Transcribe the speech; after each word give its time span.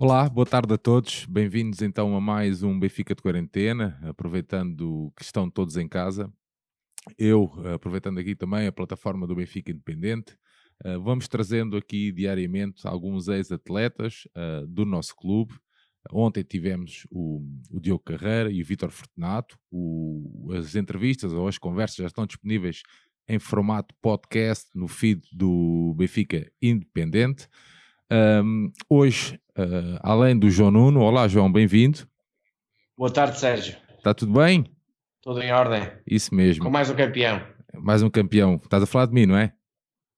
Olá, 0.00 0.28
boa 0.28 0.46
tarde 0.46 0.72
a 0.72 0.78
todos. 0.78 1.26
Bem-vindos 1.26 1.82
então 1.82 2.14
a 2.14 2.20
mais 2.20 2.62
um 2.62 2.78
Benfica 2.78 3.16
de 3.16 3.20
Quarentena, 3.20 3.98
aproveitando 4.04 5.12
que 5.16 5.24
estão 5.24 5.50
todos 5.50 5.76
em 5.76 5.88
casa. 5.88 6.32
Eu, 7.18 7.52
aproveitando 7.74 8.18
aqui 8.18 8.36
também 8.36 8.68
a 8.68 8.72
plataforma 8.72 9.26
do 9.26 9.34
Benfica 9.34 9.72
Independente, 9.72 10.38
eh, 10.84 10.96
vamos 10.98 11.26
trazendo 11.26 11.76
aqui 11.76 12.12
diariamente 12.12 12.86
alguns 12.86 13.26
ex-atletas 13.26 14.28
uh, 14.36 14.64
do 14.68 14.86
nosso 14.86 15.16
clube. 15.16 15.58
Ontem 16.12 16.44
tivemos 16.44 17.04
o, 17.10 17.42
o 17.68 17.80
Diogo 17.80 18.04
Carreira 18.04 18.52
e 18.52 18.62
o 18.62 18.64
Vítor 18.64 18.92
Fortunato. 18.92 19.58
O, 19.68 20.52
as 20.56 20.76
entrevistas 20.76 21.32
ou 21.32 21.48
as 21.48 21.58
conversas 21.58 21.96
já 21.96 22.06
estão 22.06 22.24
disponíveis 22.24 22.82
em 23.28 23.40
formato 23.40 23.92
podcast 24.00 24.70
no 24.76 24.86
feed 24.86 25.26
do 25.32 25.92
Benfica 25.96 26.48
Independente. 26.62 27.48
Um, 28.10 28.72
hoje, 28.88 29.38
uh, 29.58 29.98
além 30.02 30.38
do 30.38 30.48
João 30.48 30.70
Nuno, 30.70 31.00
olá 31.00 31.28
João, 31.28 31.52
bem-vindo. 31.52 32.08
Boa 32.96 33.12
tarde, 33.12 33.38
Sérgio. 33.38 33.76
Está 33.98 34.14
tudo 34.14 34.32
bem? 34.32 34.64
Tudo 35.22 35.42
em 35.42 35.52
ordem. 35.52 35.86
Isso 36.06 36.34
mesmo. 36.34 36.64
Com 36.64 36.70
mais 36.70 36.88
um 36.88 36.96
campeão. 36.96 37.42
Mais 37.74 38.02
um 38.02 38.08
campeão. 38.08 38.54
Estás 38.54 38.82
a 38.82 38.86
falar 38.86 39.06
de 39.06 39.12
mim, 39.12 39.26
não 39.26 39.36
é? 39.36 39.52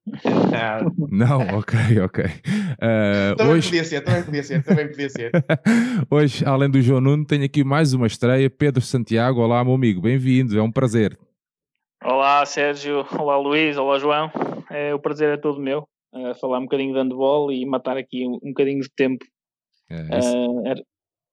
Não, 1.11 1.59
ok, 1.59 2.01
ok. 2.01 2.25
Uh, 2.25 3.37
também 3.37 3.53
hoje... 3.55 3.69
podia 3.69 3.85
ser, 3.85 4.01
também 4.01 4.23
podia 4.23 4.43
ser, 4.43 4.63
também 4.65 4.89
podia 4.89 5.11
ser. 5.11 5.31
hoje, 6.11 6.45
além 6.45 6.71
do 6.71 6.81
João 6.81 7.01
Nuno, 7.01 7.25
tenho 7.25 7.45
aqui 7.45 7.63
mais 7.63 7.93
uma 7.93 8.07
estreia, 8.07 8.49
Pedro 8.49 8.81
Santiago. 8.81 9.41
Olá, 9.41 9.63
meu 9.65 9.75
amigo, 9.75 10.01
bem-vindo, 10.01 10.59
é 10.59 10.63
um 10.63 10.73
prazer. 10.73 11.19
Olá, 12.03 12.47
Sérgio. 12.47 13.05
Olá, 13.19 13.37
Luís. 13.37 13.77
Olá, 13.77 13.99
João. 13.99 14.31
É, 14.71 14.95
o 14.95 14.99
prazer 14.99 15.35
é 15.35 15.37
todo 15.37 15.61
meu 15.61 15.90
uh, 16.13 16.35
falar 16.41 16.59
um 16.59 16.65
bocadinho 16.65 16.93
de 16.93 16.99
handball 16.99 17.53
e 17.53 17.65
matar 17.67 17.97
aqui 17.97 18.27
um, 18.27 18.35
um 18.43 18.49
bocadinho 18.49 18.81
de 18.81 18.91
tempo. 18.95 19.25
É, 19.89 20.03
uh, 20.03 20.85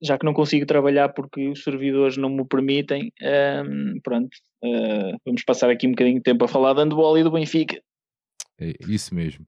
já 0.02 0.18
que 0.18 0.26
não 0.26 0.34
consigo 0.34 0.66
trabalhar 0.66 1.10
porque 1.10 1.48
os 1.50 1.64
servidores 1.64 2.18
não 2.18 2.30
me 2.30 2.46
permitem, 2.46 3.12
um, 3.22 4.00
pronto, 4.04 4.30
uh, 4.64 5.18
vamos 5.26 5.44
passar 5.44 5.70
aqui 5.70 5.88
um 5.88 5.92
bocadinho 5.92 6.18
de 6.18 6.24
tempo 6.24 6.46
a 6.46 6.48
falar 6.48 6.74
de 6.74 6.82
handball 6.82 7.18
e 7.18 7.24
do 7.24 7.32
Benfica. 7.32 7.82
É 8.60 8.74
isso 8.88 9.14
mesmo. 9.14 9.46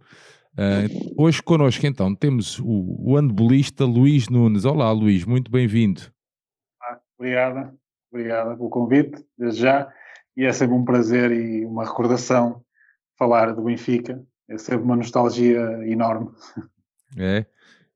Uh, 0.54 1.14
hoje 1.18 1.42
connosco 1.42 1.86
então 1.86 2.14
temos 2.14 2.60
o, 2.60 3.12
o 3.12 3.18
handbolista 3.18 3.86
Luís 3.86 4.28
Nunes. 4.28 4.66
Olá 4.66 4.92
Luís, 4.92 5.24
muito 5.24 5.52
bem-vindo. 5.52 6.02
Ah, 6.82 7.00
obrigada, 7.18 7.74
obrigada 8.12 8.56
pelo 8.56 8.70
convite, 8.70 9.24
desde 9.38 9.62
já. 9.62 9.92
E 10.36 10.46
é 10.46 10.52
sempre 10.52 10.76
um 10.76 10.84
prazer 10.84 11.32
e 11.32 11.66
uma 11.66 11.86
recordação 11.86 12.64
falar 13.18 13.54
do 13.54 13.64
Benfica. 13.64 14.24
É 14.50 14.58
sempre 14.58 14.84
uma 14.84 14.96
nostalgia 14.96 15.60
enorme. 15.86 16.30
É, 17.16 17.46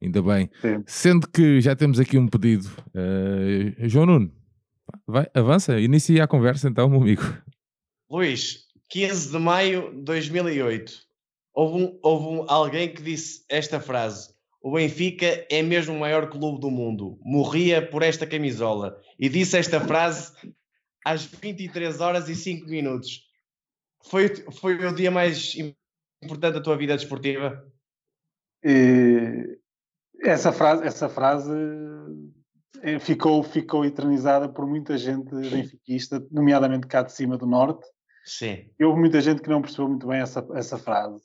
ainda 0.02 0.22
bem. 0.22 0.50
Sim. 0.62 0.84
Sendo 0.86 1.28
que 1.28 1.60
já 1.60 1.76
temos 1.76 2.00
aqui 2.00 2.18
um 2.18 2.28
pedido. 2.28 2.70
Uh, 2.90 3.90
João 3.90 4.06
Nuno, 4.06 4.32
vai, 5.08 5.26
avança, 5.34 5.80
inicia 5.80 6.24
a 6.24 6.28
conversa 6.28 6.70
então, 6.70 6.88
meu 6.88 7.02
amigo. 7.02 7.24
Luís, 8.10 8.68
15 8.90 9.32
de 9.32 9.40
maio 9.40 9.92
de 9.96 10.04
2008, 10.04 10.94
houve, 11.56 11.84
um, 11.84 12.00
houve 12.04 12.26
um, 12.28 12.46
alguém 12.48 12.94
que 12.94 13.02
disse 13.02 13.44
esta 13.50 13.80
frase: 13.80 14.30
O 14.62 14.74
Benfica 14.74 15.48
é 15.50 15.64
mesmo 15.64 15.96
o 15.96 16.00
maior 16.00 16.30
clube 16.30 16.60
do 16.60 16.70
mundo, 16.70 17.18
morria 17.24 17.82
por 17.82 18.04
esta 18.04 18.28
camisola. 18.28 19.00
E 19.18 19.28
disse 19.28 19.58
esta 19.58 19.82
frase 19.82 20.32
às 21.04 21.26
23 21.26 22.00
horas 22.00 22.30
e 22.30 22.36
5 22.36 22.68
minutos. 22.68 23.24
Foi, 24.06 24.30
foi 24.52 24.76
o 24.86 24.94
dia 24.94 25.10
mais 25.10 25.56
importante 26.24 26.54
da 26.56 26.62
tua 26.62 26.78
vida 26.78 26.96
desportiva? 26.96 27.66
E 28.64 29.60
essa 30.22 30.52
frase, 30.52 30.86
essa 30.86 31.10
frase 31.10 31.54
eh, 32.82 33.00
ficou, 33.00 33.44
ficou 33.44 33.84
eternizada 33.84 34.48
por 34.48 34.66
muita 34.66 34.98
gente 34.98 35.34
benfiquista, 35.36 36.26
nomeadamente 36.32 36.88
cá 36.88 37.02
de 37.02 37.12
cima 37.12 37.38
do 37.38 37.46
Norte, 37.46 37.86
Sim. 38.24 38.70
E 38.80 38.84
houve 38.84 39.00
muita 39.00 39.20
gente 39.20 39.42
que 39.42 39.50
não 39.50 39.62
percebeu 39.62 39.90
muito 39.90 40.08
bem 40.08 40.22
essa, 40.22 40.46
essa 40.54 40.78
frase. 40.78 41.22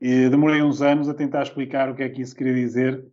E 0.00 0.28
demorei 0.28 0.62
uns 0.62 0.82
anos 0.82 1.08
a 1.08 1.14
tentar 1.14 1.42
explicar 1.42 1.90
o 1.90 1.94
que 1.94 2.02
é 2.02 2.08
que 2.08 2.20
isso 2.22 2.36
queria 2.36 2.54
dizer 2.54 3.04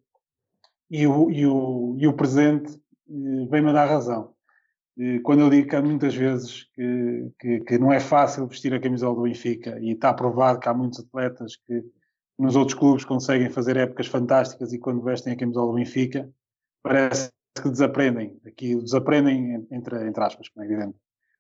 e 0.91 1.07
o, 1.07 1.31
e 1.31 1.47
o, 1.47 1.95
e 1.97 2.07
o 2.07 2.13
presente 2.13 2.71
eh, 2.73 3.47
vem-me 3.49 3.73
dar 3.73 3.85
razão. 3.85 4.34
Quando 5.23 5.41
eu 5.41 5.49
digo 5.49 5.69
que 5.69 5.75
há 5.75 5.81
muitas 5.81 6.15
vezes 6.15 6.63
que, 6.73 7.31
que, 7.39 7.59
que, 7.61 7.77
não 7.77 7.91
é 7.91 7.99
fácil 7.99 8.47
vestir 8.47 8.73
a 8.73 8.79
camisola 8.79 9.15
do 9.15 9.23
Benfica 9.23 9.77
e 9.79 9.91
está 9.91 10.13
provado 10.13 10.59
que 10.59 10.69
há 10.69 10.73
muitos 10.73 10.99
atletas 10.99 11.57
que 11.57 11.83
nos 12.39 12.55
outros 12.55 12.77
clubes 12.77 13.03
conseguem 13.03 13.49
fazer 13.49 13.75
épocas 13.75 14.07
fantásticas 14.07 14.71
e 14.71 14.79
quando 14.79 15.01
vestem 15.01 15.33
a 15.33 15.37
camisola 15.37 15.71
do 15.71 15.75
Benfica 15.75 16.29
parece 16.81 17.29
que 17.61 17.69
desaprendem. 17.69 18.39
Aqui 18.45 18.75
desaprendem 18.75 19.67
entre, 19.69 20.07
entre 20.07 20.23
aspas, 20.23 20.47
como 20.47 20.63
é 20.63 20.67
evidente 20.67 20.95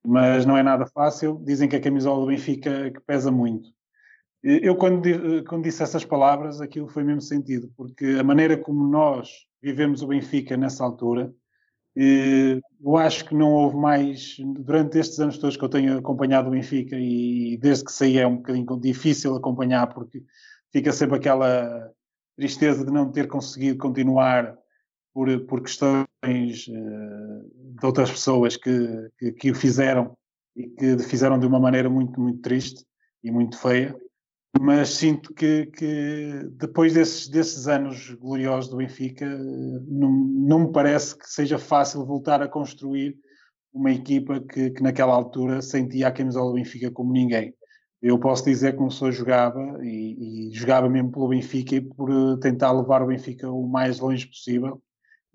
mas 0.05 0.45
não 0.45 0.57
é 0.57 0.63
nada 0.63 0.85
fácil. 0.85 1.41
Dizem 1.43 1.67
que 1.67 1.75
a 1.75 1.81
camisola 1.81 2.21
do 2.21 2.27
Benfica 2.27 2.91
que 2.91 2.99
pesa 3.01 3.31
muito. 3.31 3.69
Eu, 4.43 4.75
quando, 4.75 5.01
quando 5.47 5.63
disse 5.63 5.81
essas 5.81 6.05
palavras, 6.05 6.61
aquilo 6.61 6.87
foi 6.87 7.03
mesmo 7.03 7.21
sentido, 7.21 7.71
porque 7.75 8.05
a 8.19 8.23
maneira 8.23 8.55
como 8.55 8.87
nós 8.87 9.47
vivemos 9.59 10.03
o 10.03 10.07
Benfica 10.07 10.55
nessa 10.55 10.83
altura, 10.83 11.33
eu 11.95 12.97
acho 12.97 13.25
que 13.25 13.33
não 13.33 13.53
houve 13.53 13.77
mais, 13.77 14.35
durante 14.39 14.97
estes 14.97 15.19
anos 15.19 15.37
todos 15.37 15.55
que 15.55 15.63
eu 15.63 15.69
tenho 15.69 15.97
acompanhado 15.97 16.49
o 16.49 16.51
Benfica, 16.51 16.97
e 16.99 17.57
desde 17.57 17.85
que 17.85 17.91
saí 17.91 18.17
é 18.17 18.27
um 18.27 18.37
bocadinho 18.37 18.79
difícil 18.79 19.35
acompanhar, 19.35 19.87
porque 19.93 20.23
fica 20.71 20.91
sempre 20.91 21.15
aquela 21.17 21.89
tristeza 22.35 22.85
de 22.85 22.91
não 22.91 23.11
ter 23.11 23.27
conseguido 23.27 23.77
continuar 23.77 24.57
por, 25.13 25.45
por 25.45 25.61
questões 25.61 26.67
uh, 26.67 27.79
de 27.79 27.85
outras 27.85 28.11
pessoas 28.11 28.57
que, 28.57 29.09
que, 29.17 29.31
que, 29.31 29.51
o 29.51 29.55
fizeram 29.55 30.17
e 30.53 30.67
que 30.67 30.99
fizeram 30.99 31.39
de 31.39 31.47
uma 31.47 31.59
maneira 31.59 31.89
muito, 31.89 32.19
muito 32.19 32.41
triste 32.41 32.85
e 33.23 33.31
muito 33.31 33.57
feia. 33.57 33.95
Mas 34.59 34.89
sinto 34.89 35.33
que, 35.33 35.65
que 35.67 36.49
depois 36.53 36.93
desses, 36.93 37.27
desses 37.27 37.67
anos 37.67 38.11
gloriosos 38.11 38.69
do 38.69 38.77
Benfica, 38.77 39.25
não, 39.27 40.11
não 40.11 40.59
me 40.59 40.71
parece 40.71 41.17
que 41.17 41.29
seja 41.29 41.59
fácil 41.59 42.05
voltar 42.05 42.41
a 42.41 42.47
construir 42.47 43.17
uma 43.73 43.91
equipa 43.91 44.39
que, 44.39 44.71
que 44.71 44.81
naquela 44.81 45.13
altura 45.13 45.61
sentia 45.61 46.07
a 46.07 46.11
camisola 46.11 46.49
do 46.49 46.55
Benfica 46.55 46.89
como 46.89 47.11
ninguém. 47.11 47.53
Eu 48.01 48.17
posso 48.19 48.45
dizer 48.45 48.71
que 48.71 48.77
começou 48.77 49.11
jogava 49.11 49.79
e, 49.83 50.49
e, 50.49 50.51
jogava 50.53 50.89
mesmo 50.89 51.11
pelo 51.11 51.27
Benfica 51.27 51.75
e 51.75 51.81
por 51.81 52.09
eh, 52.09 52.37
tentar 52.39 52.71
levar 52.71 53.01
o 53.01 53.07
Benfica 53.07 53.49
o 53.49 53.67
mais 53.67 53.99
longe 53.99 54.27
possível 54.27 54.81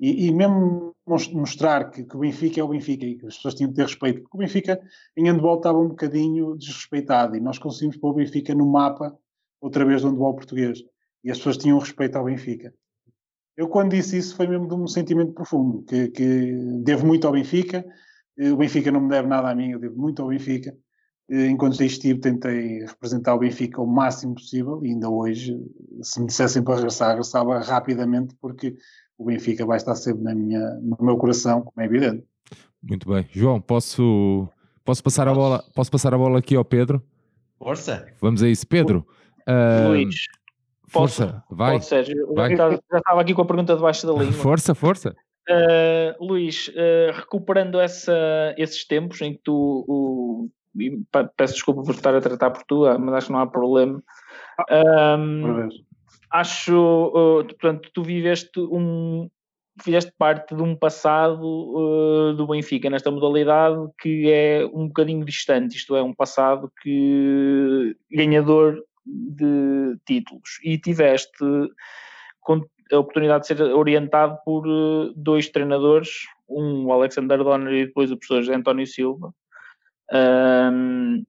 e, 0.01 0.27
e 0.27 0.33
mesmo 0.33 0.97
mostrar 1.07 1.91
que, 1.91 2.05
que, 2.05 2.17
o 2.17 2.21
Benfica 2.21 2.61
é 2.61 2.65
o 2.65 2.69
Benfica 2.69 3.05
e 3.05 3.17
que 3.17 3.27
as 3.27 3.37
pessoas 3.37 3.55
tinham 3.55 3.69
de 3.69 3.77
ter 3.77 3.83
respeito, 3.83 4.23
porque 4.23 4.37
o 4.37 4.41
Benfica 4.41 4.81
em 5.17 5.25
handball 5.25 5.59
estava 5.59 5.79
um 5.79 5.89
bocadinho 5.89 6.57
desrespeitado 6.57 7.37
e 7.37 7.41
nós 7.41 7.59
conseguimos 7.59 7.99
pôr 7.99 8.11
o 8.11 8.15
Benfica 8.15 8.55
no 8.55 8.67
mapa 8.67 9.15
outra 9.61 9.85
vez 9.85 10.01
do 10.01 10.09
handball 10.09 10.35
português 10.35 10.83
e 11.23 11.31
as 11.31 11.37
pessoas 11.37 11.59
tinham 11.59 11.79
respeito 11.79 12.17
ao 12.17 12.25
Benfica. 12.25 12.73
Eu 13.57 13.69
quando 13.69 13.91
disse 13.91 14.17
isso 14.17 14.35
foi 14.35 14.47
mesmo 14.47 14.67
de 14.67 14.75
um 14.75 14.87
sentimento 14.87 15.33
profundo, 15.33 15.83
que, 15.83 16.09
que 16.09 16.53
devo 16.83 17.07
muito 17.07 17.27
ao 17.27 17.35
Benfica, 17.35 17.85
o 18.39 18.57
Benfica 18.57 18.91
não 18.91 19.03
me 19.03 19.11
deve 19.11 19.29
nada 19.29 19.51
a 19.51 19.55
mim, 19.55 19.73
eu 19.73 19.79
devo 19.79 20.01
muito 20.01 20.23
ao 20.23 20.29
Benfica. 20.29 20.75
Enquanto 21.29 21.81
estive, 21.85 22.19
tentei 22.19 22.81
representar 22.81 23.35
o 23.35 23.39
Benfica 23.39 23.81
o 23.81 23.87
máximo 23.87 24.35
possível 24.35 24.81
e 24.83 24.89
ainda 24.89 25.09
hoje, 25.09 25.63
se 26.03 26.19
me 26.19 26.27
dissessem 26.27 26.63
para 26.63 26.77
regressar, 26.77 27.11
regressava 27.11 27.59
rapidamente 27.61 28.35
porque 28.41 28.77
o 29.21 29.25
Benfica 29.27 29.67
vai 29.67 29.77
estar 29.77 29.95
sempre 29.95 30.23
na 30.23 30.35
minha, 30.35 30.79
no 30.81 30.97
meu 30.99 31.19
coração, 31.19 31.61
como 31.61 31.79
é 31.79 31.85
evidente. 31.85 32.25
Muito 32.83 33.07
bem. 33.07 33.27
João, 33.31 33.61
posso, 33.61 34.49
posso, 34.83 35.05
passar, 35.05 35.29
a 35.29 35.35
bola, 35.35 35.63
posso 35.75 35.91
passar 35.91 36.15
a 36.15 36.19
bola 36.19 36.39
aqui 36.39 36.57
ao 36.57 36.65
Pedro? 36.65 37.03
Força. 37.59 38.07
Vamos 38.19 38.43
a 38.43 38.49
isso. 38.49 38.67
Pedro. 38.67 39.07
Uh, 39.47 39.89
Luís. 39.89 40.25
Força, 40.89 41.27
posso, 41.27 41.55
vai. 41.55 41.73
Pode, 41.73 41.85
Sérgio. 41.85 42.35
Vai. 42.35 42.57
Já, 42.57 42.71
já 42.71 42.99
estava 42.99 43.21
aqui 43.21 43.35
com 43.35 43.43
a 43.43 43.45
pergunta 43.45 43.77
debaixo 43.77 44.07
da 44.07 44.15
língua. 44.15 44.33
Força, 44.33 44.75
força. 44.75 45.15
Uh, 45.51 46.25
Luís, 46.25 46.69
uh, 46.69 47.13
recuperando 47.13 47.79
essa, 47.79 48.55
esses 48.57 48.87
tempos 48.87 49.21
em 49.21 49.35
que 49.35 49.41
tu, 49.45 49.85
o, 49.87 50.49
peço 51.37 51.55
desculpa 51.55 51.83
por 51.83 51.95
estar 51.95 52.15
a 52.15 52.21
tratar 52.23 52.51
por 52.51 52.63
tu, 52.63 52.85
mas 52.99 53.15
acho 53.17 53.27
que 53.27 53.33
não 53.35 53.41
há 53.41 53.47
problema. 53.47 54.03
Um, 55.19 55.69
acho, 56.31 56.75
uh, 57.09 57.45
portanto, 57.45 57.91
tu 57.93 58.03
viveste 58.03 58.61
um, 58.61 59.29
fizeste 59.83 60.13
parte 60.17 60.55
de 60.55 60.63
um 60.63 60.77
passado 60.77 61.43
uh, 61.45 62.35
do 62.35 62.47
Benfica 62.47 62.89
nesta 62.89 63.11
modalidade 63.11 63.89
que 64.01 64.31
é 64.31 64.65
um 64.67 64.87
bocadinho 64.89 65.25
distante, 65.25 65.77
isto 65.77 65.97
é, 65.97 66.03
um 66.03 66.15
passado 66.15 66.71
que 66.83 67.97
ganhador 68.11 68.83
de 69.05 69.97
títulos 70.07 70.61
e 70.63 70.79
tiveste 70.79 71.45
a 72.93 72.99
oportunidade 72.99 73.43
de 73.43 73.47
ser 73.49 73.63
orientado 73.63 74.39
por 74.45 74.67
uh, 74.67 75.13
dois 75.15 75.49
treinadores, 75.49 76.27
um 76.49 76.87
o 76.87 76.93
Alexander 76.93 77.39
Donner 77.39 77.73
e 77.73 77.87
depois 77.87 78.11
o 78.11 78.17
professor 78.17 78.55
António 78.55 78.87
Silva. 78.87 79.33
Um, 80.13 81.25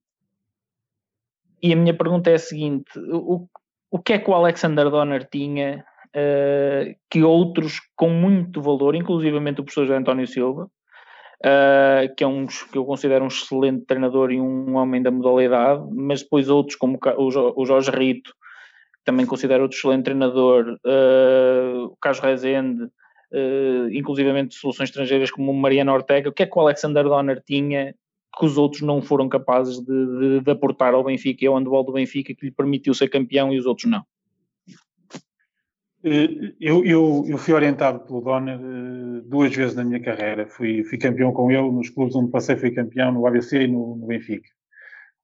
e 1.61 1.71
a 1.71 1.75
minha 1.75 1.93
pergunta 1.93 2.31
é 2.31 2.33
a 2.33 2.39
seguinte: 2.39 2.91
o, 2.97 3.47
o 3.91 3.99
que 3.99 4.13
é 4.13 4.19
que 4.19 4.29
o 4.29 4.33
Alexander 4.33 4.89
Donner 4.89 5.27
tinha 5.29 5.83
uh, 6.15 6.95
que 7.09 7.21
outros 7.23 7.79
com 7.95 8.09
muito 8.09 8.61
valor, 8.61 8.95
inclusivamente 8.95 9.59
o 9.59 9.63
professor 9.65 9.91
António 9.91 10.25
Silva, 10.25 10.63
uh, 11.45 12.15
que 12.15 12.23
é 12.23 12.27
um 12.27 12.47
que 12.47 12.77
eu 12.77 12.85
considero 12.85 13.25
um 13.25 13.27
excelente 13.27 13.85
treinador 13.85 14.31
e 14.31 14.39
um 14.39 14.75
homem 14.75 15.01
da 15.01 15.11
modalidade, 15.11 15.83
mas 15.91 16.23
depois 16.23 16.49
outros 16.49 16.77
como 16.77 16.97
o 17.17 17.65
Jorge 17.65 17.91
Rito, 17.91 18.33
também 19.03 19.25
considero 19.25 19.63
outro 19.63 19.77
excelente 19.77 20.05
treinador, 20.05 20.79
uh, 20.85 21.85
o 21.85 21.97
Carlos 21.99 22.21
Rezende, 22.21 22.83
uh, 22.83 23.89
inclusivamente 23.91 24.55
soluções 24.55 24.89
estrangeiras 24.89 25.31
como 25.31 25.51
o 25.51 25.55
Mariano 25.55 25.91
Ortega, 25.91 26.29
o 26.29 26.33
que 26.33 26.43
é 26.43 26.45
que 26.45 26.57
o 26.57 26.61
Alexander 26.61 27.03
Donner 27.03 27.41
tinha 27.45 27.93
que 28.37 28.45
os 28.45 28.57
outros 28.57 28.81
não 28.81 29.01
foram 29.01 29.27
capazes 29.27 29.79
de, 29.79 29.85
de, 29.85 30.41
de 30.41 30.51
aportar 30.51 30.93
ao 30.93 31.03
Benfica 31.03 31.43
e 31.43 31.47
ao 31.47 31.57
handball 31.57 31.83
do 31.83 31.93
Benfica 31.93 32.33
que 32.33 32.45
lhe 32.45 32.51
permitiu 32.51 32.93
ser 32.93 33.09
campeão 33.09 33.53
e 33.53 33.59
os 33.59 33.65
outros 33.65 33.89
não? 33.89 34.03
Eh, 36.03 36.53
eu, 36.59 36.83
eu, 36.83 37.23
eu, 37.27 37.37
fui 37.37 37.53
orientado 37.53 37.99
pelo 37.99 38.21
Donner 38.21 38.59
eh, 38.59 39.21
duas 39.25 39.55
vezes 39.55 39.75
na 39.75 39.83
minha 39.83 40.01
carreira. 40.01 40.47
Fui, 40.47 40.83
fui 40.83 40.97
campeão 40.97 41.31
com 41.31 41.51
ele 41.51 41.71
nos 41.71 41.89
clubes 41.89 42.15
onde 42.15 42.31
passei, 42.31 42.55
fui 42.55 42.71
campeão 42.71 43.11
no 43.11 43.25
ABC 43.27 43.63
e 43.63 43.67
no, 43.67 43.95
no 43.95 44.07
Benfica. 44.07 44.49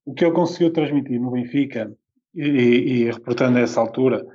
O 0.06 0.13
que 0.13 0.25
ele 0.25 0.33
conseguiu 0.33 0.71
transmitir 0.71 1.19
no 1.19 1.31
Benfica, 1.31 1.92
e, 2.36 2.44
e, 2.44 2.92
e 2.92 3.12
reportando 3.12 3.57
a 3.57 3.62
essa 3.62 3.81
altura, 3.81 4.25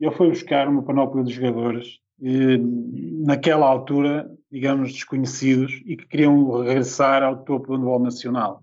ele 0.00 0.10
foi 0.12 0.28
buscar 0.28 0.68
uma 0.68 0.82
panóplia 0.82 1.24
de 1.24 1.32
jogadores, 1.32 2.00
e, 2.20 2.58
naquela 3.24 3.66
altura, 3.66 4.28
digamos, 4.50 4.92
desconhecidos, 4.92 5.82
e 5.84 5.96
que 5.96 6.06
queriam 6.06 6.62
regressar 6.62 7.22
ao 7.22 7.44
topo 7.44 7.66
do 7.66 7.76
handball 7.76 8.00
nacional. 8.00 8.62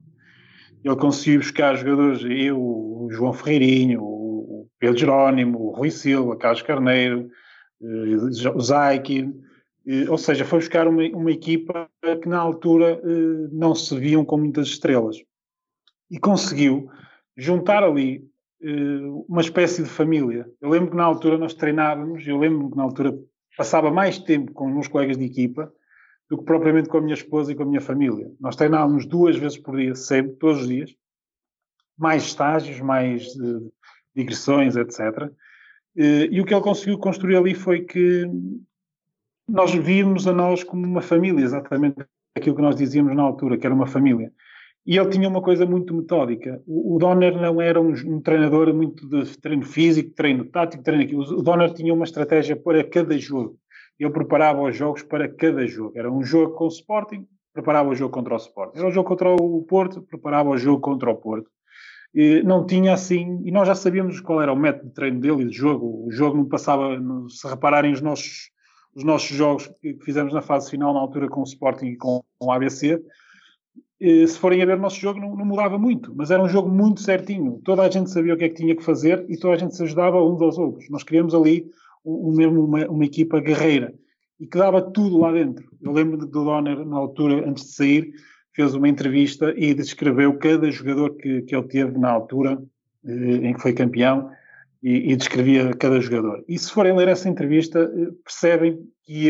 Ele 0.83 0.95
conseguiu 0.95 1.39
buscar 1.39 1.75
jogadores, 1.75 2.24
eu, 2.24 2.59
o 2.59 3.07
João 3.12 3.33
Ferreirinho, 3.33 4.13
Pedro 4.80 4.97
Jerónimo, 4.97 5.59
o 5.59 5.71
Rui 5.71 5.89
Silva, 5.89 6.35
Carlos 6.35 6.62
Carneiro, 6.62 7.30
eh, 7.81 8.50
o 8.53 8.59
Zaiki, 8.59 9.33
eh, 9.88 10.09
ou 10.09 10.18
seja, 10.18 10.44
foi 10.44 10.59
buscar 10.59 10.88
uma, 10.89 11.03
uma 11.15 11.31
equipa 11.31 11.89
que 12.21 12.27
na 12.27 12.39
altura 12.39 13.00
eh, 13.01 13.47
não 13.51 13.74
se 13.74 13.97
viam 13.97 14.25
com 14.25 14.38
muitas 14.38 14.68
estrelas. 14.68 15.15
E 16.12 16.19
conseguiu 16.19 16.89
juntar 17.38 17.83
ali 17.83 18.27
uma 19.27 19.41
espécie 19.41 19.83
de 19.83 19.89
família. 19.89 20.50
Eu 20.62 20.69
lembro 20.69 20.91
que 20.91 20.95
na 20.95 21.03
altura 21.03 21.38
nós 21.38 21.53
treinávamos, 21.53 22.25
eu 22.25 22.38
lembro 22.38 22.69
que 22.69 22.77
na 22.77 22.83
altura 22.83 23.13
passava 23.58 23.92
mais 23.92 24.18
tempo 24.20 24.52
com 24.52 24.68
os 24.68 24.74
meus 24.74 24.88
colegas 24.88 25.18
de 25.18 25.26
equipa 25.26 25.72
do 26.30 26.38
que 26.38 26.46
propriamente 26.46 26.90
com 26.90 26.98
a 26.98 27.02
minha 27.02 27.14
esposa 27.14 27.52
e 27.52 27.56
com 27.56 27.64
a 27.64 27.66
minha 27.66 27.82
família. 27.82 28.32
Nós 28.40 28.56
treinávamos 28.56 29.06
duas 29.06 29.36
vezes 29.36 29.58
por 29.58 29.78
dia, 29.78 29.94
sempre, 29.96 30.34
todos 30.38 30.62
os 30.62 30.68
dias. 30.68 30.96
Mais 31.98 32.24
estágios, 32.24 32.80
mais 32.80 33.28
digressões, 34.16 34.76
etc. 34.76 35.32
E 35.96 36.42
o 36.42 36.46
que 36.46 36.54
ele 36.54 36.64
conseguiu 36.64 36.98
construir 36.98 37.36
ali 37.36 37.54
foi 37.54 37.82
que 37.82 38.26
nós 39.48 39.74
víamos 39.74 40.28
a 40.28 40.34
nós 40.34 40.64
como 40.64 40.86
uma 40.86 41.02
família, 41.02 41.44
exatamente 41.44 42.04
aquilo 42.36 42.56
que 42.56 42.62
nós 42.62 42.76
dizíamos 42.76 43.16
na 43.16 43.22
altura, 43.22 43.58
que 43.58 43.66
era 43.66 43.76
uma 43.76 43.86
família. 43.86 44.34
E 44.85 44.97
ele 44.97 45.09
tinha 45.09 45.30
uma 45.30 45.41
coisa 45.41 45.65
muito 45.65 45.94
metódica. 45.94 46.62
O, 46.68 46.97
Donner 47.00 47.39
não 47.39 47.62
era 47.62 47.80
um, 47.80 47.91
um, 47.91 48.19
treinador 48.19 48.74
muito 48.74 49.07
de 49.07 49.38
treino 49.38 49.65
físico, 49.65 50.13
treino 50.13 50.44
tático, 50.45 50.83
treino 50.83 51.03
aquilo. 51.03 51.21
O 51.21 51.41
Donner 51.41 51.74
tinha 51.74 51.94
uma 51.94 52.03
estratégia 52.03 52.56
para 52.56 52.83
cada 52.83 53.18
jogo. 53.18 53.57
Ele 53.97 54.12
preparava 54.12 54.62
os 54.62 54.75
jogos 54.75 55.01
para 55.01 55.30
cada 55.30 55.65
jogo. 55.65 55.97
Era 55.97 56.12
um 56.12 56.24
jogo 56.24 56.56
com 56.56 56.65
o 56.65 56.68
Sporting, 56.68 57.25
preparava 57.53 57.89
o 57.89 57.95
jogo 57.95 58.13
contra 58.13 58.33
o 58.33 58.38
Sporting. 58.38 58.77
Era 58.77 58.88
um 58.88 58.91
jogo 58.91 59.07
contra 59.07 59.30
o 59.30 59.62
Porto, 59.63 60.01
preparava 60.01 60.50
o 60.50 60.57
jogo 60.57 60.81
contra 60.81 61.09
o 61.09 61.15
Porto 61.15 61.50
não 62.44 62.65
tinha 62.65 62.94
assim, 62.94 63.41
e 63.44 63.51
nós 63.51 63.68
já 63.68 63.74
sabíamos 63.74 64.21
qual 64.21 64.41
era 64.41 64.53
o 64.53 64.56
método 64.56 64.89
de 64.89 64.94
treino 64.94 65.19
dele 65.19 65.44
e 65.44 65.47
de 65.47 65.56
jogo. 65.56 66.06
O 66.06 66.12
jogo 66.12 66.38
não 66.38 66.45
passava, 66.45 66.95
se 67.30 67.47
repararem 67.47 67.91
os 67.91 68.01
nossos, 68.01 68.51
os 68.95 69.03
nossos 69.03 69.35
jogos 69.35 69.68
que 69.81 69.97
fizemos 70.03 70.31
na 70.31 70.41
fase 70.41 70.69
final, 70.69 70.94
na 70.94 71.00
altura 71.00 71.27
com 71.27 71.41
o 71.41 71.45
Sporting 71.45 71.88
e 71.88 71.97
com 71.97 72.24
o 72.39 72.51
ABC, 72.51 73.01
se 74.04 74.38
forem 74.38 74.62
a 74.62 74.66
ver 74.66 74.78
o 74.78 74.82
nosso 74.82 75.00
jogo, 75.00 75.20
não, 75.20 75.34
não, 75.34 75.46
mudava 75.46 75.78
muito, 75.78 76.14
mas 76.14 76.30
era 76.30 76.44
um 76.44 76.50
jogo 76.50 76.70
muito 76.70 77.02
certinho. 77.02 77.62
Toda 77.64 77.84
a 77.84 77.90
gente 77.90 78.10
sabia 78.10 78.34
o 78.34 78.38
que 78.38 78.44
é 78.44 78.50
que 78.50 78.56
tinha 78.56 78.76
que 78.76 78.84
fazer 78.84 79.26
e 79.30 79.38
toda 79.38 79.54
a 79.54 79.58
gente 79.58 79.76
se 79.76 79.84
ajudava 79.84 80.22
uns 80.22 80.42
aos 80.42 80.58
outros. 80.58 80.90
Nós 80.90 81.04
queríamos 81.04 81.34
ali 81.34 81.66
o, 82.04 82.34
mesmo 82.36 82.66
uma, 82.66 82.86
uma, 82.88 83.06
equipa 83.06 83.40
guerreira 83.40 83.94
e 84.40 84.46
que 84.46 84.58
dava 84.58 84.82
tudo 84.82 85.20
lá 85.20 85.32
dentro. 85.32 85.66
Eu 85.82 85.94
lembro 85.94 86.18
do 86.18 86.28
Donner, 86.28 86.86
na 86.86 86.98
altura, 86.98 87.48
antes 87.48 87.64
de 87.64 87.76
sair, 87.76 88.14
fez 88.54 88.76
uma 88.76 88.90
entrevista 88.90 89.54
e 89.56 89.74
descreveu 89.74 90.38
cada 90.38 90.70
jogador 90.70 91.16
que, 91.16 91.44
que 91.44 91.56
ele 91.56 91.68
teve 91.68 91.98
na 91.98 92.12
altura 92.12 92.62
eh, 93.06 93.48
em 93.48 93.54
que 93.54 93.62
foi 93.62 93.74
campeão 93.74 94.30
e, 94.82 95.14
e, 95.14 95.16
descrevia 95.16 95.74
cada 95.74 96.02
jogador. 96.02 96.44
E 96.48 96.60
se 96.60 96.70
forem 96.70 96.96
ler 96.96 97.08
essa 97.08 97.30
entrevista, 97.30 97.80
eh, 97.80 98.12
percebem 98.24 98.80
que 99.04 99.28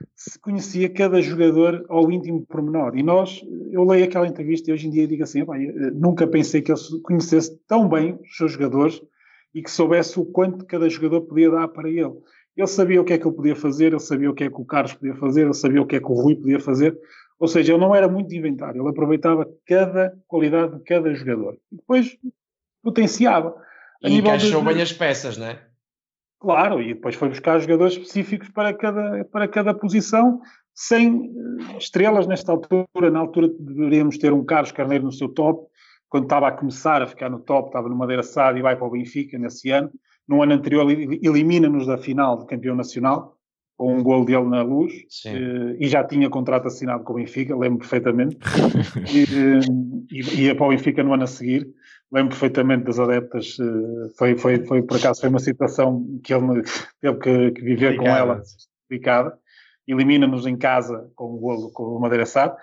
ele 0.00 0.38
conhecia 0.40 0.88
cada 0.88 1.20
jogador 1.20 1.84
ao 1.88 2.10
íntimo 2.10 2.44
pormenor. 2.46 2.96
E 2.96 3.02
nós, 3.02 3.42
eu 3.70 3.84
leio 3.84 4.04
aquela 4.04 4.26
entrevista 4.26 4.70
e 4.70 4.74
hoje 4.74 4.86
em 4.86 4.90
dia 4.90 5.06
digo 5.06 5.22
assim, 5.22 5.44
nunca 5.94 6.26
pensei 6.26 6.62
que 6.62 6.70
ele 6.70 6.80
conhecesse 7.02 7.58
tão 7.66 7.88
bem 7.88 8.18
os 8.22 8.36
seus 8.36 8.52
jogadores 8.52 9.00
e 9.54 9.62
que 9.62 9.70
soubesse 9.70 10.18
o 10.20 10.24
quanto 10.24 10.66
cada 10.66 10.88
jogador 10.88 11.22
podia 11.22 11.50
dar 11.50 11.68
para 11.68 11.88
ele. 11.88 12.12
Ele 12.56 12.66
sabia 12.66 13.00
o 13.00 13.04
que 13.04 13.12
é 13.12 13.18
que 13.18 13.26
ele 13.26 13.36
podia 13.36 13.56
fazer, 13.56 13.86
ele 13.86 14.00
sabia 14.00 14.30
o 14.30 14.34
que 14.34 14.44
é 14.44 14.50
que 14.50 14.60
o 14.60 14.64
Carlos 14.64 14.94
podia 14.94 15.14
fazer, 15.14 15.42
ele 15.42 15.54
sabia 15.54 15.82
o 15.82 15.86
que 15.86 15.96
é 15.96 16.00
que 16.00 16.10
o 16.10 16.14
Rui 16.14 16.36
podia 16.36 16.58
fazer, 16.58 16.98
ou 17.38 17.46
seja, 17.46 17.72
ele 17.72 17.80
não 17.80 17.94
era 17.94 18.08
muito 18.08 18.34
inventário, 18.34 18.80
ele 18.80 18.88
aproveitava 18.88 19.46
cada 19.66 20.16
qualidade 20.26 20.78
de 20.78 20.84
cada 20.84 21.12
jogador. 21.14 21.58
E 21.70 21.76
depois 21.76 22.16
potenciava. 22.82 23.54
A 24.02 24.08
e 24.08 24.18
encaixou 24.18 24.60
de... 24.60 24.66
bem 24.66 24.80
as 24.80 24.92
peças, 24.92 25.36
não 25.36 25.46
é? 25.46 25.65
Claro, 26.38 26.82
e 26.82 26.94
depois 26.94 27.14
foi 27.14 27.28
buscar 27.28 27.58
jogadores 27.58 27.94
específicos 27.94 28.48
para 28.50 28.74
cada, 28.74 29.24
para 29.24 29.48
cada 29.48 29.74
posição, 29.74 30.40
sem 30.74 31.32
eh, 31.34 31.78
estrelas 31.78 32.26
nesta 32.26 32.52
altura. 32.52 33.10
Na 33.10 33.20
altura 33.20 33.48
deveríamos 33.58 34.18
ter 34.18 34.32
um 34.32 34.44
Carlos 34.44 34.72
Carneiro 34.72 35.04
no 35.04 35.12
seu 35.12 35.28
top, 35.28 35.66
quando 36.08 36.24
estava 36.24 36.48
a 36.48 36.52
começar 36.52 37.02
a 37.02 37.06
ficar 37.06 37.30
no 37.30 37.40
top, 37.40 37.68
estava 37.68 37.88
no 37.88 37.96
Madeira 37.96 38.22
Sá 38.22 38.52
e 38.52 38.62
vai 38.62 38.76
para 38.76 38.86
o 38.86 38.90
Benfica 38.90 39.38
nesse 39.38 39.70
ano. 39.70 39.90
No 40.28 40.42
ano 40.42 40.52
anterior 40.52 40.90
elimina-nos 40.90 41.86
da 41.86 41.96
final 41.96 42.38
de 42.38 42.46
campeão 42.46 42.76
nacional 42.76 43.36
com 43.76 43.94
um 43.94 44.02
gol 44.02 44.24
dele 44.24 44.44
na 44.44 44.62
luz 44.62 44.92
uh, 45.26 45.76
e 45.78 45.86
já 45.86 46.02
tinha 46.02 46.30
contrato 46.30 46.66
assinado 46.66 47.04
com 47.04 47.12
o 47.12 47.16
Benfica, 47.16 47.56
lembro 47.56 47.78
perfeitamente. 47.80 48.36
e, 49.12 49.24
uh, 49.24 50.06
e, 50.10 50.44
ia 50.44 50.54
para 50.54 50.66
o 50.66 50.70
Benfica 50.70 51.02
no 51.02 51.12
ano 51.12 51.24
a 51.24 51.26
seguir. 51.26 51.68
Lembro 52.12 52.30
perfeitamente 52.30 52.84
das 52.84 52.98
adeptas. 52.98 53.58
Uh, 53.58 54.10
foi, 54.16 54.36
foi, 54.36 54.64
foi, 54.64 54.82
por 54.82 54.96
acaso, 54.96 55.20
foi 55.20 55.28
uma 55.28 55.38
situação 55.38 56.20
que 56.22 56.32
ele 56.32 56.62
teve 57.00 57.18
que, 57.18 57.50
que 57.52 57.62
viver 57.62 57.96
com 57.96 58.06
ela, 58.06 58.42
complicada. 58.82 59.36
Elimina-nos 59.86 60.46
em 60.46 60.56
casa 60.56 61.10
com 61.14 61.34
o 61.34 61.38
golo 61.38 61.70
com 61.72 61.84
o 61.84 62.00
Madeira 62.00 62.26
Sá. 62.26 62.56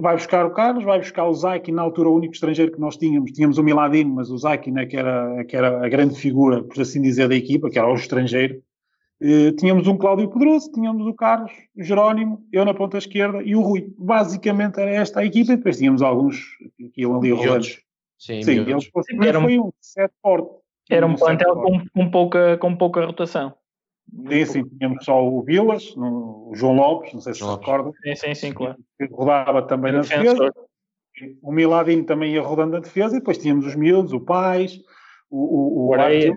vai 0.00 0.14
buscar 0.16 0.44
o 0.44 0.52
Carlos, 0.52 0.84
vai 0.84 0.98
buscar 0.98 1.26
o 1.26 1.34
Zaikin, 1.34 1.72
na 1.72 1.82
altura 1.82 2.10
o 2.10 2.16
único 2.16 2.34
estrangeiro 2.34 2.72
que 2.72 2.80
nós 2.80 2.96
tínhamos, 2.96 3.32
tínhamos 3.32 3.56
o 3.56 3.62
Miladino, 3.62 4.14
mas 4.14 4.30
o 4.30 4.36
Zaikin 4.36 4.78
é 4.78 4.86
que 4.86 4.96
era, 4.96 5.44
que 5.44 5.56
era 5.56 5.84
a 5.84 5.88
grande 5.88 6.14
figura, 6.14 6.62
por 6.62 6.80
assim 6.80 7.00
dizer, 7.00 7.28
da 7.28 7.34
equipa, 7.34 7.70
que 7.70 7.78
era 7.78 7.88
o 7.88 7.94
estrangeiro, 7.94 8.62
Uh, 9.22 9.52
tínhamos 9.56 9.86
um 9.86 9.98
Cláudio 9.98 10.30
Pedroso, 10.30 10.72
tínhamos 10.72 11.06
o 11.06 11.12
Carlos, 11.12 11.52
o 11.76 11.82
Jerónimo, 11.82 12.42
eu 12.50 12.64
na 12.64 12.72
ponta 12.72 12.96
esquerda 12.96 13.42
e 13.42 13.54
o 13.54 13.60
Rui. 13.60 13.92
Basicamente 13.98 14.80
era 14.80 14.90
esta 14.90 15.20
a 15.20 15.26
equipa 15.26 15.52
e 15.52 15.56
depois 15.56 15.76
tínhamos 15.76 16.00
alguns 16.00 16.42
que 16.94 17.02
iam 17.02 17.18
ali 17.18 17.30
rolando. 17.30 17.66
Sim, 18.20 18.42
Sim 18.42 18.60
eles 18.60 18.86
um, 18.86 19.40
foi 19.42 19.58
um 19.58 19.72
set 19.80 20.12
forte. 20.22 20.50
Era 20.90 21.06
um, 21.06 21.10
um 21.10 21.14
plantel 21.16 21.54
com, 21.54 21.84
com, 21.88 22.10
pouca, 22.10 22.58
com 22.58 22.76
pouca 22.76 23.06
rotação. 23.06 23.54
Sim, 24.28 24.44
sim, 24.44 24.64
tínhamos 24.76 25.04
só 25.04 25.24
o 25.24 25.42
Vilas, 25.42 25.94
o 25.96 26.52
João 26.54 26.74
Lopes, 26.74 27.14
não 27.14 27.20
sei 27.20 27.32
se 27.32 27.40
se 27.40 27.46
recordam. 27.46 27.92
Sim, 28.02 28.14
sim, 28.14 28.34
sim, 28.34 28.52
claro. 28.52 28.76
Que 28.98 29.06
rodava 29.06 29.62
também 29.62 29.92
na 29.92 30.00
defesa. 30.00 30.52
O 31.42 31.52
Miladinho 31.52 32.04
também 32.04 32.34
ia 32.34 32.42
rodando 32.42 32.72
na 32.72 32.80
defesa 32.80 33.16
e 33.16 33.18
depois 33.18 33.38
tínhamos 33.38 33.66
os 33.66 33.74
miúdos, 33.74 34.12
o 34.12 34.20
Pais, 34.20 34.80
o, 35.30 35.38
o, 35.38 35.86
o, 35.86 35.88
o 35.88 35.94
Areia 35.94 36.36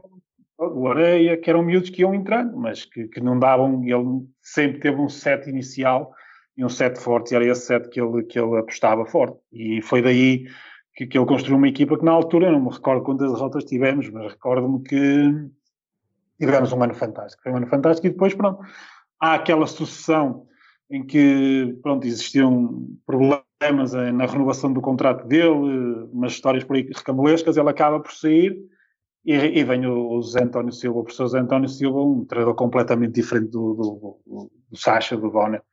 o 0.57 0.87
Areia, 0.87 1.37
que 1.37 1.49
eram 1.49 1.63
miúdos 1.63 1.89
que 1.89 2.01
iam 2.01 2.13
entrando, 2.13 2.55
mas 2.57 2.85
que, 2.85 3.07
que 3.07 3.19
não 3.19 3.37
davam, 3.37 3.83
ele 3.83 4.25
sempre 4.41 4.79
teve 4.79 4.99
um 4.99 5.09
set 5.09 5.49
inicial 5.49 6.13
e 6.55 6.63
um 6.63 6.69
set 6.69 6.99
forte, 6.99 7.31
e 7.31 7.35
era 7.35 7.45
esse 7.45 7.65
set 7.65 7.89
que 7.89 7.99
ele, 7.99 8.23
que 8.23 8.39
ele 8.39 8.57
apostava 8.57 9.05
forte. 9.05 9.37
E 9.51 9.81
foi 9.81 10.01
daí 10.01 10.45
que, 10.95 11.07
que 11.07 11.17
ele 11.17 11.25
construiu 11.25 11.57
uma 11.57 11.67
equipa 11.67 11.97
que 11.97 12.05
na 12.05 12.12
altura, 12.12 12.51
não 12.51 12.62
me 12.62 12.69
recordo 12.69 13.03
quantas 13.03 13.31
derrotas 13.31 13.63
tivemos, 13.63 14.09
mas 14.09 14.31
recordo-me 14.31 14.83
que 14.83 15.50
tivemos 16.39 16.71
um 16.71 16.83
ano 16.83 16.93
fantástico. 16.93 17.43
Foi 17.43 17.51
um 17.51 17.57
ano 17.57 17.67
fantástico 17.67 18.07
e 18.07 18.09
depois, 18.12 18.33
pronto, 18.33 18.63
há 19.19 19.33
aquela 19.35 19.65
sucessão 19.65 20.45
em 20.89 21.03
que, 21.03 21.77
pronto, 21.81 22.05
existiam 22.05 22.88
problemas 23.05 23.93
na 23.93 24.25
renovação 24.25 24.71
do 24.71 24.81
contrato 24.81 25.25
dele, 25.27 26.07
umas 26.12 26.33
histórias 26.33 26.63
por 26.63 26.75
aí 26.75 26.83
recambulescas, 26.83 27.57
ele 27.57 27.69
acaba 27.69 28.00
por 28.00 28.12
sair 28.12 28.55
e, 29.25 29.33
e 29.33 29.63
vem 29.63 29.85
o, 29.88 30.19
o 30.19 30.21
António 30.39 30.71
Silva, 30.71 31.00
o 31.00 31.03
professor 31.03 31.27
Zé 31.27 31.39
António 31.39 31.69
Silva, 31.69 32.00
um 32.01 32.25
treinador 32.25 32.55
completamente 32.55 33.13
diferente 33.13 33.50
do, 33.50 33.73
do, 33.73 34.19
do, 34.25 34.51
do 34.69 34.77
Sacha, 34.77 35.15
do 35.15 35.31
Bonner. 35.31 35.63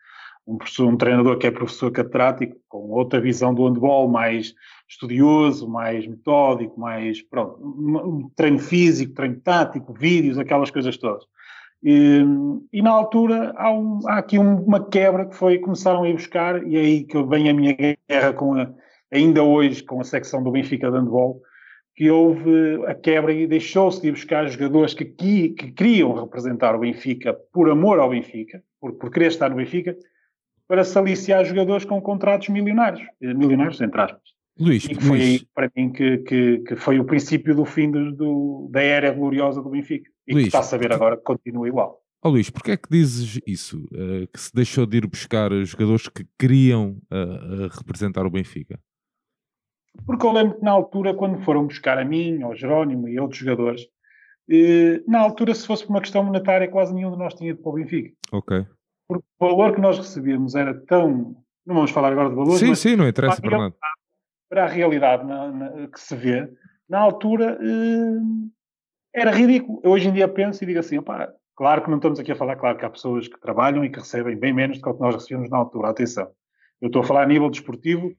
Um, 0.47 0.59
um 0.87 0.97
treinador 0.97 1.39
que 1.39 1.47
é 1.47 1.51
professor 1.51 1.91
catedrático, 1.91 2.57
com 2.69 2.91
outra 2.91 3.21
visão 3.21 3.55
do 3.55 3.67
handball, 3.67 4.09
mais 4.09 4.55
estudioso, 4.89 5.69
mais 5.69 6.07
metódico, 6.07 6.79
mais, 6.81 7.23
pronto, 7.23 8.33
treino 8.35 8.59
físico, 8.59 9.15
treino 9.15 9.41
tático, 9.41 9.93
vídeos, 9.93 10.39
aquelas 10.39 10.71
coisas 10.71 10.97
todas. 10.97 11.25
E, 11.83 12.23
e 12.73 12.83
na 12.83 12.91
altura 12.91 13.55
há, 13.57 13.73
um, 13.73 14.01
há 14.07 14.19
aqui 14.19 14.39
um, 14.39 14.57
uma 14.57 14.85
quebra 14.85 15.27
que 15.27 15.37
foi, 15.37 15.59
começaram 15.59 16.03
a 16.03 16.09
ir 16.09 16.15
buscar, 16.15 16.67
e 16.67 16.77
é 16.77 16.81
aí 16.81 17.05
que 17.05 17.23
vem 17.23 17.49
a 17.49 17.55
minha 17.55 17.77
guerra 18.09 18.33
com 18.33 18.55
a, 18.55 18.71
ainda 19.13 19.43
hoje 19.43 19.83
com 19.83 20.01
a 20.01 20.05
secção 20.05 20.43
do 20.43 20.51
Benfica 20.51 20.91
de 20.91 20.99
handball, 20.99 21.41
que 21.97 22.11
houve 22.11 22.85
a 22.87 22.95
quebra 22.95 23.33
e 23.33 23.47
deixou-se 23.47 24.01
de 24.01 24.09
ir 24.09 24.13
buscar 24.13 24.47
jogadores 24.49 24.95
que, 24.95 25.05
que, 25.05 25.51
que, 25.51 25.73
queriam 25.73 26.15
representar 26.15 26.75
o 26.75 26.81
Benfica 26.81 27.37
por 27.53 27.69
amor 27.71 27.99
ao 27.99 28.11
Benfica, 28.11 28.63
por, 28.81 28.93
por 28.95 29.11
querer 29.11 29.29
estar 29.29 29.51
no 29.51 29.57
Benfica, 29.57 29.97
para 30.71 30.85
se 30.85 30.97
aliciar 30.97 31.45
jogadores 31.45 31.85
com 31.85 32.01
contratos 32.01 32.49
milionários, 32.49 33.03
eh, 33.21 33.35
milionários 33.35 33.81
entre 33.81 34.03
aspas. 34.03 34.23
Luís, 34.57 34.85
e 34.85 34.95
que 34.95 35.03
foi 35.03 35.21
aí, 35.21 35.41
para 35.53 35.69
mim, 35.75 35.91
que, 35.91 36.19
que, 36.19 36.59
que, 36.59 36.77
foi 36.77 37.01
o 37.01 37.05
princípio 37.05 37.57
do 37.57 37.65
fim 37.65 37.91
do, 37.91 38.13
do, 38.13 38.69
da 38.71 38.81
era 38.81 39.11
gloriosa 39.11 39.61
do 39.61 39.69
Benfica. 39.69 40.09
E 40.29 40.33
Luís, 40.33 40.45
que 40.45 40.49
está 40.49 40.61
a 40.61 40.63
saber 40.63 40.93
agora 40.93 41.17
que 41.17 41.25
continua 41.25 41.67
igual. 41.67 42.01
Oh, 42.23 42.29
Luís, 42.29 42.51
porquê 42.51 42.73
é 42.73 42.77
que 42.77 42.89
dizes 42.89 43.41
isso? 43.45 43.85
Uh, 43.87 44.29
que 44.33 44.39
se 44.39 44.55
deixou 44.55 44.87
de 44.87 44.99
ir 44.99 45.09
buscar 45.09 45.51
jogadores 45.65 46.07
que 46.07 46.25
queriam 46.39 46.99
uh, 47.11 47.65
uh, 47.65 47.69
representar 47.77 48.25
o 48.25 48.31
Benfica? 48.31 48.79
Porque 50.07 50.25
eu 50.25 50.31
lembro 50.31 50.57
que 50.57 50.65
na 50.65 50.71
altura, 50.71 51.15
quando 51.15 51.43
foram 51.43 51.67
buscar 51.67 51.99
a 51.99 52.05
mim, 52.05 52.43
ao 52.43 52.55
Jerónimo 52.55 53.09
e 53.09 53.19
outros 53.19 53.41
jogadores, 53.41 53.89
na 55.07 55.19
altura, 55.19 55.53
se 55.53 55.67
fosse 55.67 55.85
por 55.85 55.95
uma 55.95 56.01
questão 56.01 56.23
monetária, 56.23 56.69
quase 56.69 56.95
nenhum 56.95 57.11
de 57.11 57.19
nós 57.19 57.35
tinha 57.35 57.51
ido 57.51 57.61
para 57.61 57.71
o 57.71 57.75
Benfica. 57.75 58.13
Ok. 58.33 58.65
Porque 59.11 59.25
o 59.41 59.49
valor 59.49 59.75
que 59.75 59.81
nós 59.81 59.99
recebíamos 59.99 60.55
era 60.55 60.73
tão. 60.87 61.35
Não 61.67 61.75
vamos 61.75 61.91
falar 61.91 62.13
agora 62.13 62.29
de 62.29 62.37
valores. 62.37 62.61
Sim, 62.61 62.77
sim, 62.77 62.95
não 62.95 63.09
interessa 63.09 63.43
para 63.43 63.59
nada. 63.59 63.75
Para 64.49 64.65
a 64.65 64.69
realidade 64.69 65.27
na, 65.27 65.51
na, 65.51 65.89
que 65.89 65.99
se 65.99 66.15
vê, 66.15 66.49
na 66.89 67.01
altura 67.01 67.59
era 69.13 69.33
ridículo. 69.33 69.81
Eu 69.83 69.91
hoje 69.91 70.09
em 70.09 70.13
dia 70.13 70.29
penso 70.29 70.63
e 70.63 70.67
digo 70.69 70.79
assim: 70.79 70.99
opá, 70.99 71.29
claro 71.57 71.83
que 71.83 71.91
não 71.91 71.97
estamos 71.97 72.21
aqui 72.21 72.31
a 72.31 72.37
falar, 72.37 72.55
claro 72.55 72.79
que 72.79 72.85
há 72.85 72.91
pessoas 72.91 73.27
que 73.27 73.41
trabalham 73.41 73.85
e 73.85 73.91
que 73.91 73.99
recebem 73.99 74.39
bem 74.39 74.53
menos 74.53 74.81
do 74.81 74.95
que 74.95 75.01
nós 75.01 75.17
recebemos 75.17 75.51
na 75.51 75.59
altura. 75.59 75.89
Atenção. 75.89 76.31
Eu 76.81 76.87
estou 76.87 77.03
a 77.03 77.05
falar 77.05 77.25
a 77.25 77.27
nível 77.27 77.51
desportivo, 77.51 78.15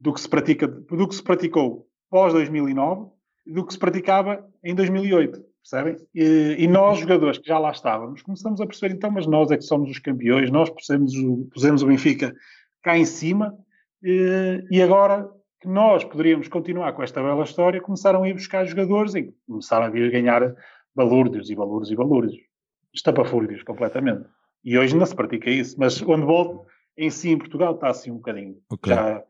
do 0.00 0.14
que 0.14 0.20
se, 0.20 0.28
pratica, 0.28 0.66
do 0.66 1.06
que 1.06 1.14
se 1.14 1.22
praticou 1.22 1.86
pós 2.10 2.32
2009 2.32 3.10
e 3.46 3.52
do 3.52 3.66
que 3.66 3.72
se 3.74 3.78
praticava 3.78 4.48
em 4.64 4.74
2008, 4.74 5.44
percebem? 5.70 5.96
E, 6.14 6.56
e, 6.58 6.68
nós, 6.68 6.98
jogadores 6.98 7.38
que 7.38 7.48
já 7.48 7.58
lá 7.58 7.70
estávamos, 7.70 8.22
começamos 8.22 8.60
a 8.60 8.66
perceber 8.66 8.94
então, 8.94 9.10
mas 9.10 9.26
nós 9.26 9.50
é 9.50 9.56
que 9.56 9.64
somos 9.64 9.90
os 9.90 9.98
campeões, 9.98 10.50
nós 10.50 10.70
pusemos 10.70 11.14
o, 11.14 11.48
pusemos 11.52 11.82
o 11.82 11.86
Benfica 11.86 12.34
cá 12.82 12.96
em 12.96 13.04
cima 13.04 13.56
e, 14.02 14.80
agora 14.82 15.28
que 15.60 15.68
nós 15.68 16.04
poderíamos 16.04 16.48
continuar 16.48 16.92
com 16.92 17.02
esta 17.02 17.22
bela 17.22 17.42
história, 17.42 17.80
começaram 17.80 18.22
a 18.22 18.28
ir 18.28 18.34
buscar 18.34 18.64
jogadores 18.64 19.14
e 19.14 19.34
começaram 19.46 19.86
a 19.86 19.90
vir 19.90 20.10
ganhar 20.10 20.54
balúrdios 20.94 21.50
e 21.50 21.56
balúrdios 21.56 21.90
e 21.90 21.96
balúrdios. 21.96 22.36
Estapafúrdios, 22.94 23.62
completamente. 23.62 24.26
E 24.64 24.78
hoje 24.78 24.94
ainda 24.94 25.06
se 25.06 25.14
pratica 25.14 25.50
isso, 25.50 25.76
mas 25.78 26.00
o 26.00 26.14
handball 26.14 26.66
em 26.96 27.10
si 27.10 27.30
em 27.30 27.38
Portugal 27.38 27.74
está 27.74 27.88
assim 27.88 28.10
um 28.10 28.16
bocadinho. 28.16 28.56
Okay. 28.70 28.94
Já 28.94 29.22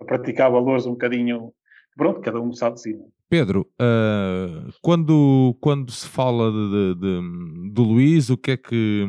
a 0.00 0.04
praticar 0.04 0.50
valores 0.50 0.86
um 0.86 0.92
bocadinho. 0.92 1.52
Pronto, 1.96 2.20
cada 2.20 2.40
um 2.40 2.52
sabe 2.52 2.76
de 2.76 2.82
si. 2.82 2.98
Pedro, 3.28 3.68
uh, 3.80 4.72
quando, 4.82 5.56
quando 5.60 5.92
se 5.92 6.08
fala 6.08 6.50
de, 6.50 6.70
de, 6.70 6.94
de, 7.00 7.70
do 7.72 7.82
Luís, 7.82 8.28
o 8.28 8.36
que 8.36 8.52
é 8.52 8.56
que 8.56 9.06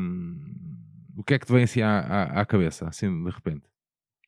o 1.18 1.24
que 1.24 1.34
é 1.34 1.40
que 1.40 1.46
te 1.46 1.54
vem 1.54 1.64
assim 1.64 1.82
à, 1.82 2.00
à, 2.00 2.42
à 2.42 2.46
cabeça, 2.46 2.88
assim 2.88 3.24
de 3.24 3.30
repente? 3.30 3.64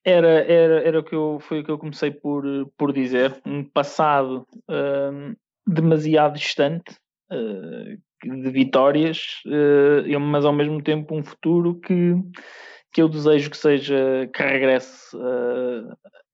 Era, 0.05 0.43
era, 0.43 0.81
era 0.81 0.99
o 0.99 1.03
que 1.03 1.15
eu, 1.15 1.37
foi 1.39 1.61
o 1.61 1.63
que 1.63 1.71
eu 1.71 1.77
comecei 1.77 2.11
por, 2.11 2.43
por 2.77 2.91
dizer, 2.91 3.39
um 3.45 3.63
passado 3.63 4.45
uh, 4.69 5.35
demasiado 5.65 6.33
distante 6.33 6.97
uh, 7.31 8.35
de 8.41 8.49
vitórias, 8.51 9.41
uh, 9.45 10.19
mas 10.19 10.43
ao 10.43 10.51
mesmo 10.51 10.81
tempo 10.83 11.15
um 11.15 11.23
futuro 11.23 11.79
que, 11.79 12.15
que 12.91 13.01
eu 13.01 13.07
desejo 13.07 13.49
que 13.49 13.57
seja 13.57 14.29
que 14.33 14.43
regresse 14.43 15.15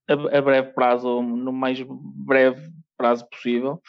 a, 0.10 0.38
a 0.38 0.42
breve 0.42 0.74
prazo, 0.74 1.22
no 1.22 1.51
mais 1.54 1.80
breve 1.88 2.72
prazo 2.98 3.25
possível. 3.30 3.82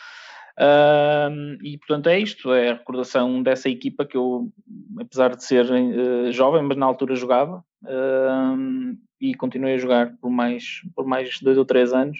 Uh, 0.59 1.57
e 1.63 1.79
portanto 1.79 2.09
é 2.09 2.19
isto, 2.19 2.53
é 2.53 2.71
a 2.71 2.75
recordação 2.75 3.43
dessa 3.43 3.69
equipa 3.71 4.05
que 4.05 4.17
eu, 4.17 4.53
apesar 5.01 5.35
de 5.35 5.43
ser 5.43 5.65
uh, 5.65 6.31
jovem, 6.33 6.63
mas 6.63 6.77
na 6.77 6.85
altura 6.85 7.17
jogava 7.17 7.65
uh, 7.85 8.97
e 9.19 9.35
continuei 9.35 9.75
a 9.75 9.79
jogar 9.79 10.13
por 10.21 10.31
mais, 10.31 10.83
por 10.95 11.07
mais 11.07 11.41
dois 11.41 11.57
ou 11.57 11.65
três 11.65 11.95
anos 11.95 12.19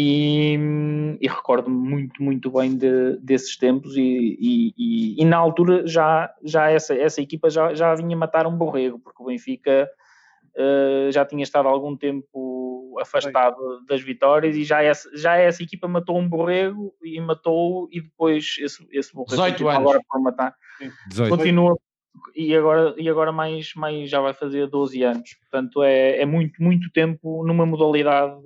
e, 0.00 0.56
e 1.20 1.26
recordo-me 1.26 1.76
muito, 1.76 2.22
muito 2.22 2.50
bem 2.52 2.76
de, 2.76 3.16
desses 3.16 3.56
tempos 3.56 3.96
e, 3.96 4.38
e, 4.40 5.20
e, 5.20 5.24
na 5.24 5.38
altura 5.38 5.84
já, 5.84 6.32
já 6.44 6.70
essa, 6.70 6.94
essa 6.94 7.20
equipa 7.20 7.50
já, 7.50 7.74
já 7.74 7.92
vinha 7.96 8.16
matar 8.16 8.46
um 8.46 8.56
borrego, 8.56 9.00
porque 9.00 9.20
o 9.20 9.26
Benfica 9.26 9.90
uh, 10.54 11.10
já 11.10 11.24
tinha 11.24 11.42
estado 11.42 11.66
algum 11.66 11.96
tempo 11.96 12.67
afastado 13.00 13.84
das 13.86 14.00
vitórias 14.02 14.56
e 14.56 14.64
já 14.64 14.82
essa, 14.82 15.10
já 15.16 15.36
essa 15.36 15.62
equipa 15.62 15.86
matou 15.88 16.18
um 16.18 16.28
borrego 16.28 16.94
e 17.02 17.20
matou 17.20 17.88
e 17.90 18.00
depois 18.00 18.56
esse, 18.58 18.86
esse 18.90 19.12
borrego 19.12 19.30
18 19.30 19.68
anos. 19.68 19.80
agora 19.80 20.00
por 20.08 20.20
matar. 20.20 20.54
18. 21.08 21.36
Continua 21.36 21.76
e 22.34 22.54
agora, 22.54 22.94
e 22.96 23.08
agora 23.08 23.32
mais, 23.32 23.74
mais 23.74 24.08
já 24.08 24.20
vai 24.20 24.32
fazer 24.32 24.66
12 24.66 25.02
anos. 25.02 25.34
Portanto, 25.34 25.82
é, 25.82 26.20
é 26.20 26.26
muito, 26.26 26.62
muito 26.62 26.90
tempo 26.90 27.44
numa 27.44 27.66
modalidade 27.66 28.40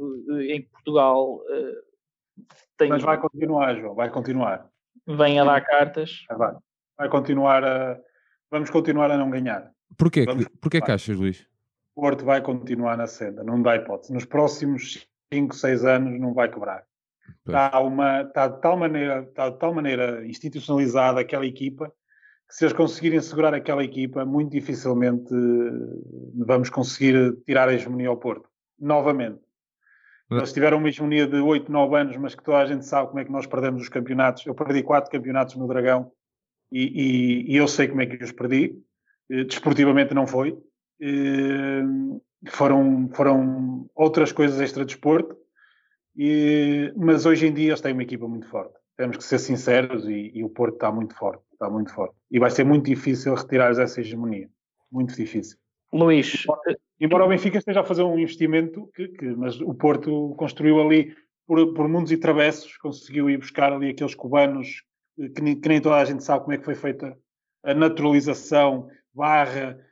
em 0.49 0.63
que 0.63 0.69
Portugal 0.69 1.37
uh, 1.37 2.43
tem. 2.77 2.89
Mas 2.89 3.03
vai 3.03 3.19
continuar, 3.19 3.75
João, 3.77 3.95
vai 3.95 4.11
continuar. 4.11 4.67
Vem 5.07 5.41
a 5.41 5.45
dar 5.45 5.61
cartas. 5.63 6.25
Vai, 6.37 6.55
vai 6.99 7.09
continuar 7.09 7.65
a. 7.65 7.99
Vamos 8.51 8.71
continuar 8.71 9.11
a 9.11 9.17
não 9.17 9.31
ganhar. 9.31 9.71
Porquê, 9.97 10.27
Porquê 10.61 10.81
que 10.81 10.91
achas, 10.91 11.17
Luís? 11.17 11.47
O 11.95 12.01
Porto 12.01 12.25
vai 12.25 12.41
continuar 12.41 12.97
na 12.97 13.07
senda, 13.07 13.45
não 13.45 13.61
dá 13.61 13.77
hipótese. 13.77 14.13
Nos 14.13 14.25
próximos 14.25 15.07
5, 15.33 15.55
6 15.55 15.85
anos 15.85 16.21
não 16.21 16.33
vai 16.33 16.51
quebrar. 16.51 16.85
Está, 17.47 17.81
uma, 17.81 18.23
está, 18.23 18.49
de 18.49 18.61
tal 18.61 18.77
maneira, 18.77 19.23
está 19.23 19.49
de 19.49 19.59
tal 19.59 19.75
maneira 19.75 20.27
institucionalizada 20.27 21.21
aquela 21.21 21.47
equipa 21.47 21.93
que 22.49 22.57
se 22.57 22.65
eles 22.65 22.77
conseguirem 22.77 23.21
segurar 23.21 23.55
aquela 23.55 23.83
equipa, 23.83 24.27
muito 24.27 24.51
dificilmente 24.51 25.33
eh, 25.35 26.45
vamos 26.45 26.69
conseguir 26.69 27.35
tirar 27.47 27.69
a 27.69 27.73
hegemonia 27.73 28.09
ao 28.09 28.17
Porto. 28.19 28.47
Novamente. 28.79 29.41
Eles 30.31 30.53
tiveram 30.53 30.79
uma 30.79 30.89
hegemonia 30.89 31.27
de 31.27 31.37
8, 31.37 31.71
9 31.71 31.97
anos, 31.97 32.17
mas 32.17 32.35
que 32.35 32.43
toda 32.43 32.59
a 32.59 32.67
gente 32.67 32.87
sabe 32.87 33.09
como 33.09 33.21
é 33.21 33.25
que 33.25 33.33
nós 33.33 33.47
perdemos 33.47 33.83
os 33.83 33.89
campeonatos. 33.89 34.47
Eu 34.47 34.55
perdi 34.55 34.83
4 34.83 35.11
campeonatos 35.11 35.57
no 35.57 35.67
Dragão 35.67 36.11
e, 36.71 36.83
e, 36.83 37.53
e 37.53 37.57
eu 37.57 37.69
sei 37.69 37.89
como 37.89 38.03
é 38.03 38.07
que 38.07 38.23
os 38.23 38.33
perdi. 38.33 38.79
Eh, 39.31 39.45
desportivamente 39.45 40.13
não 40.13 40.27
foi, 40.27 40.59
foram, 42.49 43.09
foram 43.15 43.91
outras 43.95 44.33
coisas 44.33 44.61
extra-desporto, 44.61 45.37
e, 46.17 46.93
mas 46.97 47.25
hoje 47.25 47.47
em 47.47 47.53
dia 47.53 47.71
eles 47.71 47.81
têm 47.81 47.93
uma 47.93 48.03
equipa 48.03 48.29
muito 48.29 48.47
forte. 48.49 48.75
Temos 48.97 49.17
que 49.17 49.25
ser 49.25 49.39
sinceros 49.39 50.07
e, 50.07 50.31
e, 50.35 50.45
o 50.45 50.49
Porto 50.51 50.75
está 50.75 50.93
muito 50.93 51.15
forte, 51.15 51.43
está 51.53 51.71
muito 51.71 51.93
forte. 51.93 52.15
E 52.31 52.39
vai 52.39 52.51
ser 52.51 52.65
muito 52.65 52.85
difícil 52.87 53.35
retirar 53.35 53.71
essa 53.71 54.01
hegemonia. 54.01 54.49
Muito 54.91 55.15
difícil. 55.17 55.57
Luís. 55.93 56.45
Embora, 56.45 56.79
embora 57.01 57.25
o 57.25 57.29
Benfica 57.29 57.59
esteja 57.59 57.81
a 57.81 57.85
fazer 57.85 58.03
um 58.03 58.19
investimento, 58.19 58.91
que, 58.95 59.09
que 59.09 59.27
mas 59.35 59.61
o 59.61 59.75
Porto 59.75 60.35
construiu 60.37 60.81
ali 60.81 61.15
por, 61.47 61.73
por 61.75 61.89
mundos 61.89 62.13
e 62.13 62.17
travessos, 62.17 62.77
conseguiu 62.77 63.31
ir 63.31 63.39
buscar 63.39 63.73
ali 63.73 63.91
aqueles 63.91 64.15
cubanos 64.15 64.83
que 65.35 65.43
nem, 65.43 65.59
que 65.59 65.69
nem 65.69 65.81
toda 65.81 65.97
a 65.97 66.05
gente 66.05 66.25
sabe 66.25 66.45
como 66.45 66.55
é 66.55 66.59
que 66.59 66.65
foi 66.65 66.75
feita 66.75 67.17
a 67.63 67.75
naturalização 67.75 68.89
barra 69.15 69.79
eh, 69.79 69.92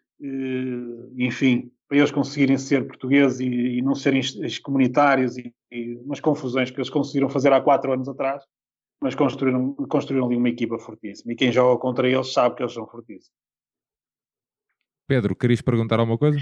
enfim, 1.16 1.70
para 1.88 1.98
eles 1.98 2.10
conseguirem 2.10 2.58
ser 2.58 2.86
portugueses 2.86 3.40
e, 3.40 3.78
e 3.78 3.82
não 3.82 3.94
serem 3.94 4.20
excomunitários 4.20 5.36
e, 5.36 5.52
e 5.72 5.96
umas 5.96 6.20
confusões 6.20 6.70
que 6.70 6.78
eles 6.78 6.90
conseguiram 6.90 7.28
fazer 7.28 7.52
há 7.52 7.60
quatro 7.60 7.92
anos 7.92 8.08
atrás, 8.08 8.44
mas 9.02 9.14
construíram, 9.14 9.74
construíram 9.88 10.26
ali 10.26 10.36
uma 10.36 10.48
equipa 10.48 10.78
fortíssima. 10.78 11.32
E 11.32 11.36
quem 11.36 11.50
joga 11.50 11.80
contra 11.80 12.08
eles 12.08 12.32
sabe 12.32 12.56
que 12.56 12.62
eles 12.62 12.74
são 12.74 12.86
fortíssimos. 12.86 13.30
Pedro, 15.08 15.34
querias 15.34 15.60
perguntar 15.60 15.98
alguma 15.98 16.18
coisa? 16.18 16.38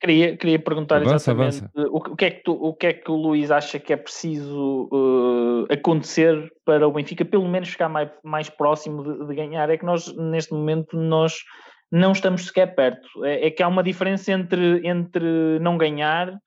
Queria, 0.00 0.34
queria 0.34 0.58
perguntar 0.58 0.96
avança, 0.96 1.30
exatamente 1.30 1.58
avança. 1.58 1.90
O, 1.92 1.98
o, 1.98 2.16
que 2.16 2.24
é 2.24 2.30
que 2.30 2.42
tu, 2.42 2.52
o 2.52 2.74
que 2.74 2.86
é 2.86 2.92
que 2.94 3.10
o 3.10 3.16
Luís 3.16 3.50
acha 3.50 3.78
que 3.78 3.92
é 3.92 3.96
preciso 3.96 4.88
uh, 4.90 5.70
acontecer 5.70 6.50
para 6.64 6.88
o 6.88 6.92
Benfica 6.92 7.22
pelo 7.22 7.46
menos 7.46 7.68
ficar 7.68 7.90
mais, 7.90 8.10
mais 8.24 8.48
próximo 8.48 9.04
de, 9.04 9.26
de, 9.26 9.34
ganhar. 9.34 9.68
É 9.68 9.76
que 9.76 9.84
nós, 9.84 10.12
neste 10.16 10.54
momento, 10.54 10.96
nós 10.96 11.44
não 11.90 12.12
estamos 12.12 12.46
sequer 12.46 12.74
perto. 12.74 13.24
É, 13.24 13.46
é, 13.46 13.50
que 13.50 13.62
há 13.62 13.68
uma 13.68 13.82
diferença 13.82 14.32
entre, 14.32 14.86
entre 14.86 15.58
não 15.60 15.76
ganhar 15.76 16.38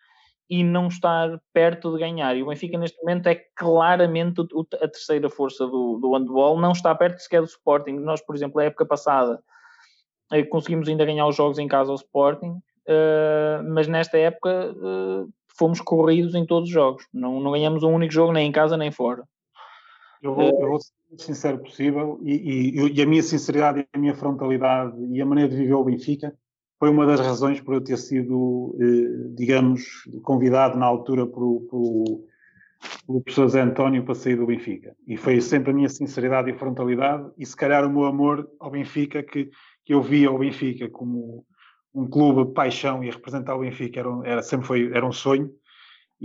e 0.49 0.63
não 0.63 0.87
estar 0.87 1.39
perto 1.53 1.93
de 1.93 1.99
ganhar. 1.99 2.35
E 2.35 2.43
o 2.43 2.47
Benfica, 2.47 2.77
neste 2.77 2.99
momento, 3.01 3.27
é 3.27 3.35
claramente 3.55 4.41
a 4.81 4.87
terceira 4.87 5.29
força 5.29 5.65
do, 5.65 5.97
do 5.99 6.15
handball, 6.15 6.59
não 6.59 6.71
está 6.71 6.93
perto 6.93 7.19
sequer 7.19 7.41
do 7.41 7.47
Sporting. 7.47 7.93
Nós, 7.93 8.21
por 8.21 8.35
exemplo, 8.35 8.59
a 8.59 8.65
época 8.65 8.85
passada, 8.85 9.41
eh, 10.31 10.43
conseguimos 10.43 10.87
ainda 10.87 11.05
ganhar 11.05 11.27
os 11.27 11.35
jogos 11.35 11.59
em 11.59 11.67
casa 11.67 11.91
ao 11.91 11.95
Sporting, 11.95 12.51
uh, 12.87 13.63
mas 13.73 13.87
nesta 13.87 14.17
época 14.17 14.73
uh, 14.73 15.29
fomos 15.57 15.81
corridos 15.81 16.35
em 16.35 16.45
todos 16.45 16.69
os 16.69 16.73
jogos. 16.73 17.05
Não, 17.13 17.39
não 17.39 17.51
ganhamos 17.51 17.83
um 17.83 17.93
único 17.93 18.13
jogo, 18.13 18.33
nem 18.33 18.47
em 18.47 18.51
casa 18.51 18.77
nem 18.77 18.91
fora. 18.91 19.23
Eu 20.23 20.33
vou, 20.33 20.45
eu 20.45 20.69
vou 20.69 20.79
ser 20.79 20.93
o 20.93 21.11
mais 21.11 21.21
sincero 21.21 21.59
possível 21.59 22.17
e, 22.23 22.33
e, 22.79 22.93
e, 22.93 23.01
a 23.01 23.05
minha 23.05 23.21
sinceridade 23.21 23.81
e 23.81 23.87
a 23.91 23.99
minha 23.99 24.15
frontalidade 24.15 24.95
e 25.11 25.21
a 25.21 25.25
maneira 25.25 25.49
de 25.49 25.57
viver 25.57 25.73
o 25.73 25.83
Benfica 25.83 26.33
foi 26.79 26.89
uma 26.89 27.05
das 27.05 27.19
razões 27.19 27.59
por 27.59 27.75
eu 27.75 27.81
ter 27.81 27.97
sido, 27.97 28.75
eh, 28.79 29.33
digamos, 29.35 30.03
convidado 30.23 30.77
na 30.77 30.85
altura 30.85 31.25
pelo, 31.27 31.61
pelo, 31.69 32.25
pelo 33.05 33.21
professor 33.21 33.47
Zé 33.49 33.61
António 33.61 34.03
para 34.03 34.15
sair 34.15 34.37
do 34.37 34.45
Benfica. 34.45 34.95
E 35.07 35.17
foi 35.17 35.39
sempre 35.41 35.71
a 35.71 35.73
minha 35.73 35.89
sinceridade 35.89 36.49
e 36.49 36.57
frontalidade 36.57 37.29
e 37.37 37.45
se 37.45 37.55
calhar 37.55 37.85
o 37.85 37.89
meu 37.89 38.05
amor 38.05 38.49
ao 38.59 38.71
Benfica 38.71 39.21
que, 39.21 39.49
que 39.85 39.93
eu 39.93 40.01
via 40.01 40.31
o 40.31 40.39
Benfica 40.39 40.89
como 40.89 41.45
um 41.93 42.07
clube 42.07 42.45
de 42.45 42.53
paixão 42.53 43.03
e 43.03 43.09
representar 43.09 43.55
o 43.55 43.59
Benfica 43.59 43.99
era, 43.99 44.09
era 44.23 44.41
sempre 44.41 44.67
foi, 44.67 44.91
era 44.93 45.05
um 45.05 45.11
sonho 45.11 45.51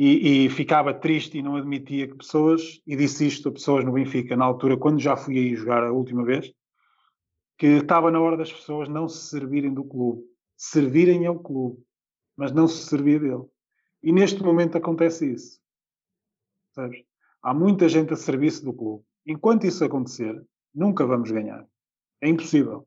e, 0.01 0.45
e, 0.45 0.51
ficava 0.51 0.95
triste 0.95 1.39
e 1.39 1.43
não 1.43 1.57
admitia 1.57 2.07
que 2.07 2.15
pessoas, 2.15 2.81
e 2.87 2.95
disse 2.95 3.27
isto 3.27 3.49
a 3.49 3.53
pessoas 3.53 3.85
no 3.85 3.91
Benfica 3.91 4.37
na 4.37 4.45
altura, 4.45 4.77
quando 4.77 5.01
já 5.01 5.17
fui 5.17 5.37
aí 5.37 5.57
jogar 5.57 5.83
a 5.83 5.91
última 5.93 6.25
vez, 6.25 6.53
que 7.59 7.67
estava 7.67 8.09
na 8.09 8.21
hora 8.21 8.37
das 8.37 8.53
pessoas 8.53 8.89
não 8.89 9.09
se 9.09 9.29
servirem 9.29 9.75
do 9.75 9.83
clube, 9.83 10.23
servirem 10.57 11.27
ao 11.27 11.41
clube, 11.41 11.83
mas 12.37 12.53
não 12.53 12.69
se 12.69 12.87
servir 12.87 13.19
dele. 13.19 13.43
E 14.01 14.13
neste 14.13 14.41
momento 14.41 14.79
acontece 14.79 15.33
isso. 15.33 15.59
Sabes? 16.77 17.03
Há 17.43 17.53
muita 17.53 17.89
gente 17.89 18.13
a 18.13 18.17
serviço 18.17 18.65
do 18.65 18.73
clube. 18.73 19.05
Enquanto 19.27 19.67
isso 19.67 19.85
acontecer, 19.85 20.41
nunca 20.73 21.05
vamos 21.05 21.33
ganhar. 21.33 21.67
É 22.21 22.29
impossível. 22.29 22.87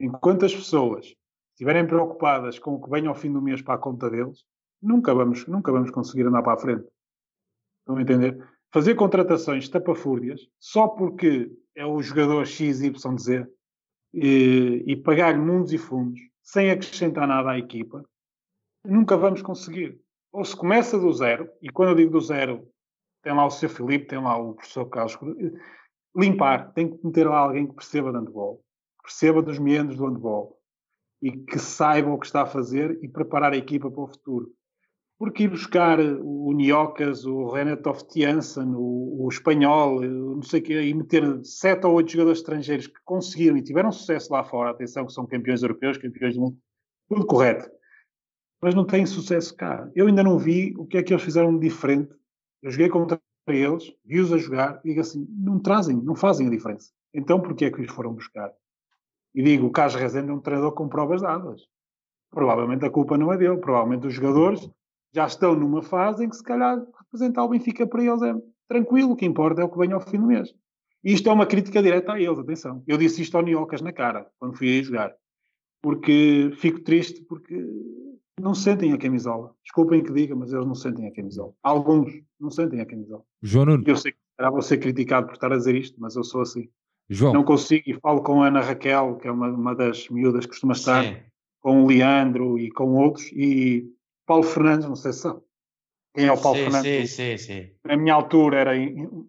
Enquanto 0.00 0.44
as 0.44 0.52
pessoas 0.52 1.14
estiverem 1.52 1.86
preocupadas 1.86 2.58
com 2.58 2.74
o 2.74 2.82
que 2.82 2.90
vem 2.90 3.06
ao 3.06 3.14
fim 3.14 3.32
do 3.32 3.40
mês 3.40 3.62
para 3.62 3.74
a 3.74 3.78
conta 3.78 4.10
deles, 4.10 4.44
nunca 4.82 5.14
vamos, 5.14 5.46
nunca 5.46 5.72
vamos 5.72 5.90
conseguir 5.90 6.26
andar 6.26 6.42
para 6.42 6.54
a 6.54 6.58
frente. 6.58 6.86
Estão 7.80 7.96
a 7.96 8.02
entender? 8.02 8.42
Fazer 8.72 8.94
contratações 8.94 9.68
tapafúrdias 9.68 10.40
só 10.58 10.88
porque 10.88 11.50
é 11.74 11.84
o 11.86 12.02
jogador 12.02 12.46
XYZ 12.46 12.92
e, 14.12 14.84
e 14.86 14.96
pagar 14.96 15.38
mundos 15.38 15.72
e 15.72 15.78
fundos 15.78 16.20
sem 16.42 16.70
acrescentar 16.70 17.26
nada 17.26 17.50
à 17.50 17.58
equipa, 17.58 18.04
nunca 18.84 19.16
vamos 19.16 19.42
conseguir. 19.42 20.00
Ou 20.32 20.44
se 20.44 20.54
começa 20.54 20.98
do 20.98 21.12
zero, 21.12 21.50
e 21.60 21.68
quando 21.68 21.90
eu 21.90 21.94
digo 21.96 22.12
do 22.12 22.20
zero, 22.20 22.68
tem 23.22 23.34
lá 23.34 23.44
o 23.44 23.50
seu 23.50 23.68
Filipe, 23.68 24.06
tem 24.06 24.22
lá 24.22 24.36
o 24.36 24.54
professor 24.54 24.86
Carlos, 24.86 25.18
limpar, 26.14 26.72
tem 26.72 26.88
que 26.88 27.04
meter 27.04 27.26
lá 27.28 27.38
alguém 27.38 27.66
que 27.66 27.74
perceba 27.74 28.12
de 28.12 28.18
handball, 28.18 28.62
perceba 29.02 29.42
dos 29.42 29.58
meandros 29.58 29.96
do 29.96 30.06
handball 30.06 30.56
e 31.20 31.32
que 31.32 31.58
saiba 31.58 32.10
o 32.10 32.18
que 32.18 32.26
está 32.26 32.42
a 32.42 32.46
fazer 32.46 32.98
e 33.02 33.08
preparar 33.08 33.52
a 33.52 33.56
equipa 33.56 33.90
para 33.90 34.02
o 34.02 34.06
futuro. 34.06 34.52
Porque 35.18 35.44
ir 35.44 35.48
buscar 35.48 35.98
o 35.98 36.52
Niocas, 36.52 37.24
o 37.24 37.48
Renato 37.48 37.90
Tiansen, 38.06 38.74
o, 38.74 39.24
o 39.24 39.28
espanhol, 39.30 40.02
não 40.02 40.42
sei 40.42 40.60
o 40.60 40.62
quê, 40.62 40.82
e 40.82 40.92
meter 40.92 41.42
sete 41.42 41.86
ou 41.86 41.94
oito 41.94 42.12
jogadores 42.12 42.40
estrangeiros 42.40 42.86
que 42.86 43.00
conseguiram 43.02 43.56
e 43.56 43.62
tiveram 43.62 43.90
sucesso 43.90 44.30
lá 44.30 44.44
fora, 44.44 44.70
atenção 44.70 45.06
que 45.06 45.12
são 45.12 45.26
campeões 45.26 45.62
europeus, 45.62 45.96
campeões 45.96 46.34
do 46.34 46.42
mundo, 46.42 46.58
tudo 47.08 47.26
correto. 47.26 47.70
Mas 48.60 48.74
não 48.74 48.84
têm 48.84 49.06
sucesso 49.06 49.56
cá. 49.56 49.90
Eu 49.94 50.06
ainda 50.06 50.22
não 50.22 50.38
vi 50.38 50.74
o 50.76 50.86
que 50.86 50.98
é 50.98 51.02
que 51.02 51.14
eles 51.14 51.22
fizeram 51.22 51.58
de 51.58 51.66
diferente. 51.66 52.12
Eu 52.62 52.70
joguei 52.70 52.88
contra 52.90 53.18
eles, 53.48 53.94
vi-os 54.04 54.32
a 54.32 54.38
jogar 54.38 54.80
e 54.84 54.88
digo 54.88 55.00
assim, 55.00 55.26
não 55.30 55.58
trazem, 55.58 55.96
não 55.96 56.14
fazem 56.14 56.46
a 56.46 56.50
diferença. 56.50 56.90
Então 57.14 57.40
porquê 57.40 57.66
é 57.66 57.70
que 57.70 57.80
os 57.80 57.90
foram 57.90 58.12
buscar? 58.12 58.52
E 59.34 59.42
digo, 59.42 59.66
o 59.66 59.70
Carlos 59.70 59.94
Rezende 59.94 60.30
é 60.30 60.34
um 60.34 60.40
treinador 60.40 60.72
com 60.72 60.88
provas 60.88 61.22
dadas. 61.22 61.62
Provavelmente 62.30 62.84
a 62.84 62.90
culpa 62.90 63.16
não 63.16 63.32
é 63.32 63.38
dele, 63.38 63.56
provavelmente 63.58 64.06
os 64.06 64.14
jogadores 64.14 64.68
já 65.14 65.26
estão 65.26 65.54
numa 65.54 65.82
fase 65.82 66.24
em 66.24 66.28
que 66.28 66.36
se 66.36 66.42
calhar 66.42 66.78
representar 66.98 67.44
o 67.44 67.48
Benfica 67.48 67.86
para 67.86 68.04
eles 68.04 68.22
é 68.22 68.34
tranquilo, 68.68 69.12
o 69.12 69.16
que 69.16 69.24
importa 69.24 69.62
é 69.62 69.64
o 69.64 69.70
que 69.70 69.78
vem 69.78 69.92
ao 69.92 70.00
fim 70.00 70.18
do 70.18 70.26
mês. 70.26 70.54
E 71.04 71.12
isto 71.12 71.28
é 71.28 71.32
uma 71.32 71.46
crítica 71.46 71.82
direta 71.82 72.12
a 72.12 72.20
eles, 72.20 72.38
atenção. 72.38 72.82
Eu 72.86 72.98
disse 72.98 73.22
isto 73.22 73.36
ao 73.36 73.42
Niocas 73.42 73.80
na 73.80 73.92
cara, 73.92 74.26
quando 74.38 74.56
fui 74.56 74.68
aí 74.68 74.82
jogar. 74.82 75.14
Porque 75.80 76.50
fico 76.56 76.80
triste 76.80 77.22
porque 77.22 77.64
não 78.40 78.54
sentem 78.54 78.92
a 78.92 78.98
camisola. 78.98 79.54
Desculpem 79.62 80.02
que 80.02 80.12
diga, 80.12 80.34
mas 80.34 80.52
eles 80.52 80.66
não 80.66 80.74
sentem 80.74 81.06
a 81.06 81.12
camisola. 81.12 81.52
Alguns 81.62 82.12
não 82.40 82.50
sentem 82.50 82.80
a 82.80 82.86
camisola. 82.86 83.22
João 83.42 83.66
Nuno. 83.66 83.84
Eu 83.86 83.96
sei 83.96 84.12
que 84.12 84.18
será 84.36 84.50
vou 84.50 84.62
ser 84.62 84.78
criticado 84.78 85.26
por 85.26 85.34
estar 85.34 85.52
a 85.52 85.56
dizer 85.56 85.74
isto, 85.74 85.96
mas 86.00 86.16
eu 86.16 86.24
sou 86.24 86.42
assim. 86.42 86.68
João. 87.08 87.32
Não 87.32 87.44
consigo, 87.44 87.84
e 87.86 87.94
falo 87.94 88.20
com 88.22 88.42
a 88.42 88.48
Ana 88.48 88.60
Raquel, 88.60 89.16
que 89.16 89.28
é 89.28 89.30
uma, 89.30 89.48
uma 89.48 89.74
das 89.74 90.08
miúdas 90.08 90.44
que 90.44 90.50
costuma 90.50 90.72
estar, 90.72 91.04
Sim. 91.04 91.16
com 91.60 91.84
o 91.84 91.86
Leandro 91.86 92.58
e 92.58 92.68
com 92.70 92.94
outros, 92.94 93.30
e 93.32 93.88
Paulo 94.26 94.42
Fernandes, 94.42 94.88
não 94.88 94.96
sei 94.96 95.12
se 95.12 95.20
sabe. 95.20 95.40
Quem 96.14 96.26
é 96.26 96.32
o 96.32 96.40
Paulo 96.40 96.58
sim, 96.58 96.64
Fernandes? 96.64 97.10
Sim, 97.10 97.36
sim, 97.36 97.38
sim. 97.38 97.70
Na 97.84 97.96
minha 97.96 98.14
altura, 98.14 98.58
era, 98.58 98.72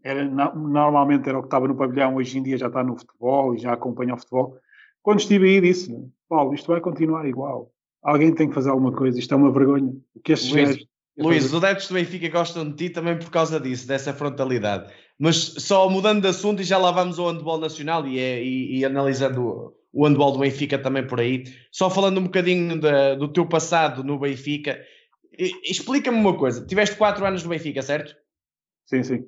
era, 0.04 0.26
normalmente 0.26 1.28
era 1.28 1.38
o 1.38 1.42
que 1.42 1.48
estava 1.48 1.68
no 1.68 1.76
pavilhão, 1.76 2.16
hoje 2.16 2.38
em 2.38 2.44
dia 2.44 2.58
já 2.58 2.68
está 2.68 2.84
no 2.84 2.98
futebol 2.98 3.54
e 3.54 3.60
já 3.60 3.74
acompanha 3.74 4.14
o 4.14 4.18
futebol. 4.18 4.58
Quando 5.02 5.20
estive 5.20 5.48
aí, 5.48 5.62
disse: 5.62 5.94
Paulo, 6.28 6.54
isto 6.54 6.72
vai 6.72 6.82
continuar 6.82 7.28
igual. 7.28 7.72
Alguém 8.02 8.34
tem 8.34 8.48
que 8.48 8.56
fazer 8.56 8.70
alguma 8.70 8.92
coisa, 8.92 9.20
isto 9.20 9.34
é 9.34 9.38
uma 9.38 9.52
vergonha. 9.52 9.94
O 10.16 10.20
que 10.22 10.32
estes 10.32 10.52
Luís, 10.52 10.88
Luís 11.18 11.46
os 11.46 11.54
adeptos 11.56 11.88
do 11.90 11.96
Benfica 11.96 12.30
gostam 12.30 12.70
de 12.70 12.76
ti 12.76 12.90
também 12.90 13.18
por 13.18 13.30
causa 13.30 13.60
disso, 13.60 13.88
dessa 13.88 14.14
frontalidade. 14.14 14.92
Mas 15.20 15.36
só 15.58 15.90
mudando 15.90 16.22
de 16.22 16.28
assunto 16.28 16.62
e 16.62 16.66
já 16.66 16.78
lá 16.78 16.92
vamos 16.92 17.20
ao 17.20 17.28
handball 17.28 17.60
nacional 17.60 18.08
e, 18.08 18.20
é, 18.20 18.44
e, 18.44 18.78
e 18.78 18.86
analisando 18.86 19.74
o 19.98 20.06
handball 20.06 20.32
do 20.32 20.40
Benfica 20.40 20.78
também 20.78 21.08
por 21.08 21.20
aí. 21.20 21.44
Só 21.72 21.90
falando 21.90 22.20
um 22.20 22.26
bocadinho 22.26 22.80
da, 22.80 23.16
do 23.16 23.28
teu 23.28 23.48
passado 23.48 24.04
no 24.04 24.20
Benfica, 24.20 24.80
explica-me 25.64 26.20
uma 26.20 26.38
coisa. 26.38 26.64
Tiveste 26.64 26.96
4 26.96 27.26
anos 27.26 27.42
no 27.42 27.50
Benfica, 27.50 27.82
certo? 27.82 28.16
Sim, 28.86 29.02
sim. 29.02 29.26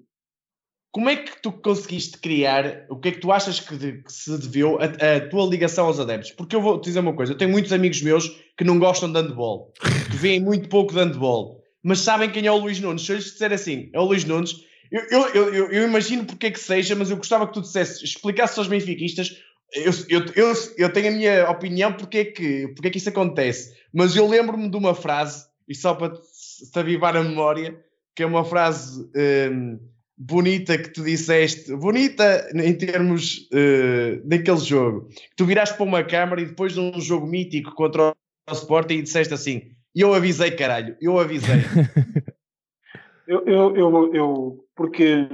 Como 0.92 1.10
é 1.10 1.16
que 1.16 1.42
tu 1.42 1.52
conseguiste 1.52 2.20
criar, 2.20 2.86
o 2.88 2.98
que 2.98 3.10
é 3.10 3.12
que 3.14 3.20
tu 3.20 3.32
achas 3.32 3.60
que, 3.60 3.76
de, 3.76 4.04
que 4.04 4.14
se 4.14 4.38
deveu 4.38 4.78
a, 4.80 4.86
a, 4.86 5.28
tua 5.28 5.48
ligação 5.48 5.88
aos 5.88 6.00
adeptos? 6.00 6.32
Porque 6.32 6.56
eu 6.56 6.62
vou 6.62 6.80
te 6.80 6.86
dizer 6.86 7.00
uma 7.00 7.16
coisa, 7.16 7.34
eu 7.34 7.38
tenho 7.38 7.50
muitos 7.50 7.74
amigos 7.74 8.04
meus 8.04 8.28
que 8.56 8.64
não 8.64 8.78
gostam 8.78 9.12
de 9.12 9.20
handball, 9.20 9.74
que 10.12 10.18
veem 10.18 10.40
muito 10.40 10.70
pouco 10.70 10.94
de 10.94 11.00
handball, 11.00 11.64
mas 11.82 12.00
sabem 12.00 12.32
quem 12.32 12.46
é 12.46 12.52
o 12.52 12.58
Luís 12.58 12.80
Nunes. 12.80 13.06
Se 13.06 13.12
eu 13.12 13.16
lhes 13.16 13.26
disser 13.26 13.52
assim, 13.52 13.90
é 13.92 14.00
o 14.00 14.06
Luís 14.06 14.24
Nunes, 14.24 14.56
eu, 14.92 15.02
eu, 15.30 15.54
eu, 15.54 15.72
eu 15.72 15.88
imagino 15.88 16.26
porque 16.26 16.48
é 16.48 16.52
que 16.52 16.60
seja, 16.60 16.96
mas 16.96 17.10
eu 17.10 17.18
gostava 17.18 17.48
que 17.48 17.54
tu 17.54 17.62
dissesse, 17.62 18.04
explicasses 18.04 18.58
aos 18.58 18.68
benfiquistas 18.68 19.36
eu, 19.74 19.92
eu, 20.10 20.26
eu, 20.36 20.54
eu, 20.78 20.94
tenho 20.94 21.10
a 21.10 21.12
minha 21.12 21.50
opinião 21.50 21.94
porque 21.94 22.18
é, 22.20 22.26
que, 22.26 22.68
porque 22.70 22.88
é 22.88 22.92
que 22.92 22.98
isso 22.98 23.10
acontece, 23.10 23.76
mas 23.94 24.16
eu 24.16 24.28
lembro-me 24.28 24.70
de 24.70 24.78
uma 24.78 24.96
frase, 24.96 25.48
e 25.68 25.76
só 25.76 25.94
para 25.94 26.14
te 26.14 26.80
avivar 26.80 27.16
a 27.16 27.24
memória, 27.24 27.80
que 28.16 28.24
é 28.24 28.26
uma 28.26 28.44
frase 28.44 29.10
um, 29.52 29.80
bonita 30.18 30.78
que 30.78 30.90
tu 30.90 31.04
disseste, 31.04 31.76
bonita 31.76 32.50
em 32.54 32.76
termos 32.76 33.48
uh, 33.54 34.28
daquele 34.28 34.58
jogo, 34.58 35.08
que 35.08 35.36
tu 35.38 35.46
viraste 35.46 35.76
para 35.76 35.86
uma 35.86 36.04
câmara 36.04 36.42
e 36.42 36.46
depois 36.46 36.74
de 36.74 36.80
um 36.80 37.00
jogo 37.00 37.28
mítico 37.28 37.74
contra 37.76 38.10
o 38.50 38.54
Sporting 38.54 38.96
e 38.96 39.02
disseste 39.04 39.34
assim, 39.34 39.72
eu 39.96 40.14
avisei 40.14 40.52
caralho, 40.52 40.98
eu 41.00 41.20
avisei. 41.20 41.58
eu, 43.28 43.46
eu, 43.46 43.76
eu, 43.76 44.16
eu, 44.16 44.66
porque, 44.76 45.30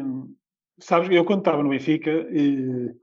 sabes, 0.80 1.10
eu 1.10 1.24
quando 1.24 1.39
estava 1.39 1.63
no 1.63 1.69
Benfica... 1.69 2.12
E 2.32 2.93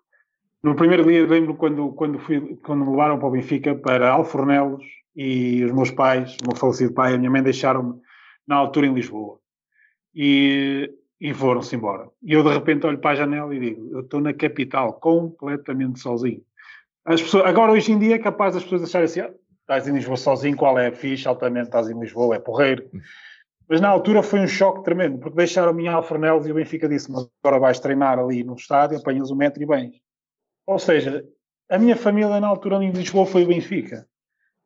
no 0.63 0.77
primeiro 0.77 1.05
dia, 1.05 1.27
lembro 1.27 1.55
quando, 1.55 1.93
quando, 1.93 2.19
fui, 2.19 2.57
quando 2.65 2.85
me 2.85 2.91
levaram 2.91 3.19
para 3.19 3.29
o 3.29 3.31
Benfica 3.33 3.75
para 3.75 4.11
Alfornelos 4.11 4.85
e 5.15 5.65
os 5.65 5.73
meus 5.73 5.91
pais, 5.91 6.37
o 6.43 6.49
meu 6.49 6.57
falecido 6.57 6.95
pai 6.95 7.13
e 7.13 7.15
a 7.17 7.19
minha 7.19 7.31
mãe 7.31 7.43
deixaram-me 7.43 8.01
na 8.47 8.57
altura 8.57 8.87
em 8.87 8.95
Lisboa. 8.95 9.39
E, 10.15 10.93
e 11.21 11.33
foram-se 11.35 11.75
embora. 11.75 12.09
E 12.23 12.33
eu 12.33 12.43
de 12.43 12.51
repente 12.51 12.87
olho 12.87 12.99
para 12.99 13.13
a 13.13 13.15
janela 13.15 13.55
e 13.55 13.61
digo: 13.61 13.89
Eu 13.93 14.01
estou 14.01 14.21
na 14.21 14.33
capital, 14.33 14.95
completamente 14.95 16.01
sozinho. 16.01 16.43
As 17.05 17.21
pessoas, 17.21 17.47
agora, 17.47 17.73
hoje 17.73 17.93
em 17.93 17.99
dia, 17.99 18.17
é 18.17 18.19
capaz 18.19 18.55
das 18.55 18.63
pessoas 18.63 18.85
acharem 18.85 19.07
assim: 19.07 19.21
ah, 19.21 19.33
estás 19.61 19.89
em 19.89 19.93
Lisboa 19.93 20.17
sozinho, 20.17 20.57
qual 20.57 20.79
é 20.79 20.89
a 20.89 20.93
ficha? 20.93 21.29
Altamente 21.29 21.67
estás 21.67 21.89
em 21.89 21.99
Lisboa, 21.99 22.37
é 22.37 22.39
porreiro. 22.39 22.89
Mas 23.69 23.81
na 23.81 23.89
altura 23.89 24.23
foi 24.23 24.41
um 24.41 24.47
choque 24.47 24.85
tremendo, 24.85 25.19
porque 25.19 25.37
deixaram-me 25.37 25.85
em 25.85 25.89
Alfornelos 25.89 26.47
e 26.47 26.53
o 26.53 26.55
Benfica 26.55 26.89
disse: 26.89 27.11
Mas 27.11 27.27
agora 27.43 27.61
vais 27.61 27.81
treinar 27.81 28.19
ali 28.19 28.45
no 28.45 28.55
estádio, 28.55 28.99
apanhas 28.99 29.31
o 29.31 29.37
metro 29.37 29.63
e 29.63 29.67
bens. 29.67 29.95
Ou 30.67 30.79
seja, 30.79 31.25
a 31.69 31.79
minha 31.79 31.97
família 31.97 32.41
na 32.41 32.47
altura 32.47 32.83
em 32.85 32.91
Lisboa 32.91 33.27
foi 33.27 33.45
o 33.45 33.49
Benfica. 33.49 34.07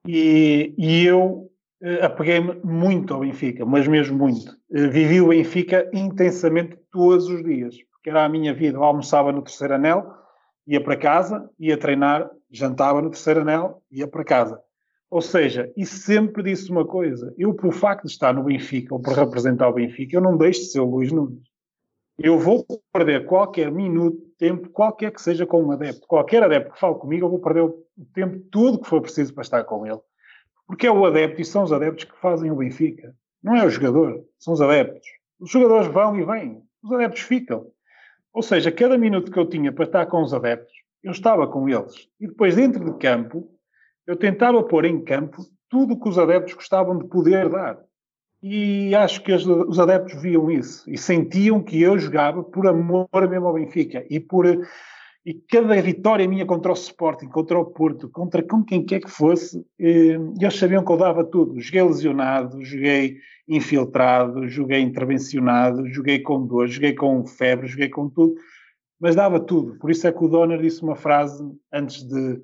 E, 0.06 0.74
e 0.76 1.04
eu 1.04 1.50
uh, 1.82 2.04
apeguei-me 2.04 2.60
muito 2.64 3.14
ao 3.14 3.20
Benfica, 3.20 3.64
mas 3.64 3.86
mesmo 3.88 4.16
muito. 4.16 4.50
Uh, 4.70 4.90
vivi 4.90 5.20
o 5.20 5.28
Benfica 5.28 5.88
intensamente 5.92 6.78
todos 6.92 7.28
os 7.28 7.42
dias, 7.44 7.76
porque 7.92 8.10
era 8.10 8.24
a 8.24 8.28
minha 8.28 8.54
vida. 8.54 8.78
Eu 8.78 8.84
almoçava 8.84 9.32
no 9.32 9.42
terceiro 9.42 9.74
anel, 9.74 10.12
ia 10.66 10.82
para 10.82 10.96
casa, 10.96 11.48
ia 11.58 11.76
treinar, 11.76 12.30
jantava 12.50 13.00
no 13.00 13.10
terceiro 13.10 13.40
anel, 13.40 13.82
ia 13.90 14.06
para 14.06 14.24
casa. 14.24 14.60
Ou 15.10 15.22
seja, 15.22 15.72
e 15.76 15.86
sempre 15.86 16.42
disse 16.42 16.70
uma 16.70 16.84
coisa: 16.84 17.32
eu, 17.38 17.54
por 17.54 17.72
facto 17.72 18.06
de 18.06 18.12
estar 18.12 18.34
no 18.34 18.44
Benfica 18.44 18.94
ou 18.94 19.00
por 19.00 19.14
representar 19.14 19.68
o 19.68 19.74
Benfica, 19.74 20.16
eu 20.16 20.20
não 20.20 20.36
deixo 20.36 20.60
de 20.60 20.66
ser 20.66 20.80
o 20.80 20.90
Luís 20.90 21.12
Nunes. 21.12 21.42
Eu 22.18 22.38
vou 22.38 22.64
perder 22.92 23.26
qualquer 23.26 23.70
minuto, 23.70 24.25
tempo, 24.38 24.68
qualquer 24.70 25.12
que 25.12 25.20
seja 25.20 25.46
com 25.46 25.62
um 25.62 25.70
adepto. 25.70 26.06
Qualquer 26.06 26.42
adepto 26.42 26.72
que 26.72 26.80
fale 26.80 26.94
comigo, 26.96 27.26
eu 27.26 27.30
vou 27.30 27.40
perder 27.40 27.62
o 27.62 27.86
tempo 28.14 28.38
todo 28.50 28.80
que 28.80 28.88
for 28.88 29.00
preciso 29.00 29.34
para 29.34 29.42
estar 29.42 29.64
com 29.64 29.86
ele. 29.86 30.00
Porque 30.66 30.86
é 30.86 30.90
o 30.90 31.04
adepto 31.06 31.40
e 31.40 31.44
são 31.44 31.62
os 31.62 31.72
adeptos 31.72 32.04
que 32.04 32.20
fazem 32.20 32.50
o 32.50 32.56
Benfica. 32.56 33.14
Não 33.42 33.54
é 33.54 33.64
o 33.64 33.70
jogador, 33.70 34.24
são 34.38 34.54
os 34.54 34.60
adeptos. 34.60 35.06
Os 35.38 35.50
jogadores 35.50 35.86
vão 35.88 36.18
e 36.18 36.24
vêm, 36.24 36.62
os 36.82 36.92
adeptos 36.92 37.22
ficam. 37.22 37.66
Ou 38.32 38.42
seja, 38.42 38.72
cada 38.72 38.98
minuto 38.98 39.30
que 39.30 39.38
eu 39.38 39.48
tinha 39.48 39.72
para 39.72 39.84
estar 39.84 40.06
com 40.06 40.22
os 40.22 40.34
adeptos, 40.34 40.72
eu 41.02 41.12
estava 41.12 41.46
com 41.46 41.68
eles. 41.68 42.08
E 42.20 42.26
depois, 42.26 42.56
dentro 42.56 42.84
de 42.84 42.98
campo, 42.98 43.48
eu 44.06 44.16
tentava 44.16 44.62
pôr 44.62 44.84
em 44.84 45.02
campo 45.02 45.42
tudo 45.68 45.94
o 45.94 46.00
que 46.00 46.08
os 46.08 46.18
adeptos 46.18 46.54
gostavam 46.54 46.98
de 46.98 47.08
poder 47.08 47.48
dar. 47.48 47.78
E 48.48 48.94
acho 48.94 49.24
que 49.24 49.32
os 49.32 49.80
adeptos 49.80 50.22
viam 50.22 50.48
isso 50.48 50.88
e 50.88 50.96
sentiam 50.96 51.60
que 51.60 51.82
eu 51.82 51.98
jogava 51.98 52.44
por 52.44 52.68
amor 52.68 53.08
mesmo 53.28 53.48
ao 53.48 53.54
Benfica 53.54 54.06
e 54.08 54.20
por 54.20 54.46
e 55.26 55.34
cada 55.34 55.82
vitória 55.82 56.28
minha 56.28 56.46
contra 56.46 56.70
o 56.70 56.74
Sporting, 56.74 57.26
contra 57.26 57.58
o 57.58 57.64
Porto, 57.64 58.08
contra 58.08 58.40
com 58.44 58.62
quem 58.62 58.86
quer 58.86 59.00
que 59.00 59.10
fosse, 59.10 59.66
eh, 59.80 60.16
eles 60.40 60.56
sabiam 60.56 60.84
que 60.84 60.92
eu 60.92 60.96
dava 60.96 61.24
tudo. 61.24 61.60
Joguei 61.60 61.82
lesionado, 61.82 62.64
joguei 62.64 63.16
infiltrado, 63.48 64.46
joguei 64.46 64.80
intervencionado, 64.80 65.84
joguei 65.88 66.20
com 66.20 66.46
dor, 66.46 66.68
joguei 66.68 66.94
com 66.94 67.26
febre, 67.26 67.66
joguei 67.66 67.88
com 67.88 68.08
tudo, 68.08 68.36
mas 69.00 69.16
dava 69.16 69.40
tudo. 69.40 69.76
Por 69.80 69.90
isso 69.90 70.06
é 70.06 70.12
que 70.12 70.24
o 70.24 70.28
Donner 70.28 70.60
disse 70.60 70.84
uma 70.84 70.94
frase 70.94 71.44
antes 71.72 72.04
de 72.04 72.40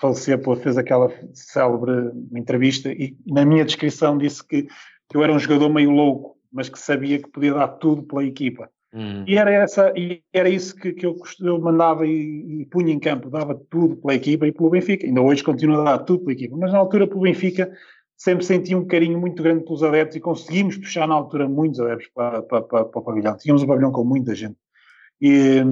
falecer, 0.00 0.42
pô, 0.42 0.56
fez 0.56 0.76
aquela 0.76 1.08
célebre 1.32 2.10
entrevista 2.34 2.90
e 2.90 3.16
na 3.24 3.44
minha 3.44 3.64
descrição 3.64 4.18
disse 4.18 4.44
que, 4.44 4.66
que 5.08 5.16
eu 5.16 5.22
era 5.22 5.32
um 5.32 5.38
jogador 5.38 5.68
meio 5.68 5.90
louco, 5.90 6.36
mas 6.52 6.68
que 6.68 6.78
sabia 6.78 7.18
que 7.18 7.30
podia 7.30 7.54
dar 7.54 7.68
tudo 7.68 8.02
pela 8.02 8.24
equipa. 8.24 8.70
Hum. 8.94 9.24
E 9.26 9.36
era, 9.36 9.52
essa, 9.52 9.92
e 9.96 10.22
era 10.32 10.48
isso 10.48 10.74
que, 10.74 10.92
que 10.92 11.04
eu, 11.04 11.16
eu 11.40 11.60
mandava 11.60 12.06
e, 12.06 12.62
e, 12.62 12.66
punha 12.66 12.92
em 12.92 12.98
campo, 12.98 13.28
dava 13.28 13.54
tudo 13.68 13.96
pela 13.96 14.14
equipa 14.14 14.46
e 14.46 14.52
pelo 14.52 14.70
Benfica. 14.70 15.06
Ainda 15.06 15.20
hoje 15.20 15.44
continuo 15.44 15.80
a 15.80 15.84
dar 15.84 15.98
tudo 15.98 16.20
pela 16.20 16.32
equipa, 16.32 16.56
mas 16.56 16.72
na 16.72 16.78
altura 16.78 17.06
pelo 17.06 17.20
Benfica 17.20 17.70
sempre 18.16 18.44
senti 18.44 18.74
um 18.74 18.86
carinho 18.86 19.20
muito 19.20 19.42
grande 19.42 19.64
pelos 19.64 19.82
adeptos 19.82 20.16
e 20.16 20.20
conseguimos 20.20 20.78
puxar 20.78 21.06
na 21.06 21.14
altura 21.14 21.48
muitos 21.48 21.78
adeptos 21.78 22.08
para, 22.14 22.42
para, 22.42 22.62
para, 22.62 22.84
para 22.86 23.00
o 23.00 23.04
pavilhão. 23.04 23.36
Tínhamos 23.36 23.62
um 23.62 23.66
pavilhão 23.66 23.92
com 23.92 24.04
muita 24.04 24.34
gente. 24.34 24.56
E, 25.20 25.62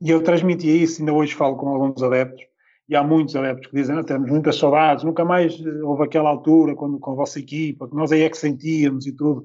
e 0.00 0.10
eu 0.10 0.22
transmitia 0.22 0.74
isso, 0.74 1.00
ainda 1.00 1.12
hoje 1.12 1.34
falo 1.34 1.56
com 1.56 1.68
alguns 1.68 2.02
adeptos, 2.02 2.44
e 2.88 2.94
há 2.94 3.02
muitos 3.02 3.34
adeptos 3.34 3.68
que 3.68 3.76
dizem, 3.76 4.02
temos 4.04 4.30
muitas 4.30 4.56
saudades, 4.56 5.04
nunca 5.04 5.24
mais 5.24 5.58
houve 5.82 6.04
aquela 6.04 6.30
altura 6.30 6.74
quando, 6.74 6.98
com 6.98 7.12
a 7.12 7.14
vossa 7.14 7.38
equipa, 7.38 7.88
que 7.88 7.96
nós 7.96 8.12
aí 8.12 8.22
é 8.22 8.30
que 8.30 8.38
sentíamos 8.38 9.06
e 9.06 9.12
tudo. 9.12 9.44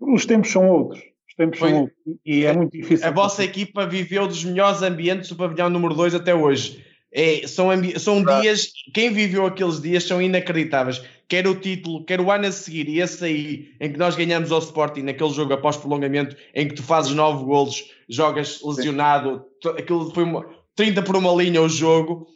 Os 0.00 0.26
tempos 0.26 0.50
são 0.50 0.68
outros 0.68 1.12
os 1.32 1.34
tempos 1.34 1.58
Foi, 1.58 1.70
são 1.70 1.90
e 2.24 2.44
é 2.44 2.52
muito 2.52 2.72
difícil. 2.72 3.06
A 3.06 3.10
vossa 3.10 3.42
equipa 3.42 3.86
viveu 3.86 4.26
dos 4.26 4.44
melhores 4.44 4.82
ambientes 4.82 5.30
do 5.30 5.36
pavilhão 5.36 5.70
número 5.70 5.94
2 5.94 6.14
até 6.14 6.34
hoje. 6.34 6.84
É, 7.10 7.46
são 7.46 7.68
são 7.98 8.24
dias, 8.24 8.72
quem 8.94 9.12
viveu 9.12 9.46
aqueles 9.46 9.80
dias 9.80 10.04
são 10.04 10.20
inacreditáveis. 10.20 11.02
Quer 11.28 11.46
o 11.46 11.54
título, 11.54 12.04
quer 12.04 12.20
o 12.20 12.30
ano 12.30 12.46
a 12.46 12.52
seguir, 12.52 12.88
e 12.88 13.00
esse 13.00 13.24
aí, 13.24 13.70
em 13.80 13.92
que 13.92 13.98
nós 13.98 14.14
ganhamos 14.14 14.52
ao 14.52 14.58
Sporting, 14.58 15.02
naquele 15.02 15.30
jogo 15.30 15.52
após 15.52 15.76
prolongamento, 15.76 16.36
em 16.54 16.68
que 16.68 16.74
tu 16.74 16.82
fazes 16.82 17.12
nove 17.12 17.44
golos, 17.44 17.90
jogas 18.08 18.60
lesionado, 18.62 19.44
aquilo 19.78 20.10
foi 20.10 20.24
uma, 20.24 20.46
30 20.74 21.02
por 21.02 21.16
uma 21.16 21.32
linha 21.42 21.62
o 21.62 21.68
jogo. 21.68 22.26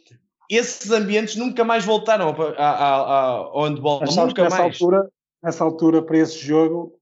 Esses 0.49 0.91
ambientes 0.91 1.35
nunca 1.35 1.63
mais 1.63 1.85
voltaram 1.85 2.35
ao 2.57 3.63
handball. 3.63 4.01
nunca 4.01 4.43
nessa 4.43 4.57
mais. 4.57 4.73
Altura, 4.73 5.09
nessa 5.43 5.63
altura, 5.63 6.01
para 6.01 6.17
esse 6.17 6.37
jogo, 6.37 6.97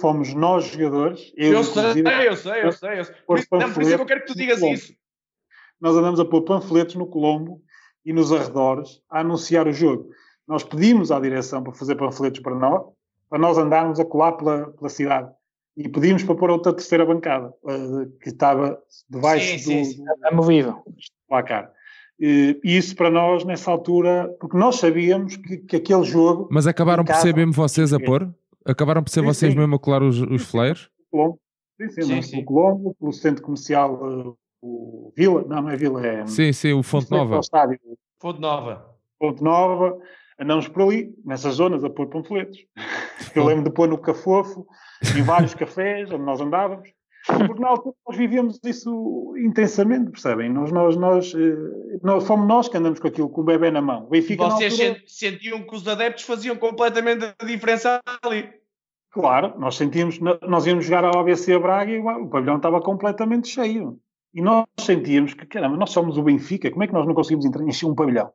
fomos 0.00 0.34
nós 0.34 0.66
jogadores. 0.66 1.32
Eu, 1.36 1.52
eu 1.54 1.64
sei, 1.64 1.82
eu 1.82 2.36
sei, 2.36 2.66
eu 2.66 2.72
sei, 2.72 2.98
eu 3.00 3.04
sei. 3.04 3.14
Por, 3.26 3.40
não, 3.52 3.72
por 3.72 3.82
isso 3.82 3.92
eu 3.92 4.06
quero 4.06 4.20
que 4.20 4.26
tu 4.26 4.36
digas 4.36 4.60
isso. 4.62 4.94
Nós 5.80 5.96
andamos 5.96 6.20
a 6.20 6.24
pôr 6.24 6.42
panfletos 6.42 6.94
no 6.94 7.06
Colombo 7.06 7.62
e 8.04 8.12
nos 8.12 8.32
arredores 8.32 9.00
a 9.08 9.20
anunciar 9.20 9.66
o 9.66 9.72
jogo. 9.72 10.10
Nós 10.46 10.64
pedimos 10.64 11.10
à 11.10 11.20
direção 11.20 11.62
para 11.62 11.72
fazer 11.72 11.94
panfletos 11.94 12.40
para 12.40 12.54
nós, 12.54 12.84
para 13.28 13.38
nós 13.38 13.56
andarmos 13.56 14.00
a 14.00 14.04
colar 14.04 14.32
pela, 14.32 14.70
pela 14.72 14.88
cidade. 14.90 15.30
E 15.76 15.88
pedimos 15.88 16.24
para 16.24 16.34
pôr 16.34 16.50
outra 16.50 16.72
terceira 16.72 17.06
bancada, 17.06 17.54
uh, 17.62 18.10
que 18.20 18.28
estava 18.28 18.82
debaixo 19.08 19.58
sim, 19.58 19.80
do, 19.80 19.84
sim, 19.84 20.04
amovível. 20.24 20.82
placar. 21.28 21.72
E 22.20 22.60
isso 22.62 22.94
para 22.94 23.10
nós, 23.10 23.44
nessa 23.44 23.70
altura, 23.70 24.28
porque 24.38 24.56
nós 24.56 24.76
sabíamos 24.76 25.36
que, 25.36 25.56
que 25.56 25.76
aquele 25.76 26.04
jogo. 26.04 26.48
Mas 26.50 26.66
acabaram 26.66 27.02
por 27.02 27.14
ser 27.14 27.34
mesmo 27.34 27.52
vocês 27.52 27.94
a 27.94 27.98
pôr? 27.98 28.28
Acabaram 28.64 29.02
por 29.02 29.08
ser 29.08 29.20
sim, 29.20 29.26
vocês 29.26 29.52
sim. 29.52 29.58
mesmo 29.58 29.74
a 29.74 29.78
colar 29.78 30.02
os, 30.02 30.20
os 30.20 30.42
flares? 30.42 30.90
Sim, 31.80 31.88
sim, 31.88 32.02
sim, 32.02 32.22
sim. 32.22 32.30
pelo 32.32 32.44
Colombo, 32.44 32.96
pelo 33.00 33.12
centro 33.12 33.42
comercial, 33.42 33.94
uh, 33.94 34.36
o 34.62 35.10
Vila, 35.16 35.44
não, 35.48 35.62
não 35.62 35.70
é 35.70 35.76
Vila, 35.76 36.06
é. 36.06 36.26
Sim, 36.26 36.52
sim, 36.52 36.74
o 36.74 36.82
Fonte 36.82 37.10
Nova. 37.10 37.38
O 37.38 37.40
estádio. 37.40 37.78
Fonte 38.20 38.38
Nova. 38.38 38.84
Fonte 39.18 39.42
Nova, 39.42 39.98
andamos 40.38 40.68
por 40.68 40.82
ali, 40.82 41.14
nessas 41.24 41.54
zonas, 41.54 41.82
a 41.82 41.88
pôr 41.88 42.06
panfletos. 42.08 42.58
Eu 43.34 43.44
lembro 43.46 43.64
de 43.64 43.70
pôr 43.70 43.88
no 43.88 43.96
Cafofo, 43.96 44.66
em 45.16 45.22
vários 45.22 45.54
cafés 45.54 46.10
onde 46.10 46.24
nós 46.24 46.40
andávamos, 46.40 46.90
porque 47.26 47.60
na 47.60 47.68
altura 47.68 47.94
nós 48.06 48.16
vivíamos 48.16 48.58
isso 48.64 49.34
intensamente, 49.36 50.10
percebem? 50.10 50.48
Nós, 50.50 50.72
nós, 50.72 50.96
nós, 50.96 51.34
eh, 51.34 51.98
nós, 52.02 52.26
fomos 52.26 52.48
nós 52.48 52.68
que 52.68 52.76
andamos 52.76 52.98
com 52.98 53.08
aquilo, 53.08 53.28
com 53.28 53.42
o 53.42 53.44
bebê 53.44 53.70
na 53.70 53.82
mão. 53.82 54.06
Benfica, 54.08 54.44
Vocês 54.44 54.78
na 54.78 54.86
altura... 54.86 55.02
sentiam 55.06 55.62
que 55.62 55.74
os 55.74 55.86
adeptos 55.86 56.24
faziam 56.24 56.56
completamente 56.56 57.34
a 57.38 57.44
diferença 57.44 58.00
ali. 58.22 58.48
Claro, 59.10 59.58
nós 59.58 59.76
sentíamos, 59.76 60.18
nós 60.18 60.66
íamos 60.66 60.84
jogar 60.84 61.04
ao 61.04 61.18
ABC 61.18 61.58
Braga 61.58 61.90
e 61.90 61.98
o 61.98 62.28
pavilhão 62.28 62.56
estava 62.56 62.80
completamente 62.80 63.48
cheio. 63.48 63.98
E 64.32 64.40
nós 64.40 64.64
sentíamos 64.78 65.34
que, 65.34 65.44
caramba, 65.46 65.76
nós 65.76 65.90
somos 65.90 66.16
o 66.16 66.22
Benfica, 66.22 66.70
como 66.70 66.84
é 66.84 66.86
que 66.86 66.92
nós 66.92 67.06
não 67.06 67.14
conseguimos 67.14 67.44
encher 67.44 67.86
um 67.86 67.94
pavilhão? 67.94 68.30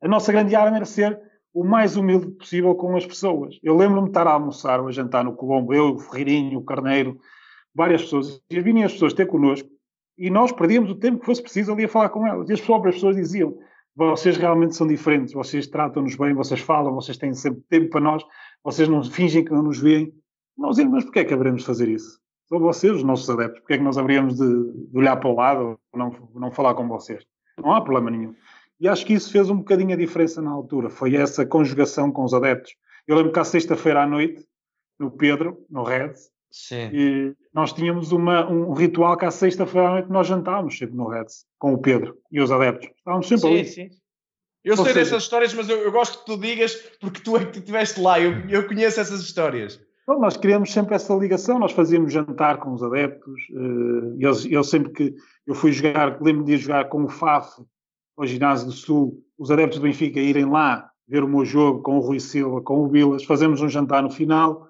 A 0.00 0.06
nossa 0.06 0.30
grande 0.30 0.54
arma 0.54 0.76
era 0.76 0.84
ser 0.84 1.20
o 1.52 1.64
mais 1.64 1.96
humilde 1.96 2.30
possível 2.32 2.74
com 2.74 2.96
as 2.96 3.04
pessoas. 3.04 3.58
Eu 3.62 3.76
lembro-me 3.76 4.04
de 4.04 4.10
estar 4.10 4.26
a 4.26 4.32
almoçar 4.32 4.80
ou 4.80 4.88
a 4.88 4.92
jantar 4.92 5.24
no 5.24 5.34
Colombo, 5.34 5.74
eu, 5.74 5.94
o 5.94 5.98
Ferreirinho, 5.98 6.58
o 6.58 6.64
Carneiro, 6.64 7.18
várias 7.74 8.02
pessoas, 8.02 8.40
e 8.48 8.60
vinham 8.60 8.84
as 8.84 8.92
pessoas 8.92 9.12
ter 9.12 9.26
connosco, 9.26 9.68
e 10.16 10.30
nós 10.30 10.52
perdíamos 10.52 10.90
o 10.90 10.94
tempo 10.94 11.18
que 11.18 11.26
fosse 11.26 11.42
preciso 11.42 11.72
ali 11.72 11.84
a 11.84 11.88
falar 11.88 12.08
com 12.10 12.26
elas. 12.26 12.48
E 12.48 12.52
as 12.52 12.60
próprias 12.60 12.94
pessoas 12.94 13.16
diziam: 13.16 13.58
vocês 13.96 14.36
realmente 14.36 14.76
são 14.76 14.86
diferentes, 14.86 15.34
vocês 15.34 15.66
tratam-nos 15.66 16.14
bem, 16.14 16.32
vocês 16.34 16.60
falam, 16.60 16.94
vocês 16.94 17.16
têm 17.16 17.34
sempre 17.34 17.62
tempo 17.68 17.90
para 17.90 18.00
nós, 18.00 18.24
vocês 18.62 18.88
não 18.88 19.02
fingem 19.02 19.44
que 19.44 19.52
não 19.52 19.62
nos 19.62 19.80
veem. 19.80 20.12
Nós 20.56 20.76
dizemos, 20.76 20.94
mas 20.94 21.04
porquê 21.04 21.20
é 21.20 21.24
que 21.24 21.34
haveremos 21.34 21.64
fazer 21.64 21.88
isso? 21.88 22.20
São 22.48 22.60
vocês 22.60 22.92
os 22.92 23.02
nossos 23.02 23.28
adeptos, 23.28 23.58
porquê 23.60 23.74
é 23.74 23.78
que 23.78 23.84
nós 23.84 23.98
haveríamos 23.98 24.36
de, 24.36 24.46
de 24.46 24.98
olhar 24.98 25.16
para 25.16 25.28
o 25.28 25.34
lado 25.34 25.78
ou 25.92 25.98
não, 25.98 26.10
não 26.34 26.50
falar 26.52 26.74
com 26.74 26.86
vocês? 26.86 27.24
Não 27.58 27.72
há 27.72 27.80
problema 27.80 28.10
nenhum. 28.10 28.34
E 28.78 28.86
acho 28.86 29.04
que 29.04 29.14
isso 29.14 29.32
fez 29.32 29.50
um 29.50 29.56
bocadinho 29.56 29.94
a 29.94 29.98
diferença 29.98 30.42
na 30.42 30.50
altura, 30.50 30.90
foi 30.90 31.16
essa 31.16 31.44
conjugação 31.44 32.12
com 32.12 32.22
os 32.22 32.34
adeptos. 32.34 32.74
Eu 33.06 33.16
lembro 33.16 33.32
que 33.32 33.38
à 33.38 33.44
sexta-feira 33.44 34.02
à 34.02 34.06
noite, 34.06 34.46
no 34.98 35.10
Pedro, 35.10 35.64
no 35.68 35.82
Reds, 35.82 36.30
Sim. 36.54 36.88
E 36.92 37.36
nós 37.54 37.72
tínhamos 37.72 38.10
uma, 38.10 38.50
um 38.50 38.72
ritual 38.72 39.16
que 39.16 39.24
à 39.24 39.30
sexta-feira 39.30 39.88
à 39.88 39.90
noite 39.92 40.10
nós 40.10 40.26
jantávamos 40.26 40.76
sempre 40.76 40.96
no 40.96 41.08
Reds, 41.08 41.46
com 41.56 41.72
o 41.72 41.78
Pedro 41.78 42.18
e 42.30 42.40
os 42.40 42.50
adeptos. 42.50 42.90
Estávamos 42.98 43.28
sempre 43.28 43.42
sim, 43.42 43.54
ali. 43.54 43.64
Sim. 43.64 43.88
Eu 44.64 44.72
Ou 44.72 44.84
sei 44.84 44.92
seja, 44.92 45.04
dessas 45.04 45.22
histórias, 45.22 45.54
mas 45.54 45.68
eu, 45.68 45.76
eu, 45.76 45.92
gosto 45.92 46.18
que 46.18 46.26
tu 46.26 46.38
digas 46.38 46.74
porque 47.00 47.20
tu 47.20 47.36
é 47.36 47.44
que 47.44 47.58
estiveste 47.58 48.00
lá, 48.00 48.18
eu, 48.18 48.48
eu 48.48 48.66
conheço 48.66 48.98
essas 48.98 49.20
histórias. 49.20 49.80
Então, 50.02 50.18
nós 50.18 50.36
criamos 50.36 50.72
sempre 50.72 50.94
essa 50.94 51.14
ligação, 51.14 51.58
nós 51.58 51.72
fazíamos 51.72 52.12
jantar 52.12 52.58
com 52.58 52.72
os 52.72 52.82
adeptos, 52.82 53.40
uh, 53.52 54.16
eles, 54.18 54.44
eu 54.46 54.64
sempre 54.64 54.92
que 54.92 55.14
eu 55.46 55.54
fui 55.54 55.70
jogar, 55.70 56.20
lembro 56.20 56.44
de 56.44 56.54
ir 56.54 56.58
jogar 56.58 56.88
com 56.88 57.04
o 57.04 57.08
FAF 57.08 57.62
ao 58.16 58.26
Ginásio 58.26 58.66
do 58.66 58.72
Sul, 58.72 59.22
os 59.38 59.50
adeptos 59.50 59.78
do 59.78 59.82
Benfica 59.82 60.18
irem 60.18 60.46
lá 60.46 60.90
ver 61.06 61.22
o 61.22 61.28
meu 61.28 61.44
jogo 61.44 61.82
com 61.82 61.98
o 61.98 62.00
Rui 62.00 62.18
Silva, 62.18 62.62
com 62.62 62.84
o 62.84 62.88
Vilas, 62.88 63.24
fazemos 63.24 63.60
um 63.60 63.68
jantar 63.68 64.02
no 64.02 64.10
final, 64.10 64.68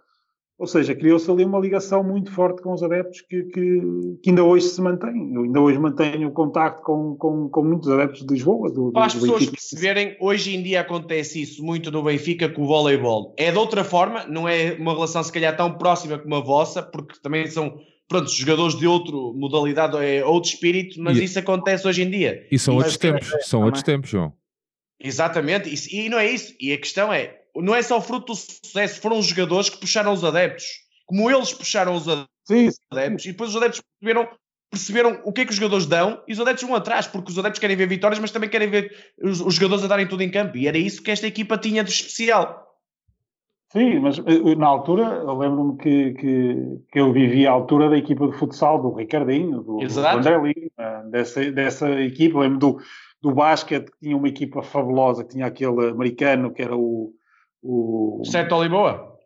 ou 0.57 0.67
seja, 0.67 0.95
criou-se 0.95 1.29
ali 1.29 1.45
uma 1.45 1.59
ligação 1.59 2.05
muito 2.05 2.31
forte 2.31 2.63
com 2.63 2.73
os 2.73 2.83
adeptos 2.83 3.21
que, 3.23 3.43
que, 3.45 3.81
que, 4.23 4.31
ainda 4.31 4.45
hoje 4.45 4.67
se 4.67 4.81
mantém. 4.81 5.35
Eu 5.35 5.43
ainda 5.43 5.61
hoje 5.61 5.79
mantenho 5.79 6.29
o 6.29 6.33
contacto 6.33 6.83
com, 6.83 7.17
com, 7.17 7.49
com 7.49 7.65
muitos 7.65 7.89
adeptos 7.91 8.25
de 8.25 8.33
Lisboa. 8.33 8.71
Do, 8.71 8.93
Para 8.93 9.07
as 9.07 9.15
pessoas 9.15 9.47
perceberem, 9.47 10.17
hoje 10.21 10.55
em 10.55 10.63
dia 10.63 10.81
acontece 10.81 11.43
isso 11.43 11.63
muito 11.65 11.91
no 11.91 12.05
Benfica 12.05 12.49
com 12.49 12.63
o 12.63 12.67
voleibol. 12.67 13.35
É 13.37 13.51
de 13.51 13.59
outra 13.59 13.83
forma, 13.83 14.27
não 14.27 14.49
é 14.49 14.77
uma 14.79 14.95
relação 14.95 15.23
se 15.25 15.33
calhar 15.33 15.57
tão 15.57 15.77
próxima 15.77 16.19
como 16.19 16.37
a 16.37 16.41
vossa, 16.41 16.83
porque 16.83 17.19
também 17.21 17.47
são 17.49 17.77
pronto, 18.09 18.31
jogadores 18.31 18.77
de 18.79 18.87
outra 18.87 19.13
modalidade, 19.13 19.97
é 19.97 20.25
outro 20.25 20.51
espírito, 20.51 21.01
mas 21.03 21.19
e, 21.19 21.25
isso 21.25 21.39
acontece 21.39 21.87
hoje 21.87 22.03
em 22.03 22.11
dia. 22.11 22.47
E 22.51 22.59
são 22.59 22.77
outros 22.77 22.97
tempos, 22.97 23.33
é, 23.33 23.41
são 23.41 23.63
outros 23.65 23.83
tempos, 23.83 24.11
João. 24.11 24.33
Exatamente, 25.03 25.69
e, 25.69 26.07
e 26.07 26.09
não 26.09 26.19
é 26.19 26.31
isso. 26.31 26.55
E 26.61 26.73
a 26.73 26.79
questão 26.79 27.13
é, 27.13 27.44
não 27.57 27.75
é 27.75 27.83
só 27.83 28.01
fruto 28.01 28.33
do 28.33 28.35
sucesso, 28.35 29.01
foram 29.01 29.19
os 29.19 29.27
jogadores 29.27 29.71
que 29.71 29.79
puxaram 29.79 30.13
os 30.13 30.25
adeptos. 30.25 30.65
Como 31.07 31.31
eles 31.31 31.53
puxaram 31.53 31.95
os 31.95 32.09
adeptos, 32.09 32.29
sim. 32.45 33.29
e 33.29 33.33
depois 33.33 33.51
os 33.51 33.57
adeptos 33.57 33.83
perceberam, 34.01 34.29
perceberam 34.71 35.21
o 35.25 35.33
que 35.33 35.43
é 35.43 35.45
que 35.45 35.51
os 35.51 35.57
jogadores 35.57 35.87
dão 35.87 36.23
e 36.27 36.33
os 36.33 36.41
adeptos 36.41 36.65
vão 36.67 36.75
atrás, 36.75 37.07
porque 37.07 37.31
os 37.31 37.39
adeptos 37.39 37.61
querem 37.61 37.77
ver 37.77 37.87
vitórias, 37.87 38.19
mas 38.19 38.31
também 38.31 38.49
querem 38.49 38.69
ver 38.69 39.13
os, 39.23 39.41
os 39.41 39.55
jogadores 39.55 39.85
a 39.85 39.89
darem 39.89 40.09
tudo 40.09 40.23
em 40.23 40.31
campo. 40.31 40.57
E 40.57 40.67
era 40.67 40.79
isso 40.79 41.03
que 41.03 41.11
esta 41.11 41.27
equipa 41.27 41.59
tinha 41.59 41.85
de 41.85 41.91
especial. 41.91 42.65
Sim, 43.75 43.99
mas 43.99 44.19
eh, 44.19 44.55
na 44.57 44.69
altura 44.69 45.03
eu 45.03 45.37
lembro-me 45.37 45.77
que, 45.77 46.13
que, 46.15 46.79
que, 46.93 47.01
eu 47.01 47.13
vivi 47.13 47.45
a 47.45 47.51
altura 47.51 47.91
da 47.91 47.99
equipa 47.99 48.29
de 48.29 48.39
futsal 48.39 48.81
do 48.81 48.95
Ricardinho, 48.95 49.63
do, 49.63 49.79
do 49.79 50.07
André 50.07 50.39
Lima, 50.39 51.03
dessa, 51.11 51.51
dessa 51.51 51.91
equipa. 52.01 52.39
Lembro 52.39 52.59
do, 52.59 52.79
do 53.21 53.33
basquete, 53.33 53.91
que 53.91 53.99
tinha 54.01 54.17
uma 54.17 54.29
equipa 54.29 54.63
fabulosa, 54.63 55.25
que 55.25 55.31
tinha 55.31 55.47
aquele 55.47 55.89
americano 55.89 56.53
que 56.53 56.63
era 56.63 56.77
o, 56.77 57.13
o... 57.65 58.23
Sete 58.25 58.53
Oliboa? 58.53 59.19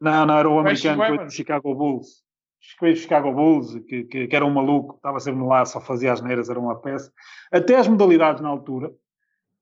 Não, 0.00 0.26
não, 0.26 0.38
era 0.38 0.48
o 0.48 0.58
americano 0.58 1.18
que 1.18 1.24
do 1.24 1.30
Chicago 1.32 1.74
Bulls. 1.74 2.22
Chicago 2.60 3.32
Bulls, 3.32 3.74
que, 3.86 4.04
que, 4.04 4.26
que, 4.26 4.36
era 4.36 4.44
um 4.44 4.50
maluco, 4.50 4.96
estava 4.96 5.18
sempre 5.20 5.44
lá, 5.44 5.64
só 5.64 5.80
fazia 5.80 6.12
as 6.12 6.20
neiras, 6.20 6.50
era 6.50 6.60
uma 6.60 6.76
peça. 6.76 7.10
Até 7.50 7.76
as 7.76 7.88
modalidades 7.88 8.42
na 8.42 8.48
altura, 8.48 8.92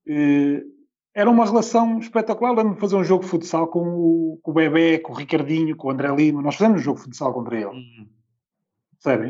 eh, 0.07 0.61
era 1.13 1.29
uma 1.29 1.45
relação 1.45 1.99
espetacular. 1.99 2.51
Lembro-me 2.51 2.75
de 2.75 2.81
fazer 2.81 2.95
um 2.95 3.03
jogo 3.03 3.23
de 3.23 3.29
futsal 3.29 3.67
com 3.67 3.79
o, 3.79 4.39
com 4.43 4.51
o 4.51 4.53
Bebé, 4.53 4.99
com 4.99 5.13
o 5.13 5.15
Ricardinho, 5.15 5.75
com 5.75 5.87
o 5.87 5.91
André 5.91 6.13
Lima. 6.13 6.41
Nós 6.41 6.55
fizemos 6.55 6.81
um 6.81 6.83
jogo 6.83 6.97
de 6.97 7.05
futsal 7.05 7.33
contra 7.33 7.55
ele. 7.55 7.65
Uhum. 7.65 8.07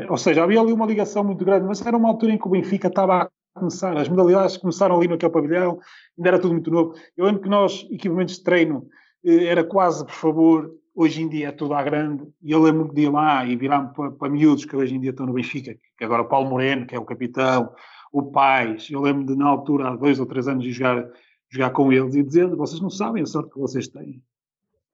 Ou 0.08 0.16
seja, 0.16 0.42
havia 0.42 0.60
ali 0.60 0.72
uma 0.72 0.86
ligação 0.86 1.22
muito 1.22 1.44
grande, 1.44 1.66
mas 1.66 1.84
era 1.84 1.96
uma 1.96 2.08
altura 2.08 2.32
em 2.32 2.38
que 2.38 2.46
o 2.46 2.50
Benfica 2.50 2.88
estava 2.88 3.22
a 3.22 3.30
começar. 3.54 3.96
As 3.96 4.08
modalidades 4.08 4.56
começaram 4.56 4.96
ali 4.96 5.08
naquele 5.08 5.32
pavilhão, 5.32 5.78
ainda 6.16 6.28
era 6.28 6.38
tudo 6.38 6.52
muito 6.52 6.70
novo. 6.70 6.94
Eu 7.16 7.26
lembro 7.26 7.42
que 7.42 7.48
nós, 7.48 7.86
equipamentos 7.90 8.36
de 8.36 8.42
treino, 8.42 8.86
eh, 9.24 9.44
era 9.44 9.64
quase, 9.64 10.04
por 10.04 10.14
favor, 10.14 10.74
hoje 10.94 11.22
em 11.22 11.28
dia 11.28 11.48
é 11.48 11.52
tudo 11.52 11.74
à 11.74 11.82
grande. 11.82 12.26
E 12.42 12.50
eu 12.50 12.60
lembro 12.60 12.92
de 12.92 13.02
ir 13.02 13.10
lá 13.10 13.46
e 13.46 13.54
virar-me 13.56 13.92
para, 13.94 14.10
para 14.10 14.28
miúdos 14.28 14.64
que 14.64 14.74
hoje 14.74 14.96
em 14.96 15.00
dia 15.00 15.10
estão 15.10 15.26
no 15.26 15.32
Benfica, 15.32 15.76
que 15.96 16.04
agora 16.04 16.22
o 16.22 16.28
Paulo 16.28 16.50
Moreno, 16.50 16.86
que 16.86 16.94
é 16.94 16.98
o 16.98 17.04
capitão, 17.04 17.72
o 18.12 18.22
Pais. 18.30 18.88
Eu 18.90 19.00
lembro 19.00 19.24
de, 19.24 19.36
na 19.36 19.46
altura, 19.46 19.88
há 19.88 19.96
dois 19.96 20.18
ou 20.18 20.26
três 20.26 20.48
anos, 20.48 20.64
de 20.64 20.72
jogar, 20.72 21.08
jogar 21.50 21.70
com 21.70 21.92
eles 21.92 22.16
e 22.16 22.22
dizendo: 22.22 22.56
vocês 22.56 22.80
não 22.80 22.90
sabem 22.90 23.22
a 23.22 23.26
sorte 23.26 23.50
que 23.50 23.58
vocês 23.60 23.88
têm. 23.88 24.22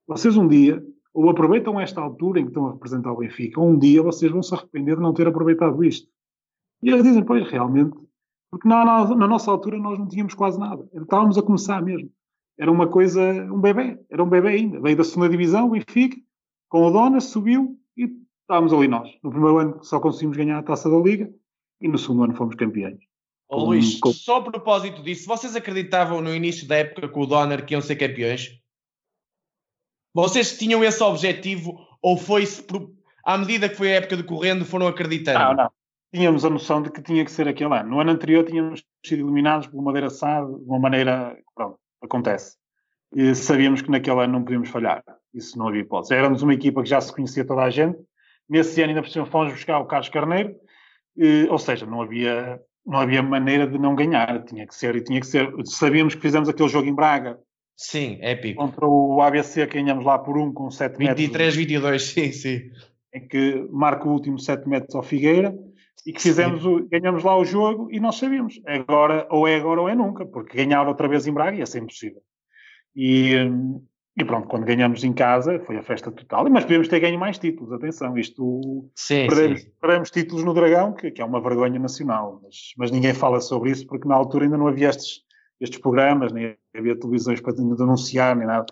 Vocês 0.07 0.37
um 0.37 0.47
dia, 0.47 0.83
ou 1.11 1.29
aproveitam 1.29 1.79
esta 1.79 2.01
altura 2.01 2.39
em 2.39 2.43
que 2.43 2.49
estão 2.49 2.67
a 2.67 2.73
representar 2.73 3.11
o 3.11 3.17
Benfica, 3.17 3.59
ou 3.59 3.69
um 3.69 3.79
dia 3.79 4.03
vocês 4.03 4.31
vão 4.31 4.43
se 4.43 4.53
arrepender 4.53 4.95
de 4.95 5.01
não 5.01 5.13
ter 5.13 5.27
aproveitado 5.27 5.83
isto. 5.83 6.07
E 6.83 6.89
eles 6.89 7.03
dizem: 7.03 7.23
pois, 7.23 7.49
realmente, 7.49 7.97
porque 8.55 8.69
na, 8.69 8.85
na, 8.85 9.15
na 9.15 9.27
nossa 9.27 9.51
altura 9.51 9.77
nós 9.77 9.99
não 9.99 10.07
tínhamos 10.07 10.33
quase 10.33 10.57
nada. 10.57 10.87
Estávamos 10.93 11.37
a 11.37 11.41
começar 11.41 11.81
mesmo. 11.81 12.09
Era 12.57 12.71
uma 12.71 12.87
coisa, 12.87 13.21
um 13.51 13.59
bebê, 13.59 13.99
era 14.09 14.23
um 14.23 14.29
bebê 14.29 14.47
ainda. 14.47 14.79
Veio 14.79 14.95
da 14.95 15.03
segunda 15.03 15.27
divisão, 15.27 15.67
o 15.67 15.71
Benfica, 15.71 16.15
com 16.69 16.87
o 16.87 16.89
Donas, 16.89 17.25
subiu 17.25 17.77
e 17.97 18.09
estávamos 18.39 18.71
ali 18.71 18.87
nós. 18.87 19.09
No 19.21 19.29
primeiro 19.29 19.57
ano 19.57 19.83
só 19.83 19.99
conseguimos 19.99 20.37
ganhar 20.37 20.57
a 20.57 20.63
taça 20.63 20.89
da 20.89 20.95
Liga 20.97 21.29
e 21.81 21.87
no 21.89 21.97
segundo 21.97 22.23
ano 22.23 22.33
fomos 22.33 22.55
campeões. 22.55 22.97
Oh, 23.49 23.65
Luís, 23.65 23.99
com... 23.99 24.13
só 24.13 24.37
a 24.37 24.43
propósito 24.43 25.03
disso, 25.03 25.27
vocês 25.27 25.53
acreditavam 25.53 26.21
no 26.21 26.33
início 26.33 26.65
da 26.65 26.77
época 26.77 27.09
com 27.09 27.23
o 27.23 27.25
Donner 27.25 27.65
que 27.65 27.73
iam 27.73 27.81
ser 27.81 27.97
campeões? 27.97 28.57
Vocês 30.13 30.57
tinham 30.57 30.81
esse 30.81 31.03
objetivo 31.03 31.77
ou 32.01 32.15
foi-se 32.15 32.65
à 33.21 33.37
medida 33.37 33.67
que 33.67 33.75
foi 33.75 33.91
a 33.91 33.95
época 33.95 34.15
decorrendo 34.15 34.63
foram 34.63 34.87
acreditando? 34.87 35.39
Não, 35.39 35.55
não. 35.55 35.71
Tínhamos 36.13 36.45
a 36.45 36.49
noção 36.49 36.81
de 36.81 36.89
que 36.91 37.01
tinha 37.01 37.25
que 37.25 37.31
ser 37.31 37.47
aquele 37.47 37.73
ano. 37.73 37.89
No 37.89 37.99
ano 37.99 38.11
anterior 38.11 38.45
tínhamos 38.45 38.83
sido 39.05 39.25
eliminados 39.25 39.67
por 39.67 39.81
Madeira 39.81 40.09
Sá 40.09 40.41
de 40.41 40.63
uma 40.65 40.79
maneira, 40.79 41.37
pronto, 41.53 41.77
acontece. 42.01 42.55
E 43.13 43.35
sabíamos 43.35 43.81
que 43.81 43.91
naquele 43.91 44.21
ano 44.21 44.33
não 44.33 44.43
podíamos 44.43 44.69
falhar. 44.69 45.03
Isso 45.33 45.57
não 45.57 45.67
havia 45.67 45.81
hipótese. 45.81 46.13
Éramos 46.13 46.41
uma 46.41 46.53
equipa 46.53 46.81
que 46.81 46.89
já 46.89 47.01
se 47.01 47.13
conhecia 47.13 47.45
toda 47.45 47.63
a 47.63 47.69
gente. 47.69 47.97
Nesse 48.47 48.81
ano 48.81 48.89
ainda 48.89 49.01
por 49.01 49.09
cima 49.09 49.25
fomos 49.25 49.53
buscar 49.53 49.79
o 49.79 49.85
Carlos 49.85 50.09
Carneiro, 50.09 50.55
e, 51.17 51.47
ou 51.49 51.57
seja, 51.57 51.85
não 51.85 52.01
havia, 52.01 52.59
não 52.85 52.99
havia 52.99 53.23
maneira 53.23 53.65
de 53.65 53.77
não 53.77 53.95
ganhar, 53.95 54.43
tinha 54.43 54.67
que 54.67 54.75
ser, 54.75 54.95
e 54.95 55.03
tinha 55.03 55.19
que 55.19 55.27
ser. 55.27 55.51
Sabíamos 55.65 56.13
que 56.13 56.21
fizemos 56.21 56.47
aquele 56.47 56.69
jogo 56.69 56.87
em 56.87 56.93
Braga. 56.93 57.39
Sim, 57.75 58.17
épico. 58.21 58.61
Contra 58.61 58.87
o 58.87 59.21
ABC, 59.21 59.67
que 59.67 59.81
ganhamos 59.81 60.05
lá 60.05 60.19
por 60.19 60.37
um 60.37 60.53
com 60.53 60.69
7 60.69 60.97
metros. 60.97 61.19
23, 61.19 61.55
22, 61.55 62.03
sim, 62.03 62.31
sim. 62.31 62.61
Em 63.13 63.27
que 63.27 63.67
marca 63.71 64.07
o 64.07 64.11
último 64.11 64.37
7 64.39 64.67
metros 64.69 64.95
ao 64.95 65.03
Figueira 65.03 65.53
e 66.05 66.13
que 66.13 66.21
fizemos 66.21 66.65
o, 66.65 66.87
ganhamos 66.87 67.23
lá 67.23 67.37
o 67.37 67.45
jogo 67.45 67.91
e 67.91 67.99
nós 67.99 68.17
sabíamos, 68.17 68.61
agora 68.65 69.27
ou 69.29 69.47
é 69.47 69.55
agora 69.55 69.81
ou 69.81 69.89
é 69.89 69.95
nunca, 69.95 70.25
porque 70.25 70.57
ganhar 70.57 70.87
outra 70.87 71.07
vez 71.07 71.25
em 71.27 71.33
Braga 71.33 71.57
ia 71.57 71.65
ser 71.65 71.81
impossível. 71.81 72.21
E, 72.95 73.35
e 74.17 74.23
pronto, 74.23 74.47
quando 74.47 74.65
ganhamos 74.65 75.03
em 75.03 75.11
casa 75.11 75.59
foi 75.59 75.77
a 75.77 75.83
festa 75.83 76.09
total. 76.11 76.49
Mas 76.49 76.63
podemos 76.63 76.87
ter 76.87 76.99
ganho 76.99 77.19
mais 77.19 77.37
títulos, 77.37 77.73
atenção. 77.73 78.17
Isto 78.17 78.89
sim, 78.95 79.27
perdemos, 79.27 79.61
sim. 79.61 79.71
perdemos 79.81 80.11
títulos 80.11 80.43
no 80.45 80.53
Dragão, 80.53 80.93
que, 80.93 81.11
que, 81.11 81.21
é 81.21 81.25
uma 81.25 81.41
vergonha 81.41 81.79
nacional. 81.79 82.39
Mas, 82.41 82.73
mas, 82.77 82.91
ninguém 82.91 83.13
fala 83.13 83.41
sobre 83.41 83.71
isso 83.71 83.85
porque 83.85 84.07
na 84.07 84.15
altura 84.15 84.45
ainda 84.45 84.57
não 84.57 84.67
havia 84.67 84.89
estes, 84.89 85.21
estes 85.59 85.79
programas, 85.79 86.31
nem 86.31 86.55
havia 86.73 86.97
televisões 86.97 87.41
para 87.41 87.53
denunciar, 87.53 88.35
nem 88.35 88.47
nada. 88.47 88.65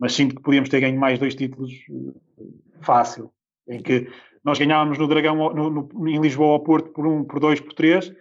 Mas 0.00 0.14
sinto 0.14 0.34
que 0.34 0.42
podíamos 0.42 0.68
ter 0.68 0.80
ganho 0.80 0.98
mais 0.98 1.18
dois 1.18 1.34
títulos 1.34 1.72
eh, 1.72 2.44
fácil. 2.80 3.32
Em 3.68 3.80
que 3.80 4.08
nós 4.44 4.58
ganhávamos 4.58 4.98
no 4.98 5.06
Dragão 5.06 5.52
no, 5.52 5.70
no, 5.70 6.08
em 6.08 6.20
Lisboa 6.20 6.52
ao 6.52 6.60
Porto 6.60 6.90
por 6.90 7.06
um, 7.06 7.24
por 7.24 7.40
dois, 7.40 7.60
por 7.60 7.72
três, 7.72 8.12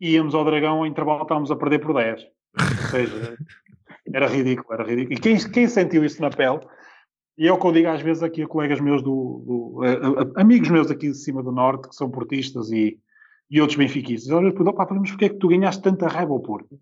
e 0.00 0.12
íamos 0.12 0.34
ao 0.34 0.44
Dragão 0.44 0.78
ao 0.78 0.86
intervalo 0.86 1.22
estávamos 1.22 1.50
a 1.50 1.56
perder 1.56 1.80
por 1.80 1.94
dez. 1.94 2.22
Ou 2.58 2.90
seja, 2.90 3.36
era 4.12 4.26
ridículo, 4.26 4.72
era 4.72 4.84
ridículo. 4.84 5.14
E 5.14 5.20
quem, 5.20 5.36
quem 5.50 5.68
sentiu 5.68 6.04
isso 6.04 6.20
na 6.20 6.30
pele, 6.30 6.60
e 7.36 7.48
é 7.48 7.52
o 7.52 7.58
que 7.58 7.66
eu 7.66 7.72
digo 7.72 7.88
às 7.88 8.00
vezes 8.00 8.22
aqui 8.22 8.42
a 8.42 8.46
colegas 8.46 8.80
meus 8.80 9.02
do, 9.02 9.42
do 9.46 9.80
a, 9.82 10.38
a, 10.38 10.42
amigos 10.42 10.68
meus 10.68 10.90
aqui 10.90 11.08
de 11.08 11.16
cima 11.16 11.42
do 11.42 11.50
Norte, 11.50 11.88
que 11.88 11.96
são 11.96 12.10
portistas 12.10 12.70
e, 12.70 12.98
e 13.50 13.60
outros 13.60 13.76
benfiquistas, 13.76 14.30
vezes 14.30 14.52
perguntam, 14.52 14.74
pá, 14.74 14.86
mas 14.94 15.10
porquê 15.10 15.24
é 15.26 15.28
que 15.28 15.38
tu 15.38 15.48
ganhaste 15.48 15.82
tanta 15.82 16.06
raiva 16.06 16.32
ao 16.32 16.40
Porto? 16.40 16.78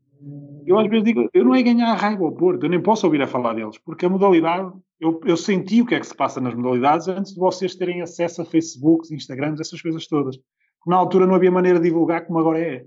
Eu 0.67 0.79
às 0.79 0.89
vezes 0.89 1.05
digo, 1.05 1.29
eu 1.33 1.45
não 1.45 1.55
é 1.55 1.63
ganhar 1.63 1.95
raiva 1.95 2.25
ao 2.25 2.33
Porto, 2.33 2.65
eu 2.65 2.71
nem 2.71 2.81
posso 2.81 3.07
ouvir 3.07 3.23
a 3.23 3.27
falar 3.27 3.55
deles, 3.55 3.79
porque 3.79 4.07
a 4.07 4.09
modalidade, 4.09 4.73
eu, 5.01 5.21
eu 5.25 5.37
senti 5.37 5.83
o 5.83 5.87
que 5.87 5.95
é 5.95 6.01
que 6.01 6.07
se 6.07 6.15
passa 6.15 6.41
nas 6.41 6.55
modalidades 6.55 7.09
antes 7.09 7.33
de 7.33 7.39
vocês 7.39 7.75
terem 7.75 8.03
acesso 8.03 8.43
a 8.43 8.45
Facebooks, 8.45 9.11
Instagrams, 9.11 9.61
essas 9.61 9.81
coisas 9.81 10.07
todas. 10.07 10.39
Na 10.87 10.97
altura 10.97 11.27
não 11.27 11.35
havia 11.35 11.51
maneira 11.51 11.79
de 11.79 11.85
divulgar 11.85 12.27
como 12.27 12.39
agora 12.39 12.61
é. 12.61 12.87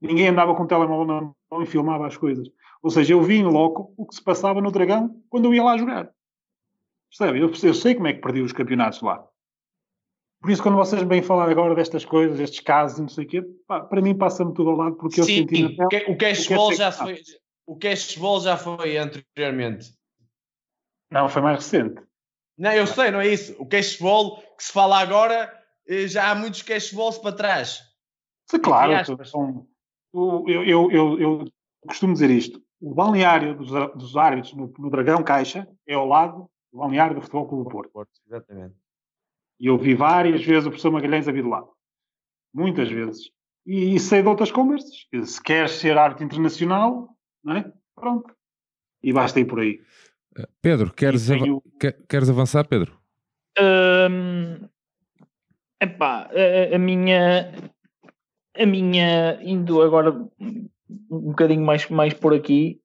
Ninguém 0.00 0.28
andava 0.28 0.54
com 0.54 0.64
o 0.64 0.66
telemóvel 0.66 1.06
na 1.06 1.20
mão 1.50 1.62
e 1.62 1.66
filmava 1.66 2.06
as 2.06 2.16
coisas. 2.16 2.48
Ou 2.82 2.90
seja, 2.90 3.14
eu 3.14 3.22
vi 3.22 3.36
em 3.36 3.44
loco 3.44 3.92
o 3.96 4.06
que 4.06 4.14
se 4.14 4.22
passava 4.22 4.60
no 4.60 4.72
Dragão 4.72 5.14
quando 5.28 5.44
eu 5.44 5.54
ia 5.54 5.62
lá 5.62 5.78
jogar. 5.78 6.10
Percebe? 7.08 7.40
Eu, 7.40 7.52
eu 7.62 7.74
sei 7.74 7.94
como 7.94 8.08
é 8.08 8.12
que 8.12 8.20
perdi 8.20 8.40
os 8.40 8.52
campeonatos 8.52 9.00
lá. 9.02 9.24
Por 10.42 10.50
isso, 10.50 10.60
quando 10.60 10.74
vocês 10.74 11.00
vêm 11.04 11.22
falar 11.22 11.48
agora 11.48 11.72
destas 11.72 12.04
coisas, 12.04 12.36
destes 12.36 12.58
casos 12.58 12.98
e 12.98 13.02
não 13.02 13.08
sei 13.08 13.24
o 13.24 13.28
quê, 13.28 13.42
pá, 13.64 13.80
para 13.80 14.02
mim 14.02 14.18
passa-me 14.18 14.52
tudo 14.52 14.70
ao 14.70 14.76
lado 14.76 14.96
porque 14.96 15.20
eu 15.20 15.24
Sim, 15.24 15.36
senti 15.36 15.76
na 15.76 15.86
pele. 15.86 16.12
O 16.12 16.18
cashball 16.18 16.74
já 16.74 16.90
foi. 16.90 17.22
O 17.64 17.78
cashball 17.78 18.40
já 18.40 18.56
foi 18.56 18.96
anteriormente. 18.98 19.94
Não, 21.12 21.28
foi 21.28 21.42
mais 21.42 21.58
recente. 21.58 22.02
Não, 22.58 22.72
eu 22.72 22.88
sei, 22.88 23.12
não 23.12 23.20
é 23.20 23.28
isso. 23.28 23.54
O 23.56 23.66
cashball 23.66 24.42
que 24.56 24.64
se 24.64 24.72
fala 24.72 24.98
agora, 24.98 25.52
eh, 25.86 26.08
já 26.08 26.30
há 26.30 26.34
muitos 26.34 26.62
cashballs 26.62 27.18
para 27.18 27.36
trás. 27.36 27.80
Sim, 28.50 28.58
claro. 28.58 29.24
São, 29.24 29.66
eu, 30.12 30.64
eu, 30.64 30.90
eu, 30.90 31.20
eu, 31.20 31.44
costumo 31.86 32.14
dizer 32.14 32.30
isto. 32.30 32.60
O 32.80 32.92
balneário 32.92 33.56
dos, 33.56 33.70
dos 33.94 34.16
árbitros 34.16 34.54
no, 34.54 34.72
no, 34.76 34.90
Dragão 34.90 35.22
Caixa 35.22 35.68
é 35.86 35.94
ao 35.94 36.06
lado 36.06 36.50
do 36.72 36.80
balneário 36.80 37.14
do 37.14 37.22
Futebol 37.22 37.46
Clube 37.46 37.64
do 37.64 37.70
Porto. 37.70 37.92
Porto. 37.92 38.10
Exatamente. 38.26 38.74
E 39.62 39.68
eu 39.68 39.78
vi 39.78 39.94
várias 39.94 40.44
vezes 40.44 40.66
o 40.66 40.70
professor 40.70 40.90
Magalhães 40.90 41.28
a 41.28 41.32
vir 41.32 41.44
do 41.44 41.48
lado. 41.48 41.68
Muitas 42.52 42.90
vezes. 42.90 43.30
E, 43.64 43.94
e 43.94 44.00
sei 44.00 44.20
de 44.20 44.26
outras 44.26 44.50
conversas. 44.50 45.06
Que 45.08 45.24
se 45.24 45.40
queres 45.40 45.70
ser 45.70 45.96
arte 45.96 46.24
internacional, 46.24 47.08
não 47.44 47.56
é? 47.56 47.72
Pronto. 47.94 48.34
E 49.00 49.12
basta 49.12 49.38
ir 49.38 49.44
por 49.44 49.60
aí. 49.60 49.80
Eh, 50.36 50.48
Pedro, 50.60 50.92
queres, 50.92 51.28
tenho... 51.28 51.62
queres 52.08 52.28
avançar, 52.28 52.66
Pedro? 52.66 53.00
Um, 53.56 54.68
epá, 55.80 56.28
a, 56.32 56.74
a, 56.74 56.78
minha 56.78 57.54
a 58.56 58.66
minha 58.66 59.38
indo 59.42 59.80
agora 59.80 60.10
um 60.40 60.68
bocadinho 61.08 61.64
mais, 61.64 61.88
mais 61.88 62.14
por 62.14 62.34
aqui 62.34 62.80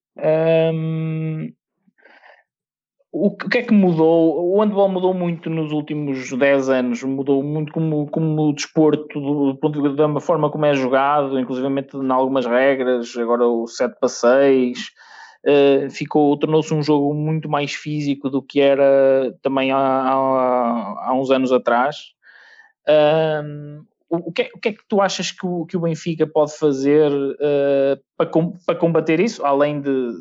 o 3.25 3.32
que 3.36 3.58
é 3.58 3.63
que 3.63 3.73
mudou? 3.73 4.53
O 4.53 4.62
handball 4.62 4.89
mudou 4.89 5.13
muito 5.13 5.49
nos 5.49 5.71
últimos 5.71 6.32
10 6.32 6.69
anos, 6.69 7.03
mudou 7.03 7.41
muito 7.41 7.71
como, 7.71 8.08
como 8.10 8.49
o 8.49 8.53
desporto, 8.53 9.19
do, 9.19 9.58
ponto 9.58 9.82
de 9.82 9.95
da 9.95 10.19
forma 10.19 10.49
como 10.51 10.65
é 10.65 10.73
jogado, 10.73 11.39
inclusive 11.39 11.67
em 11.67 12.12
algumas 12.12 12.45
regras, 12.45 13.17
agora 13.17 13.45
o 13.47 13.65
7 13.65 13.99
para 13.99 14.10
6, 14.10 14.80
uh, 15.45 15.89
ficou, 15.89 16.38
tornou-se 16.38 16.73
um 16.73 16.84
jogo 16.84 17.13
muito 17.13 17.49
mais 17.49 17.73
físico 17.73 18.30
do 18.30 18.41
que 18.41 18.60
era 18.60 19.36
também 19.41 19.71
há, 19.71 19.77
há, 19.77 21.08
há 21.08 21.13
uns 21.13 21.32
anos 21.32 21.51
atrás. 21.51 22.13
Um, 22.88 23.84
o, 24.10 24.32
que 24.32 24.43
é, 24.43 24.49
o 24.53 24.60
que 24.60 24.69
é 24.69 24.73
que 24.73 24.84
tu 24.88 25.01
achas 25.01 25.32
que 25.32 25.45
o, 25.45 25.65
que 25.65 25.75
o 25.75 25.82
Benfica 25.82 26.25
pode 26.25 26.58
fazer 26.58 27.12
uh, 27.12 27.99
para, 28.15 28.30
com, 28.30 28.53
para 28.65 28.75
combater 28.75 29.19
isso, 29.19 29.45
além 29.45 29.82
de 29.82 30.12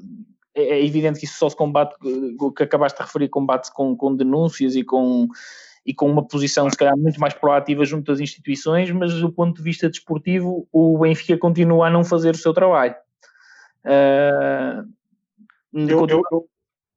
é, 0.57 0.63
é 0.63 0.85
evidente 0.85 1.21
que 1.21 1.27
isso 1.27 1.39
só 1.39 1.49
se 1.51 1.55
combate, 1.55 1.95
que 2.57 2.63
acabaste 2.63 2.99
de 2.99 3.05
referir, 3.05 3.29
combate-se 3.29 3.73
com, 3.73 3.95
com 3.95 4.17
denúncias 4.17 4.75
e 4.75 4.83
com, 4.83 5.29
e 5.85 5.93
com 5.93 6.11
uma 6.11 6.27
posição, 6.27 6.69
se 6.71 6.77
calhar, 6.77 6.97
muito 6.97 7.21
mais 7.21 7.35
proativa 7.35 7.85
junto 7.85 8.11
às 8.11 8.19
instituições, 8.19 8.91
mas 8.91 9.13
do 9.21 9.31
ponto 9.31 9.59
de 9.59 9.63
vista 9.63 9.91
desportivo, 9.91 10.67
o 10.73 10.99
Benfica 10.99 11.39
continua 11.39 11.89
a 11.89 11.91
não 11.91 12.03
fazer 12.03 12.35
o 12.35 12.39
seu 12.39 12.55
trabalho. 12.55 12.95
Uh, 13.85 14.89
eu, 15.73 16.07
eu, 16.09 16.49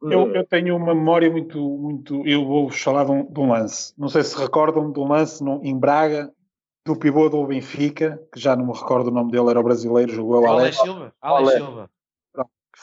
eu, 0.09 0.35
eu, 0.35 0.47
tenho 0.47 0.77
uma 0.77 0.95
memória 0.95 1.29
muito, 1.29 1.59
muito. 1.59 2.25
Eu 2.25 2.45
vou 2.45 2.69
falar 2.69 3.03
de 3.03 3.11
um, 3.11 3.25
de 3.25 3.39
um 3.39 3.51
lance. 3.51 3.93
Não 3.97 4.07
sei 4.07 4.23
se 4.23 4.35
recordam 4.39 4.89
de 4.91 4.99
um 4.99 5.07
lance 5.07 5.43
no, 5.43 5.59
em 5.63 5.77
Braga, 5.77 6.31
do 6.85 6.95
pivô 6.95 7.29
do 7.29 7.45
Benfica, 7.45 8.19
que 8.33 8.39
já 8.39 8.55
não 8.55 8.67
me 8.67 8.73
recordo 8.73 9.07
o 9.07 9.13
nome 9.13 9.31
dele, 9.31 9.49
era 9.49 9.59
o 9.59 9.63
brasileiro, 9.63 10.13
jogou 10.13 10.47
Alex 10.47 10.77
Silva. 10.77 11.13
Alex 11.21 11.57
Silva 11.57 11.89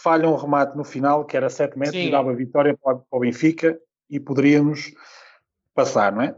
falha 0.03 0.29
um 0.29 0.37
remate 0.37 0.77
no 0.77 0.85
final, 0.85 1.25
que 1.25 1.37
era 1.37 1.49
7 1.49 1.79
metros, 1.79 1.97
Sim. 1.97 2.09
e 2.09 2.11
dava 2.11 2.35
vitória 2.35 2.77
para, 2.77 3.01
o 3.11 3.21
Benfica 3.21 3.79
e 4.11 4.21
poderíamos 4.21 4.93
passar, 5.75 6.13
não 6.13 6.23
é? 6.23 6.35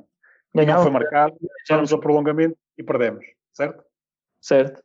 Não 0.55 0.83
foi 0.83 0.91
marcado, 0.91 1.37
fomos 1.67 1.93
ao 1.93 2.01
prolongamento 2.01 2.57
e 2.77 2.83
perdemos, 2.83 3.25
certo? 3.53 3.85
Certo. 4.41 4.83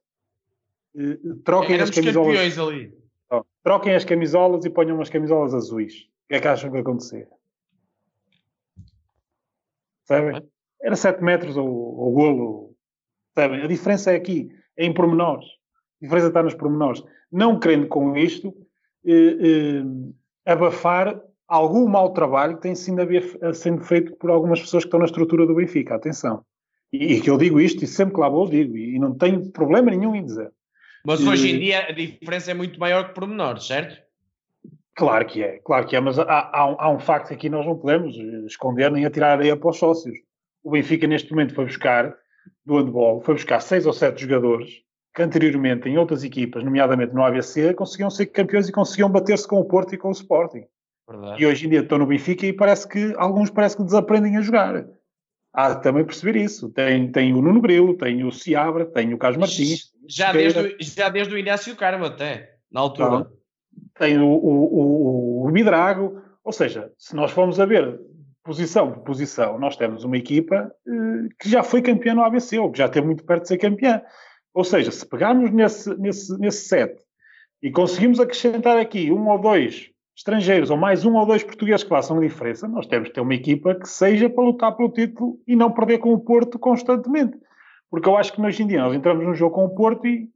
troquem 1.45 1.79
as 1.79 1.89
camisolas. 1.89 2.59
ali. 2.59 2.93
Oh, 3.31 3.43
troquem 3.63 3.95
as 3.95 4.03
camisolas 4.03 4.65
e 4.65 4.69
ponham 4.69 4.95
umas 4.95 5.09
camisolas 5.09 5.53
azuis. 5.53 5.93
O 5.93 6.27
que 6.29 6.35
é 6.35 6.39
que 6.39 6.47
acham 6.47 6.69
que 6.69 6.73
vai 6.73 6.81
acontecer? 6.81 7.27
Sabem? 10.03 10.47
Era 10.81 10.95
7 10.95 11.23
metros 11.23 11.55
o, 11.55 11.63
o 11.63 12.11
golo. 12.11 12.75
Sabem? 13.33 13.61
A 13.61 13.67
diferença 13.67 14.11
é 14.11 14.15
aqui, 14.15 14.49
é 14.77 14.85
em 14.85 14.93
pormenores. 14.93 15.45
A 16.03 16.05
diferença 16.05 16.27
está 16.27 16.43
nos 16.43 16.53
pormenores. 16.53 17.01
Não 17.31 17.57
querendo 17.57 17.87
com 17.87 18.17
isto 18.17 18.53
eh, 19.07 19.37
eh, 19.41 19.83
abafar 20.45 21.17
algum 21.47 21.87
mau 21.87 22.11
trabalho 22.11 22.57
que 22.57 22.63
tem 22.63 22.75
sido 22.75 22.97
sendo 23.53 23.81
feito 23.81 24.13
por 24.17 24.29
algumas 24.29 24.59
pessoas 24.59 24.83
que 24.83 24.89
estão 24.89 24.99
na 24.99 25.05
estrutura 25.05 25.45
do 25.45 25.55
Benfica. 25.55 25.95
Atenção. 25.95 26.43
E, 26.91 27.13
e 27.13 27.21
que 27.21 27.29
eu 27.29 27.37
digo 27.37 27.57
isto 27.57 27.85
e 27.85 27.87
sempre 27.87 28.15
que 28.15 28.19
lá 28.19 28.27
vou 28.27 28.49
digo. 28.49 28.77
E 28.77 28.99
não 28.99 29.17
tenho 29.17 29.49
problema 29.51 29.91
nenhum 29.91 30.13
em 30.13 30.25
dizer. 30.25 30.51
Mas 31.05 31.25
hoje 31.25 31.55
em 31.55 31.59
dia 31.59 31.87
a 31.87 31.91
diferença 31.93 32.51
é 32.51 32.53
muito 32.53 32.77
maior 32.77 33.07
que 33.07 33.13
pormenores, 33.13 33.65
certo? 33.65 34.01
Claro 34.95 35.25
que 35.25 35.41
é, 35.41 35.59
claro 35.59 35.87
que 35.87 35.95
é, 35.95 35.99
mas 35.99 36.19
há, 36.19 36.49
há, 36.53 36.69
um, 36.69 36.75
há 36.79 36.89
um 36.91 36.99
facto 36.99 37.29
que 37.29 37.33
aqui 37.33 37.49
nós 37.49 37.65
não 37.65 37.77
podemos 37.77 38.15
esconder 38.45 38.91
nem 38.91 39.05
atirar 39.05 39.31
areia 39.39 39.57
para 39.57 39.69
os 39.69 39.77
sócios. 39.77 40.15
O 40.63 40.71
Benfica 40.71 41.07
neste 41.07 41.31
momento 41.31 41.55
foi 41.55 41.65
buscar, 41.65 42.13
do 42.65 42.77
handball, 42.77 43.21
foi 43.21 43.33
buscar 43.33 43.59
seis 43.59 43.85
ou 43.85 43.93
sete 43.93 44.21
jogadores 44.21 44.83
que 45.13 45.21
anteriormente 45.21 45.87
em 45.87 45.97
outras 45.97 46.23
equipas, 46.23 46.63
nomeadamente 46.63 47.13
no 47.13 47.23
ABC, 47.23 47.73
conseguiam 47.73 48.09
ser 48.09 48.27
campeões 48.27 48.67
e 48.67 48.71
conseguiam 48.71 49.09
bater-se 49.09 49.47
com 49.47 49.59
o 49.59 49.65
Porto 49.65 49.93
e 49.93 49.97
com 49.97 50.09
o 50.09 50.11
Sporting. 50.11 50.65
Verdade. 51.07 51.41
E 51.41 51.45
hoje 51.45 51.65
em 51.65 51.69
dia 51.69 51.81
estão 51.81 51.97
no 51.97 52.07
Benfica 52.07 52.45
e 52.45 52.53
parece 52.53 52.87
que 52.87 53.13
alguns 53.17 53.49
parece 53.49 53.77
que 53.77 53.83
desaprendem 53.83 54.37
a 54.37 54.41
jogar. 54.41 54.85
Há 55.53 55.75
também 55.75 56.03
perceber 56.03 56.35
isso. 56.37 56.69
Tem, 56.69 57.11
tem 57.11 57.33
o 57.33 57.41
Nuno 57.41 57.61
Grilo, 57.61 57.95
tem 57.95 58.23
o 58.23 58.31
Ciabra, 58.31 58.85
tem 58.85 59.13
o 59.13 59.17
Carlos 59.17 59.37
Martins. 59.37 59.91
Já, 60.07 60.31
desde, 60.31 60.59
o, 60.59 60.75
já 60.79 61.09
desde 61.09 61.33
o 61.33 61.37
Inácio 61.37 61.75
Carmo 61.75 62.05
até, 62.05 62.55
na 62.71 62.81
altura. 62.81 63.29
tem 63.99 64.17
o, 64.17 64.25
o, 64.25 65.43
o, 65.43 65.45
o 65.45 65.51
Midrago. 65.51 66.19
Ou 66.43 66.51
seja, 66.51 66.91
se 66.97 67.15
nós 67.15 67.31
formos 67.31 67.59
a 67.59 67.65
ver 67.65 67.99
posição 68.43 68.91
por 68.91 69.03
posição, 69.03 69.59
nós 69.59 69.77
temos 69.77 70.03
uma 70.03 70.17
equipa 70.17 70.73
eh, 70.85 71.29
que 71.39 71.49
já 71.49 71.63
foi 71.63 71.81
campeã 71.81 72.13
no 72.13 72.23
ABC, 72.23 72.59
ou 72.59 72.71
que 72.71 72.79
já 72.79 72.87
esteve 72.87 73.05
muito 73.05 73.23
perto 73.23 73.43
de 73.43 73.47
ser 73.49 73.57
campeã. 73.57 74.01
Ou 74.53 74.63
seja, 74.63 74.91
se 74.91 75.05
pegarmos 75.05 75.51
nesse, 75.51 75.93
nesse, 75.97 76.39
nesse 76.39 76.67
set 76.67 77.01
e 77.61 77.71
conseguimos 77.71 78.19
acrescentar 78.19 78.77
aqui 78.77 79.11
um 79.11 79.27
ou 79.29 79.39
dois 79.39 79.89
estrangeiros 80.15 80.69
ou 80.69 80.77
mais 80.77 81.03
um 81.05 81.15
ou 81.15 81.25
dois 81.25 81.43
portugueses 81.43 81.83
que 81.83 81.89
façam 81.89 82.17
a 82.17 82.21
diferença, 82.21 82.67
nós 82.67 82.85
temos 82.85 83.09
que 83.09 83.15
ter 83.15 83.21
uma 83.21 83.33
equipa 83.33 83.73
que 83.73 83.89
seja 83.89 84.29
para 84.29 84.43
lutar 84.43 84.75
pelo 84.75 84.91
título 84.91 85.39
e 85.47 85.55
não 85.55 85.71
perder 85.71 85.97
com 85.97 86.13
o 86.13 86.19
Porto 86.19 86.59
constantemente. 86.59 87.35
Porque 87.89 88.07
eu 88.07 88.15
acho 88.15 88.31
que 88.33 88.41
hoje 88.41 88.61
em 88.61 88.67
dia 88.67 88.81
nós 88.81 88.95
entramos 88.95 89.25
num 89.25 89.33
jogo 89.33 89.55
com 89.55 89.65
o 89.65 89.73
Porto 89.73 90.05
e 90.05 90.29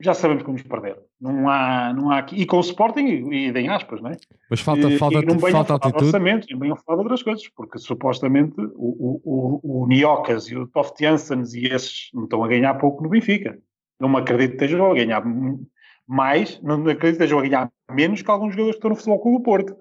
já 0.00 0.14
sabemos 0.14 0.42
como 0.42 0.56
nos 0.56 0.66
perder. 0.66 0.98
Não 1.20 1.48
há, 1.48 1.92
não 1.92 2.10
há 2.10 2.18
aqui. 2.18 2.36
E 2.36 2.46
com 2.46 2.56
o 2.56 2.60
Sporting, 2.60 3.04
e, 3.04 3.50
e 3.50 3.50
em 3.50 3.68
aspas, 3.68 4.00
não 4.00 4.10
é? 4.10 4.16
Mas 4.48 4.60
falta, 4.60 4.88
e, 4.88 4.98
falta, 4.98 5.18
e 5.18 5.26
não 5.26 5.38
falta 5.38 5.74
atitude. 5.74 6.06
Orçamento, 6.06 6.46
e 6.50 6.56
venham 6.56 6.76
falar 6.76 6.96
de 6.96 7.02
outras 7.02 7.22
coisas, 7.22 7.46
porque 7.48 7.78
supostamente 7.78 8.54
o, 8.58 9.20
o, 9.24 9.60
o, 9.62 9.82
o 9.82 9.86
Niocas 9.86 10.48
e 10.48 10.56
o 10.56 10.66
Toft 10.66 10.98
Janssens 10.98 11.52
e 11.54 11.66
esses 11.66 12.10
não 12.14 12.24
estão 12.24 12.42
a 12.42 12.48
ganhar 12.48 12.74
pouco 12.74 13.02
no 13.02 13.10
Benfica. 13.10 13.58
Não 14.00 14.08
me 14.08 14.16
acredito 14.16 14.56
que 14.56 14.64
estejam 14.64 14.90
a 14.90 14.94
ganhar 14.94 15.22
mais, 16.06 16.60
não 16.62 16.76
acredito 16.76 17.00
que 17.00 17.06
estejam 17.08 17.38
a 17.38 17.42
ganhar 17.42 17.70
menos 17.90 18.22
que 18.22 18.30
alguns 18.30 18.52
jogadores 18.52 18.76
que 18.76 18.78
estão 18.78 18.90
no 18.90 18.96
Futebol 18.96 19.20
Clube 19.20 19.38
do 19.38 19.44
Porto. 19.44 19.76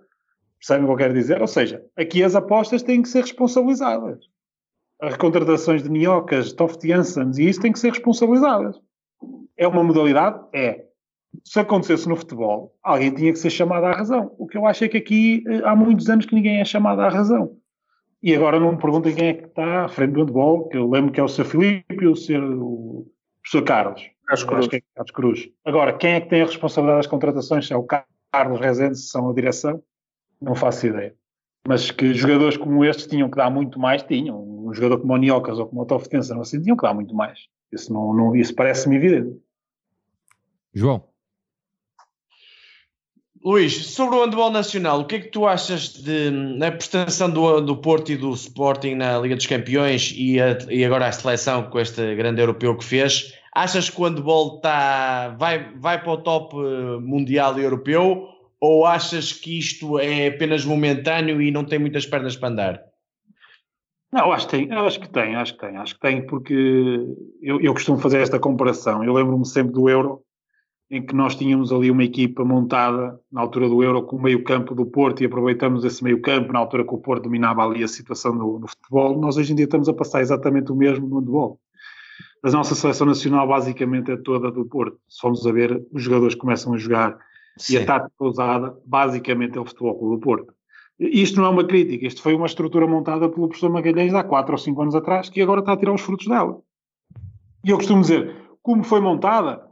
Percebem 0.59 0.83
o 0.83 0.87
que 0.87 0.93
eu 0.93 0.97
quero 0.97 1.13
dizer? 1.13 1.39
Ou 1.39 1.47
seja, 1.47 1.81
aqui 1.95 2.21
as 2.21 2.35
apostas 2.35 2.83
têm 2.83 3.01
que 3.01 3.07
ser 3.07 3.21
responsabilizadas. 3.21 4.19
As 5.01 5.15
contratações 5.15 5.81
de 5.81 5.89
Niocas, 5.89 6.51
Toft 6.51 6.85
Janssens 6.85 7.37
e 7.37 7.47
isso 7.47 7.61
têm 7.61 7.71
que 7.71 7.79
ser 7.79 7.91
responsabilizadas. 7.91 8.75
É 9.59 9.67
uma 9.67 9.83
modalidade? 9.83 10.39
É. 10.53 10.85
Se 11.43 11.59
acontecesse 11.59 12.07
no 12.07 12.15
futebol, 12.15 12.73
alguém 12.81 13.13
tinha 13.13 13.33
que 13.33 13.37
ser 13.37 13.49
chamado 13.49 13.85
à 13.85 13.91
razão. 13.91 14.33
O 14.39 14.47
que 14.47 14.57
eu 14.57 14.65
acho 14.65 14.85
é 14.85 14.87
que 14.87 14.97
aqui 14.97 15.43
eh, 15.47 15.61
há 15.65 15.75
muitos 15.75 16.09
anos 16.09 16.25
que 16.25 16.33
ninguém 16.33 16.61
é 16.61 16.65
chamado 16.65 17.01
à 17.01 17.09
razão. 17.09 17.57
E 18.23 18.33
agora 18.33 18.57
não 18.57 18.71
me 18.71 18.77
perguntem 18.77 19.13
quem 19.13 19.27
é 19.27 19.33
que 19.33 19.47
está 19.47 19.83
à 19.83 19.89
frente 19.89 20.13
do 20.13 20.21
handball, 20.21 20.69
que 20.69 20.77
eu 20.77 20.89
lembro 20.89 21.11
que 21.11 21.19
é 21.19 21.23
o 21.23 21.27
Sr. 21.27 21.43
Filipe 21.43 22.03
e 22.03 22.07
o 22.07 22.15
Sr. 22.15 22.41
Sr. 23.45 23.63
Carlos. 23.65 24.09
Carlos 24.25 24.45
Cruz. 24.45 24.67
É 24.71 24.81
Carlos 24.95 25.11
Cruz. 25.11 25.49
Agora, 25.65 25.93
quem 25.93 26.13
é 26.13 26.21
que 26.21 26.29
tem 26.29 26.41
a 26.41 26.45
responsabilidade 26.45 26.99
das 26.99 27.07
contratações? 27.07 27.67
Se 27.67 27.73
é 27.73 27.77
o 27.77 27.85
Carlos 28.31 28.59
Rezende, 28.61 28.97
se 28.97 29.09
são 29.09 29.29
a 29.29 29.33
direção? 29.33 29.83
Não 30.41 30.55
faço 30.55 30.87
ideia. 30.87 31.13
Mas 31.67 31.91
que 31.91 32.13
jogadores 32.13 32.55
como 32.55 32.85
estes 32.85 33.07
tinham 33.07 33.29
que 33.29 33.35
dar 33.35 33.49
muito 33.49 33.77
mais, 33.77 34.03
tinham. 34.03 34.41
Um 34.41 34.73
jogador 34.73 34.99
como 35.01 35.13
o 35.13 35.17
Niocas 35.17 35.59
ou 35.59 35.67
como 35.67 35.81
o 35.81 35.85
Toftensa, 35.85 36.33
não 36.33 36.41
assim, 36.41 36.61
tinham 36.61 36.77
que 36.77 36.83
dar 36.83 36.93
muito 36.93 37.13
mais. 37.13 37.39
Isso, 37.71 37.91
não, 37.91 38.13
não 38.13 38.35
isso 38.35 38.55
parece-me 38.55 38.95
evidente. 38.95 39.37
João. 40.73 41.09
Luís, 43.43 43.87
sobre 43.87 44.17
o 44.17 44.23
handball 44.23 44.51
nacional, 44.51 44.99
o 44.99 45.05
que 45.05 45.15
é 45.15 45.19
que 45.21 45.29
tu 45.29 45.47
achas 45.47 45.93
de, 45.93 46.29
na 46.29 46.71
prestação 46.71 47.29
do, 47.29 47.61
do 47.61 47.77
Porto 47.77 48.11
e 48.11 48.17
do 48.17 48.33
Sporting 48.33 48.95
na 48.95 49.17
Liga 49.17 49.35
dos 49.35 49.45
Campeões 49.45 50.13
e, 50.13 50.41
a, 50.41 50.57
e 50.69 50.83
agora 50.83 51.07
a 51.07 51.11
seleção 51.11 51.63
com 51.69 51.79
este 51.79 52.15
grande 52.15 52.41
europeu 52.41 52.77
que 52.77 52.83
fez? 52.83 53.33
Achas 53.55 53.89
que 53.89 53.99
o 53.99 54.03
handball 54.03 54.59
tá, 54.59 55.29
vai, 55.39 55.73
vai 55.75 56.01
para 56.03 56.11
o 56.11 56.17
top 56.17 56.55
eh, 56.55 56.99
mundial 56.99 57.57
e 57.57 57.63
europeu 57.63 58.27
ou 58.59 58.85
achas 58.85 59.31
que 59.31 59.57
isto 59.57 59.97
é 59.97 60.27
apenas 60.27 60.65
momentâneo 60.65 61.41
e 61.41 61.49
não 61.49 61.63
tem 61.63 61.79
muitas 61.79 62.05
pernas 62.05 62.35
para 62.35 62.49
andar? 62.49 62.83
Não, 64.11 64.31
acho 64.31 64.47
que 64.47 64.57
tem, 64.57 64.71
acho 64.71 64.99
que 64.99 65.09
tem, 65.09 65.35
acho 65.35 65.53
que 65.53 65.59
tem, 65.59 65.77
acho 65.77 65.93
que 65.93 66.01
tem, 66.01 66.25
porque 66.25 66.53
eu, 67.41 67.61
eu 67.61 67.73
costumo 67.73 67.99
fazer 67.99 68.19
esta 68.21 68.39
comparação. 68.39 69.03
Eu 69.03 69.13
lembro-me 69.13 69.45
sempre 69.45 69.71
do 69.71 69.87
Euro, 69.87 70.23
em 70.91 71.05
que 71.05 71.15
nós 71.15 71.35
tínhamos 71.35 71.71
ali 71.71 71.91
uma 71.91 72.03
equipa 72.03 72.43
montada 72.43 73.19
na 73.31 73.41
altura 73.41 73.69
do 73.69 73.83
Euro 73.83 74.01
com 74.03 74.15
o 74.15 74.21
meio-campo 74.21 74.73
do 74.73 74.85
Porto 74.85 75.21
e 75.21 75.25
aproveitamos 75.25 75.85
esse 75.85 76.03
meio-campo 76.03 76.51
na 76.51 76.59
altura 76.59 76.83
que 76.83 76.93
o 76.93 76.97
Porto 76.97 77.23
dominava 77.23 77.63
ali 77.63 77.83
a 77.83 77.87
situação 77.87 78.33
no, 78.33 78.59
no, 78.59 78.67
futebol. 78.67 79.19
Nós 79.19 79.37
hoje 79.37 79.53
em 79.53 79.55
dia 79.55 79.65
estamos 79.65 79.87
a 79.87 79.93
passar 79.93 80.21
exatamente 80.21 80.71
o 80.71 80.75
mesmo 80.75 81.07
no 81.07 81.19
handball. 81.19 81.59
A 82.43 82.49
nossa 82.49 82.73
seleção 82.73 83.05
nacional 83.05 83.47
basicamente 83.47 84.11
é 84.11 84.17
toda 84.17 84.49
do 84.49 84.65
Porto. 84.65 84.97
Se 85.07 85.19
formos 85.19 85.45
a 85.45 85.51
ver, 85.51 85.85
os 85.91 86.01
jogadores 86.01 86.33
começam 86.33 86.73
a 86.73 86.77
jogar 86.77 87.19
Sim. 87.57 87.75
e 87.75 87.77
a 87.77 87.85
tática 87.85 88.23
usada 88.23 88.75
basicamente 88.83 89.57
é 89.57 89.61
o 89.61 89.65
futebol 89.65 90.09
do 90.09 90.19
Porto. 90.19 90.53
Isto 90.99 91.39
não 91.39 91.45
é 91.45 91.49
uma 91.49 91.63
crítica, 91.63 92.07
isto 92.07 92.21
foi 92.21 92.33
uma 92.33 92.47
estrutura 92.47 92.87
montada 92.87 93.29
pelo 93.29 93.47
professor 93.47 93.69
Magalhães 93.69 94.13
há 94.13 94.23
4 94.23 94.51
ou 94.51 94.57
5 94.57 94.81
anos 94.81 94.95
atrás 94.95 95.29
que 95.29 95.41
agora 95.41 95.59
está 95.59 95.73
a 95.73 95.77
tirar 95.77 95.93
os 95.93 96.01
frutos 96.01 96.27
dela. 96.27 96.59
E 97.63 97.69
eu 97.69 97.77
costumo 97.77 98.01
dizer, 98.01 98.35
como 98.61 98.83
foi 98.83 98.99
montada, 98.99 99.68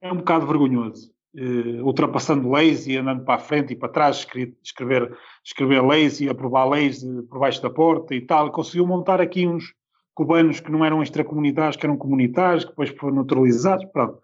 é 0.00 0.12
um 0.12 0.16
bocado 0.16 0.46
vergonhoso. 0.46 1.12
Uh, 1.32 1.84
ultrapassando 1.84 2.50
leis 2.50 2.88
e 2.88 2.96
andando 2.96 3.24
para 3.24 3.36
a 3.36 3.38
frente 3.38 3.72
e 3.72 3.76
para 3.76 3.88
trás, 3.88 4.26
escrever, 4.64 5.16
escrever 5.44 5.80
leis 5.80 6.20
e 6.20 6.28
aprovar 6.28 6.68
leis 6.68 7.04
por 7.28 7.38
baixo 7.38 7.62
da 7.62 7.70
porta 7.70 8.14
e 8.14 8.20
tal. 8.20 8.50
Conseguiu 8.50 8.86
montar 8.86 9.20
aqui 9.20 9.46
uns 9.46 9.72
cubanos 10.14 10.58
que 10.58 10.72
não 10.72 10.84
eram 10.84 11.02
extracomunitários, 11.02 11.76
que 11.76 11.86
eram 11.86 11.96
comunitários, 11.96 12.64
que 12.64 12.70
depois 12.70 12.90
foram 12.90 13.16
neutralizados. 13.16 13.84
Pronto. 13.92 14.18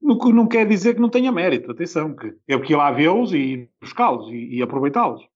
Não, 0.00 0.16
não 0.16 0.46
quer 0.46 0.66
dizer 0.66 0.94
que 0.94 1.00
não 1.00 1.08
tenha 1.08 1.32
mérito, 1.32 1.70
atenção, 1.70 2.14
que 2.14 2.34
eu 2.46 2.60
que 2.60 2.72
ir 2.72 2.76
lá 2.76 2.90
vê-los 2.90 3.32
e 3.32 3.68
buscá-los 3.80 4.28
e, 4.30 4.56
e 4.56 4.62
aproveitá-los. 4.62 5.26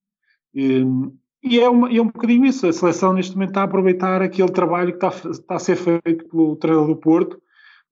Ehm, 0.55 1.11
e 1.43 1.59
é, 1.59 1.69
uma, 1.69 1.91
é 1.91 2.01
um 2.01 2.07
bocadinho 2.07 2.45
isso. 2.45 2.67
A 2.67 2.73
seleção 2.73 3.13
neste 3.13 3.35
momento 3.35 3.51
está 3.51 3.63
a 3.63 3.65
aproveitar 3.65 4.23
aquele 4.23 4.51
trabalho 4.51 4.97
que 4.97 5.05
está, 5.05 5.31
está 5.31 5.55
a 5.55 5.59
ser 5.59 5.77
feito 5.77 6.29
pelo 6.29 6.57
treinador 6.57 6.89
do 6.89 6.97
Porto, 6.97 7.41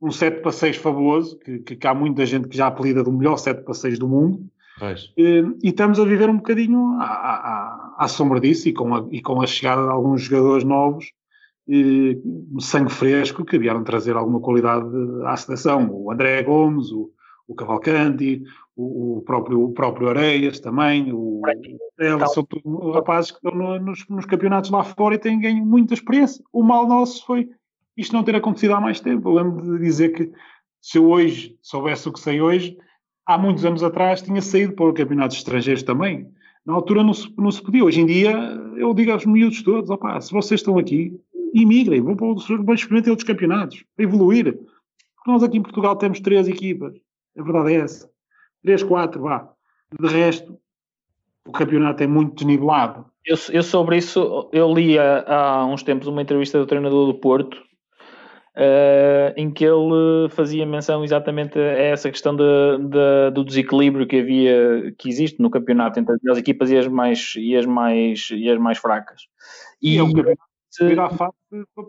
um 0.00 0.10
sete 0.10 0.42
passeios 0.42 0.76
fabuloso, 0.76 1.38
que, 1.38 1.58
que, 1.60 1.76
que, 1.76 1.86
há 1.86 1.94
muita 1.94 2.26
gente 2.26 2.48
que 2.48 2.56
já 2.56 2.66
apelida 2.66 3.02
do 3.02 3.12
melhor 3.12 3.36
sete 3.36 3.62
passeios 3.62 3.98
do 3.98 4.08
mundo. 4.08 4.46
Ehm, 5.16 5.56
e 5.62 5.68
estamos 5.68 5.98
a 5.98 6.04
viver 6.04 6.28
um 6.28 6.36
bocadinho 6.36 6.96
à, 7.00 7.04
à, 7.04 7.94
à 7.98 8.08
sombra 8.08 8.38
disso 8.40 8.68
e 8.68 8.74
com, 8.74 8.94
a, 8.94 9.06
e 9.10 9.22
com 9.22 9.40
a 9.40 9.46
chegada 9.46 9.82
de 9.82 9.90
alguns 9.90 10.22
jogadores 10.22 10.64
novos, 10.64 11.12
e, 11.66 12.20
sangue 12.60 12.92
fresco, 12.92 13.44
que 13.44 13.58
vieram 13.58 13.82
trazer 13.82 14.16
alguma 14.16 14.40
qualidade 14.40 14.86
à 15.24 15.36
seleção. 15.36 15.88
O 15.90 16.12
André 16.12 16.42
Gomes, 16.42 16.92
o, 16.92 17.10
o 17.48 17.54
Cavalcanti, 17.54 18.42
o, 18.76 19.18
o, 19.18 19.22
próprio, 19.22 19.62
o 19.62 19.72
próprio 19.72 20.10
Areias 20.10 20.60
também, 20.60 21.10
o, 21.12 21.40
são 22.28 22.44
tudo 22.44 22.90
rapazes 22.92 23.30
que 23.30 23.38
estão 23.38 23.54
no, 23.54 23.80
nos, 23.80 24.06
nos, 24.08 24.26
campeonatos 24.26 24.70
lá 24.70 24.84
fora 24.84 25.14
e 25.14 25.18
têm 25.18 25.40
ganho 25.40 25.64
muita 25.64 25.94
experiência. 25.94 26.44
O 26.52 26.62
mal 26.62 26.86
nosso 26.86 27.24
foi 27.24 27.48
isto 27.96 28.12
não 28.12 28.22
ter 28.22 28.36
acontecido 28.36 28.74
há 28.74 28.80
mais 28.80 29.00
tempo. 29.00 29.28
Eu 29.28 29.34
lembro 29.34 29.78
de 29.78 29.84
dizer 29.84 30.10
que 30.10 30.30
se 30.80 30.98
eu 30.98 31.08
hoje 31.08 31.56
soubesse 31.62 32.08
o 32.08 32.12
que 32.12 32.20
sei 32.20 32.40
hoje, 32.40 32.76
há 33.26 33.36
muitos 33.36 33.64
anos 33.64 33.82
atrás 33.82 34.22
tinha 34.22 34.40
saído 34.40 34.72
para 34.74 34.92
campeonatos 34.92 35.36
estrangeiros 35.36 35.82
também. 35.82 36.30
Na 36.64 36.74
altura 36.74 37.02
não 37.02 37.14
se, 37.14 37.32
não 37.36 37.50
se 37.50 37.62
podia. 37.62 37.84
Hoje 37.84 38.00
em 38.00 38.06
dia, 38.06 38.32
eu 38.76 38.92
digo 38.92 39.12
aos 39.12 39.24
miúdos 39.24 39.62
todos: 39.62 39.90
opá, 39.90 40.20
se 40.20 40.32
vocês 40.32 40.60
estão 40.60 40.78
aqui, 40.78 41.18
imigrem, 41.54 42.00
vão, 42.00 42.16
para 42.16 42.26
outros, 42.26 42.46
vão 42.46 42.74
experimentar 42.74 43.10
outros 43.10 43.26
campeonatos, 43.26 43.84
para 43.94 44.04
evoluir. 44.04 44.52
Porque 44.54 45.30
nós 45.30 45.42
aqui 45.42 45.58
em 45.58 45.62
Portugal 45.62 45.96
temos 45.96 46.20
três 46.20 46.48
equipas. 46.48 46.94
A 47.38 47.42
verdade 47.42 47.74
é 47.74 47.76
essa. 47.76 48.10
Três, 48.62 48.82
quatro, 48.82 49.22
vá. 49.22 49.48
De 50.00 50.08
resto, 50.08 50.58
o 51.46 51.52
campeonato 51.52 52.02
é 52.02 52.06
muito 52.06 52.34
desnivelado. 52.34 53.06
Eu, 53.24 53.36
eu 53.52 53.62
sobre 53.62 53.96
isso, 53.96 54.48
eu 54.52 54.72
li 54.72 54.98
há, 54.98 55.64
uns 55.66 55.82
tempos 55.82 56.06
uma 56.06 56.22
entrevista 56.22 56.58
do 56.58 56.66
treinador 56.66 57.06
do 57.06 57.18
Porto, 57.18 57.56
uh, 58.56 59.32
em 59.36 59.50
que 59.50 59.64
ele 59.64 60.28
fazia 60.30 60.66
menção 60.66 61.04
exatamente 61.04 61.58
a 61.58 61.62
essa 61.62 62.10
questão 62.10 62.34
de, 62.34 62.42
de, 62.78 63.30
do 63.32 63.44
desequilíbrio 63.44 64.06
que 64.06 64.20
havia, 64.20 64.94
que 64.98 65.08
existe 65.08 65.40
no 65.40 65.50
campeonato 65.50 66.00
entre 66.00 66.16
as 66.30 66.38
equipas 66.38 66.70
e 66.70 66.78
as 66.78 66.88
mais, 66.88 67.34
e 67.36 67.56
as 67.56 67.66
mais, 67.66 68.28
e 68.30 68.50
as 68.50 68.58
mais 68.58 68.78
fracas. 68.78 69.22
E, 69.80 69.94
e 69.94 69.98
é 69.98 70.02
um 70.02 70.12
campeonato 70.12 70.40
virar 70.80 71.10
face 71.10 71.34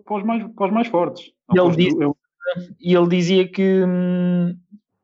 para 0.05 0.18
os 0.18 0.24
mais, 0.24 0.43
para 0.55 0.65
os 0.68 0.74
mais 0.74 0.88
fortes. 0.88 1.32
Ele 1.53 1.76
diz, 1.76 1.95
eu... 1.99 2.15
E 2.80 2.95
ele 2.95 3.07
dizia 3.09 3.45
que, 3.45 3.84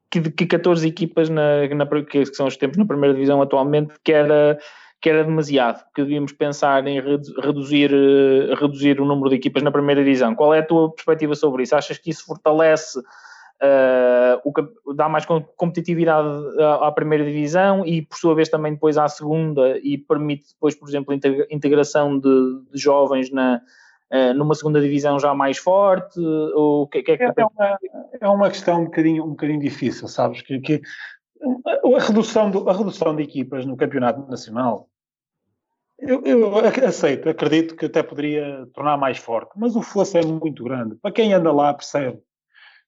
que, 0.10 0.32
que 0.32 0.46
14 0.46 0.88
equipas 0.88 1.30
na, 1.30 1.68
na, 1.68 1.86
que 2.04 2.26
são 2.28 2.48
os 2.48 2.56
tempos 2.56 2.78
na 2.78 2.86
primeira 2.86 3.14
divisão 3.14 3.42
atualmente, 3.42 3.94
que 4.02 4.14
era 4.14 4.58
que 5.04 5.10
era 5.10 5.22
demasiado, 5.22 5.84
que 5.94 6.02
devíamos 6.02 6.32
pensar 6.32 6.88
em 6.88 7.02
reduzir, 7.02 7.92
eh, 7.94 8.56
reduzir 8.56 9.02
o 9.02 9.06
número 9.06 9.30
de 9.30 9.36
equipas 9.36 9.62
na 9.62 9.70
primeira 9.70 10.02
divisão. 10.02 10.34
Qual 10.34 10.54
é 10.54 10.60
a 10.60 10.66
tua 10.66 10.94
perspectiva 10.94 11.36
sobre 11.36 11.64
isso? 11.64 11.76
Achas 11.76 11.98
que 11.98 12.10
isso 12.10 12.26
fortalece, 12.26 12.98
uh, 13.00 14.40
o, 14.46 14.94
dá 14.94 15.10
mais 15.10 15.26
competitividade 15.58 16.30
à, 16.58 16.88
à, 16.88 16.92
primeira 16.94 17.26
divisão 17.26 17.86
e, 17.86 18.02
por 18.02 18.18
sua 18.18 18.34
vez, 18.34 18.48
também 18.48 18.76
depois 18.76 18.98
à 18.98 19.10
segunda 19.10 19.78
e 19.80 19.98
permite 19.98 20.54
depois, 20.54 20.74
por 20.74 20.88
exemplo, 20.88 21.14
a 21.14 21.54
integração 21.54 22.18
de, 22.18 22.62
de 22.72 22.80
jovens 22.80 23.30
na, 23.30 23.62
uh, 24.10 24.34
numa 24.34 24.56
segunda 24.56 24.80
divisão 24.80 25.20
já 25.20 25.34
mais 25.34 25.58
forte? 25.58 26.18
Ou 26.18 26.88
que, 26.88 27.04
que 27.04 27.12
é, 27.12 27.18
que 27.18 27.42
é, 27.42 27.46
uma, 27.46 27.78
é 28.22 28.28
uma 28.30 28.50
questão 28.50 28.84
um 28.84 28.86
bocadinho, 28.86 29.26
um 29.26 29.32
bocadinho 29.32 29.60
difícil, 29.60 30.08
sabes? 30.08 30.42
Que, 30.42 30.62
que 30.62 30.82
a 31.94 32.00
redução, 32.00 32.50
do, 32.50 32.70
a 32.70 32.74
redução 32.74 33.14
de 33.14 33.22
equipas 33.22 33.66
no 33.66 33.76
campeonato 33.76 34.26
nacional 34.32 34.88
eu, 36.08 36.22
eu, 36.24 36.58
aceito, 36.88 37.30
acredito 37.30 37.76
que 37.76 37.86
até 37.86 38.04
poderia 38.04 38.68
tornar 38.74 38.98
mais 38.98 39.18
forte, 39.18 39.52
mas 39.56 39.76
o 39.76 39.82
fosso 39.82 40.18
é 40.18 40.26
muito 40.26 40.64
grande. 40.64 40.96
Para 40.96 41.12
quem 41.12 41.34
anda 41.34 41.52
lá 41.52 41.74
percebe. 41.74 42.20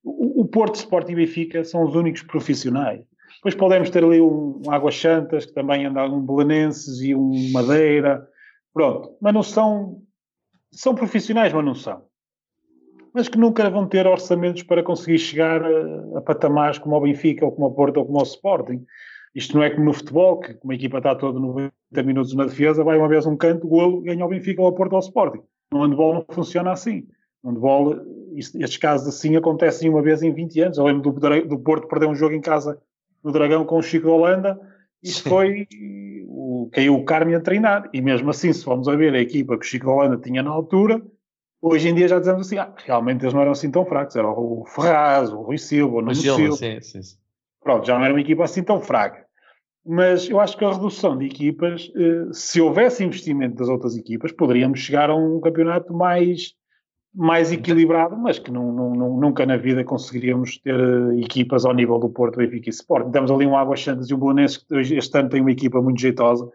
O, 0.03 0.41
o 0.41 0.45
Porto, 0.45 0.76
Sport 0.76 1.09
e 1.09 1.16
Benfica 1.16 1.63
são 1.63 1.84
os 1.84 1.95
únicos 1.95 2.22
profissionais. 2.22 3.01
Depois 3.36 3.55
podemos 3.55 3.89
ter 3.89 4.03
ali 4.03 4.22
um, 4.22 4.61
um 4.66 4.72
Águas 4.72 4.99
Santas, 4.99 5.45
que 5.45 5.53
também 5.53 5.86
anda 5.86 6.05
um 6.05 6.22
Belenenses 6.22 7.01
e 7.01 7.16
um 7.16 7.51
Madeira. 7.51 8.28
Pronto. 8.74 9.16
Mas 9.22 9.34
não 9.34 9.43
são... 9.43 10.01
São 10.72 10.93
profissionais, 10.93 11.53
mas 11.53 11.66
não 11.66 11.76
são. 11.76 12.03
Mas 13.13 13.30
que 13.30 13.38
nunca 13.38 13.70
vão 13.70 13.88
ter 13.88 14.05
orçamentos 14.05 14.63
para 14.63 14.84
conseguir 14.84 15.18
chegar 15.18 15.63
a, 15.63 16.18
a 16.18 16.22
patamares 16.22 16.78
como 16.78 16.97
o 16.97 17.01
Benfica, 17.01 17.45
ou 17.45 17.51
como 17.51 17.68
o 17.68 17.74
Porto, 17.74 17.97
ou 17.97 18.05
como 18.05 18.20
o 18.20 18.24
Sporting. 18.24 18.86
Isto 19.36 19.57
não 19.57 19.63
é 19.63 19.69
como 19.69 19.86
no 19.86 19.93
futebol, 19.93 20.39
que 20.39 20.57
uma 20.63 20.73
equipa 20.73 20.97
está 20.97 21.13
toda 21.13 21.38
90 21.38 21.73
minutos 22.05 22.33
na 22.33 22.45
defesa, 22.45 22.86
vai 22.86 22.97
uma 22.97 23.09
vez 23.09 23.25
um 23.25 23.36
canto, 23.36 23.67
golo, 23.67 24.01
ganha 24.01 24.25
o 24.25 24.29
Benfica 24.29 24.61
ou 24.61 24.69
o 24.69 24.71
Porto 24.71 24.93
ou 24.93 24.99
o 24.99 25.01
Sporting. 25.01 25.41
No 25.73 25.83
handball 25.83 26.13
não 26.13 26.25
funciona 26.29 26.71
assim. 26.71 27.05
No 27.43 27.51
handball, 27.51 27.97
estes 28.38 28.77
casos 28.77 29.09
assim 29.09 29.36
acontecem 29.36 29.89
uma 29.89 30.01
vez 30.01 30.23
em 30.23 30.33
20 30.33 30.61
anos. 30.61 30.77
Eu 30.77 30.86
lembro 30.86 31.11
do, 31.11 31.47
do 31.47 31.59
Porto 31.59 31.86
perder 31.89 32.07
um 32.07 32.15
jogo 32.15 32.33
em 32.33 32.39
casa 32.39 32.81
no 33.21 33.33
Dragão 33.33 33.65
com 33.65 33.77
o 33.77 33.81
Chico 33.81 34.07
Holanda, 34.07 34.57
isso 35.03 35.27
foi 35.27 35.67
o, 36.27 36.69
caiu 36.71 36.95
o 36.95 37.03
Carme 37.03 37.36
a 37.36 37.41
treinar. 37.41 37.89
E 37.91 38.01
mesmo 38.01 38.29
assim, 38.29 38.53
se 38.53 38.63
formos 38.63 38.88
a 38.88 38.95
ver 38.95 39.13
a 39.13 39.19
equipa 39.19 39.57
que 39.57 39.65
o 39.65 39.67
Chico 39.67 39.89
Holanda 39.89 40.15
tinha 40.15 40.41
na 40.41 40.51
altura, 40.51 41.01
hoje 41.61 41.89
em 41.89 41.95
dia 41.95 42.07
já 42.07 42.19
dizemos 42.19 42.47
assim, 42.47 42.57
ah, 42.57 42.73
realmente 42.86 43.23
eles 43.23 43.33
não 43.33 43.41
eram 43.41 43.51
assim 43.51 43.69
tão 43.69 43.86
fracos. 43.86 44.15
Era 44.15 44.29
o 44.29 44.63
Ferraz, 44.65 45.33
o 45.33 45.41
Rui 45.41 45.57
Silva, 45.57 45.97
o 45.97 46.01
Nuno 46.01 46.15
Silva. 46.15 46.55
Sim, 46.55 46.79
sim, 46.79 47.01
sim. 47.01 47.17
Pronto, 47.61 47.86
já 47.86 47.97
não 47.97 48.05
era 48.05 48.13
uma 48.13 48.21
equipa 48.21 48.45
assim 48.45 48.63
tão 48.63 48.79
fraca 48.79 49.24
mas 49.86 50.27
eu 50.27 50.39
acho 50.39 50.57
que 50.57 50.65
a 50.65 50.71
redução 50.73 51.15
de 51.15 51.25
equipas, 51.27 51.91
eh, 51.95 52.27
se 52.31 52.59
houvesse 52.59 53.03
investimento 53.03 53.55
das 53.55 53.69
outras 53.69 53.95
equipas, 53.95 54.31
poderíamos 54.31 54.79
chegar 54.79 55.11
a 55.11 55.15
um 55.15 55.39
campeonato 55.39 55.93
mais, 55.93 56.53
mais 57.13 57.51
equilibrado, 57.51 58.17
mas 58.17 58.39
que 58.39 58.51
não, 58.51 58.71
não, 58.71 59.17
nunca 59.17 59.45
na 59.45 59.57
vida 59.57 59.83
conseguiríamos 59.83 60.57
ter 60.57 60.73
eh, 60.73 61.19
equipas 61.19 61.65
ao 61.65 61.73
nível 61.73 61.99
do 61.99 62.09
Porto, 62.09 62.38
Benfica 62.38 62.67
e 62.67 62.71
Sport. 62.71 63.11
Temos 63.11 63.29
ali 63.29 63.45
um 63.45 63.55
Águas 63.55 63.83
Santas 63.83 64.09
e 64.09 64.15
um 64.15 64.17
Bolonense 64.17 64.65
que 64.65 64.75
este 64.75 65.19
ano 65.19 65.29
tem 65.29 65.41
uma 65.41 65.51
equipa 65.51 65.79
muito 65.79 66.01
jeitosa, 66.01 66.49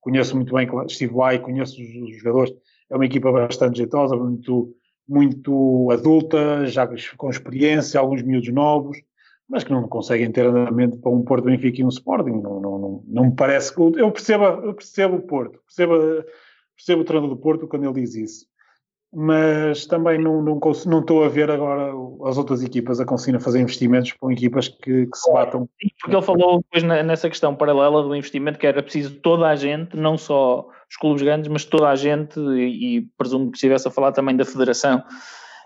conheço 0.00 0.34
muito 0.34 0.54
bem, 0.54 0.66
estive 0.86 1.14
lá 1.14 1.34
e 1.34 1.38
conheço 1.38 1.78
os, 1.78 2.16
jogadores, 2.16 2.54
é 2.88 2.96
uma 2.96 3.04
equipa 3.04 3.30
bastante 3.30 3.76
jeitosa, 3.76 4.16
muito, 4.16 4.74
muito 5.06 5.90
adulta, 5.92 6.66
já 6.66 6.88
com 7.18 7.28
experiência, 7.28 8.00
alguns 8.00 8.22
miúdos 8.22 8.50
novos, 8.50 8.96
mas 9.50 9.64
que 9.64 9.72
não 9.72 9.88
conseguem 9.88 10.30
ter 10.30 10.46
andamento 10.46 10.96
para 10.98 11.10
um 11.10 11.22
Porto 11.22 11.44
Benfica 11.44 11.80
e 11.80 11.84
um 11.84 11.88
Sporting. 11.88 12.40
Não, 12.40 12.60
não, 12.60 12.78
não, 12.78 13.04
não 13.06 13.24
me 13.24 13.34
parece. 13.34 13.74
Eu 13.76 14.12
percebo, 14.12 14.44
eu 14.44 14.72
percebo 14.72 15.16
o 15.16 15.22
Porto, 15.22 15.58
percebo, 15.66 16.24
percebo 16.76 17.02
o 17.02 17.04
treinador 17.04 17.34
do 17.34 17.42
Porto 17.42 17.66
quando 17.66 17.84
ele 17.84 18.00
diz 18.00 18.14
isso. 18.14 18.46
Mas 19.12 19.86
também 19.86 20.20
não, 20.20 20.40
não, 20.40 20.60
não 20.86 21.00
estou 21.00 21.24
a 21.24 21.28
ver 21.28 21.50
agora 21.50 21.92
as 22.26 22.38
outras 22.38 22.62
equipas 22.62 23.00
a 23.00 23.04
conseguir 23.04 23.40
fazer 23.40 23.58
investimentos 23.58 24.12
com 24.12 24.30
equipas 24.30 24.68
que, 24.68 25.06
que 25.06 25.18
se 25.18 25.32
batam. 25.32 25.68
Porque 26.00 26.14
ele 26.14 26.22
falou 26.22 26.62
depois 26.62 26.84
nessa 27.04 27.28
questão 27.28 27.52
paralela 27.52 28.04
do 28.04 28.14
investimento 28.14 28.56
que 28.56 28.68
era 28.68 28.80
preciso 28.80 29.16
toda 29.16 29.48
a 29.48 29.56
gente, 29.56 29.96
não 29.96 30.16
só 30.16 30.68
os 30.88 30.96
clubes 30.96 31.22
grandes, 31.22 31.50
mas 31.50 31.64
toda 31.64 31.88
a 31.88 31.96
gente, 31.96 32.38
e, 32.38 32.98
e 32.98 33.00
presumo 33.18 33.50
que 33.50 33.56
estivesse 33.56 33.88
a 33.88 33.90
falar 33.90 34.12
também 34.12 34.36
da 34.36 34.44
federação, 34.44 35.02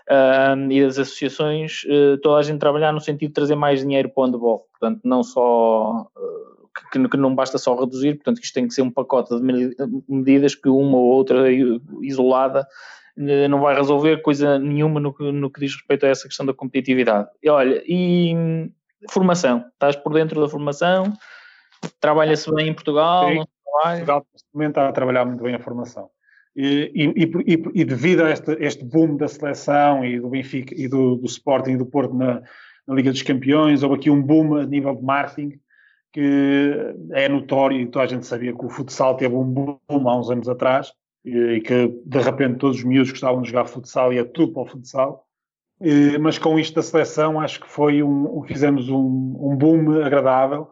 uh, 0.09 0.71
e 0.71 0.83
das 0.83 0.97
associações, 0.97 1.83
uh, 1.85 2.17
toda 2.21 2.39
a 2.39 2.43
gente 2.43 2.59
trabalhar 2.59 2.91
no 2.91 3.01
sentido 3.01 3.29
de 3.29 3.33
trazer 3.33 3.55
mais 3.55 3.81
dinheiro 3.81 4.09
para 4.09 4.21
o 4.21 4.25
handball. 4.25 4.67
Portanto, 4.71 5.01
não 5.03 5.23
só 5.23 6.01
uh, 6.15 6.69
que, 6.91 7.07
que, 7.07 7.17
não 7.17 7.33
basta 7.33 7.57
só 7.57 7.75
reduzir, 7.79 8.15
portanto, 8.15 8.41
isto 8.41 8.53
tem 8.53 8.67
que 8.67 8.73
ser 8.73 8.81
um 8.81 8.91
pacote 8.91 9.35
de 9.35 9.75
medidas 10.07 10.55
que 10.55 10.69
uma 10.69 10.97
ou 10.97 11.05
outra 11.05 11.47
isolada 12.01 12.67
eh, 13.17 13.47
não 13.47 13.61
vai 13.61 13.75
resolver 13.75 14.21
coisa 14.21 14.59
nenhuma 14.59 14.99
no, 14.99 15.15
no 15.31 15.49
que 15.49 15.59
diz 15.59 15.73
respeito 15.73 16.05
a 16.05 16.09
essa 16.09 16.27
questão 16.27 16.45
da 16.45 16.53
competitividade. 16.53 17.29
E 17.41 17.49
olha, 17.49 17.81
e 17.85 18.69
formação, 19.09 19.65
estás 19.73 19.95
por 19.95 20.13
dentro 20.13 20.41
da 20.41 20.49
formação, 20.49 21.13
trabalha-se 21.99 22.53
bem 22.53 22.69
em 22.69 22.73
Portugal? 22.73 23.29
Sim, 23.29 23.45
Portugal 23.83 24.25
também 24.51 24.67
está 24.67 24.89
a 24.89 24.91
trabalhar 24.91 25.25
muito 25.25 25.43
bem 25.43 25.55
a 25.55 25.59
formação. 25.59 26.09
E, 26.55 26.91
e, 26.95 27.81
e, 27.81 27.83
devido 27.83 28.23
a 28.23 28.31
este, 28.31 28.53
este, 28.61 28.85
boom 28.85 29.17
da 29.17 29.27
seleção 29.27 30.05
e 30.05 30.19
do 30.19 30.29
Benfica 30.29 30.73
e 30.73 30.87
do, 30.87 31.17
do 31.17 31.25
Sporting 31.25 31.71
e 31.71 31.77
do 31.77 31.85
Porto 31.85 32.15
na, 32.15 32.41
na, 32.87 32.95
Liga 32.95 33.11
dos 33.11 33.21
Campeões, 33.23 33.83
houve 33.83 33.95
aqui 33.97 34.09
um 34.09 34.21
boom 34.21 34.55
a 34.55 34.65
nível 34.65 34.95
de 34.95 35.03
marketing 35.03 35.59
que 36.13 36.95
é 37.11 37.27
notório 37.27 37.77
e 37.77 37.85
toda 37.85 38.05
a 38.05 38.07
gente 38.07 38.25
sabia 38.25 38.53
que 38.53 38.65
o 38.65 38.69
futsal 38.69 39.17
teve 39.17 39.35
um 39.35 39.43
boom 39.43 39.79
há 39.89 40.17
uns 40.17 40.31
anos 40.31 40.47
atrás 40.47 40.93
e, 41.25 41.59
que 41.59 41.93
de 42.05 42.19
repente 42.19 42.59
todos 42.59 42.77
os 42.77 42.83
miúdos 42.85 43.11
gostavam 43.11 43.41
de 43.41 43.49
jogar 43.49 43.65
futsal 43.65 44.13
e 44.13 44.19
é 44.19 44.23
tudo 44.23 44.53
para 44.53 44.61
o 44.61 44.65
futsal. 44.65 45.25
mas 46.21 46.37
com 46.37 46.57
isto 46.57 46.75
da 46.75 46.81
seleção 46.81 47.37
acho 47.37 47.59
que 47.59 47.69
foi 47.69 48.01
um, 48.01 48.41
fizemos 48.47 48.87
um, 48.87 48.95
um 48.97 49.57
boom 49.57 50.01
agradável 50.01 50.69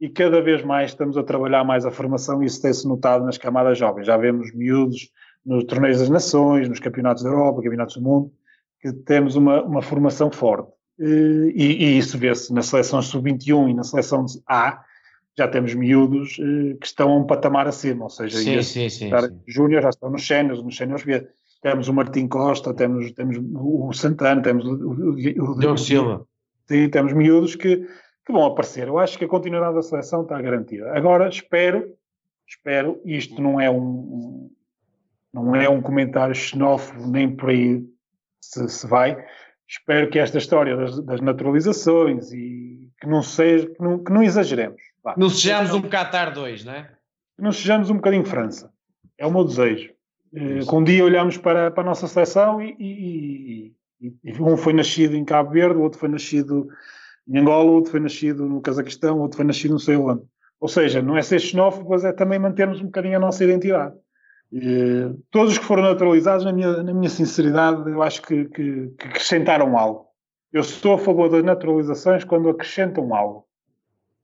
e 0.00 0.08
cada 0.08 0.40
vez 0.40 0.64
mais 0.64 0.92
estamos 0.92 1.18
a 1.18 1.22
trabalhar 1.22 1.62
mais 1.62 1.84
a 1.84 1.90
formação 1.90 2.42
e 2.42 2.46
isso 2.46 2.62
tem-se 2.62 2.88
notado 2.88 3.22
nas 3.22 3.36
camadas 3.36 3.76
jovens. 3.76 4.06
Já 4.06 4.16
vemos 4.16 4.50
miúdos 4.54 5.10
nos 5.46 5.64
torneios 5.64 6.00
das 6.00 6.10
nações, 6.10 6.68
nos 6.68 6.80
campeonatos 6.80 7.22
da 7.22 7.30
Europa, 7.30 7.62
campeonatos 7.62 7.96
do 7.96 8.02
mundo, 8.02 8.32
que 8.80 8.92
temos 8.92 9.36
uma, 9.36 9.62
uma 9.62 9.80
formação 9.80 10.30
forte. 10.30 10.70
E, 10.98 11.52
e 11.56 11.98
isso 11.98 12.18
vê-se 12.18 12.52
na 12.52 12.62
seleção 12.62 13.00
sub-21 13.00 13.70
e 13.70 13.74
na 13.74 13.84
seleção 13.84 14.26
A, 14.46 14.82
já 15.38 15.46
temos 15.46 15.74
miúdos 15.74 16.38
eh, 16.40 16.76
que 16.80 16.86
estão 16.86 17.10
a 17.10 17.16
um 17.16 17.26
patamar 17.26 17.68
acima, 17.68 18.04
ou 18.04 18.10
seja, 18.10 18.38
sim, 18.38 18.62
sim, 18.62 18.88
sim, 18.88 19.10
sim. 19.10 19.40
júnior 19.46 19.82
já 19.82 19.90
estão 19.90 20.10
nos 20.10 20.26
séniores, 20.26 20.62
nos 20.62 20.76
séniores 20.76 21.04
B. 21.04 21.28
Temos 21.60 21.88
o 21.88 21.92
Martim 21.92 22.26
Costa, 22.26 22.72
temos, 22.72 23.12
temos 23.12 23.36
o 23.38 23.92
Santana, 23.92 24.40
temos 24.40 24.64
o, 24.64 24.70
o, 24.72 25.72
o 25.72 25.76
Silva. 25.76 26.26
Sim, 26.66 26.88
temos 26.88 27.12
miúdos 27.12 27.54
que, 27.54 27.76
que 28.24 28.32
vão 28.32 28.46
aparecer. 28.46 28.88
Eu 28.88 28.98
acho 28.98 29.18
que 29.18 29.26
a 29.26 29.28
continuidade 29.28 29.74
da 29.74 29.82
seleção 29.82 30.22
está 30.22 30.40
garantida. 30.40 30.96
Agora, 30.96 31.28
espero, 31.28 31.92
espero, 32.48 33.00
isto 33.04 33.40
não 33.42 33.60
é 33.60 33.70
um, 33.70 34.50
não 35.32 35.54
é 35.54 35.68
um 35.68 35.82
comentário 35.82 36.34
xenófobo 36.34 37.06
nem 37.06 37.34
por 37.34 37.50
aí 37.50 37.84
se, 38.40 38.68
se 38.68 38.86
vai. 38.86 39.24
Espero 39.68 40.08
que 40.08 40.18
esta 40.18 40.38
história 40.38 40.76
das, 40.76 41.00
das 41.00 41.20
naturalizações 41.20 42.32
e 42.32 42.90
que 43.00 43.06
não 43.06 43.22
seja, 43.22 43.66
que 43.66 43.82
não, 43.82 44.02
que 44.02 44.12
não 44.12 44.22
exageremos. 44.22 44.80
Vá. 45.02 45.14
Não 45.16 45.28
sejamos 45.28 45.72
um 45.72 45.82
Qatar 45.82 46.32
2, 46.32 46.64
não 46.64 46.72
é? 46.72 46.82
Que 47.36 47.42
não 47.42 47.52
sejamos 47.52 47.90
um 47.90 47.96
bocadinho 47.96 48.24
França. 48.24 48.70
É 49.18 49.26
o 49.26 49.30
meu 49.30 49.44
desejo. 49.44 49.90
Eh, 50.34 50.64
com 50.66 50.78
um 50.78 50.84
dia 50.84 51.04
olhamos 51.04 51.36
para, 51.36 51.70
para 51.70 51.82
a 51.82 51.86
nossa 51.86 52.06
seleção 52.06 52.60
e, 52.60 52.76
e, 52.78 53.72
e, 54.00 54.14
e, 54.24 54.42
um 54.42 54.56
foi 54.56 54.72
nascido 54.72 55.16
em 55.16 55.24
Cabo 55.24 55.50
Verde, 55.50 55.78
o 55.78 55.82
outro 55.82 55.98
foi 55.98 56.08
nascido 56.08 56.68
em 57.28 57.38
Angola, 57.38 57.70
o 57.70 57.74
outro 57.74 57.90
foi 57.90 58.00
nascido 58.00 58.46
no 58.46 58.60
Cazaquistão, 58.60 59.18
o 59.18 59.22
outro 59.22 59.36
foi 59.36 59.46
nascido 59.46 59.72
não 59.72 59.78
sei 59.78 59.96
onde. 59.96 60.22
Ou 60.60 60.68
seja, 60.68 61.02
não 61.02 61.16
é 61.16 61.22
ser 61.22 61.40
xenófobo, 61.40 61.90
mas 61.90 62.04
é 62.04 62.12
também 62.12 62.38
mantermos 62.38 62.80
um 62.80 62.86
bocadinho 62.86 63.16
a 63.16 63.20
nossa 63.20 63.44
identidade. 63.44 63.94
Todos 65.30 65.52
os 65.52 65.58
que 65.58 65.64
foram 65.64 65.82
naturalizados, 65.82 66.44
na 66.44 66.52
minha, 66.52 66.82
na 66.82 66.94
minha 66.94 67.10
sinceridade, 67.10 67.90
eu 67.90 68.02
acho 68.02 68.22
que, 68.22 68.44
que, 68.46 68.88
que, 68.98 69.08
acrescentaram 69.08 69.76
algo. 69.76 70.06
Eu 70.52 70.60
estou 70.60 70.94
a 70.94 70.98
favor 70.98 71.28
das 71.28 71.42
naturalizações 71.42 72.24
quando 72.24 72.48
acrescentam 72.48 73.14
algo. 73.14 73.46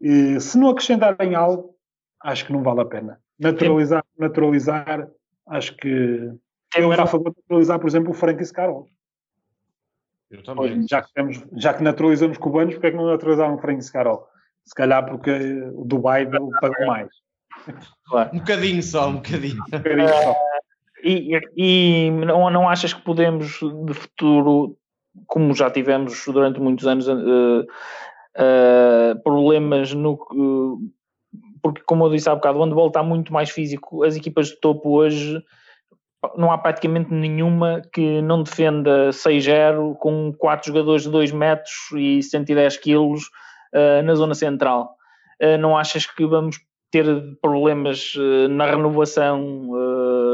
E, 0.00 0.40
se 0.40 0.56
não 0.58 0.70
acrescentarem 0.70 1.34
algo, 1.34 1.74
acho 2.20 2.46
que 2.46 2.52
não 2.52 2.62
vale 2.62 2.80
a 2.80 2.84
pena. 2.84 3.20
naturalizar, 3.38 4.04
naturalizar, 4.18 5.08
acho 5.46 5.76
que 5.76 6.32
eu 6.76 6.92
era 6.92 7.02
a 7.02 7.06
favor 7.06 7.30
de 7.30 7.36
naturalizar, 7.36 7.78
por 7.78 7.88
exemplo, 7.88 8.10
o 8.10 8.14
Frank 8.14 8.44
Scarol. 8.44 8.88
Eu 10.30 10.42
também. 10.42 10.86
Já 10.88 11.02
que, 11.02 11.12
temos, 11.12 11.44
já 11.56 11.74
que 11.74 11.82
naturalizamos 11.82 12.38
cubanos, 12.38 12.74
porque 12.74 12.86
é 12.86 12.90
que 12.90 12.96
não 12.96 13.06
naturalizaram 13.06 13.54
o 13.54 13.58
Frank 13.58 13.82
Scarol? 13.84 14.26
Se 14.64 14.74
calhar 14.74 15.04
porque 15.04 15.30
o 15.74 15.84
Dubai 15.84 16.26
pagou 16.26 16.86
mais. 16.86 17.10
Claro. 18.06 18.30
Um 18.32 18.38
bocadinho 18.38 18.82
só, 18.82 19.08
um 19.08 19.14
bocadinho. 19.14 19.62
Um 19.72 19.78
bocadinho 19.78 20.08
só. 20.08 20.36
E, 21.04 21.36
e 21.56 22.10
não, 22.12 22.48
não 22.48 22.68
achas 22.68 22.92
que 22.94 23.02
podemos, 23.02 23.58
de 23.58 23.92
futuro, 23.92 24.78
como 25.26 25.52
já 25.52 25.68
tivemos 25.68 26.24
durante 26.26 26.60
muitos 26.60 26.86
anos, 26.86 27.08
uh, 27.08 27.66
uh, 28.36 29.22
problemas 29.24 29.92
no. 29.92 30.12
Uh, 30.12 30.78
porque, 31.60 31.82
como 31.86 32.06
eu 32.06 32.10
disse 32.10 32.28
há 32.28 32.34
bocado, 32.36 32.58
o 32.58 32.64
handball 32.64 32.86
está 32.86 33.02
muito 33.02 33.32
mais 33.32 33.50
físico. 33.50 34.04
As 34.04 34.14
equipas 34.14 34.48
de 34.48 34.60
topo 34.60 34.90
hoje 34.90 35.42
não 36.36 36.52
há 36.52 36.58
praticamente 36.58 37.12
nenhuma 37.12 37.82
que 37.92 38.22
não 38.22 38.42
defenda 38.42 39.10
6-0 39.10 39.96
com 39.96 40.32
4 40.38 40.68
jogadores 40.68 41.02
de 41.02 41.10
2 41.10 41.32
metros 41.32 41.72
e 41.96 42.22
110 42.22 42.76
quilos 42.76 43.24
uh, 43.74 44.02
na 44.04 44.14
zona 44.14 44.34
central. 44.34 44.94
Uh, 45.42 45.58
não 45.58 45.76
achas 45.76 46.06
que 46.06 46.24
vamos 46.24 46.58
ter 46.92 47.06
problemas 47.40 48.14
uh, 48.14 48.48
na 48.48 48.66
renovação 48.66 49.70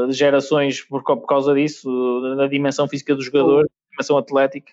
de 0.07 0.13
gerações 0.13 0.81
por, 0.83 1.03
por, 1.03 1.25
causa 1.25 1.55
disso, 1.55 1.89
na 2.35 2.47
dimensão 2.47 2.87
física 2.87 3.15
do 3.15 3.21
jogador, 3.23 3.67
dimensão 3.91 4.17
atlética? 4.17 4.71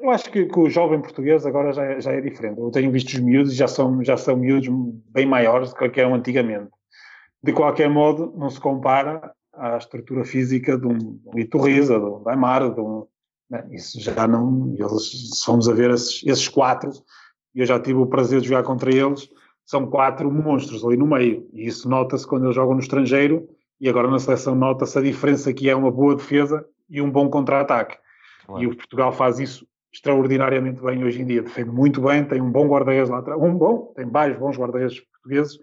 Eu 0.00 0.10
acho 0.10 0.30
que, 0.30 0.46
que, 0.46 0.58
o 0.58 0.70
jovem 0.70 1.00
português 1.00 1.44
agora 1.44 1.72
já, 1.72 1.84
é, 1.84 2.00
já 2.00 2.12
é 2.12 2.20
diferente. 2.20 2.60
Eu 2.60 2.70
tenho 2.70 2.90
visto 2.90 3.08
os 3.08 3.18
miúdos 3.18 3.54
já 3.54 3.66
são, 3.66 4.02
já 4.04 4.16
são 4.16 4.36
miúdos 4.36 4.68
bem 5.06 5.26
maiores 5.26 5.72
do 5.72 5.90
que 5.90 6.00
eram 6.00 6.14
antigamente. 6.14 6.70
De 7.42 7.52
qualquer 7.52 7.90
modo, 7.90 8.32
não 8.36 8.48
se 8.48 8.60
compara 8.60 9.32
à 9.52 9.76
estrutura 9.76 10.24
física 10.24 10.78
de 10.78 10.86
um, 10.86 11.20
um 11.26 11.38
Iturriza, 11.38 11.98
de 11.98 12.04
um 12.04 12.22
Weimar, 12.24 12.72
de 12.72 12.80
um, 12.80 13.06
né, 13.50 13.66
isso 13.72 14.00
já 14.00 14.26
não, 14.28 14.74
eles, 14.78 15.30
se 15.34 15.50
a 15.50 15.74
ver 15.74 15.90
esses, 15.90 16.24
esses 16.24 16.48
quatro, 16.48 16.90
e 17.54 17.60
eu 17.60 17.66
já 17.66 17.80
tive 17.80 17.98
o 17.98 18.06
prazer 18.06 18.40
de 18.40 18.48
jogar 18.48 18.62
contra 18.62 18.94
eles, 18.94 19.28
são 19.68 19.86
quatro 19.86 20.32
monstros 20.32 20.82
ali 20.82 20.96
no 20.96 21.06
meio, 21.06 21.46
e 21.52 21.66
isso 21.66 21.90
nota-se 21.90 22.26
quando 22.26 22.44
eles 22.44 22.54
jogam 22.54 22.72
no 22.72 22.80
estrangeiro, 22.80 23.46
e 23.78 23.86
agora 23.86 24.08
na 24.08 24.18
seleção 24.18 24.54
nota-se 24.54 24.98
a 24.98 25.02
diferença 25.02 25.52
que 25.52 25.68
é 25.68 25.76
uma 25.76 25.90
boa 25.90 26.16
defesa 26.16 26.66
e 26.88 27.02
um 27.02 27.10
bom 27.10 27.28
contra-ataque. 27.28 27.98
Claro. 28.46 28.62
E 28.62 28.66
o 28.66 28.74
Portugal 28.74 29.12
faz 29.12 29.38
isso 29.38 29.68
extraordinariamente 29.92 30.80
bem 30.80 31.04
hoje 31.04 31.20
em 31.20 31.26
dia, 31.26 31.42
defende 31.42 31.68
muito 31.68 32.00
bem, 32.00 32.24
tem 32.24 32.40
um 32.40 32.50
bom 32.50 32.66
guarda-redes 32.66 33.10
lá 33.10 33.18
atrás, 33.18 33.38
um 33.38 33.54
bom, 33.54 33.92
tem 33.94 34.06
vários 34.06 34.38
bons 34.38 34.56
guarda-redes 34.56 35.00
portugueses, 35.00 35.58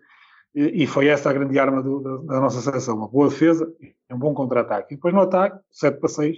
e, 0.53 0.85
foi 0.85 1.07
essa 1.07 1.31
a 1.31 1.33
grande 1.33 1.57
arma 1.57 1.81
do, 1.81 1.99
da, 1.99 2.35
da, 2.35 2.39
nossa 2.39 2.61
seleção, 2.61 2.95
uma 2.95 3.07
boa 3.07 3.27
defesa 3.27 3.67
e 3.81 4.13
um 4.13 4.19
bom 4.19 4.33
contra-ataque. 4.35 4.93
E 4.93 4.95
depois 4.97 5.13
no 5.13 5.21
ataque, 5.21 5.59
7 5.71 5.99
para 5.99 6.07
6, 6.07 6.37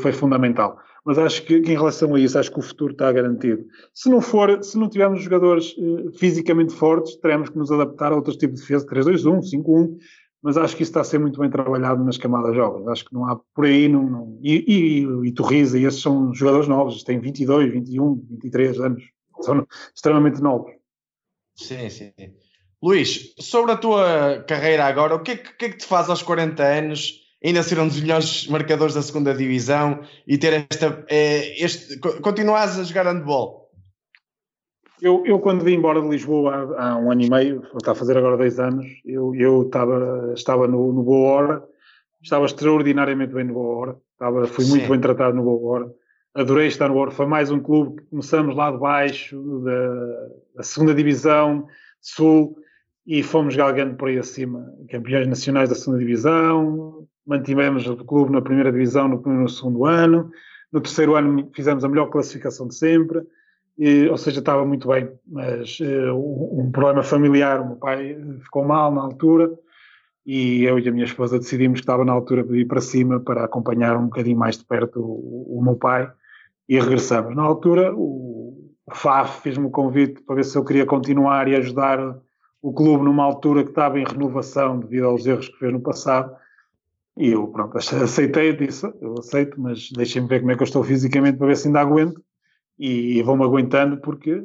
foi 0.00 0.12
fundamental. 0.12 0.80
Mas 1.04 1.18
acho 1.18 1.42
que, 1.44 1.60
que, 1.60 1.72
em 1.72 1.76
relação 1.76 2.14
a 2.14 2.20
isso, 2.20 2.38
acho 2.38 2.52
que 2.52 2.60
o 2.60 2.62
futuro 2.62 2.92
está 2.92 3.10
garantido. 3.10 3.66
Se 3.92 4.08
não 4.08 4.20
for, 4.20 4.62
se 4.62 4.78
não 4.78 4.88
tivermos 4.88 5.22
jogadores 5.22 5.74
eh, 5.76 6.16
fisicamente 6.16 6.72
fortes, 6.72 7.16
teremos 7.16 7.50
que 7.50 7.58
nos 7.58 7.72
adaptar 7.72 8.12
a 8.12 8.16
outros 8.16 8.36
tipos 8.36 8.60
de 8.60 8.62
defesa, 8.62 8.86
3-2-1, 8.86 9.40
5-1, 9.40 9.96
mas 10.42 10.56
acho 10.56 10.76
que 10.76 10.82
isso 10.82 10.90
está 10.90 11.00
a 11.00 11.04
ser 11.04 11.18
muito 11.18 11.40
bem 11.40 11.50
trabalhado 11.50 12.04
nas 12.04 12.18
camadas 12.18 12.54
jovens. 12.54 12.86
Acho 12.88 13.04
que 13.04 13.14
não 13.14 13.26
há 13.28 13.36
por 13.54 13.64
aí. 13.64 13.88
Não, 13.88 14.02
não 14.02 14.38
e, 14.42 14.64
e, 15.04 15.28
e 15.28 15.32
Torriza, 15.32 15.78
e 15.78 15.84
esses 15.84 16.00
são 16.00 16.32
jogadores 16.32 16.68
novos, 16.68 17.02
têm 17.02 17.20
22, 17.20 17.72
21, 17.72 18.24
23 18.30 18.80
anos, 18.80 19.02
são 19.40 19.66
extremamente 19.94 20.40
novos. 20.40 20.72
Sim, 21.56 21.88
sim. 21.90 22.12
Luís, 22.82 23.34
sobre 23.38 23.72
a 23.72 23.76
tua 23.76 24.44
carreira 24.48 24.84
agora, 24.84 25.14
o 25.14 25.22
que 25.22 25.32
é 25.32 25.36
que, 25.36 25.56
que, 25.56 25.64
é 25.66 25.68
que 25.68 25.76
te 25.78 25.86
faz 25.86 26.10
aos 26.10 26.22
40 26.22 26.62
anos 26.62 27.21
ainda 27.44 27.62
ser 27.62 27.78
um 27.78 27.88
dos 27.88 28.00
melhores 28.00 28.46
marcadores 28.46 28.94
da 28.94 29.02
segunda 29.02 29.34
divisão 29.34 30.00
e 30.26 30.38
ter 30.38 30.66
esta. 30.70 31.04
É, 31.08 31.62
este, 31.62 31.98
continuares 31.98 32.78
a 32.78 32.84
jogar 32.84 33.06
handball? 33.06 33.62
Eu, 35.00 35.24
eu, 35.26 35.40
quando 35.40 35.64
vim 35.64 35.74
embora 35.74 36.00
de 36.00 36.08
Lisboa 36.08 36.54
há, 36.78 36.90
há, 36.90 36.96
um 36.96 37.10
ano 37.10 37.22
e 37.22 37.28
meio, 37.28 37.66
está 37.76 37.90
a 37.90 37.94
fazer 37.94 38.16
agora 38.16 38.36
dois 38.36 38.60
anos, 38.60 38.86
eu, 39.04 39.34
eu 39.34 39.62
estava, 39.62 40.32
estava 40.32 40.68
no, 40.68 40.92
no 40.92 41.02
Boa 41.02 41.28
Hora, 41.28 41.64
estava 42.22 42.46
extraordinariamente 42.46 43.34
bem 43.34 43.42
no 43.42 43.54
Boa 43.54 43.76
Hora, 43.76 43.96
estava, 44.12 44.46
fui 44.46 44.64
muito 44.66 44.84
Sim. 44.84 44.90
bem 44.92 45.00
tratado 45.00 45.34
no 45.34 45.42
Boa 45.42 45.72
Hora, 45.72 45.92
adorei 46.34 46.68
estar 46.68 46.86
no 46.86 46.94
Boa 46.94 47.06
Hora, 47.06 47.10
foi 47.10 47.26
mais 47.26 47.50
um 47.50 47.58
clube 47.58 48.00
que 48.00 48.10
começamos 48.10 48.54
lá 48.54 48.70
de 48.70 48.78
baixo, 48.78 49.42
da, 49.64 50.28
da 50.54 50.62
segunda 50.62 50.94
divisão, 50.94 51.66
sul, 52.00 52.56
e 53.04 53.24
fomos 53.24 53.56
galgando 53.56 53.96
por 53.96 54.08
aí 54.08 54.18
acima, 54.18 54.72
campeões 54.88 55.26
nacionais 55.26 55.68
da 55.68 55.74
segunda 55.74 55.98
divisão, 55.98 57.08
mantivemos 57.26 57.86
o 57.86 57.96
clube 57.96 58.32
na 58.32 58.40
primeira 58.40 58.72
divisão 58.72 59.08
no 59.08 59.20
primeiro 59.20 59.46
e 59.46 59.52
segundo 59.52 59.84
ano, 59.84 60.30
no 60.72 60.80
terceiro 60.80 61.14
ano 61.14 61.50
fizemos 61.54 61.84
a 61.84 61.88
melhor 61.88 62.06
classificação 62.06 62.66
de 62.66 62.74
sempre, 62.74 63.22
e, 63.78 64.08
ou 64.08 64.16
seja, 64.16 64.40
estava 64.40 64.64
muito 64.64 64.88
bem, 64.88 65.10
mas 65.26 65.78
uh, 65.80 66.14
um 66.14 66.70
problema 66.70 67.02
familiar, 67.02 67.60
o 67.60 67.66
meu 67.66 67.76
pai 67.76 68.16
ficou 68.42 68.64
mal 68.64 68.92
na 68.92 69.02
altura, 69.02 69.50
e 70.24 70.64
eu 70.64 70.78
e 70.78 70.88
a 70.88 70.92
minha 70.92 71.04
esposa 71.04 71.38
decidimos 71.38 71.80
que 71.80 71.82
estava 71.82 72.04
na 72.04 72.12
altura 72.12 72.44
de 72.44 72.58
ir 72.58 72.66
para 72.66 72.80
cima 72.80 73.18
para 73.18 73.44
acompanhar 73.44 73.96
um 73.96 74.04
bocadinho 74.04 74.38
mais 74.38 74.56
de 74.56 74.64
perto 74.64 75.00
o, 75.00 75.58
o 75.58 75.62
meu 75.62 75.74
pai, 75.74 76.10
e 76.68 76.78
regressamos. 76.78 77.34
Na 77.34 77.42
altura, 77.42 77.92
o, 77.94 78.70
o 78.86 78.94
FAF 78.94 79.42
fez-me 79.42 79.66
o 79.66 79.70
convite 79.70 80.22
para 80.22 80.36
ver 80.36 80.44
se 80.44 80.56
eu 80.56 80.64
queria 80.64 80.86
continuar 80.86 81.48
e 81.48 81.56
ajudar 81.56 81.98
o 82.60 82.72
clube 82.72 83.04
numa 83.04 83.24
altura 83.24 83.64
que 83.64 83.70
estava 83.70 83.98
em 83.98 84.04
renovação 84.04 84.78
devido 84.78 85.06
aos 85.06 85.26
erros 85.26 85.48
que 85.48 85.58
fez 85.58 85.72
no 85.72 85.80
passado. 85.80 86.32
E 87.16 87.28
eu, 87.28 87.46
pronto, 87.48 87.76
aceitei, 87.76 88.56
disse, 88.56 88.90
eu 89.00 89.14
aceito, 89.18 89.60
mas 89.60 89.90
deixem-me 89.90 90.28
ver 90.28 90.40
como 90.40 90.52
é 90.52 90.56
que 90.56 90.62
eu 90.62 90.66
estou 90.66 90.82
fisicamente 90.82 91.38
para 91.38 91.46
ver 91.46 91.56
se 91.56 91.68
ainda 91.68 91.80
aguento. 91.80 92.22
E, 92.78 93.18
e 93.18 93.22
vou-me 93.22 93.44
aguentando 93.44 93.98
porque 93.98 94.42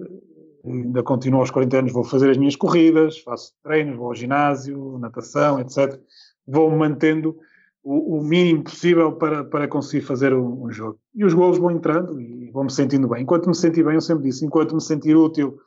ainda 0.66 1.02
continuo 1.02 1.40
aos 1.40 1.52
40 1.52 1.78
anos, 1.78 1.94
vou 1.94 2.04
fazer 2.04 2.30
as 2.30 2.38
minhas 2.38 2.56
corridas, 2.56 3.20
faço 3.20 3.54
treinos, 3.64 3.96
vou 3.96 4.08
ao 4.08 4.16
ginásio, 4.16 4.98
natação, 5.00 5.60
etc. 5.60 6.00
Vou-me 6.46 6.78
mantendo 6.78 7.38
o, 7.82 8.18
o, 8.18 8.24
mínimo 8.24 8.66
possível 8.66 9.14
para, 9.14 9.46
para 9.46 9.68
conseguir 9.68 10.06
fazer 10.06 10.34
um, 10.34 10.66
um 10.66 10.72
jogo. 10.72 11.00
E 11.16 11.24
os 11.24 11.34
golos 11.34 11.58
vão 11.58 11.72
entrando 11.72 12.20
e 12.20 12.52
vou-me 12.52 12.70
sentindo 12.70 13.08
bem. 13.08 13.24
Enquanto 13.24 13.48
me 13.48 13.56
sentir 13.56 13.84
bem, 13.84 13.96
eu 13.96 14.02
sempre 14.02 14.26
disse, 14.26 14.46
enquanto 14.46 14.76
me 14.76 14.82
sentir 14.82 15.16
útil 15.16 15.58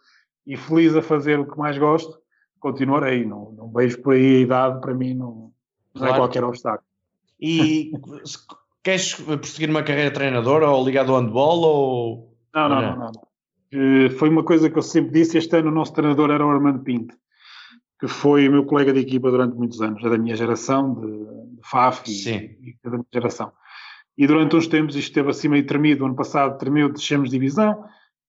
e 0.46 0.57
feliz 0.57 0.94
a 0.94 1.03
fazer 1.03 1.38
o 1.38 1.51
que 1.51 1.59
mais 1.59 1.78
gosto, 1.78 2.18
continuarei. 2.59 3.24
Não, 3.24 3.53
não 3.53 3.72
vejo 3.72 4.03
por 4.03 4.12
aí 4.12 4.36
a 4.36 4.40
idade, 4.40 4.80
para 4.80 4.94
mim 4.94 5.14
não, 5.14 5.51
não 5.94 6.07
é 6.07 6.09
claro. 6.09 6.14
é 6.14 6.16
qualquer 6.18 6.44
obstáculo. 6.44 6.89
E 7.41 7.93
queres 8.82 9.14
prosseguir 9.14 9.70
uma 9.70 9.82
carreira 9.82 10.11
de 10.11 10.14
treinador 10.14 10.62
ou 10.62 10.84
ligado 10.84 11.14
ao 11.14 11.20
handball? 11.20 11.61
Ou... 11.61 12.36
Não, 12.55 12.68
não, 12.68 12.80
não, 12.80 12.97
não, 12.97 13.12
não. 13.12 14.11
foi 14.11 14.28
uma 14.28 14.45
coisa 14.45 14.68
que 14.68 14.78
eu 14.78 14.82
sempre 14.82 15.12
disse. 15.12 15.38
Este 15.38 15.57
ano 15.57 15.68
o 15.68 15.74
nosso 15.74 15.93
treinador 15.93 16.30
era 16.30 16.45
o 16.45 16.51
Armando 16.51 16.80
Pinto, 16.80 17.14
que 17.99 18.09
foi 18.09 18.49
meu 18.49 18.64
colega 18.64 18.93
de 18.93 19.01
equipa 19.01 19.30
durante 19.30 19.57
muitos 19.57 19.80
anos, 19.80 20.05
é 20.05 20.09
da 20.11 20.18
minha 20.18 20.36
geração, 20.36 20.95
de, 20.95 21.07
de 21.57 21.68
FAF 21.68 22.11
e, 22.11 22.30
e, 22.30 22.76
da 22.84 22.91
minha 22.91 23.07
geração. 23.12 23.53
E 24.16 24.26
durante 24.26 24.57
uns 24.57 24.66
tempos 24.66 24.97
isto 24.97 25.09
esteve 25.09 25.30
assim 25.30 25.49
meio 25.49 25.66
tremido. 25.66 26.05
O 26.05 26.07
ano 26.07 26.16
passado 26.16 26.59
tremeu, 26.59 26.93
descemos 26.93 27.30
divisão 27.30 27.84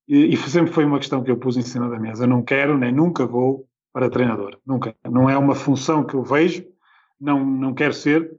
e, 0.07 0.33
e 0.33 0.37
sempre 0.37 0.71
foi 0.71 0.85
uma 0.85 0.99
questão 0.99 1.23
que 1.23 1.31
eu 1.31 1.37
pus 1.37 1.57
em 1.57 1.61
cima 1.61 1.89
da 1.89 1.99
mesa. 1.99 2.23
Eu 2.23 2.29
não 2.29 2.43
quero, 2.43 2.77
nem 2.77 2.93
nunca 2.93 3.25
vou 3.25 3.67
para 3.93 4.09
treinador. 4.09 4.57
Nunca. 4.65 4.95
Não 5.09 5.29
é 5.29 5.37
uma 5.37 5.55
função 5.55 6.03
que 6.03 6.13
eu 6.13 6.23
vejo, 6.23 6.65
não, 7.19 7.45
não 7.45 7.73
quero 7.73 7.93
ser, 7.93 8.31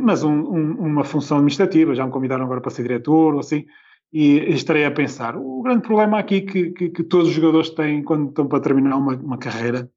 mas 0.00 0.22
um, 0.22 0.32
um, 0.32 0.72
uma 0.78 1.04
função 1.04 1.38
administrativa. 1.38 1.94
Já 1.94 2.06
me 2.06 2.12
convidaram 2.12 2.44
agora 2.44 2.60
para 2.60 2.70
ser 2.70 2.82
diretor 2.82 3.34
ou 3.34 3.40
assim, 3.40 3.66
e 4.12 4.36
estarei 4.52 4.84
a 4.84 4.90
pensar. 4.90 5.36
O 5.36 5.62
grande 5.62 5.82
problema 5.82 6.18
aqui 6.18 6.42
que, 6.42 6.70
que, 6.70 6.90
que 6.90 7.02
todos 7.02 7.28
os 7.28 7.34
jogadores 7.34 7.70
têm 7.70 8.02
quando 8.02 8.28
estão 8.28 8.46
para 8.46 8.60
terminar 8.60 8.96
uma, 8.96 9.14
uma 9.16 9.38
carreira, 9.38 9.90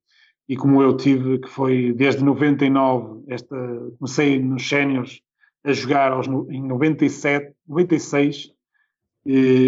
e 0.48 0.56
como 0.56 0.82
eu 0.82 0.96
tive, 0.96 1.38
que 1.38 1.48
foi 1.48 1.92
desde 1.92 2.24
99, 2.24 3.24
esta, 3.28 3.56
comecei 3.98 4.40
nos 4.40 4.68
séniores 4.68 5.20
a 5.62 5.72
jogar 5.72 6.12
aos, 6.12 6.26
em 6.26 6.66
97, 6.66 7.54
96, 7.68 8.50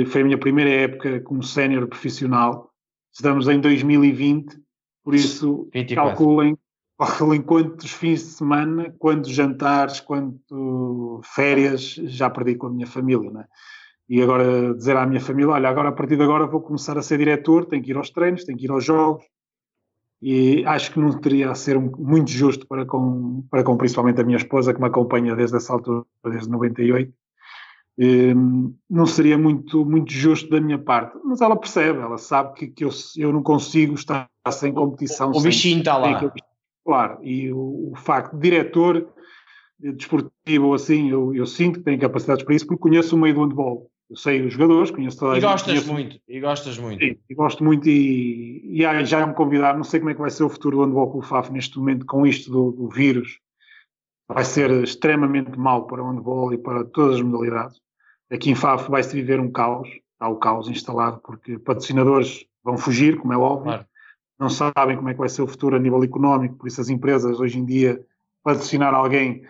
foi 0.08 0.22
a 0.22 0.24
minha 0.24 0.38
primeira 0.38 0.70
época 0.70 1.20
como 1.20 1.42
sénior 1.42 1.86
profissional 1.86 2.72
Estamos 3.12 3.46
em 3.46 3.60
2020, 3.60 4.58
por 5.04 5.14
isso 5.14 5.68
24. 5.74 5.94
calculem, 5.94 6.58
calculem 7.06 7.42
quantos 7.42 7.90
fins 7.90 8.20
de 8.20 8.30
semana, 8.30 8.94
quantos 8.98 9.30
jantares, 9.30 10.00
quanto 10.00 11.20
férias 11.24 11.94
já 11.94 12.28
perdi 12.30 12.54
com 12.54 12.66
a 12.66 12.70
minha 12.70 12.86
família, 12.86 13.30
né? 13.30 13.44
E 14.08 14.20
agora 14.20 14.74
dizer 14.74 14.96
à 14.96 15.06
minha 15.06 15.20
família, 15.20 15.52
olha, 15.52 15.68
agora 15.68 15.88
a 15.88 15.92
partir 15.92 16.16
de 16.16 16.22
agora 16.22 16.46
vou 16.46 16.60
começar 16.60 16.98
a 16.98 17.02
ser 17.02 17.18
diretor, 17.18 17.64
tenho 17.64 17.82
que 17.82 17.90
ir 17.90 17.96
aos 17.96 18.10
treinos, 18.10 18.44
tenho 18.44 18.58
que 18.58 18.66
ir 18.66 18.70
aos 18.70 18.84
jogos, 18.84 19.24
e 20.20 20.64
acho 20.66 20.92
que 20.92 21.00
não 21.00 21.18
teria 21.18 21.50
a 21.50 21.54
ser 21.54 21.78
muito 21.78 22.30
justo 22.30 22.66
para 22.66 22.86
com, 22.86 23.44
para 23.50 23.64
com 23.64 23.76
principalmente 23.76 24.20
a 24.20 24.24
minha 24.24 24.36
esposa, 24.36 24.72
que 24.72 24.80
me 24.80 24.86
acompanha 24.86 25.34
desde 25.34 25.56
essa 25.56 25.72
altura, 25.72 26.04
desde 26.24 26.48
98, 26.48 27.12
Um, 27.98 28.74
não 28.88 29.06
seria 29.06 29.36
muito, 29.36 29.84
muito 29.84 30.10
justo 30.10 30.48
da 30.48 30.58
minha 30.58 30.78
parte, 30.78 31.14
mas 31.22 31.42
ela 31.42 31.54
percebe, 31.54 31.98
ela 31.98 32.16
sabe 32.16 32.54
que, 32.54 32.66
que 32.66 32.84
eu, 32.84 32.90
eu 33.18 33.30
não 33.30 33.42
consigo 33.42 33.92
estar 33.92 34.30
sem 34.50 34.72
competição. 34.72 35.30
O, 35.30 35.38
o 35.38 35.42
bichinho 35.42 35.80
está 35.80 35.98
lá. 35.98 36.32
Claro, 36.84 37.18
e 37.22 37.52
o, 37.52 37.92
o 37.92 37.94
facto 37.96 38.34
de 38.34 38.42
diretor 38.42 39.08
desportivo 39.78 40.66
ou 40.66 40.74
assim, 40.74 41.10
eu, 41.10 41.34
eu 41.34 41.46
sinto 41.46 41.78
que 41.78 41.84
tenho 41.84 42.00
capacidades 42.00 42.44
para 42.44 42.54
isso 42.54 42.66
porque 42.66 42.82
conheço 42.82 43.16
o 43.16 43.18
meio 43.18 43.34
do 43.34 43.42
handball. 43.42 43.90
Eu 44.08 44.16
sei 44.16 44.42
os 44.42 44.52
jogadores, 44.52 44.90
conheço 44.90 45.18
toda 45.18 45.32
a 45.32 45.38
e 45.38 45.40
gente. 45.40 45.50
Gostas 45.50 45.72
conheço... 45.72 45.92
muito, 45.92 46.20
e 46.28 46.40
gostas 46.40 46.78
muito. 46.78 47.02
Sim, 47.02 47.18
e 47.28 47.34
gosto 47.34 47.64
muito 47.64 47.88
e, 47.88 48.82
e 48.82 49.04
já 49.04 49.26
me 49.26 49.34
convidar, 49.34 49.74
não 49.74 49.84
sei 49.84 50.00
como 50.00 50.10
é 50.10 50.14
que 50.14 50.20
vai 50.20 50.30
ser 50.30 50.44
o 50.44 50.50
futuro 50.50 50.76
do 50.76 50.84
handball 50.84 51.10
com 51.10 51.18
o 51.18 51.22
FAF 51.22 51.50
neste 51.50 51.78
momento 51.78 52.04
com 52.04 52.26
isto 52.26 52.50
do, 52.50 52.72
do 52.72 52.88
vírus. 52.88 53.38
Vai 54.28 54.44
ser 54.44 54.70
extremamente 54.82 55.58
mal 55.58 55.86
para 55.86 56.02
o 56.02 56.10
handball 56.10 56.52
e 56.52 56.58
para 56.58 56.84
todas 56.84 57.16
as 57.16 57.22
modalidades. 57.22 57.80
Aqui 58.30 58.50
em 58.50 58.54
FAF 58.54 58.90
vai-se 58.90 59.14
viver 59.14 59.40
um 59.40 59.50
caos, 59.50 59.88
há 60.20 60.28
o 60.28 60.36
caos 60.36 60.68
instalado 60.68 61.20
porque 61.24 61.58
patrocinadores 61.58 62.44
vão 62.62 62.76
fugir, 62.76 63.18
como 63.18 63.32
é 63.32 63.36
óbvio. 63.36 63.64
Claro. 63.64 63.86
Não 64.42 64.50
sabem 64.50 64.96
como 64.96 65.08
é 65.08 65.12
que 65.12 65.20
vai 65.20 65.28
ser 65.28 65.42
o 65.42 65.46
futuro 65.46 65.76
a 65.76 65.78
nível 65.78 66.02
económico, 66.02 66.56
por 66.56 66.66
isso 66.66 66.80
as 66.80 66.88
empresas 66.88 67.38
hoje 67.38 67.60
em 67.60 67.64
dia 67.64 68.04
patrocinar 68.42 68.92
alguém 68.92 69.44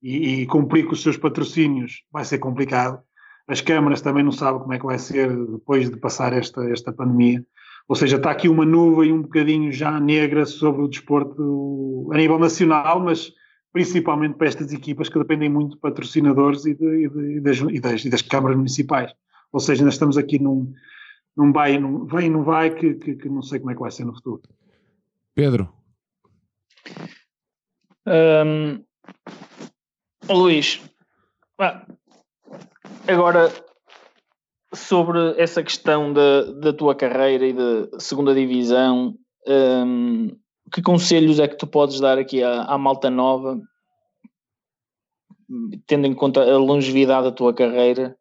e, 0.00 0.42
e, 0.42 0.46
cumprir 0.46 0.86
com 0.86 0.92
os 0.92 1.02
seus 1.02 1.16
patrocínios 1.16 2.04
vai 2.12 2.24
ser 2.24 2.38
complicado. 2.38 3.02
As 3.48 3.60
câmaras 3.60 4.00
também 4.00 4.22
não 4.22 4.30
sabem 4.30 4.60
como 4.60 4.72
é 4.72 4.78
que 4.78 4.86
vai 4.86 5.00
ser 5.00 5.34
depois 5.46 5.90
de 5.90 5.96
passar 5.96 6.32
esta, 6.32 6.62
esta 6.70 6.92
pandemia. 6.92 7.44
Ou 7.88 7.96
seja, 7.96 8.18
está 8.18 8.30
aqui 8.30 8.48
uma 8.48 8.64
nuvem 8.64 9.12
um 9.12 9.22
bocadinho 9.22 9.72
já 9.72 9.98
negra 9.98 10.46
sobre 10.46 10.80
o 10.82 10.88
desporto 10.88 12.08
a 12.12 12.16
nível 12.16 12.38
nacional, 12.38 13.00
mas 13.00 13.32
principalmente 13.72 14.36
para 14.36 14.46
estas 14.46 14.72
equipas 14.72 15.08
que 15.08 15.18
dependem 15.18 15.48
muito 15.48 15.72
de 15.72 15.80
patrocinadores 15.80 16.64
e, 16.66 16.74
de, 16.74 16.86
e, 16.86 17.08
de, 17.08 17.36
e, 17.38 17.40
das, 17.40 17.58
e, 17.58 17.80
das, 17.80 18.04
das, 18.04 18.22
câmaras 18.22 18.56
municipais. 18.56 19.12
Ou 19.52 19.58
seja, 19.58 19.82
ainda 19.82 19.90
estamos 19.90 20.16
aqui 20.16 20.38
num, 20.38 20.72
num 21.36 21.52
vai, 21.52 21.78
num, 21.78 22.06
vem 22.06 22.26
e 22.26 22.30
não 22.30 22.42
vai 22.42 22.74
que, 22.74 22.94
que, 22.94 23.14
que, 23.16 23.28
não 23.28 23.42
sei 23.42 23.58
como 23.58 23.70
é 23.70 23.74
que 23.74 23.80
vai 23.80 23.90
ser 23.90 24.04
no 24.04 24.14
futuro. 24.14 24.42
Pedro. 25.34 25.72
Um, 28.06 28.82
Luís, 30.28 30.80
agora 33.06 33.52
sobre 34.72 35.40
essa 35.40 35.62
questão 35.62 36.12
da, 36.12 36.42
da 36.52 36.72
tua 36.72 36.94
carreira 36.94 37.46
e 37.46 37.52
da 37.52 37.98
segunda 37.98 38.34
divisão, 38.34 39.16
um, 39.46 40.28
que 40.72 40.82
conselhos 40.82 41.38
é 41.38 41.46
que 41.46 41.56
tu 41.56 41.66
podes 41.66 42.00
dar 42.00 42.18
aqui 42.18 42.42
à, 42.42 42.62
à, 42.62 42.78
malta 42.78 43.10
nova, 43.10 43.60
tendo 45.86 46.06
em 46.06 46.14
conta 46.14 46.42
a 46.42 46.58
longevidade 46.58 47.26
da 47.26 47.32
tua 47.32 47.54
carreira 47.54 48.16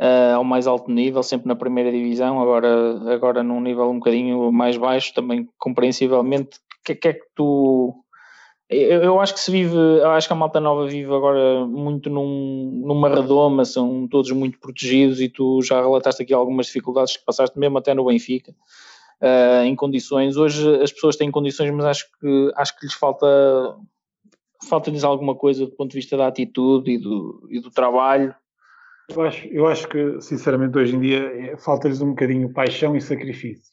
uh, 0.00 0.36
ao 0.36 0.44
mais 0.44 0.66
alto 0.66 0.90
nível, 0.90 1.22
sempre 1.22 1.48
na 1.48 1.56
primeira 1.56 1.90
divisão, 1.90 2.40
agora, 2.40 3.12
agora 3.12 3.42
num 3.42 3.60
nível 3.60 3.90
um 3.90 3.98
bocadinho 3.98 4.50
mais 4.52 4.76
baixo, 4.76 5.14
também 5.14 5.48
compreensivelmente, 5.58 6.58
o 6.58 6.84
que, 6.84 6.94
que 6.94 7.08
é 7.08 7.12
que 7.12 7.26
tu 7.34 7.94
eu, 8.68 9.00
eu, 9.00 9.20
acho 9.20 9.32
que 9.32 9.40
se 9.40 9.50
vive, 9.50 9.76
acho 10.16 10.26
que 10.26 10.32
a 10.32 10.36
malta 10.36 10.58
nova 10.58 10.88
vive 10.88 11.12
agora 11.14 11.64
muito 11.66 12.10
num, 12.10 12.82
numa 12.84 13.08
redoma, 13.08 13.64
são 13.64 14.08
todos 14.08 14.32
muito 14.32 14.58
protegidos 14.58 15.20
e 15.20 15.28
tu 15.28 15.62
já 15.62 15.80
relataste 15.80 16.22
aqui 16.22 16.34
algumas 16.34 16.66
dificuldades 16.66 17.16
que 17.16 17.24
passaste 17.24 17.56
mesmo 17.56 17.78
até 17.78 17.94
no 17.94 18.06
Benfica, 18.06 18.52
uh, 19.22 19.62
em 19.64 19.76
condições. 19.76 20.36
Hoje 20.36 20.82
as 20.82 20.90
pessoas 20.90 21.14
têm 21.14 21.30
condições, 21.30 21.70
mas 21.70 21.86
acho 21.86 22.06
que, 22.20 22.52
acho 22.56 22.76
que 22.76 22.86
lhes 22.86 22.94
falta 22.94 23.76
falta-lhes 24.68 25.04
alguma 25.04 25.36
coisa 25.36 25.64
do 25.64 25.70
ponto 25.70 25.90
de 25.90 25.96
vista 25.96 26.16
da 26.16 26.26
atitude 26.26 26.90
e 26.90 26.98
do, 26.98 27.46
e 27.48 27.60
do 27.60 27.70
trabalho. 27.70 28.34
Eu 29.08 29.22
acho, 29.22 29.46
eu 29.48 29.66
acho 29.66 29.88
que, 29.88 30.20
sinceramente, 30.20 30.76
hoje 30.76 30.96
em 30.96 31.00
dia 31.00 31.18
é, 31.18 31.56
falta-lhes 31.56 32.00
um 32.00 32.10
bocadinho 32.10 32.52
paixão 32.52 32.96
e 32.96 33.00
sacrifício. 33.00 33.72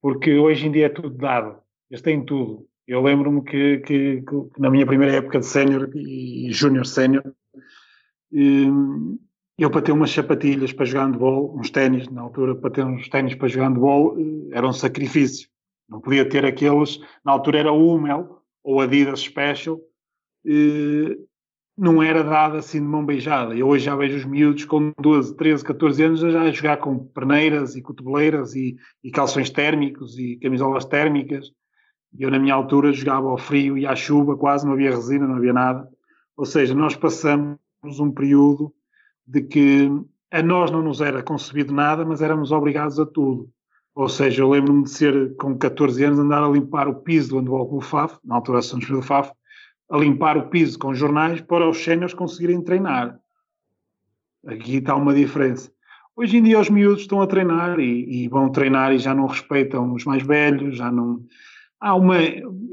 Porque 0.00 0.34
hoje 0.34 0.66
em 0.66 0.72
dia 0.72 0.86
é 0.86 0.90
tudo 0.90 1.10
dado. 1.10 1.60
Eles 1.90 2.02
têm 2.02 2.24
tudo 2.24 2.68
eu 2.88 3.02
lembro-me 3.02 3.44
que, 3.44 3.78
que, 3.80 4.22
que, 4.22 4.60
na 4.60 4.70
minha 4.70 4.86
primeira 4.86 5.16
época 5.16 5.40
de 5.40 5.44
sénior 5.44 5.90
e 5.94 6.50
júnior 6.50 6.86
sénior, 6.86 7.22
hum, 8.32 9.18
eu 9.58 9.70
para 9.70 9.82
ter 9.82 9.92
umas 9.92 10.10
sapatilhas 10.10 10.72
para 10.72 10.86
jogar 10.86 11.04
handball, 11.04 11.54
uns 11.54 11.68
ténis, 11.68 12.08
na 12.08 12.22
altura 12.22 12.54
para 12.54 12.70
ter 12.70 12.86
uns 12.86 13.06
ténis 13.10 13.34
para 13.34 13.46
jogar 13.46 13.68
handball, 13.68 14.18
eh, 14.18 14.56
era 14.56 14.66
um 14.66 14.72
sacrifício. 14.72 15.50
Não 15.86 16.00
podia 16.00 16.26
ter 16.26 16.46
aqueles, 16.46 16.98
na 17.22 17.32
altura 17.32 17.58
era 17.58 17.72
o 17.72 17.94
Hummel 17.94 18.40
ou 18.64 18.80
Adidas 18.80 19.20
Special, 19.20 19.78
eh, 20.46 21.14
não 21.78 22.02
era 22.02 22.24
dado 22.24 22.56
assim 22.56 22.80
de 22.80 22.86
mão 22.86 23.06
beijada. 23.06 23.54
Eu 23.54 23.68
hoje 23.68 23.84
já 23.84 23.94
vejo 23.94 24.16
os 24.16 24.24
miúdos 24.24 24.64
com 24.64 24.92
12, 25.00 25.36
13, 25.36 25.64
14 25.64 26.02
anos 26.02 26.20
já 26.20 26.42
a 26.42 26.50
jogar 26.50 26.76
com 26.78 26.98
perneiras 26.98 27.76
e 27.76 27.82
cotoveleiras 27.82 28.54
e, 28.54 28.76
e 29.02 29.10
calções 29.10 29.48
térmicos 29.48 30.18
e 30.18 30.36
camisolas 30.36 30.84
térmicas 30.84 31.52
eu, 32.16 32.30
na 32.30 32.38
minha 32.38 32.54
altura, 32.54 32.92
jogava 32.92 33.28
ao 33.28 33.38
frio 33.38 33.76
e 33.76 33.86
à 33.86 33.94
chuva, 33.94 34.36
quase 34.36 34.64
não 34.64 34.72
havia 34.72 34.90
resina, 34.90 35.26
não 35.26 35.36
havia 35.36 35.52
nada. 35.52 35.88
Ou 36.36 36.46
seja, 36.46 36.74
nós 36.74 36.94
passamos 36.94 37.58
um 38.00 38.10
período 38.10 38.72
de 39.26 39.42
que 39.42 39.90
a 40.30 40.42
nós 40.42 40.70
não 40.70 40.82
nos 40.82 41.00
era 41.00 41.22
concebido 41.22 41.72
nada, 41.72 42.04
mas 42.04 42.22
éramos 42.22 42.52
obrigados 42.52 42.98
a 42.98 43.06
tudo. 43.06 43.50
Ou 43.94 44.08
seja, 44.08 44.42
eu 44.42 44.50
lembro-me 44.50 44.84
de 44.84 44.90
ser, 44.90 45.34
com 45.36 45.58
14 45.58 46.04
anos, 46.04 46.18
andar 46.18 46.42
a 46.42 46.48
limpar 46.48 46.88
o 46.88 47.02
piso 47.02 47.30
do 47.30 47.38
handball 47.38 47.68
com 47.68 47.76
o 47.76 47.80
FAF, 47.80 48.16
na 48.24 48.36
altura 48.36 48.62
São 48.62 48.80
José 48.80 48.94
do 48.94 49.02
FAF, 49.02 49.32
a 49.90 49.96
limpar 49.96 50.36
o 50.36 50.48
piso 50.48 50.78
com 50.78 50.94
jornais 50.94 51.40
para 51.40 51.68
os 51.68 51.82
séniores 51.82 52.14
conseguirem 52.14 52.62
treinar. 52.62 53.18
Aqui 54.46 54.76
está 54.76 54.94
uma 54.94 55.14
diferença. 55.14 55.70
Hoje 56.14 56.36
em 56.36 56.42
dia 56.42 56.58
os 56.58 56.68
miúdos 56.68 57.02
estão 57.02 57.20
a 57.22 57.26
treinar 57.26 57.78
e, 57.78 58.24
e 58.24 58.28
vão 58.28 58.50
treinar 58.50 58.92
e 58.92 58.98
já 58.98 59.14
não 59.14 59.26
respeitam 59.26 59.92
os 59.92 60.04
mais 60.04 60.22
velhos, 60.22 60.76
já 60.76 60.90
não 60.90 61.24
há 61.80 61.94
uma. 61.94 62.16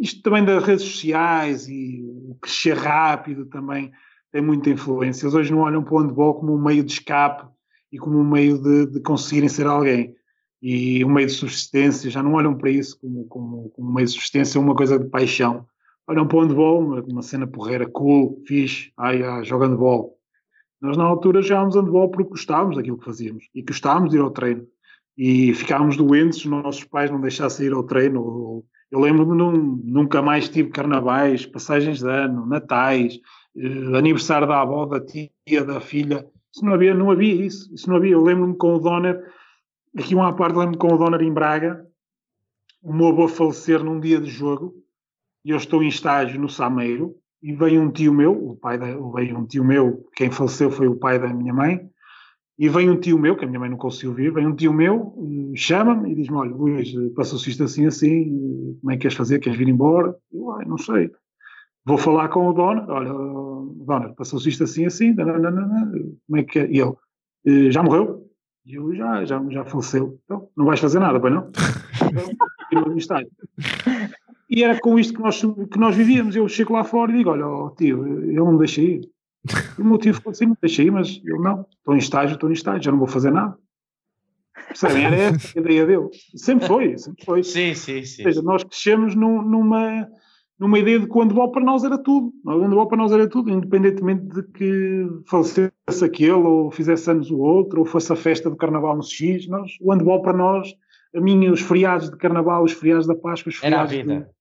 Isto 0.01 0.21
também 0.23 0.43
das 0.43 0.63
redes 0.63 0.83
sociais 0.83 1.67
e 1.67 2.01
o 2.03 2.35
crescer 2.41 2.75
rápido 2.75 3.45
também 3.45 3.91
tem 4.31 4.41
muita 4.41 4.69
influência. 4.69 5.25
Eles 5.25 5.35
hoje 5.35 5.51
não 5.51 5.59
olham 5.59 5.83
para 5.83 5.93
o 5.93 5.99
handball 5.99 6.35
como 6.35 6.55
um 6.55 6.61
meio 6.61 6.83
de 6.83 6.93
escape 6.93 7.47
e 7.91 7.97
como 7.97 8.19
um 8.19 8.29
meio 8.29 8.57
de, 8.57 8.87
de 8.87 8.99
conseguirem 8.99 9.47
ser 9.47 9.67
alguém. 9.67 10.15
E 10.61 11.05
um 11.05 11.09
meio 11.09 11.27
de 11.27 11.33
subsistência, 11.33 12.09
já 12.09 12.23
não 12.23 12.33
olham 12.33 12.55
para 12.55 12.71
isso 12.71 12.99
como, 12.99 13.25
como, 13.27 13.69
como 13.69 13.93
meio 13.93 14.07
de 14.07 14.13
subsistência, 14.13 14.59
uma 14.59 14.75
coisa 14.75 14.97
de 14.97 15.05
paixão. 15.05 15.67
Olham 16.07 16.27
para 16.27 16.37
o 16.37 16.41
handball, 16.41 17.01
uma, 17.07 17.21
cena 17.21 17.47
porreira, 17.47 17.87
cool, 17.87 18.41
fixe, 18.45 18.91
ai, 18.97 19.23
ai, 19.23 19.43
joga 19.43 19.67
handball. 19.67 20.15
Nós 20.79 20.97
na 20.97 21.03
altura 21.03 21.41
jogávamos 21.41 21.75
handball 21.75 22.09
porque 22.09 22.29
gostávamos 22.29 22.75
daquilo 22.75 22.97
que 22.97 23.05
fazíamos 23.05 23.49
e 23.55 23.61
gostávamos 23.61 24.11
de 24.11 24.17
ir 24.17 24.21
ao 24.21 24.31
treino. 24.31 24.67
E 25.17 25.53
ficávamos 25.53 25.97
doentes 25.97 26.39
se 26.39 26.45
os 26.45 26.51
nossos 26.51 26.83
pais 26.83 27.09
não 27.09 27.21
deixassem 27.21 27.67
ir 27.67 27.73
ao 27.73 27.83
treino 27.83 28.63
eu 28.91 28.99
lembro-me 28.99 29.35
nunca 29.83 30.21
mais 30.21 30.47
tive 30.47 30.69
carnavais, 30.69 31.45
passagens 31.45 31.99
de 31.99 32.07
ano, 32.07 32.45
natais, 32.45 33.19
eh, 33.57 33.97
aniversário 33.97 34.47
da 34.47 34.61
avó, 34.61 34.85
da 34.85 34.99
tia, 34.99 35.65
da 35.65 35.81
filha. 35.81 36.25
Isso 36.53 36.63
não 36.63 36.73
havia, 36.73 36.93
não 36.93 37.11
havia 37.11 37.45
isso. 37.45 37.73
Isso 37.73 37.89
não 37.89 37.97
havia. 37.97 38.13
Eu 38.13 38.23
lembro-me 38.23 38.55
com 38.55 38.75
o 38.75 38.79
Donner, 38.79 39.21
aqui 39.97 40.15
uma 40.15 40.33
parte, 40.33 40.55
lembro-me 40.55 40.77
com 40.77 40.93
o 40.93 40.97
Donner 40.97 41.21
em 41.21 41.33
Braga, 41.33 41.85
o 42.81 42.93
meu 42.93 43.07
avô 43.07 43.27
falecer 43.27 43.83
num 43.83 43.99
dia 43.99 44.21
de 44.21 44.29
jogo, 44.29 44.73
e 45.45 45.51
eu 45.51 45.57
estou 45.57 45.83
em 45.83 45.87
estágio 45.87 46.41
no 46.41 46.49
Sameiro, 46.49 47.15
e 47.41 47.53
veio 47.53 47.79
um 47.79 47.91
tio 47.91 48.11
meu, 48.11 48.31
o 48.33 48.55
pai 48.57 48.79
da, 48.79 48.87
veio 49.13 49.37
um 49.37 49.45
tio 49.45 49.63
meu, 49.63 50.03
quem 50.15 50.31
faleceu 50.31 50.71
foi 50.71 50.87
o 50.87 50.95
pai 50.95 51.19
da 51.19 51.31
minha 51.31 51.53
mãe, 51.53 51.87
e 52.57 52.67
vem 52.67 52.89
um 52.89 52.99
tio 52.99 53.19
meu, 53.19 53.35
que 53.35 53.45
a 53.45 53.47
minha 53.47 53.59
mãe 53.59 53.69
não 53.69 53.77
conseguiu 53.77 54.13
vir, 54.13 54.33
vem 54.33 54.47
um 54.47 54.55
tio 54.55 54.73
meu, 54.73 55.13
eh, 55.17 55.55
chama-me 55.55 56.11
e 56.11 56.15
diz-me: 56.15 56.37
Olha, 56.37 56.55
Luís, 56.55 56.87
eh, 56.95 57.13
passou-se 57.15 57.49
isto 57.49 57.63
assim, 57.63 57.85
assim, 57.85 58.21
eh, 58.21 58.75
como 58.79 58.91
é 58.91 58.95
que 58.95 59.01
queres 59.01 59.17
fazer? 59.17 59.39
Queres 59.39 59.57
vir 59.57 59.67
embora? 59.67 60.15
Eu, 60.33 60.51
ah, 60.51 60.63
não 60.65 60.77
sei. 60.77 61.11
Vou 61.85 61.97
falar 61.97 62.29
com 62.29 62.47
o 62.47 62.53
Dona, 62.53 62.85
olha, 62.89 63.11
Dona, 63.85 64.13
passou-se 64.15 64.49
isto 64.49 64.63
assim, 64.63 64.85
assim, 64.85 65.13
nananana, 65.13 65.91
como 66.25 66.39
é 66.39 66.43
que 66.43 66.59
é? 66.59 66.71
E 66.71 66.79
ele: 66.79 67.71
Já 67.71 67.83
morreu? 67.83 68.25
E 68.65 68.75
eu: 68.75 68.95
Já, 68.95 69.25
já, 69.25 69.43
já 69.49 69.65
faleceu. 69.65 70.17
Então, 70.23 70.49
não 70.55 70.65
vais 70.65 70.79
fazer 70.79 70.99
nada, 70.99 71.19
pois 71.19 71.33
não? 71.33 71.51
Então, 72.71 72.97
e 74.55 74.63
era 74.63 74.79
com 74.79 74.97
isto 74.97 75.13
que 75.13 75.21
nós, 75.21 75.41
que 75.41 75.77
nós 75.77 75.93
vivíamos. 75.93 76.33
Eu 76.33 76.47
chego 76.47 76.71
lá 76.71 76.85
fora 76.85 77.11
e 77.11 77.17
digo: 77.17 77.29
Olha, 77.29 77.45
oh, 77.45 77.71
tio, 77.71 78.07
ele 78.07 78.31
não 78.31 78.53
me 78.53 78.59
deixa 78.59 78.81
ir. 78.81 79.01
E 79.77 79.81
o 79.83 79.85
motivo 79.85 80.21
foi 80.21 80.31
assim, 80.31 80.55
deixei, 80.61 80.89
mas 80.89 81.21
eu 81.25 81.39
não, 81.41 81.65
estou 81.77 81.93
em 81.93 81.99
estágio, 81.99 82.35
estou 82.35 82.49
em 82.49 82.53
estágio, 82.53 82.83
já 82.83 82.91
não 82.91 82.97
vou 82.97 83.07
fazer 83.07 83.31
nada. 83.31 83.57
Percebem? 84.67 85.03
Era 85.03 85.15
essa 85.15 85.59
a 85.59 85.61
ideia 85.61 85.85
dele. 85.85 86.07
Sempre 86.35 86.67
foi, 86.67 86.97
sempre 86.97 87.25
foi. 87.25 87.43
Sim, 87.43 87.75
sim, 87.75 88.03
sim. 88.03 88.23
Ou 88.23 88.29
seja, 88.29 88.41
nós 88.41 88.63
crescemos 88.63 89.13
num, 89.13 89.41
numa, 89.41 90.07
numa 90.57 90.79
ideia 90.79 90.99
de 91.01 91.07
que 91.07 91.17
o 91.17 91.21
handball 91.21 91.51
para 91.51 91.63
nós 91.63 91.83
era 91.83 91.97
tudo. 91.97 92.33
O 92.45 92.59
handball 92.61 92.87
para 92.87 92.97
nós 92.97 93.11
era 93.11 93.27
tudo, 93.27 93.51
independentemente 93.51 94.25
de 94.27 94.41
que 94.53 95.05
falecesse 95.27 95.71
aquele, 96.03 96.31
ou 96.31 96.71
fizesse 96.71 97.11
anos 97.11 97.29
o 97.29 97.39
outro, 97.39 97.81
ou 97.81 97.85
fosse 97.85 98.11
a 98.11 98.15
festa 98.15 98.49
do 98.49 98.55
carnaval 98.55 98.95
no 98.95 99.03
X. 99.03 99.47
Nós, 99.47 99.73
o 99.81 99.91
handball 99.91 100.21
para 100.21 100.35
nós, 100.35 100.73
a 101.13 101.19
minha, 101.19 101.51
os 101.51 101.61
feriados 101.61 102.09
de 102.09 102.17
carnaval, 102.17 102.63
os 102.63 102.71
feriados 102.71 103.05
da 103.05 103.15
Páscoa, 103.15 103.49
os 103.49 103.57
feriados. 103.57 103.93
Era 103.93 104.01
a 104.01 104.03
vida. 104.03 104.34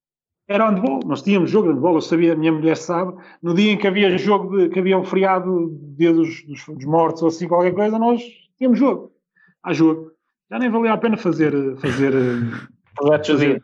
Era 0.47 0.69
handball. 0.69 1.01
Nós 1.05 1.23
tínhamos 1.23 1.51
jogo 1.51 1.69
de 1.69 1.75
handball, 1.75 1.95
eu 1.95 2.01
sabia, 2.01 2.33
a 2.33 2.37
minha 2.37 2.53
mulher 2.53 2.77
sabe. 2.77 3.15
No 3.43 3.55
dia 3.55 3.73
em 3.73 3.79
que 3.79 3.87
havia 3.87 4.17
jogo, 4.19 4.57
de, 4.57 4.69
que 4.69 4.79
havia 4.79 4.99
um 4.99 5.05
feriado, 5.05 5.77
dia 5.97 6.13
dos, 6.13 6.45
dos, 6.45 6.65
dos, 6.67 6.85
mortos 6.85 7.23
ou 7.23 7.29
assim, 7.29 7.49
qualquer 7.49 7.73
coisa, 7.73 7.99
nós 7.99 8.23
tínhamos 8.59 8.79
jogo. 8.79 9.13
Há 9.63 9.73
jogo. 9.73 10.13
Já 10.51 10.59
nem 10.59 10.71
valia 10.71 10.93
a 10.93 10.99
pena 10.99 11.17
fazer. 11.17 11.53
fazer, 11.77 12.13
fazer 12.97 13.63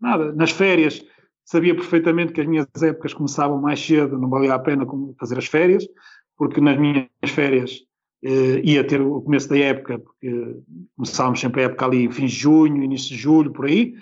nada. 0.00 0.32
Nas 0.32 0.50
férias, 0.50 1.04
sabia 1.44 1.74
perfeitamente 1.74 2.32
que 2.32 2.40
as 2.40 2.46
minhas 2.46 2.66
épocas 2.82 3.14
começavam 3.14 3.60
mais 3.60 3.80
cedo, 3.80 4.18
não 4.18 4.28
valia 4.28 4.54
a 4.54 4.58
pena 4.58 4.84
fazer 5.18 5.38
as 5.38 5.46
férias, 5.46 5.86
porque 6.36 6.60
nas 6.60 6.76
minhas 6.76 7.08
férias 7.28 7.78
eh, 8.24 8.60
ia 8.64 8.82
ter 8.84 9.00
o 9.00 9.22
começo 9.22 9.48
da 9.48 9.58
época, 9.58 10.00
porque 10.00 10.56
começávamos 10.96 11.38
sempre 11.38 11.62
a 11.62 11.64
época 11.66 11.86
ali 11.86 12.10
fim 12.10 12.26
de 12.26 12.34
junho, 12.34 12.82
início 12.82 13.10
de 13.10 13.16
julho, 13.16 13.52
por 13.52 13.66
aí 13.66 13.94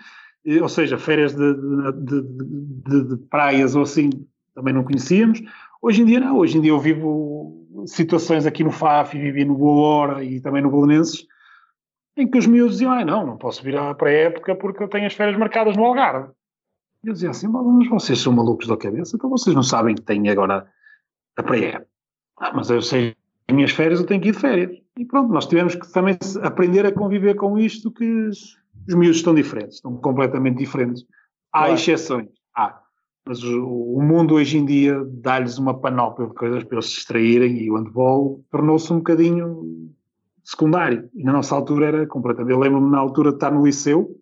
ou 0.61 0.69
seja, 0.69 0.99
férias 0.99 1.35
de, 1.35 1.55
de, 1.55 2.23
de, 2.23 3.05
de, 3.09 3.17
praias 3.29 3.75
ou 3.75 3.83
assim, 3.83 4.11
também 4.55 4.73
não 4.73 4.85
conhecíamos. 4.85 5.41
Hoje 5.83 6.03
em 6.03 6.05
dia 6.07 6.21
não, 6.21 6.39
hoje 6.39 6.59
em 6.59 6.61
dia 6.61 6.71
eu 6.71 6.81
vivo 6.81 7.67
situações 7.87 8.47
aqui 8.47 8.65
no 8.65 8.71
FAF 8.71 9.17
e 9.17 9.21
vivi 9.21 9.45
no 9.45 9.57
Boa 9.57 9.89
Hora 9.89 10.25
e 10.25 10.41
também 10.41 10.63
no 10.63 10.71
Belenenses, 10.71 11.27
em 12.17 12.29
que 12.29 12.39
os 12.39 12.47
miúdos 12.47 12.75
diziam, 12.75 12.93
ah, 12.93 13.05
não, 13.05 13.27
não 13.27 13.37
posso 13.37 13.63
vir 13.63 13.75
para 13.97 14.09
a 14.09 14.13
época 14.13 14.55
porque 14.55 14.83
eu 14.83 14.89
tenho 14.89 15.07
as 15.07 15.15
férias 15.15 15.39
marcadas 15.39 15.77
no 15.77 15.85
Algarve. 15.85 16.31
E 17.05 17.09
eu 17.09 17.15
dizia 17.15 17.31
assim, 17.31 17.49
mas 17.49 17.89
vocês 17.89 18.19
são 18.19 18.33
malucos 18.33 18.67
da 18.67 18.77
cabeça, 18.77 19.17
então 19.17 19.31
vocês 19.31 19.55
não 19.55 19.63
sabem 19.63 19.95
que 19.95 20.03
têm 20.03 20.29
agora 20.29 20.67
a 21.37 21.43
pré 21.43 21.87
Ah, 22.39 22.53
mas 22.55 22.69
eu 22.69 22.83
sei, 22.83 23.17
as 23.49 23.55
minhas 23.55 23.71
férias 23.71 24.01
eu 24.01 24.07
tenho 24.07 24.21
que 24.21 24.29
ir 24.29 24.33
de 24.33 24.39
férias. 24.39 24.71
E 24.99 25.05
pronto, 25.05 25.33
nós 25.33 25.47
tivemos 25.47 25.75
que 25.75 25.91
também 25.93 26.19
aprender 26.43 26.85
a 26.85 26.93
conviver 26.93 27.35
com 27.37 27.59
isto 27.59 27.91
que 27.91 28.31
os 28.89 28.95
miúdos 28.95 29.19
estão 29.19 29.35
diferentes, 29.35 29.77
estão 29.77 29.97
completamente 29.97 30.59
diferentes. 30.59 31.05
Há 31.53 31.61
claro. 31.61 31.75
exceções, 31.75 32.29
há. 32.57 32.81
Mas 33.25 33.43
o, 33.45 33.65
o, 33.65 34.03
mundo 34.03 34.35
hoje 34.35 34.59
em 34.59 34.65
dia 34.65 35.05
dá-lhes 35.07 35.59
uma 35.59 35.79
panóplia 35.79 36.29
de 36.29 36.35
coisas 36.35 36.65
para 36.65 36.77
eles 36.77 36.87
se 36.87 36.95
distraírem 36.95 37.59
e 37.59 37.71
o 37.71 37.77
handball 37.77 38.45
tornou-se 38.51 38.93
um 38.93 38.97
bocadinho 38.97 39.93
secundário. 40.43 41.09
E 41.15 41.23
na 41.23 41.33
nossa 41.33 41.55
altura 41.55 41.87
era 41.87 42.07
completamente. 42.07 42.53
Eu 42.53 42.59
lembro-me 42.59 42.91
na 42.91 42.99
altura 42.99 43.31
de 43.31 43.37
estar 43.37 43.51
no 43.51 43.65
liceu 43.65 44.17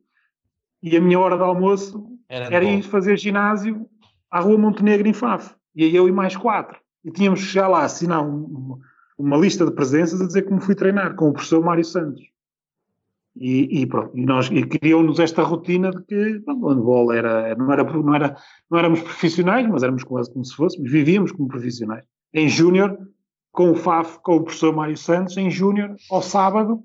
e 0.82 0.96
a 0.96 1.00
minha 1.00 1.18
hora 1.18 1.36
de 1.36 1.42
almoço 1.42 2.04
era, 2.28 2.54
era 2.54 2.64
ir 2.64 2.82
fazer 2.82 3.16
ginásio 3.18 3.86
à 4.30 4.40
Rua 4.40 4.58
Montenegro 4.58 5.08
em 5.08 5.12
Faf. 5.12 5.54
E 5.74 5.84
aí 5.84 5.94
eu 5.94 6.08
e 6.08 6.12
mais 6.12 6.36
quatro. 6.36 6.78
E 7.04 7.10
tínhamos 7.10 7.40
que 7.40 7.46
chegar 7.46 7.68
lá 7.68 7.84
assinar 7.84 8.22
um, 8.22 8.78
uma 9.16 9.36
lista 9.36 9.64
de 9.64 9.72
presenças 9.72 10.20
a 10.20 10.26
dizer 10.26 10.42
como 10.42 10.60
fui 10.60 10.74
treinar 10.74 11.14
com 11.14 11.28
o 11.28 11.32
professor 11.32 11.64
Mário 11.64 11.84
Santos. 11.84 12.22
E, 13.40 13.82
e, 13.82 13.86
pronto, 13.86 14.10
e, 14.18 14.26
nós, 14.26 14.50
e 14.50 14.62
criou-nos 14.66 15.20
esta 15.20 15.44
rotina 15.44 15.92
de 15.92 16.02
que 16.02 16.38
bom, 16.40 16.60
o 16.60 16.68
handball 16.68 17.12
era, 17.12 17.54
não, 17.54 17.72
era, 17.72 17.84
não, 17.84 18.14
era, 18.14 18.36
não 18.68 18.78
éramos 18.78 19.00
profissionais, 19.00 19.66
mas 19.68 19.84
éramos 19.84 20.02
quase 20.02 20.32
como 20.32 20.44
se 20.44 20.56
fôssemos, 20.56 20.90
vivíamos 20.90 21.30
como 21.30 21.46
profissionais. 21.46 22.04
Em 22.34 22.48
júnior, 22.48 22.98
com 23.52 23.70
o 23.70 23.76
FAF, 23.76 24.18
com 24.22 24.36
o 24.36 24.42
professor 24.42 24.74
Mário 24.74 24.96
Santos, 24.96 25.36
em 25.36 25.50
júnior, 25.50 25.94
ao 26.10 26.20
sábado, 26.20 26.82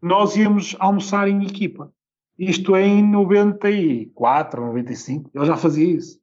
nós 0.00 0.36
íamos 0.36 0.76
almoçar 0.78 1.28
em 1.28 1.44
equipa. 1.44 1.92
Isto 2.38 2.76
é 2.76 2.86
em 2.86 3.02
94, 3.02 4.64
95, 4.64 5.30
ele 5.34 5.44
já 5.44 5.56
fazia 5.56 5.96
isso. 5.96 6.20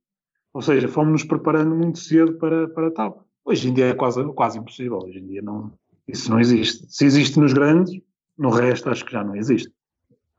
Ou 0.53 0.61
seja, 0.61 0.87
fomos-nos 0.87 1.25
preparando 1.25 1.75
muito 1.75 1.99
cedo 1.99 2.37
para, 2.37 2.69
para 2.69 2.91
tal. 2.91 3.25
Hoje 3.43 3.69
em 3.69 3.73
dia 3.73 3.87
é 3.87 3.93
quase, 3.93 4.23
quase 4.33 4.57
impossível, 4.57 4.99
hoje 5.03 5.19
em 5.19 5.27
dia 5.27 5.41
não, 5.41 5.73
isso 6.07 6.31
não 6.31 6.39
existe. 6.39 6.85
Se 6.89 7.05
existe 7.05 7.37
nos 7.37 7.51
grandes, 7.51 7.99
no 8.37 8.49
resto, 8.49 8.89
acho 8.89 9.05
que 9.05 9.11
já 9.11 9.23
não 9.23 9.35
existe. 9.35 9.71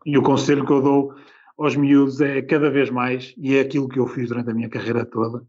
E 0.05 0.17
o 0.17 0.23
conselho 0.23 0.65
que 0.65 0.73
eu 0.73 0.83
dou 0.83 1.15
aos 1.59 1.75
miúdos 1.75 2.21
é 2.21 2.43
cada 2.43 2.71
vez 2.71 2.91
mais, 2.91 3.35
e 3.37 3.57
é 3.57 3.61
aquilo 3.61 3.89
que 3.89 3.99
eu 3.99 4.07
fiz 4.07 4.29
durante 4.29 4.51
a 4.51 4.55
minha 4.55 4.69
carreira 4.69 5.05
toda, 5.05 5.43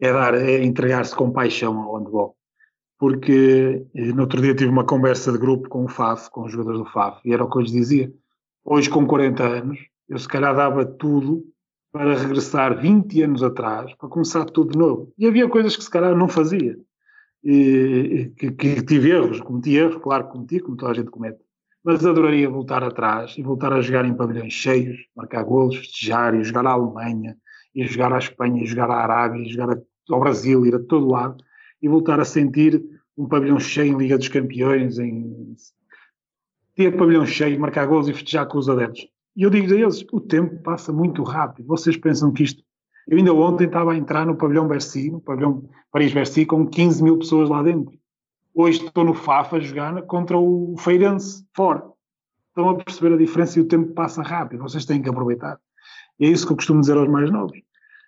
é 0.00 0.12
dar, 0.12 0.34
é 0.34 0.62
entregar-se 0.62 1.14
com 1.14 1.30
paixão 1.30 1.78
ao 1.80 1.96
handball. 1.96 2.36
Porque 2.98 3.86
eh, 3.94 4.12
no 4.12 4.22
outro 4.22 4.40
dia 4.40 4.54
tive 4.54 4.70
uma 4.70 4.84
conversa 4.84 5.32
de 5.32 5.38
grupo 5.38 5.68
com 5.68 5.84
o 5.84 5.88
FAF, 5.88 6.30
com 6.30 6.44
os 6.44 6.52
jogadores 6.52 6.80
do 6.80 6.86
FAF, 6.86 7.20
e 7.24 7.32
era 7.32 7.44
o 7.44 7.50
que 7.50 7.58
eu 7.58 7.62
lhes 7.62 7.72
dizia. 7.72 8.12
Hoje, 8.64 8.90
com 8.90 9.06
40 9.06 9.42
anos, 9.42 9.78
eu 10.08 10.18
se 10.18 10.28
calhar 10.28 10.54
dava 10.54 10.84
tudo 10.84 11.44
para 11.92 12.16
regressar 12.16 12.80
20 12.80 13.22
anos 13.22 13.42
atrás, 13.42 13.94
para 13.94 14.08
começar 14.08 14.44
tudo 14.46 14.72
de 14.72 14.78
novo. 14.78 15.12
E 15.16 15.26
havia 15.26 15.48
coisas 15.48 15.76
que 15.76 15.84
se 15.84 15.90
calhar 15.90 16.16
não 16.16 16.28
fazia 16.28 16.76
que, 17.42 18.52
que 18.52 18.82
tive 18.82 19.10
erros, 19.10 19.40
cometi 19.40 19.76
erros, 19.76 19.96
claro 20.02 20.26
que 20.26 20.32
cometi, 20.32 20.60
como 20.60 20.76
toda 20.76 20.92
a 20.92 20.94
gente 20.94 21.10
comete, 21.10 21.38
mas 21.84 22.04
adoraria 22.06 22.48
voltar 22.48 22.84
atrás 22.84 23.34
e 23.36 23.42
voltar 23.42 23.72
a 23.72 23.80
jogar 23.80 24.04
em 24.04 24.14
pavilhões 24.14 24.52
cheios, 24.52 24.96
marcar 25.16 25.42
golos, 25.42 25.76
festejar, 25.76 26.34
e 26.34 26.44
jogar 26.44 26.66
à 26.66 26.70
Alemanha, 26.70 27.36
e 27.74 27.84
jogar 27.86 28.12
à 28.12 28.18
Espanha, 28.18 28.62
e 28.62 28.66
jogar 28.66 28.90
à 28.90 29.02
Arábia, 29.02 29.42
e 29.42 29.48
jogar 29.48 29.76
ao 30.08 30.20
Brasil, 30.20 30.64
ir 30.64 30.74
a 30.74 30.78
todo 30.78 31.08
lado, 31.08 31.42
e 31.80 31.88
voltar 31.88 32.20
a 32.20 32.24
sentir 32.24 32.82
um 33.16 33.26
pavilhão 33.26 33.58
cheio 33.58 33.92
em 33.92 33.98
Liga 33.98 34.16
dos 34.16 34.28
Campeões, 34.28 34.98
em 34.98 35.56
ter 36.76 36.96
pavilhão 36.96 37.26
cheio, 37.26 37.58
marcar 37.58 37.86
golos 37.86 38.08
e 38.08 38.14
festejar 38.14 38.46
com 38.46 38.58
os 38.58 38.68
adeptos. 38.68 39.06
E 39.34 39.42
eu 39.42 39.50
digo 39.50 39.72
a 39.72 39.76
eles, 39.76 40.04
o 40.12 40.20
tempo 40.20 40.62
passa 40.62 40.92
muito 40.92 41.22
rápido. 41.22 41.66
Vocês 41.66 41.96
pensam 41.96 42.32
que 42.32 42.44
isto 42.44 42.62
eu 43.08 43.18
ainda 43.18 43.32
ontem 43.32 43.66
estava 43.66 43.92
a 43.92 43.96
entrar 43.96 44.24
no 44.26 44.36
pavilhão 44.36 44.68
Bercy, 44.68 45.10
no 45.10 45.20
pavilhão 45.20 45.68
Paris-Bercy, 45.90 46.46
com 46.46 46.66
15 46.66 47.02
mil 47.02 47.18
pessoas 47.18 47.48
lá 47.48 47.62
dentro. 47.62 47.92
Hoje 48.54 48.84
estou 48.84 49.04
no 49.04 49.14
FAF 49.14 49.56
a 49.56 49.60
jogar 49.60 50.02
contra 50.02 50.38
o 50.38 50.76
Feirense, 50.78 51.44
fora. 51.54 51.82
Estão 52.48 52.68
a 52.68 52.76
perceber 52.76 53.14
a 53.14 53.16
diferença 53.16 53.58
e 53.58 53.62
o 53.62 53.66
tempo 53.66 53.92
passa 53.94 54.22
rápido. 54.22 54.62
Vocês 54.62 54.84
têm 54.84 55.00
que 55.00 55.08
aproveitar. 55.08 55.58
É 56.20 56.26
isso 56.26 56.46
que 56.46 56.52
eu 56.52 56.56
costumo 56.56 56.80
dizer 56.80 56.96
aos 56.96 57.08
mais 57.08 57.30
novos. 57.30 57.58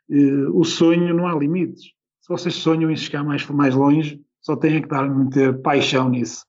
Uh, 0.08 0.58
o 0.58 0.64
sonho 0.64 1.14
não 1.14 1.26
há 1.26 1.34
limites. 1.34 1.84
Se 2.20 2.28
vocês 2.28 2.54
sonham 2.54 2.90
em 2.90 2.96
chegar 2.96 3.24
mais, 3.24 3.46
mais 3.48 3.74
longe, 3.74 4.20
só 4.40 4.54
têm 4.54 4.82
que 4.82 4.88
dar, 4.88 5.08
meter 5.08 5.60
paixão 5.62 6.10
nisso. 6.10 6.44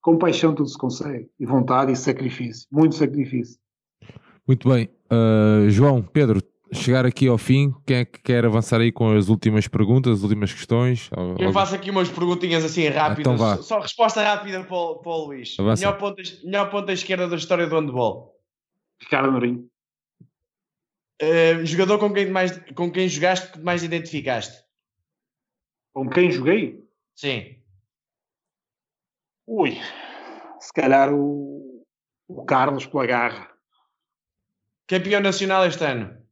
Com 0.00 0.18
paixão 0.18 0.54
tudo 0.54 0.68
se 0.68 0.76
consegue. 0.76 1.28
E 1.38 1.46
vontade 1.46 1.92
e 1.92 1.96
sacrifício. 1.96 2.66
Muito 2.70 2.96
sacrifício. 2.96 3.58
Muito 4.46 4.68
bem. 4.68 4.88
Uh, 5.10 5.68
João, 5.70 6.02
Pedro, 6.02 6.40
chegar 6.72 7.06
aqui 7.06 7.28
ao 7.28 7.38
fim, 7.38 7.74
quem 7.86 7.98
é 7.98 8.04
que 8.04 8.20
quer 8.20 8.44
avançar 8.44 8.80
aí 8.80 8.90
com 8.90 9.16
as 9.16 9.28
últimas 9.28 9.68
perguntas, 9.68 10.18
as 10.18 10.22
últimas 10.22 10.52
questões? 10.52 11.10
Eu 11.38 11.52
faço 11.52 11.74
aqui 11.74 11.90
umas 11.90 12.08
perguntinhas 12.08 12.64
assim 12.64 12.88
rápidas, 12.88 13.40
ah, 13.40 13.52
então 13.54 13.62
só 13.62 13.80
resposta 13.80 14.22
rápida 14.22 14.64
para 14.64 14.76
o, 14.76 14.96
para 14.96 15.12
o 15.12 15.26
Luís. 15.26 15.56
Melhor 15.58 15.98
ponta, 15.98 16.22
melhor 16.44 16.70
ponta 16.70 16.92
esquerda 16.92 17.28
da 17.28 17.36
história 17.36 17.66
do 17.66 17.76
handball? 17.76 18.36
Ricardo 19.00 19.30
Mourinho. 19.30 19.68
Uh, 21.22 21.64
jogador 21.64 21.98
com 21.98 22.12
quem, 22.12 22.30
mais, 22.30 22.58
com 22.74 22.90
quem 22.90 23.08
jogaste 23.08 23.52
que 23.52 23.60
mais 23.60 23.82
identificaste? 23.82 24.62
Com 25.94 26.08
quem 26.08 26.30
joguei? 26.30 26.84
Sim. 27.14 27.56
Ui, 29.46 29.78
se 30.60 30.72
calhar 30.74 31.14
o, 31.14 31.86
o 32.28 32.44
Carlos 32.44 32.86
pela 32.86 33.06
garra. 33.06 33.50
Campeão 34.86 35.20
nacional 35.20 35.64
este 35.64 35.84
ano? 35.84 36.25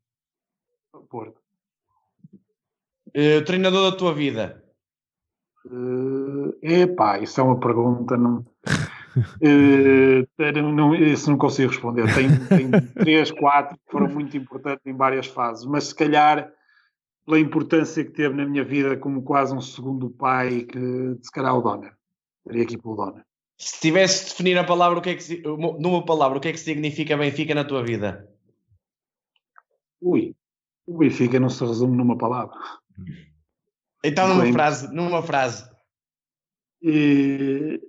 Porto. 1.15 1.41
Uh, 3.17 3.45
treinador 3.47 3.89
da 3.89 3.97
tua 3.97 4.13
vida? 4.13 4.65
Uh, 5.65 6.53
epá, 6.61 7.21
isso 7.21 7.41
é 7.41 7.45
uma 7.45 7.61
pergunta. 7.61 8.17
Não, 8.17 8.45
uh, 9.41 10.73
não, 10.75 10.93
isso 10.93 11.31
não 11.31 11.39
consigo 11.39 11.71
responder. 11.71 12.13
Tenho, 12.13 12.49
tenho 12.49 12.71
três, 12.99 13.31
quatro 13.31 13.77
que 13.77 13.93
foram 13.93 14.09
muito 14.09 14.37
importantes 14.37 14.85
em 14.85 14.97
várias 14.97 15.29
fases, 15.29 15.65
mas 15.65 15.85
se 15.85 15.95
calhar 15.95 16.53
pela 17.25 17.39
importância 17.39 18.05
que 18.05 18.11
teve 18.11 18.35
na 18.35 18.45
minha 18.45 18.65
vida 18.65 18.97
como 18.97 19.23
quase 19.23 19.55
um 19.55 19.61
segundo 19.61 20.11
pai, 20.11 20.63
que 20.63 21.17
se 21.23 21.31
calhar 21.31 21.57
o 21.57 21.63
Donner. 21.63 21.95
Estaria 22.41 22.65
aqui 22.65 22.77
pelo 22.77 22.97
Donner. 22.97 23.25
Se 23.57 23.81
tivesse 23.81 24.25
de 24.25 24.31
definir 24.31 24.59
a 24.59 24.65
palavra, 24.65 24.99
o 24.99 25.01
que 25.01 25.11
é 25.11 25.15
que, 25.15 25.43
numa 25.79 26.05
palavra, 26.05 26.39
o 26.39 26.41
que 26.41 26.49
é 26.49 26.53
que 26.53 26.59
significa 26.59 27.17
Benfica 27.17 27.55
na 27.55 27.63
tua 27.63 27.85
vida? 27.85 28.29
Ui, 30.01 30.35
o 30.87 30.99
Benfica 30.99 31.41
não 31.41 31.49
se 31.49 31.65
resume 31.65 31.97
numa 31.97 32.17
palavra. 32.17 32.55
Então, 34.05 34.29
numa 34.29 34.43
Bem, 34.43 34.53
frase, 34.53 34.95
numa 34.95 35.23
frase. 35.23 35.69
E, 36.83 37.81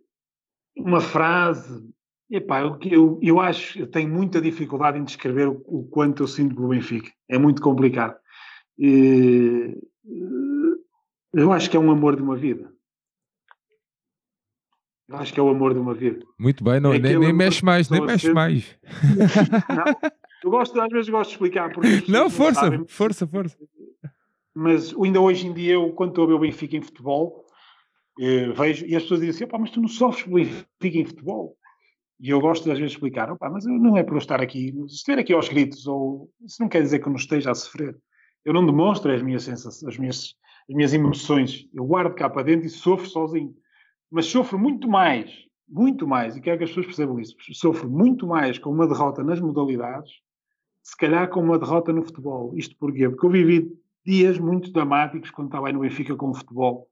uma 0.78 1.02
frase. 1.02 1.94
Epá, 2.30 2.62
eu, 2.62 2.80
eu, 2.84 3.20
eu 3.22 3.40
acho, 3.40 3.78
eu 3.78 3.88
tenho 3.88 4.10
muita 4.10 4.42
dificuldade 4.42 4.98
em 4.98 5.04
descrever 5.04 5.48
o, 5.48 5.62
o 5.68 5.88
quanto 5.90 6.24
eu 6.24 6.28
sinto 6.28 6.56
pelo 6.56 6.70
Benfica. 6.70 7.12
É 7.30 7.38
muito 7.38 7.62
complicado. 7.62 8.16
E, 8.78 9.78
eu 11.34 11.52
acho 11.52 11.70
que 11.70 11.78
é 11.78 11.80
um 11.80 11.92
amor 11.92 12.16
de 12.16 12.22
uma 12.22 12.36
vida. 12.36 12.74
Eu 15.08 15.18
acho 15.18 15.34
que 15.34 15.40
é 15.40 15.44
o 15.44 15.50
amor 15.50 15.74
de 15.74 15.80
uma 15.80 15.94
vida. 15.94 16.26
Muito 16.40 16.64
bem, 16.64 16.80
não, 16.80 16.94
é 16.94 16.98
nem, 16.98 17.20
nem 17.20 17.34
mexe 17.34 17.64
mais, 17.64 17.90
nem 17.90 18.02
mexe 18.02 18.34
mais. 18.34 18.76
Não, 19.70 20.12
eu 20.46 20.52
gosto, 20.52 20.80
às 20.80 20.90
vezes 20.90 21.10
gosto 21.10 21.30
de 21.30 21.36
explicar. 21.36 21.74
Porque 21.74 21.90
não, 22.08 22.30
força, 22.30 22.62
sabem, 22.62 22.86
força, 22.88 23.26
força. 23.26 23.58
Mas 24.54 24.96
ainda 24.96 25.20
hoje 25.20 25.48
em 25.48 25.54
dia, 25.54 25.74
eu, 25.74 25.92
quando 25.94 26.12
estou 26.12 26.24
a 26.24 26.28
ver 26.28 26.34
o 26.34 26.40
Benfica 26.40 26.78
em 26.78 26.82
futebol, 26.84 27.44
eh, 28.20 28.52
vejo, 28.52 28.86
e 28.86 28.96
as 28.96 29.02
pessoas 29.02 29.22
dizem 29.22 29.48
assim, 29.48 29.58
mas 29.60 29.72
tu 29.72 29.82
não 29.82 29.88
sofres 29.88 30.28
Benfica 30.32 31.00
em 31.00 31.06
futebol. 31.06 31.58
E 32.20 32.30
eu 32.30 32.40
gosto 32.40 32.72
às 32.72 32.78
vezes 32.78 32.92
de 32.92 32.98
explicar, 32.98 33.32
opa, 33.32 33.50
mas 33.50 33.66
não 33.66 33.98
é 33.98 34.04
por 34.04 34.14
eu 34.14 34.20
estar 34.20 34.40
aqui, 34.40 34.72
se 34.88 34.96
estiver 34.96 35.20
aqui 35.20 35.34
aos 35.34 35.50
gritos, 35.50 35.88
ou 35.88 36.30
isso 36.46 36.62
não 36.62 36.70
quer 36.70 36.82
dizer 36.82 37.00
que 37.00 37.08
eu 37.08 37.12
não 37.12 37.18
esteja 37.18 37.50
a 37.50 37.56
sofrer. 37.56 37.98
Eu 38.46 38.54
não 38.54 38.66
demonstro 38.66 39.12
as 39.12 39.24
minhas 39.24 39.44
sensações, 39.44 39.94
as 39.94 39.98
minhas, 39.98 40.36
as 40.70 40.76
minhas 40.76 40.94
emoções. 40.94 41.68
Eu 41.74 41.86
guardo 41.86 42.14
cá 42.14 42.30
para 42.30 42.44
dentro 42.44 42.68
e 42.68 42.70
sofro 42.70 43.10
sozinho. 43.10 43.54
Mas 44.12 44.28
sofro 44.28 44.60
muito 44.60 44.88
mais, 44.88 45.30
muito 45.68 46.08
mais, 46.08 46.38
e 46.38 46.42
quero 46.42 46.60
que 46.60 46.64
as 46.66 46.70
pessoas 46.70 46.86
percebam 46.86 47.20
isso, 47.20 47.36
sofro 47.54 47.90
muito 47.90 48.28
mais 48.28 48.60
com 48.60 48.70
uma 48.70 48.88
derrota 48.88 49.24
nas 49.24 49.42
modalidades, 49.42 50.12
se 50.86 50.96
calhar 50.96 51.28
com 51.30 51.42
uma 51.42 51.58
derrota 51.58 51.92
no 51.92 52.04
futebol. 52.04 52.54
Isto 52.56 52.78
porquê? 52.78 53.10
Porque 53.10 53.26
eu 53.26 53.32
vivi 53.32 53.76
dias 54.06 54.38
muito 54.38 54.72
dramáticos 54.72 55.32
quando 55.32 55.48
estava 55.48 55.66
aí 55.66 55.74
no 55.74 55.80
Benfica 55.80 56.16
com 56.16 56.30
o 56.30 56.34
futebol. 56.36 56.88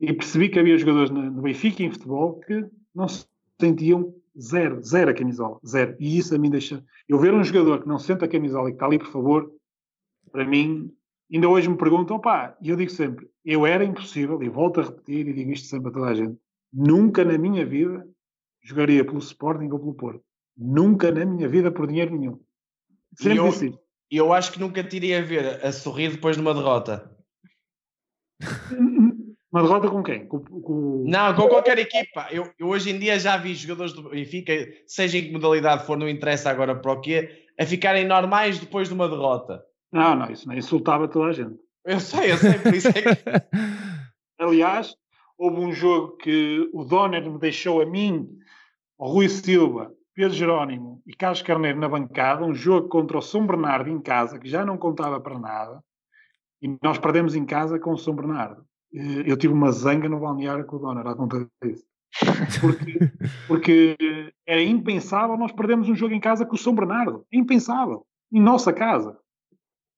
E 0.00 0.12
percebi 0.12 0.48
que 0.48 0.60
havia 0.60 0.78
jogadores 0.78 1.10
no 1.10 1.42
Benfica 1.42 1.82
em 1.82 1.90
futebol 1.90 2.38
que 2.38 2.64
não 2.94 3.08
se 3.08 3.26
sentiam 3.60 4.14
zero, 4.40 4.80
zero 4.82 5.10
a 5.10 5.14
camisola, 5.14 5.58
zero. 5.66 5.96
E 5.98 6.16
isso 6.16 6.32
a 6.32 6.38
mim 6.38 6.48
deixa. 6.48 6.84
Eu 7.08 7.18
ver 7.18 7.34
um 7.34 7.42
jogador 7.42 7.82
que 7.82 7.88
não 7.88 7.98
sente 7.98 8.24
a 8.24 8.28
camisola 8.28 8.68
e 8.68 8.72
que 8.72 8.76
está 8.76 8.86
ali, 8.86 9.00
por 9.00 9.08
favor, 9.08 9.50
para 10.30 10.44
mim, 10.44 10.92
ainda 11.32 11.48
hoje 11.48 11.68
me 11.68 11.76
perguntam, 11.76 12.20
pá, 12.20 12.56
e 12.62 12.68
eu 12.68 12.76
digo 12.76 12.92
sempre, 12.92 13.28
eu 13.44 13.66
era 13.66 13.84
impossível, 13.84 14.40
e 14.44 14.48
volto 14.48 14.80
a 14.80 14.84
repetir 14.84 15.26
e 15.26 15.32
digo 15.32 15.50
isto 15.50 15.66
sempre 15.66 15.88
a 15.88 15.92
toda 15.92 16.06
a 16.06 16.14
gente, 16.14 16.38
nunca 16.72 17.24
na 17.24 17.36
minha 17.36 17.66
vida 17.66 18.06
jogaria 18.62 19.04
pelo 19.04 19.18
Sporting 19.18 19.70
ou 19.72 19.78
pelo 19.80 19.94
Porto. 19.94 20.22
Nunca 20.56 21.10
na 21.10 21.24
minha 21.24 21.48
vida 21.48 21.72
por 21.72 21.88
dinheiro 21.88 22.16
nenhum. 22.16 22.38
Sempre 23.16 23.38
eu, 23.38 23.48
disse 23.48 23.78
Eu 24.10 24.32
acho 24.32 24.52
que 24.52 24.60
nunca 24.60 24.82
te 24.82 24.96
iria 24.96 25.22
ver 25.22 25.64
a 25.64 25.72
sorrir 25.72 26.10
depois 26.10 26.36
de 26.36 26.42
uma 26.42 26.54
derrota. 26.54 27.10
Uma 29.54 29.62
derrota 29.62 29.88
com 29.88 30.02
quem? 30.02 30.26
Com, 30.26 30.40
com... 30.40 31.04
Não, 31.06 31.32
com 31.32 31.46
qualquer 31.46 31.78
equipa. 31.78 32.26
Eu, 32.32 32.52
eu, 32.58 32.66
hoje 32.66 32.90
em 32.90 32.98
dia 32.98 33.20
já 33.20 33.36
vi 33.36 33.54
jogadores 33.54 33.92
do 33.92 34.10
Benfica, 34.10 34.52
seja 34.84 35.16
em 35.16 35.26
que 35.26 35.32
modalidade 35.32 35.86
for, 35.86 35.96
não 35.96 36.08
interessa 36.08 36.50
agora 36.50 36.74
para 36.74 36.90
o 36.90 37.00
quê, 37.00 37.46
a 37.56 37.64
ficarem 37.64 38.04
normais 38.04 38.58
depois 38.58 38.88
de 38.88 38.94
uma 38.94 39.08
derrota. 39.08 39.64
Não, 39.92 40.16
não, 40.16 40.28
isso 40.28 40.48
não 40.48 40.56
insultava 40.56 41.06
toda 41.06 41.26
a 41.26 41.32
gente. 41.32 41.54
Eu 41.84 42.00
sei, 42.00 42.32
eu 42.32 42.36
sei, 42.36 42.54
por 42.54 42.74
isso 42.74 42.88
é 42.88 42.92
que. 42.94 43.00
Aliás, 44.42 44.92
houve 45.38 45.60
um 45.60 45.72
jogo 45.72 46.16
que 46.16 46.68
o 46.72 46.82
Donner 46.82 47.30
me 47.30 47.38
deixou 47.38 47.80
a 47.80 47.86
mim, 47.86 48.28
o 48.98 49.06
Rui 49.06 49.28
Silva, 49.28 49.92
Pedro 50.14 50.36
Jerónimo 50.36 51.02
e 51.06 51.14
Carlos 51.14 51.42
Carneiro 51.42 51.80
na 51.80 51.88
bancada, 51.88 52.44
um 52.44 52.54
jogo 52.54 52.88
contra 52.88 53.18
o 53.18 53.22
São 53.22 53.46
Bernardo 53.46 53.90
em 53.90 54.00
casa, 54.00 54.38
que 54.38 54.48
já 54.48 54.64
não 54.64 54.78
contava 54.78 55.20
para 55.20 55.38
nada, 55.38 55.82
e 56.62 56.78
nós 56.82 56.98
perdemos 56.98 57.34
em 57.34 57.44
casa 57.44 57.78
com 57.78 57.92
o 57.92 57.98
São 57.98 58.14
Bernardo. 58.14 58.64
Eu 58.92 59.36
tive 59.36 59.52
uma 59.52 59.72
zanga 59.72 60.08
no 60.08 60.20
balneário 60.20 60.64
com 60.64 60.76
o 60.76 60.78
Donner 60.78 61.06
à 61.06 61.16
conta 61.16 61.48
disso. 61.62 61.84
Porque, 62.60 62.98
porque 63.48 63.96
era 64.46 64.62
impensável 64.62 65.36
nós 65.36 65.50
perdermos 65.50 65.88
um 65.88 65.96
jogo 65.96 66.14
em 66.14 66.20
casa 66.20 66.46
com 66.46 66.54
o 66.54 66.58
São 66.58 66.74
Bernardo. 66.74 67.26
Impensável. 67.32 68.06
Em 68.32 68.40
nossa 68.40 68.72
casa. 68.72 69.18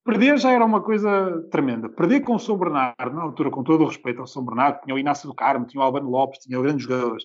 Perder 0.03 0.39
já 0.39 0.51
era 0.51 0.65
uma 0.65 0.81
coisa 0.81 1.47
tremenda. 1.51 1.89
Perder 1.91 2.21
com 2.21 2.37
o 2.37 2.39
São 2.39 2.57
Bernardo, 2.57 3.15
na 3.15 3.23
altura, 3.23 3.51
com 3.51 3.63
todo 3.63 3.85
o 3.85 3.87
respeito 3.87 4.21
ao 4.21 4.27
São 4.27 4.45
Bernardo, 4.45 4.81
tinha 4.81 4.95
o 4.95 4.99
Inácio 4.99 5.29
do 5.29 5.35
Carmo, 5.35 5.67
tinha 5.67 5.81
o 5.81 5.85
Albano 5.85 6.09
Lopes, 6.09 6.39
tinha 6.39 6.61
grandes 6.61 6.85
jogadores, 6.85 7.25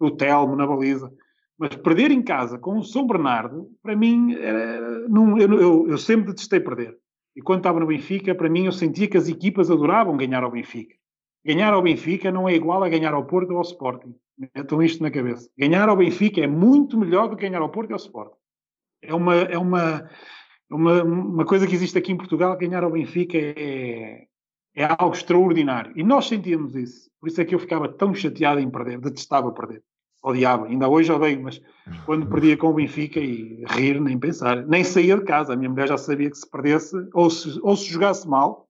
o 0.00 0.10
Telmo 0.10 0.56
na 0.56 0.66
baliza. 0.66 1.12
Mas 1.58 1.76
perder 1.76 2.10
em 2.10 2.22
casa 2.22 2.58
com 2.58 2.78
o 2.78 2.82
São 2.82 3.06
Bernardo, 3.06 3.70
para 3.82 3.94
mim, 3.94 4.34
era, 4.34 5.08
não, 5.08 5.38
eu, 5.38 5.52
eu, 5.60 5.88
eu 5.88 5.98
sempre 5.98 6.28
detestei 6.28 6.60
perder. 6.60 6.98
E 7.36 7.42
quando 7.42 7.60
estava 7.60 7.80
no 7.80 7.86
Benfica, 7.86 8.34
para 8.34 8.48
mim, 8.48 8.66
eu 8.66 8.72
sentia 8.72 9.08
que 9.08 9.16
as 9.16 9.28
equipas 9.28 9.70
adoravam 9.70 10.16
ganhar 10.16 10.42
ao 10.42 10.50
Benfica. 10.50 10.94
Ganhar 11.44 11.72
ao 11.72 11.82
Benfica 11.82 12.30
não 12.30 12.48
é 12.48 12.54
igual 12.54 12.82
a 12.82 12.88
ganhar 12.88 13.12
ao 13.12 13.26
Porto 13.26 13.50
ou 13.50 13.58
ao 13.58 13.62
Sporting. 13.62 14.14
Metam 14.54 14.82
isto 14.82 15.02
na 15.02 15.10
cabeça. 15.10 15.48
Ganhar 15.56 15.88
ao 15.88 15.96
Benfica 15.96 16.40
é 16.40 16.46
muito 16.46 16.96
melhor 16.98 17.28
do 17.28 17.36
que 17.36 17.42
ganhar 17.42 17.60
ao 17.60 17.70
Porto 17.70 17.90
e 17.90 17.92
ao 17.92 17.98
Sporting. 17.98 18.36
É 19.02 19.14
uma, 19.14 19.34
é 19.34 19.58
uma, 19.58 20.08
uma, 20.70 21.02
uma 21.02 21.44
coisa 21.44 21.66
que 21.66 21.74
existe 21.74 21.98
aqui 21.98 22.12
em 22.12 22.16
Portugal, 22.16 22.56
ganhar 22.56 22.82
ao 22.82 22.90
Benfica 22.90 23.36
é, 23.36 24.26
é 24.74 24.84
algo 24.84 25.14
extraordinário. 25.14 25.92
E 25.94 26.02
nós 26.02 26.26
sentíamos 26.26 26.74
isso. 26.74 27.10
Por 27.20 27.28
isso 27.28 27.40
é 27.40 27.44
que 27.44 27.54
eu 27.54 27.58
ficava 27.58 27.88
tão 27.88 28.14
chateado 28.14 28.60
em 28.60 28.70
perder, 28.70 28.98
detestava 28.98 29.52
perder. 29.52 29.82
Odiava, 30.24 30.66
ainda 30.66 30.88
hoje 30.88 31.12
odeio, 31.12 31.42
mas 31.42 31.60
quando 32.06 32.26
perdia 32.26 32.56
com 32.56 32.68
o 32.68 32.72
Benfica 32.72 33.20
e 33.20 33.62
rir, 33.68 34.00
nem 34.00 34.18
pensar, 34.18 34.66
nem 34.66 34.82
saía 34.82 35.18
de 35.18 35.24
casa. 35.24 35.52
A 35.52 35.56
minha 35.56 35.68
mulher 35.68 35.88
já 35.88 35.98
sabia 35.98 36.30
que 36.30 36.38
se 36.38 36.50
perdesse, 36.50 36.96
ou 37.12 37.28
se, 37.28 37.60
ou 37.62 37.76
se 37.76 37.84
jogasse 37.84 38.26
mal, 38.26 38.66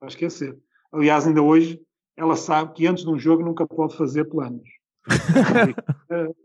vai 0.00 0.08
esquecer. 0.08 0.56
Aliás, 0.90 1.26
ainda 1.26 1.42
hoje, 1.42 1.78
ela 2.16 2.34
sabe 2.34 2.72
que 2.72 2.86
antes 2.86 3.04
de 3.04 3.10
um 3.10 3.18
jogo 3.18 3.44
nunca 3.44 3.66
pode 3.66 3.94
fazer 3.96 4.24
planos. 4.24 4.68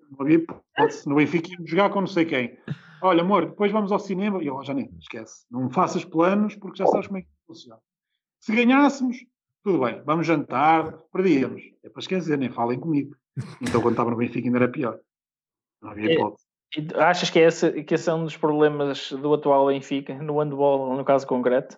No 1.07 1.15
Benfica 1.15 1.49
íamos 1.49 1.69
jogar 1.69 1.89
com 1.89 2.01
não 2.01 2.07
sei 2.07 2.25
quem. 2.25 2.57
Olha, 3.01 3.21
amor, 3.21 3.45
depois 3.47 3.71
vamos 3.71 3.91
ao 3.91 3.97
cinema. 3.97 4.43
E 4.43 4.47
eu, 4.47 4.63
já 4.63 4.73
nem, 4.73 4.93
esquece. 4.99 5.45
Não 5.49 5.69
faças 5.69 6.03
planos 6.03 6.55
porque 6.55 6.77
já 6.77 6.85
sabes 6.85 7.07
como 7.07 7.17
é 7.17 7.21
que 7.21 7.27
funciona. 7.47 7.79
Se 8.39 8.53
ganhássemos, 8.53 9.17
tudo 9.63 9.79
bem, 9.79 10.01
vamos 10.05 10.27
jantar, 10.27 10.91
perdíamos. 11.11 11.63
É 11.83 11.89
para 11.89 12.01
esquecer, 12.01 12.37
nem 12.37 12.49
falem 12.51 12.79
comigo. 12.79 13.15
Então 13.61 13.81
quando 13.81 13.93
estava 13.93 14.11
no 14.11 14.17
Benfica 14.17 14.47
ainda 14.47 14.57
era 14.59 14.67
pior. 14.67 14.99
Não 15.81 15.91
havia 15.91 16.11
é, 16.11 16.13
hipótese. 16.13 16.45
achas 16.95 17.29
que, 17.29 17.39
é 17.39 17.47
esse, 17.47 17.83
que 17.83 17.95
esse 17.95 18.09
é 18.09 18.13
um 18.13 18.23
dos 18.23 18.37
problemas 18.37 19.11
do 19.11 19.33
atual 19.33 19.67
Benfica, 19.67 20.13
no 20.15 20.39
handball, 20.39 20.95
no 20.95 21.05
caso 21.05 21.25
concreto? 21.25 21.77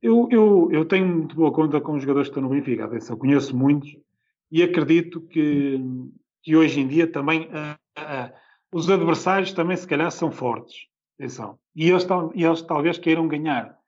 Eu, 0.00 0.28
eu, 0.30 0.68
eu 0.72 0.84
tenho 0.84 1.06
muito 1.06 1.36
boa 1.36 1.52
conta 1.52 1.80
com 1.80 1.94
os 1.94 2.02
jogadores 2.02 2.28
que 2.28 2.32
estão 2.32 2.42
no 2.42 2.54
Benfica, 2.54 2.84
atenção, 2.84 3.16
conheço 3.16 3.56
muitos 3.56 3.96
e 4.50 4.62
acredito 4.62 5.20
que, 5.20 5.80
que 6.42 6.56
hoje 6.56 6.80
em 6.80 6.88
dia 6.88 7.06
também 7.06 7.48
os 8.72 8.90
adversários 8.90 9.52
também 9.52 9.76
se 9.76 9.86
calhar 9.86 10.10
são 10.10 10.30
fortes. 10.30 10.86
Atenção. 11.18 11.58
E 11.74 11.88
eles, 11.88 12.06
e 12.34 12.44
eles 12.44 12.62
talvez 12.62 12.98
queiram 12.98 13.28
ganhar. 13.28 13.78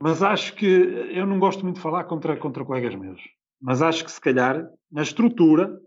Mas 0.00 0.22
acho 0.22 0.54
que 0.54 0.66
eu 0.66 1.26
não 1.26 1.38
gosto 1.38 1.62
muito 1.62 1.76
de 1.76 1.82
falar 1.82 2.04
contra, 2.04 2.36
contra 2.36 2.64
colegas 2.64 2.94
meus. 2.94 3.20
Mas 3.62 3.80
acho 3.80 4.04
que 4.04 4.10
se 4.10 4.20
calhar 4.20 4.68
na 4.90 5.02
estrutura 5.02 5.80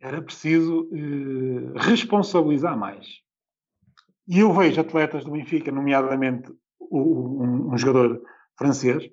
era 0.00 0.22
preciso 0.22 0.88
eh, 0.92 1.72
responsabilizar 1.76 2.76
mais. 2.76 3.06
E 4.26 4.40
eu 4.40 4.52
vejo 4.52 4.80
atletas 4.80 5.24
do 5.24 5.32
Benfica, 5.32 5.70
nomeadamente 5.70 6.50
o, 6.78 7.42
um, 7.42 7.74
um, 7.74 7.78
jogador 7.78 8.22
francês, 8.56 9.08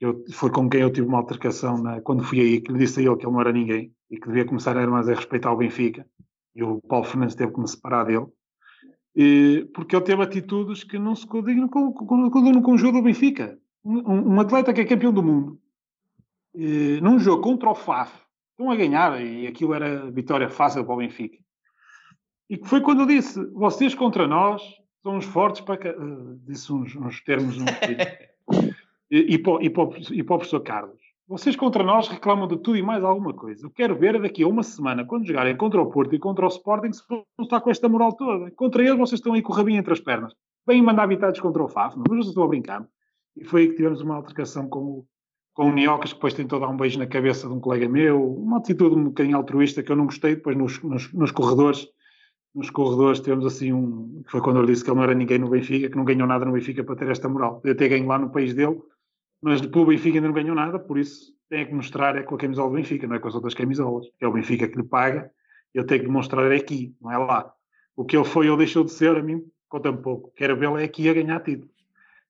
eu, 0.00 0.24
foi 0.32 0.50
com 0.50 0.68
quem 0.68 0.80
eu 0.80 0.92
tive 0.92 1.06
uma 1.06 1.18
altercação 1.18 1.78
na, 1.78 2.00
quando 2.00 2.24
fui 2.24 2.40
aí, 2.40 2.60
que 2.60 2.72
lhe 2.72 2.78
disse 2.78 3.00
a 3.00 3.02
ele 3.02 3.16
que 3.16 3.24
ele 3.24 3.32
não 3.32 3.40
era 3.40 3.52
ninguém 3.52 3.92
e 4.10 4.18
que 4.18 4.26
devia 4.26 4.44
começar 4.44 4.76
a 4.76 4.86
mais 4.86 5.08
a 5.08 5.14
respeitar 5.14 5.52
o 5.52 5.56
Benfica 5.56 6.06
e 6.54 6.62
o 6.62 6.80
Paulo 6.82 7.04
Fernandes 7.04 7.34
teve 7.34 7.52
que 7.52 7.60
me 7.60 7.68
separar 7.68 8.04
dele, 8.04 8.26
e, 9.16 9.68
porque 9.74 9.94
ele 9.94 10.04
teve 10.04 10.22
atitudes 10.22 10.84
que 10.84 10.98
não 10.98 11.14
se 11.14 11.26
condignam 11.26 11.68
com, 11.68 11.92
com, 11.92 12.30
com, 12.30 12.62
com 12.62 12.72
o 12.72 12.78
jogo 12.78 12.98
do 12.98 13.04
Benfica. 13.04 13.58
Um, 13.84 14.34
um, 14.34 14.40
atleta 14.40 14.72
que 14.72 14.80
é 14.80 14.84
campeão 14.84 15.12
do 15.12 15.22
mundo, 15.22 15.60
e, 16.54 17.00
num 17.02 17.18
jogo 17.18 17.42
contra 17.42 17.70
o 17.70 17.74
FAF, 17.74 18.12
estão 18.50 18.70
a 18.70 18.76
ganhar, 18.76 19.20
e 19.20 19.46
aquilo 19.46 19.74
era 19.74 20.10
vitória 20.10 20.48
fácil 20.48 20.84
para 20.84 20.94
o 20.94 20.98
Benfica. 20.98 21.38
E 22.48 22.56
que 22.56 22.68
foi 22.68 22.80
quando 22.80 23.00
eu 23.00 23.06
disse: 23.06 23.44
vocês 23.52 23.94
contra 23.94 24.26
nós 24.26 24.62
são 25.02 25.16
os 25.16 25.24
fortes 25.24 25.60
para. 25.60 25.90
Uh, 25.98 26.38
disse 26.46 26.72
uns, 26.72 26.94
uns 26.94 27.20
termos. 27.22 27.56
Um, 27.58 27.64
e, 29.10 29.34
e, 29.34 29.38
para, 29.38 29.64
e, 29.64 29.70
para, 29.70 29.84
e 30.12 30.22
para 30.22 30.34
o 30.34 30.38
professor 30.38 30.60
Carlos. 30.60 31.04
Vocês 31.26 31.56
contra 31.56 31.82
nós 31.82 32.06
reclamam 32.06 32.46
de 32.46 32.58
tudo 32.58 32.76
e 32.76 32.82
mais 32.82 33.02
alguma 33.02 33.32
coisa. 33.32 33.64
Eu 33.64 33.70
quero 33.70 33.96
ver 33.96 34.20
daqui 34.20 34.42
a 34.42 34.46
uma 34.46 34.62
semana, 34.62 35.06
quando 35.06 35.26
jogarem 35.26 35.56
contra 35.56 35.80
o 35.80 35.90
Porto 35.90 36.14
e 36.14 36.18
contra 36.18 36.44
o 36.44 36.48
Sporting, 36.48 36.92
se 36.92 37.02
vão 37.08 37.24
estar 37.40 37.62
com 37.62 37.70
esta 37.70 37.88
moral 37.88 38.12
toda. 38.12 38.50
Contra 38.50 38.82
eles, 38.82 38.98
vocês 38.98 39.20
estão 39.20 39.32
aí 39.32 39.40
com 39.40 39.50
o 39.50 39.56
rabinho 39.56 39.78
entre 39.78 39.92
as 39.92 40.00
pernas. 40.00 40.34
Vêm 40.66 40.82
mandar 40.82 41.04
habitados 41.04 41.40
contra 41.40 41.62
o 41.62 41.68
FAF, 41.68 41.96
mas 41.96 42.06
vocês 42.08 42.26
estão 42.26 42.42
a 42.42 42.48
brincar. 42.48 42.86
E 43.36 43.44
foi 43.44 43.62
aí 43.62 43.68
que 43.68 43.76
tivemos 43.76 44.02
uma 44.02 44.16
altercação 44.16 44.68
com 44.68 44.78
o, 44.80 45.06
com 45.54 45.70
o 45.70 45.72
Niocas, 45.72 46.10
que 46.10 46.16
depois 46.16 46.34
tentou 46.34 46.60
dar 46.60 46.68
um 46.68 46.76
beijo 46.76 46.98
na 46.98 47.06
cabeça 47.06 47.48
de 47.48 47.54
um 47.54 47.60
colega 47.60 47.88
meu. 47.88 48.34
Uma 48.34 48.58
atitude 48.58 48.96
um 48.96 49.04
bocadinho 49.04 49.36
altruísta 49.36 49.82
que 49.82 49.90
eu 49.90 49.96
não 49.96 50.06
gostei. 50.06 50.34
Depois, 50.36 50.56
nos, 50.56 50.82
nos, 50.82 51.12
nos 51.12 51.30
corredores, 51.30 51.86
nos 52.54 52.70
corredores 52.70 53.20
tivemos 53.20 53.46
assim 53.46 53.72
um. 53.72 54.22
que 54.24 54.30
foi 54.30 54.40
quando 54.40 54.58
ele 54.58 54.66
disse 54.66 54.84
que 54.84 54.90
ele 54.90 54.96
não 54.96 55.04
era 55.04 55.14
ninguém 55.14 55.38
no 55.38 55.48
Benfica, 55.48 55.88
que 55.88 55.96
não 55.96 56.04
ganhou 56.04 56.26
nada 56.26 56.44
no 56.44 56.52
Benfica 56.52 56.84
para 56.84 56.96
ter 56.96 57.08
esta 57.08 57.28
moral. 57.28 57.62
Eu 57.64 57.72
até 57.72 57.88
ganho 57.88 58.06
lá 58.06 58.18
no 58.18 58.30
país 58.30 58.52
dele 58.52 58.80
mas 59.44 59.60
pelo 59.60 59.84
Benfica 59.84 60.16
ainda 60.16 60.28
não 60.28 60.34
ganhou 60.34 60.56
nada, 60.56 60.78
por 60.78 60.96
isso 60.96 61.34
tem 61.50 61.66
que 61.66 61.74
mostrar 61.74 62.16
é 62.16 62.22
com 62.22 62.34
a 62.34 62.38
camisola 62.38 62.70
do 62.70 62.76
Benfica, 62.76 63.06
não 63.06 63.16
é 63.16 63.18
com 63.18 63.28
as 63.28 63.34
outras 63.34 63.52
camisolas. 63.52 64.06
É 64.18 64.26
o 64.26 64.32
Benfica 64.32 64.66
que 64.66 64.74
lhe 64.74 64.82
paga, 64.82 65.30
eu 65.74 65.84
tenho 65.84 66.00
que 66.00 66.06
demonstrar 66.06 66.50
é 66.50 66.56
aqui, 66.56 66.96
não 66.98 67.12
é 67.12 67.18
lá. 67.18 67.52
O 67.94 68.06
que 68.06 68.16
ele 68.16 68.24
foi 68.24 68.48
ou 68.48 68.56
deixou 68.56 68.82
de 68.84 68.90
ser, 68.90 69.14
a 69.14 69.22
mim 69.22 69.44
conta-me 69.68 69.98
pouco. 69.98 70.32
Quero 70.34 70.56
vê-lo 70.56 70.78
é 70.78 70.84
aqui 70.84 71.10
a 71.10 71.12
ganhar 71.12 71.40
títulos. 71.40 71.73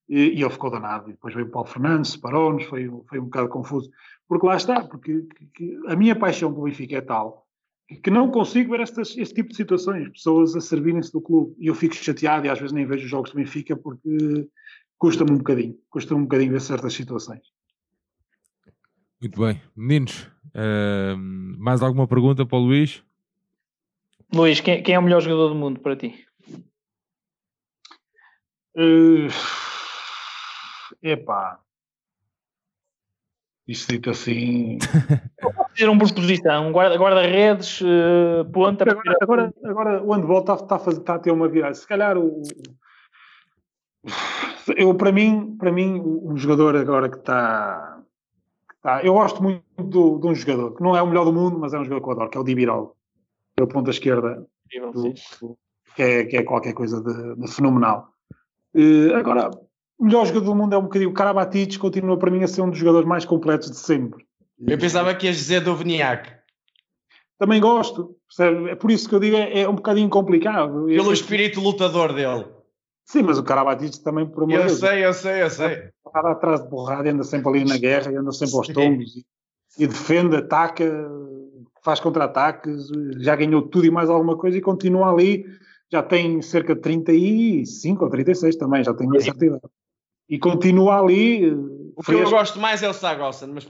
E, 0.09 0.38
e 0.38 0.42
ele 0.42 0.50
ficou 0.50 0.70
danado. 0.70 1.09
E 1.09 1.12
depois 1.12 1.34
veio 1.34 1.46
o 1.46 1.50
Paulo 1.50 1.68
Fernandes, 1.68 2.12
separou-nos, 2.12 2.64
foi, 2.64 2.90
foi 3.09 3.18
um 3.18 3.24
bocado 3.24 3.48
confuso. 3.48 3.90
Porque 4.28 4.46
lá 4.46 4.57
está, 4.57 4.84
porque 4.84 5.22
que, 5.22 5.46
que 5.46 5.78
a 5.86 5.96
minha 5.96 6.16
paixão 6.16 6.52
pelo 6.52 6.64
Benfica 6.64 6.96
é 6.96 7.00
tal 7.00 7.44
que 8.02 8.11
não 8.11 8.30
consigo 8.30 8.70
ver 8.70 8.80
estas, 8.80 9.16
este 9.16 9.34
tipo 9.34 9.50
de 9.50 9.57
situações, 9.57 10.09
pessoas 10.09 10.57
a 10.57 10.61
servirem-se 10.61 11.12
do 11.12 11.20
clube. 11.20 11.55
E 11.59 11.66
eu 11.66 11.74
fico 11.74 11.94
chateado 11.94 12.46
e 12.46 12.48
às 12.48 12.59
vezes 12.59 12.72
nem 12.72 12.86
vejo 12.86 13.05
os 13.05 13.11
jogos 13.11 13.30
do 13.30 13.36
Benfica 13.36 13.76
porque 13.76 14.48
custa-me 14.98 15.32
um 15.32 15.38
bocadinho, 15.38 15.78
custa-me 15.90 16.20
um 16.20 16.24
bocadinho 16.24 16.52
ver 16.52 16.61
certas 16.61 16.94
situações. 16.94 17.42
Muito 19.20 19.40
bem. 19.40 19.61
Meninos, 19.76 20.28
uh, 20.55 21.16
mais 21.59 21.82
alguma 21.82 22.07
pergunta 22.07 22.44
para 22.46 22.59
o 22.59 22.61
Luís? 22.61 23.02
Luís, 24.32 24.61
quem, 24.61 24.82
quem, 24.82 24.94
é 24.94 24.98
o 24.98 25.02
melhor 25.02 25.20
jogador 25.20 25.48
do 25.48 25.55
mundo 25.55 25.80
para 25.80 25.96
ti? 25.96 26.26
Uh, 28.76 29.28
epá. 31.05 31.61
Isto 33.66 33.92
dito 33.92 34.11
assim. 34.11 34.78
Fazer 35.74 35.88
um 35.88 35.98
por 35.98 36.12
posição, 36.12 36.70
guarda-redes, 36.70 37.80
guarda 37.80 38.42
uh, 38.42 38.52
ponta. 38.52 38.84
Agora, 38.84 39.16
agora, 39.20 39.55
agora, 39.64 40.02
o 40.02 40.12
handball 40.12 40.40
está, 40.40 40.55
está, 40.55 40.76
a 40.76 40.78
fazer, 40.78 41.00
está 41.00 41.14
a 41.14 41.18
ter 41.18 41.30
uma 41.30 41.48
virada. 41.48 41.74
Se 41.74 41.86
calhar 41.86 42.16
o. 42.16 42.42
Eu, 44.76 44.94
para 44.94 45.11
mim, 45.11 45.57
para 45.59 45.72
mim, 45.72 46.00
um 46.00 46.36
jogador 46.36 46.76
agora 46.76 47.09
que 47.09 47.16
está. 47.16 48.02
Que 48.68 48.74
está 48.76 49.02
eu 49.02 49.14
gosto 49.14 49.42
muito 49.42 49.64
do, 49.78 50.18
de 50.18 50.26
um 50.26 50.34
jogador 50.34 50.76
que 50.76 50.82
não 50.82 50.94
é 50.94 51.02
o 51.02 51.07
melhor 51.07 51.24
do 51.24 51.32
mundo, 51.32 51.59
mas 51.59 51.74
é 51.74 51.78
um 51.78 51.84
jogador 51.84 52.02
que 52.02 52.09
eu 52.09 52.12
adoro, 52.12 52.30
que 52.30 52.38
é 52.38 52.40
o 52.40 52.44
Dibirol. 52.44 52.96
É 53.59 53.62
o 53.62 53.66
ponta 53.66 53.90
esquerda. 53.90 54.46
Do, 54.92 55.14
que, 55.94 56.02
é, 56.02 56.24
que 56.24 56.36
é 56.36 56.42
qualquer 56.42 56.74
coisa 56.74 57.02
de, 57.02 57.36
de 57.36 57.48
fenomenal. 57.50 58.09
Uh, 58.74 59.14
agora, 59.14 59.50
o 60.05 60.07
melhor 60.07 60.26
jogador 60.26 60.44
do 60.44 60.55
mundo 60.55 60.74
é 60.74 60.78
um 60.78 60.82
bocadinho 60.82 61.11
o 61.11 61.14
Karabatic, 61.14 61.78
continua 61.78 62.18
para 62.18 62.30
mim 62.30 62.44
a 62.44 62.46
ser 62.46 62.61
um 62.61 62.68
dos 62.68 62.78
jogadores 62.78 63.09
mais 63.09 63.24
completos 63.24 63.70
de 63.70 63.78
sempre. 63.78 64.22
Eu 64.61 64.76
pensava 64.76 65.14
que 65.14 65.26
ias 65.26 65.36
dizer 65.36 65.62
do 65.62 65.74
Veniac. 65.74 66.30
Também 67.38 67.59
gosto, 67.59 68.14
percebe? 68.28 68.70
é 68.70 68.74
por 68.74 68.90
isso 68.90 69.09
que 69.09 69.14
eu 69.14 69.20
digo, 69.20 69.34
é, 69.34 69.62
é 69.62 69.68
um 69.68 69.74
bocadinho 69.74 70.11
complicado. 70.11 70.84
Pelo 70.84 71.11
espírito 71.11 71.59
lutador 71.59 72.12
dele. 72.12 72.44
Sim, 73.07 73.22
mas 73.22 73.38
o 73.38 73.42
Karabatic 73.42 73.96
também, 74.02 74.26
por 74.26 74.44
amor 74.44 74.61
Eu 74.61 74.68
sei, 74.68 75.07
eu 75.07 75.12
sei, 75.14 75.42
eu 75.42 75.48
sei. 75.48 75.90
Está 76.07 76.32
atrás 76.32 76.62
de 76.62 76.68
borrada, 76.68 77.11
anda 77.11 77.24
sempre 77.24 77.48
ali 77.48 77.64
na 77.64 77.78
guerra, 77.78 78.12
anda 78.12 78.30
sempre 78.30 78.57
aos 78.57 78.68
tombos 78.68 79.16
e, 79.16 79.24
e 79.78 79.86
defende, 79.86 80.36
ataca, 80.36 80.84
faz 81.82 81.98
contra-ataques, 81.98 82.88
já 83.20 83.34
ganhou 83.34 83.62
tudo 83.62 83.86
e 83.86 83.90
mais 83.90 84.11
alguma 84.11 84.36
coisa 84.36 84.59
e 84.59 84.61
continua 84.61 85.11
ali. 85.11 85.46
Já 85.90 86.02
tem 86.02 86.42
cerca 86.42 86.74
de 86.74 86.82
35 86.82 88.05
ou 88.05 88.11
36 88.11 88.57
também, 88.57 88.84
já 88.84 88.92
tem 88.92 89.07
uma 89.07 89.20
certa 89.20 89.46
idade 89.46 89.62
e 90.29 90.39
continua 90.39 91.01
ali. 91.01 91.51
O 91.97 92.03
que 92.03 92.12
eu 92.12 92.29
gosto 92.29 92.59
mais 92.59 92.83
é 92.83 92.89
o 92.89 92.93
Sagossen, 92.93 93.51
mas, 93.51 93.66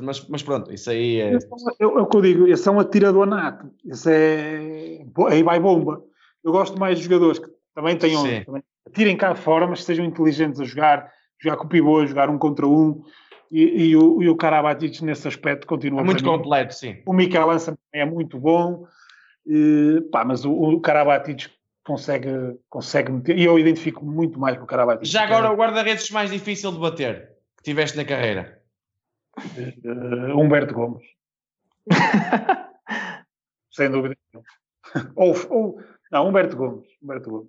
mas, 0.00 0.26
mas, 0.28 0.42
pronto, 0.42 0.72
isso 0.72 0.90
aí 0.90 1.20
é. 1.20 1.34
É, 1.80 1.86
o 1.86 2.06
que 2.06 2.16
eu 2.16 2.22
digo, 2.22 2.46
esse 2.46 2.66
é 2.66 2.72
um 2.72 2.80
atirador 2.80 3.26
nato, 3.26 3.70
esse 3.86 4.10
é. 4.10 5.04
Aí 5.28 5.42
vai 5.42 5.60
bomba. 5.60 6.02
Eu 6.42 6.52
gosto 6.52 6.78
mais 6.78 6.98
de 6.98 7.04
jogadores 7.04 7.38
que 7.38 7.48
também 7.74 7.96
tenham. 7.96 8.22
Também, 8.44 8.62
tirem 8.94 9.16
cá 9.16 9.34
fora, 9.34 9.66
mas 9.66 9.84
sejam 9.84 10.04
inteligentes 10.04 10.60
a 10.60 10.64
jogar, 10.64 11.10
jogar 11.38 11.56
com 11.56 11.64
o 11.64 11.68
pivô, 11.68 12.06
jogar 12.06 12.30
um 12.30 12.38
contra 12.38 12.66
um. 12.66 13.02
E, 13.50 13.88
e 13.88 13.96
o, 13.96 14.22
e 14.22 14.28
o 14.28 14.36
Karabatic 14.36 15.02
nesse 15.02 15.28
aspecto 15.28 15.66
continua. 15.66 16.00
É 16.00 16.04
muito 16.04 16.24
completo, 16.24 16.74
sim. 16.74 16.96
O 17.06 17.12
Mikel 17.12 17.46
Lança 17.46 17.78
é 17.92 18.04
muito 18.04 18.38
bom. 18.38 18.86
E, 19.46 20.02
pá, 20.10 20.24
mas 20.24 20.44
o, 20.44 20.52
o 20.52 20.80
Karabatic 20.80 21.50
consegue, 21.88 22.60
consegue 22.68 23.10
meter. 23.10 23.38
E 23.38 23.44
eu 23.44 23.58
identifico 23.58 24.04
muito 24.04 24.38
mais 24.38 24.58
com 24.58 24.64
o 24.64 24.66
Caravaggio. 24.66 25.06
Já 25.06 25.24
agora, 25.24 25.50
o 25.50 25.56
guarda-redes 25.56 26.10
mais 26.10 26.30
difícil 26.30 26.70
de 26.70 26.78
bater 26.78 27.32
que 27.56 27.62
tiveste 27.62 27.96
na 27.96 28.04
carreira? 28.04 28.62
Uh, 29.38 30.38
Humberto 30.38 30.74
Gomes. 30.74 31.02
Sem 33.72 33.90
dúvida. 33.90 34.16
ou, 35.16 35.34
ou, 35.48 35.82
não, 36.12 36.28
Humberto 36.28 36.56
Gomes. 36.56 36.86
Humberto 37.02 37.30
Gomes. 37.30 37.48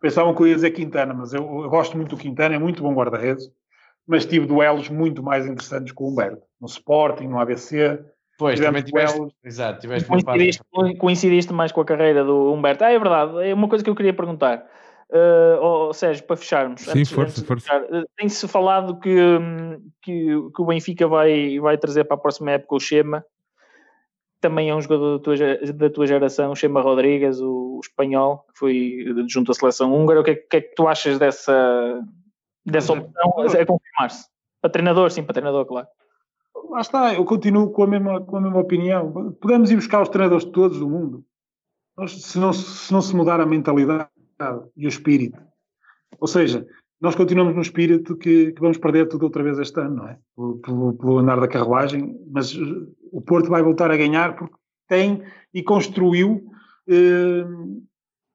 Pensavam 0.00 0.34
que 0.36 0.42
eu 0.42 0.46
ia 0.46 0.54
dizer 0.54 0.70
Quintana, 0.70 1.12
mas 1.12 1.34
eu, 1.34 1.42
eu 1.42 1.68
gosto 1.68 1.96
muito 1.96 2.10
do 2.10 2.22
Quintana, 2.22 2.54
é 2.54 2.58
muito 2.58 2.82
bom 2.82 2.94
guarda-redes, 2.94 3.50
mas 4.06 4.24
tive 4.24 4.46
duelos 4.46 4.88
muito 4.88 5.20
mais 5.20 5.46
interessantes 5.46 5.92
com 5.92 6.04
o 6.04 6.08
Humberto. 6.12 6.46
No 6.60 6.68
Sporting, 6.68 7.26
no 7.26 7.40
ABC, 7.40 7.98
Pois, 8.40 8.58
também 8.58 8.82
tiveste, 8.82 9.20
exato, 9.44 9.80
tiveste 9.80 10.08
coincidiste, 10.08 10.62
coincidiste 10.98 11.52
mais 11.52 11.72
com 11.72 11.82
a 11.82 11.84
carreira 11.84 12.24
do 12.24 12.50
Humberto. 12.50 12.82
Ah, 12.82 12.90
é 12.90 12.98
verdade, 12.98 13.46
é 13.46 13.52
uma 13.52 13.68
coisa 13.68 13.84
que 13.84 13.90
eu 13.90 13.94
queria 13.94 14.14
perguntar. 14.14 14.66
Uh, 15.10 15.60
oh, 15.60 15.92
Sérgio, 15.92 16.24
para 16.24 16.36
fecharmos, 16.36 16.80
Sim, 16.80 16.90
antes, 17.00 17.10
força, 17.10 17.32
antes 17.32 17.42
força. 17.42 17.78
Uh, 17.82 18.06
tem-se 18.16 18.48
falado 18.48 18.98
que, 18.98 19.14
que, 20.00 20.24
que, 20.54 20.62
o 20.62 20.64
Benfica 20.64 21.06
vai, 21.06 21.58
vai 21.58 21.76
trazer 21.76 22.04
para 22.04 22.14
a 22.14 22.20
próxima 22.20 22.52
época 22.52 22.76
o 22.76 22.80
Chema, 22.80 23.22
também 24.40 24.70
é 24.70 24.74
um 24.74 24.80
jogador 24.80 25.18
da 25.18 25.22
tua, 25.22 25.36
da 25.74 25.90
tua 25.90 26.06
geração, 26.06 26.52
o 26.52 26.56
Chema 26.56 26.80
Rodrigues, 26.80 27.42
o, 27.42 27.76
o, 27.76 27.80
espanhol, 27.84 28.46
que 28.54 28.58
foi 28.58 29.04
junto 29.28 29.52
à 29.52 29.54
seleção 29.54 29.92
húngara. 29.92 30.20
O 30.20 30.24
que 30.24 30.30
é, 30.30 30.34
que, 30.34 30.56
é 30.56 30.60
que 30.62 30.74
tu 30.74 30.88
achas 30.88 31.18
dessa, 31.18 32.00
dessa 32.64 32.94
opção? 32.94 33.44
É 33.54 33.66
confirmar-se. 33.66 34.30
Para 34.62 34.70
treinador, 34.70 35.10
sim, 35.10 35.22
para 35.24 35.34
treinador, 35.34 35.66
claro 35.66 35.88
lá 36.70 36.80
está, 36.80 37.14
eu 37.14 37.24
continuo 37.24 37.70
com 37.70 37.82
a 37.82 37.86
mesma, 37.86 38.20
com 38.20 38.36
a 38.36 38.40
mesma 38.40 38.58
opinião. 38.58 39.34
Podemos 39.40 39.70
ir 39.70 39.76
buscar 39.76 40.02
os 40.02 40.08
treinadores 40.08 40.44
de 40.44 40.52
todos 40.52 40.78
do 40.78 40.88
mundo, 40.88 41.24
nós, 41.96 42.22
se, 42.22 42.38
não, 42.38 42.52
se 42.52 42.92
não 42.92 43.02
se 43.02 43.14
mudar 43.14 43.40
a 43.40 43.46
mentalidade 43.46 44.08
e 44.76 44.86
o 44.86 44.88
espírito. 44.88 45.38
Ou 46.18 46.26
seja, 46.26 46.66
nós 47.00 47.14
continuamos 47.14 47.54
no 47.54 47.62
espírito 47.62 48.16
que, 48.16 48.52
que 48.52 48.60
vamos 48.60 48.78
perder 48.78 49.08
tudo 49.08 49.24
outra 49.24 49.42
vez 49.42 49.58
este 49.58 49.80
ano, 49.80 49.96
não 49.96 50.08
é? 50.08 50.18
Pelo, 50.34 50.94
pelo, 50.94 51.18
andar 51.18 51.40
da 51.40 51.48
carruagem, 51.48 52.14
mas 52.30 52.54
eh, 52.54 52.58
o 53.12 53.20
Porto 53.20 53.48
vai 53.48 53.62
voltar 53.62 53.90
a 53.90 53.96
ganhar 53.96 54.36
porque 54.36 54.54
tem 54.86 55.22
e 55.52 55.62
construiu 55.62 56.50
eh, 56.88 57.44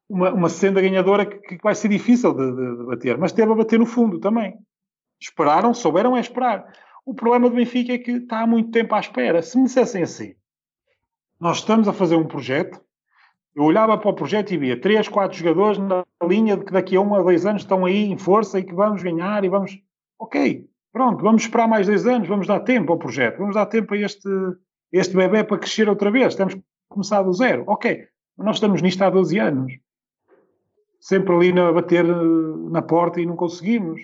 uma, 0.09 0.31
uma 0.31 0.49
senda 0.49 0.81
ganhadora 0.81 1.25
que, 1.25 1.37
que 1.39 1.63
vai 1.63 1.75
ser 1.75 1.89
difícil 1.89 2.33
de, 2.33 2.51
de, 2.51 2.77
de, 2.77 2.83
bater, 2.85 3.17
mas 3.17 3.31
teve 3.31 3.51
a 3.51 3.55
bater 3.55 3.79
no 3.79 3.85
fundo 3.85 4.19
também. 4.19 4.55
Esperaram, 5.21 5.73
souberam 5.73 6.17
é 6.17 6.19
esperar. 6.19 6.65
O 7.05 7.13
problema 7.13 7.49
do 7.49 7.55
Benfica 7.55 7.93
é 7.93 7.97
que 7.99 8.11
está 8.11 8.41
há 8.41 8.47
muito 8.47 8.71
tempo 8.71 8.95
à 8.95 8.99
espera. 8.99 9.41
Se 9.43 9.57
me 9.57 9.65
dissessem 9.65 10.01
assim, 10.01 10.35
nós 11.39 11.57
estamos 11.57 11.87
a 11.87 11.93
fazer 11.93 12.15
um 12.15 12.27
projeto, 12.27 12.81
eu 13.55 13.63
olhava 13.63 13.97
para 13.97 14.09
o 14.09 14.13
projeto 14.13 14.51
e 14.51 14.57
via 14.57 14.79
três, 14.79 15.07
quatro 15.07 15.37
jogadores 15.37 15.77
na 15.77 16.03
linha 16.23 16.57
de 16.57 16.65
que 16.65 16.73
daqui 16.73 16.95
a 16.95 17.01
um 17.01 17.13
a 17.13 17.21
dois 17.21 17.45
anos 17.45 17.61
estão 17.61 17.85
aí 17.85 18.05
em 18.05 18.17
força 18.17 18.59
e 18.59 18.63
que 18.63 18.73
vamos 18.73 19.03
ganhar 19.03 19.43
e 19.43 19.49
vamos. 19.49 19.79
Ok, 20.17 20.67
pronto, 20.91 21.23
vamos 21.23 21.43
esperar 21.43 21.67
mais 21.67 21.85
dois 21.85 22.07
anos, 22.07 22.27
vamos 22.27 22.47
dar 22.47 22.61
tempo 22.61 22.91
ao 22.91 22.97
projeto, 22.97 23.37
vamos 23.37 23.55
dar 23.55 23.67
tempo 23.67 23.93
a 23.93 23.97
este, 23.97 24.29
este 24.91 25.15
bebê 25.15 25.43
para 25.43 25.59
crescer 25.59 25.87
outra 25.87 26.09
vez, 26.09 26.35
temos 26.35 26.55
que 26.55 26.63
começar 26.89 27.21
do 27.21 27.33
zero. 27.33 27.63
Ok, 27.67 28.07
nós 28.37 28.55
estamos 28.57 28.81
nisto 28.81 29.01
há 29.03 29.09
12 29.09 29.37
anos. 29.39 29.73
Sempre 30.99 31.35
ali 31.35 31.59
a 31.59 31.71
bater 31.71 32.03
na 32.03 32.81
porta 32.81 33.21
e 33.21 33.25
não 33.25 33.35
conseguimos. 33.35 34.01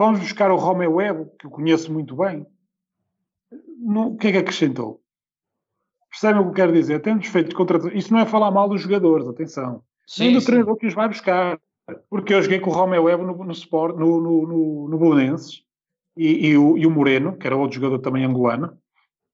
Vamos 0.00 0.20
buscar 0.20 0.50
o 0.50 0.56
Romeo 0.56 0.94
Web, 0.94 1.26
que 1.38 1.44
eu 1.44 1.50
conheço 1.50 1.92
muito 1.92 2.16
bem. 2.16 2.46
No, 3.78 4.14
o 4.14 4.16
que 4.16 4.28
é 4.28 4.32
que 4.32 4.38
acrescentou? 4.38 5.02
Percebem 6.08 6.40
o 6.40 6.44
que 6.44 6.48
eu 6.48 6.54
quero 6.54 6.72
dizer? 6.72 7.02
Temos 7.02 7.26
feito 7.26 7.54
contratações. 7.54 8.04
Isso 8.04 8.10
não 8.10 8.20
é 8.20 8.24
falar 8.24 8.50
mal 8.50 8.66
dos 8.66 8.80
jogadores, 8.80 9.28
atenção. 9.28 9.82
Sim, 10.06 10.24
Nem 10.24 10.32
do 10.32 10.40
sim. 10.40 10.46
treinador 10.46 10.78
que 10.78 10.86
os 10.86 10.94
vai 10.94 11.06
buscar. 11.06 11.60
Porque 12.08 12.32
eu 12.32 12.40
joguei 12.40 12.60
com 12.60 12.70
o 12.70 12.72
Romeo 12.72 13.02
Web 13.02 13.24
no, 13.24 13.44
no, 13.44 13.52
Sport, 13.52 13.94
no, 13.94 14.22
no, 14.22 14.88
no, 14.88 15.36
e, 16.16 16.48
e, 16.48 16.56
o, 16.56 16.78
e 16.78 16.86
o 16.86 16.90
Moreno, 16.90 17.36
que 17.36 17.46
era 17.46 17.54
outro 17.54 17.76
jogador 17.76 17.98
também 17.98 18.24
angolano, 18.24 18.72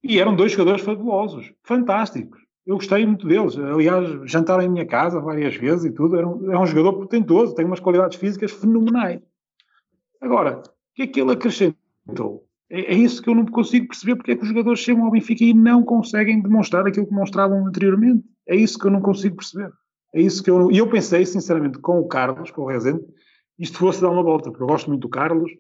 e 0.02 0.18
eram 0.18 0.34
dois 0.34 0.50
jogadores 0.50 0.82
fabulosos, 0.82 1.52
fantásticos. 1.62 2.40
Eu 2.66 2.74
gostei 2.74 3.06
muito 3.06 3.28
deles. 3.28 3.56
Aliás, 3.56 4.28
jantaram 4.28 4.64
em 4.64 4.68
minha 4.68 4.84
casa 4.84 5.20
várias 5.20 5.54
vezes 5.54 5.84
e 5.84 5.92
tudo. 5.92 6.16
Era 6.16 6.26
um, 6.26 6.50
era 6.50 6.60
um 6.60 6.66
jogador 6.66 6.94
potentoso, 6.94 7.54
tem 7.54 7.64
umas 7.64 7.78
qualidades 7.78 8.18
físicas 8.18 8.50
fenomenais. 8.50 9.22
Agora, 10.20 10.58
o 10.58 10.62
que 10.94 11.02
é 11.02 11.06
que 11.06 11.20
ele 11.20 11.32
acrescentou? 11.32 12.46
É, 12.68 12.92
é, 12.92 12.94
isso 12.94 13.22
que 13.22 13.28
eu 13.28 13.34
não 13.34 13.46
consigo 13.46 13.88
perceber 13.88 14.16
porque 14.16 14.32
é 14.32 14.36
que 14.36 14.42
os 14.42 14.48
jogadores 14.48 14.80
chegam 14.80 15.04
ao 15.04 15.10
Benfica 15.10 15.44
e 15.44 15.54
não 15.54 15.82
conseguem 15.84 16.42
demonstrar 16.42 16.86
aquilo 16.86 17.06
que 17.06 17.12
demonstravam 17.12 17.66
anteriormente. 17.66 18.24
É 18.46 18.56
isso 18.56 18.78
que 18.78 18.86
eu 18.86 18.90
não 18.90 19.00
consigo 19.00 19.36
perceber. 19.36 19.70
É 20.14 20.20
isso 20.20 20.42
que 20.42 20.50
eu 20.50 20.70
E 20.70 20.78
eu 20.78 20.88
pensei, 20.88 21.24
sinceramente, 21.24 21.78
com 21.78 22.00
o 22.00 22.08
Carlos, 22.08 22.50
com 22.50 22.62
o 22.62 22.66
Rezende, 22.66 23.04
isto 23.58 23.78
fosse 23.78 24.00
dar 24.00 24.10
uma 24.10 24.22
volta, 24.22 24.50
porque 24.50 24.62
eu 24.62 24.66
gosto 24.66 24.88
muito 24.88 25.02
do 25.02 25.08
Carlos, 25.08 25.50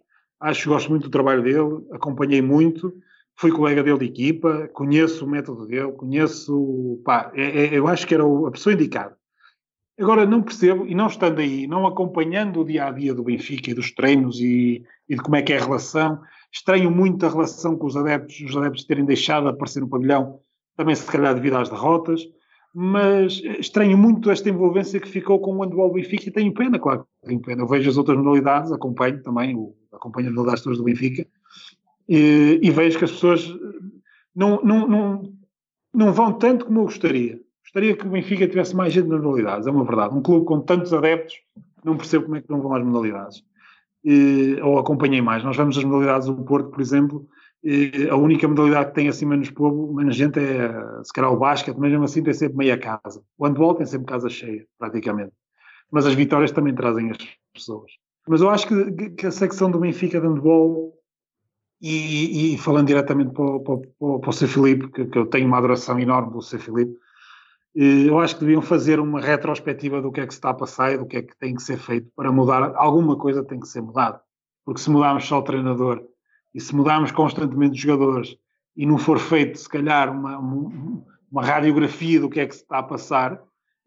acho 0.40 0.62
que 0.62 0.68
gosto 0.68 0.90
muito 0.90 1.04
do 1.04 1.10
trabalho 1.10 1.42
dele, 1.42 1.86
acompanhei 1.92 2.42
muito, 2.42 2.92
fui 3.36 3.52
colega 3.52 3.82
dele 3.82 3.98
de 3.98 4.06
equipa, 4.06 4.68
conheço 4.72 5.24
o 5.24 5.28
método 5.28 5.66
dele, 5.66 5.92
conheço. 5.92 7.00
Pá, 7.04 7.30
é, 7.34 7.66
é, 7.66 7.78
eu 7.78 7.86
acho 7.86 8.06
que 8.06 8.14
era 8.14 8.24
a 8.24 8.50
pessoa 8.50 8.74
indicada. 8.74 9.16
Agora, 9.98 10.26
não 10.26 10.42
percebo, 10.42 10.86
e 10.86 10.94
não 10.94 11.06
estando 11.06 11.40
aí, 11.40 11.66
não 11.66 11.86
acompanhando 11.86 12.60
o 12.60 12.64
dia 12.64 12.86
a 12.86 12.90
dia 12.90 13.14
do 13.14 13.22
Benfica 13.22 13.70
e 13.70 13.74
dos 13.74 13.90
treinos 13.92 14.38
e, 14.38 14.84
e, 15.08 15.14
de 15.16 15.22
como 15.22 15.36
é 15.36 15.42
que 15.42 15.54
é 15.54 15.58
a 15.58 15.64
relação, 15.64 16.20
estranho 16.52 16.90
muito 16.90 17.24
a 17.24 17.30
relação 17.30 17.78
com 17.78 17.86
os 17.86 17.96
adeptos, 17.96 18.38
os 18.42 18.54
adeptos 18.54 18.84
terem 18.84 19.06
deixado 19.06 19.44
de 19.44 19.50
aparecer 19.50 19.80
no 19.80 19.88
pavilhão, 19.88 20.38
também 20.76 20.94
se 20.94 21.10
calhar 21.10 21.34
devido 21.34 21.56
às 21.56 21.70
derrotas, 21.70 22.20
mas 22.74 23.40
estranho 23.58 23.96
muito 23.96 24.30
esta 24.30 24.50
envolvência 24.50 25.00
que 25.00 25.08
ficou 25.08 25.40
com 25.40 25.56
o 25.56 25.62
handball 25.62 25.94
Benfica 25.94 26.28
e 26.28 26.32
tenho 26.32 26.52
pena, 26.52 26.78
claro, 26.78 27.06
tenho 27.24 27.40
pena. 27.40 27.62
Eu 27.62 27.66
vejo 27.66 27.88
as 27.88 27.96
outras 27.96 28.18
modalidades, 28.18 28.70
acompanho 28.70 29.22
também, 29.22 29.56
acompanho 29.90 30.28
as 30.28 30.34
modalidades 30.34 30.62
todas 30.62 30.76
do 30.76 30.84
Benfica, 30.84 31.26
e, 32.06 32.60
e 32.62 32.70
vejo 32.70 32.98
que 32.98 33.04
as 33.06 33.12
pessoas 33.12 33.50
não, 34.34 34.60
não, 34.62 34.86
não, 34.86 35.32
não 35.94 36.12
vão 36.12 36.34
tanto 36.34 36.66
como 36.66 36.80
eu 36.80 36.84
gostaria 36.84 37.45
Gostaria 37.76 37.94
que 37.94 38.06
o 38.06 38.10
Benfica 38.10 38.48
tivesse 38.48 38.74
mais 38.74 38.90
gente 38.90 39.06
nas 39.06 39.20
modalidades, 39.20 39.66
é 39.66 39.70
uma 39.70 39.84
verdade. 39.84 40.14
Um 40.14 40.22
clube 40.22 40.46
com 40.46 40.62
tantos 40.62 40.94
adeptos, 40.94 41.34
não 41.84 41.94
percebo 41.94 42.24
como 42.24 42.36
é 42.36 42.40
que 42.40 42.48
não 42.48 42.62
vão 42.62 42.74
às 42.74 42.82
modalidades. 42.82 43.44
E, 44.02 44.58
ou 44.62 44.78
acompanhem 44.78 45.20
mais. 45.20 45.44
Nós 45.44 45.58
vamos 45.58 45.76
às 45.76 45.84
modalidades 45.84 46.26
do 46.26 46.42
Porto, 46.42 46.70
por 46.70 46.80
exemplo, 46.80 47.28
a 48.10 48.16
única 48.16 48.48
modalidade 48.48 48.88
que 48.88 48.94
tem 48.94 49.08
assim 49.08 49.26
menos 49.26 49.50
povo, 49.50 49.92
menos 49.92 50.16
gente 50.16 50.40
é, 50.40 50.72
se 51.04 51.12
calhar, 51.12 51.30
o 51.30 51.36
basquete, 51.36 51.76
mas 51.76 51.90
mesmo 51.90 52.04
assim 52.04 52.22
tem 52.22 52.32
sempre 52.32 52.56
meia 52.56 52.78
casa. 52.78 53.22
O 53.36 53.46
handball 53.46 53.74
tem 53.74 53.84
sempre 53.84 54.06
casa 54.06 54.30
cheia, 54.30 54.66
praticamente. 54.78 55.32
Mas 55.90 56.06
as 56.06 56.14
vitórias 56.14 56.52
também 56.52 56.74
trazem 56.74 57.10
as 57.10 57.18
pessoas. 57.52 57.92
Mas 58.26 58.40
eu 58.40 58.48
acho 58.48 58.68
que, 58.68 59.10
que 59.10 59.26
a 59.26 59.30
secção 59.30 59.70
do 59.70 59.78
Benfica 59.78 60.18
de 60.18 60.26
handball, 60.26 60.94
e, 61.82 62.54
e 62.54 62.58
falando 62.58 62.86
diretamente 62.86 63.34
para, 63.34 63.44
o, 63.44 63.60
para, 63.60 63.76
para 64.18 64.30
o 64.30 64.32
C. 64.32 64.46
Filipe, 64.46 64.88
que, 64.88 65.04
que, 65.04 65.18
eu 65.18 65.26
tenho 65.26 65.46
uma 65.46 65.58
adoração 65.58 66.00
enorme 66.00 66.32
do 66.32 66.40
C. 66.40 66.58
Filipe, 66.58 66.92
eh, 66.92 67.05
eu 67.78 68.18
acho 68.18 68.34
que 68.34 68.40
deviam 68.40 68.62
fazer 68.62 68.98
uma 68.98 69.20
retrospectiva 69.20 70.00
do 70.00 70.10
que 70.10 70.20
é 70.20 70.26
que 70.26 70.32
se 70.32 70.38
está 70.38 70.48
a 70.48 70.54
passar 70.54 70.94
e 70.94 70.98
do 70.98 71.04
que 71.04 71.18
é 71.18 71.22
que 71.22 71.36
tem 71.36 71.54
que 71.54 71.62
ser 71.62 71.76
feito 71.76 72.10
para 72.16 72.32
mudar. 72.32 72.72
Alguma 72.74 73.16
coisa 73.16 73.44
tem 73.44 73.60
que 73.60 73.68
ser 73.68 73.82
mudada. 73.82 74.18
Porque 74.64 74.80
se 74.80 74.90
mudarmos 74.90 75.26
só 75.26 75.40
o 75.40 75.42
treinador 75.42 76.02
e 76.54 76.60
se 76.60 76.74
mudarmos 76.74 77.10
constantemente 77.10 77.74
os 77.74 77.80
jogadores 77.80 78.34
e 78.74 78.86
não 78.86 78.96
for 78.96 79.18
feito, 79.18 79.58
se 79.58 79.68
calhar, 79.68 80.10
uma, 80.10 80.38
uma 81.30 81.44
radiografia 81.44 82.18
do 82.18 82.30
que 82.30 82.40
é 82.40 82.46
que 82.46 82.54
se 82.54 82.62
está 82.62 82.78
a 82.78 82.82
passar, 82.82 83.42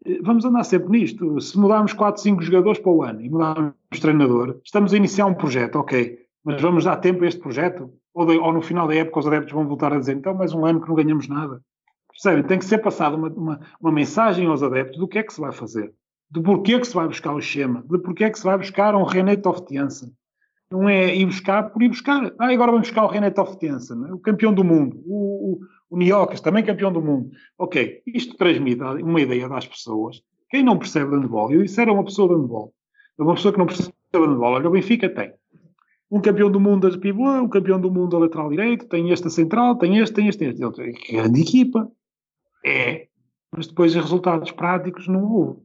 eh, 0.06 0.20
vamos 0.22 0.44
andar 0.44 0.62
sempre 0.62 0.90
nisto. 0.90 1.40
Se 1.40 1.58
mudarmos 1.58 1.92
4, 1.92 2.22
5 2.22 2.42
jogadores 2.42 2.78
para 2.78 2.92
o 2.92 3.02
ano 3.02 3.20
e 3.20 3.28
mudarmos 3.28 3.72
o 3.92 4.00
treinador, 4.00 4.60
estamos 4.64 4.94
a 4.94 4.96
iniciar 4.96 5.26
um 5.26 5.34
projeto, 5.34 5.76
ok, 5.80 6.16
mas 6.44 6.62
vamos 6.62 6.84
dar 6.84 6.96
tempo 6.96 7.24
a 7.24 7.26
este 7.26 7.40
projeto? 7.40 7.92
Ou, 8.14 8.24
de, 8.26 8.38
ou 8.38 8.52
no 8.52 8.62
final 8.62 8.86
da 8.86 8.94
época 8.94 9.18
os 9.18 9.26
adeptos 9.26 9.52
vão 9.52 9.66
voltar 9.66 9.92
a 9.92 9.98
dizer 9.98 10.16
então 10.16 10.34
mais 10.34 10.52
um 10.52 10.64
ano 10.64 10.80
que 10.80 10.88
não 10.88 10.94
ganhamos 10.94 11.26
nada. 11.28 11.60
Tem 12.46 12.58
que 12.58 12.64
ser 12.64 12.78
passada 12.78 13.16
uma, 13.16 13.28
uma, 13.28 13.60
uma, 13.80 13.92
mensagem 13.92 14.46
aos 14.46 14.62
adeptos 14.62 14.98
do 14.98 15.08
que 15.08 15.18
é 15.18 15.22
que 15.22 15.32
se 15.32 15.40
vai 15.40 15.52
fazer, 15.52 15.92
do 16.30 16.42
porquê 16.42 16.78
que 16.78 16.86
se 16.86 16.94
vai 16.94 17.06
buscar 17.08 17.34
o 17.34 17.40
Schema, 17.40 17.82
de 17.88 17.98
porquê 17.98 18.28
que 18.28 18.38
se 18.38 18.44
vai 18.44 18.58
buscar 18.58 18.94
um 18.94 19.04
René 19.04 19.36
Toftiansen, 19.36 20.12
não 20.70 20.88
é 20.88 21.14
ir 21.14 21.26
buscar 21.26 21.70
por 21.70 21.82
ir 21.82 21.88
buscar. 21.88 22.32
Ah, 22.38 22.52
agora 22.52 22.70
vamos 22.70 22.88
buscar 22.88 23.04
o 23.04 23.08
René 23.08 23.30
Toftensen, 23.30 24.04
é? 24.06 24.12
o 24.12 24.18
campeão 24.18 24.52
do 24.54 24.62
mundo, 24.62 25.02
o, 25.04 25.52
o, 25.52 25.60
o 25.90 25.98
Niocas, 25.98 26.40
também 26.40 26.64
campeão 26.64 26.92
do 26.92 27.02
mundo. 27.02 27.30
Ok, 27.58 28.02
isto 28.06 28.36
transmite 28.36 28.82
uma 28.82 29.20
ideia 29.20 29.48
das 29.48 29.66
pessoas. 29.66 30.22
Quem 30.48 30.62
não 30.62 30.78
percebe 30.78 31.10
de 31.10 31.16
handball, 31.16 31.52
eu 31.52 31.62
disse 31.62 31.80
era 31.80 31.92
uma 31.92 32.04
pessoa 32.04 32.28
de 32.28 32.34
handball, 32.40 32.72
é 33.18 33.22
uma 33.22 33.34
pessoa 33.34 33.52
que 33.52 33.58
não 33.58 33.66
percebe 33.66 33.92
de 34.12 34.18
handball. 34.20 34.52
Olha, 34.52 34.68
o 34.68 34.72
Benfica 34.72 35.08
tem 35.08 35.32
um 36.10 36.20
campeão 36.20 36.50
do 36.50 36.60
mundo 36.60 36.90
de 36.90 36.98
pivô, 36.98 37.28
um 37.30 37.48
campeão 37.48 37.80
do 37.80 37.90
mundo 37.90 38.10
da 38.10 38.18
lateral 38.18 38.50
direito, 38.50 38.86
tem 38.86 39.10
esta 39.12 39.28
central, 39.28 39.76
tem 39.76 39.98
este, 39.98 40.14
tem 40.14 40.28
este, 40.28 40.38
tem 40.38 40.48
este. 40.50 41.12
Grande 41.12 41.40
equipa. 41.40 41.90
É. 42.64 43.06
Mas 43.56 43.66
depois 43.66 43.94
os 43.94 44.02
resultados 44.02 44.50
práticos 44.50 45.08
não 45.08 45.24
houve. 45.24 45.60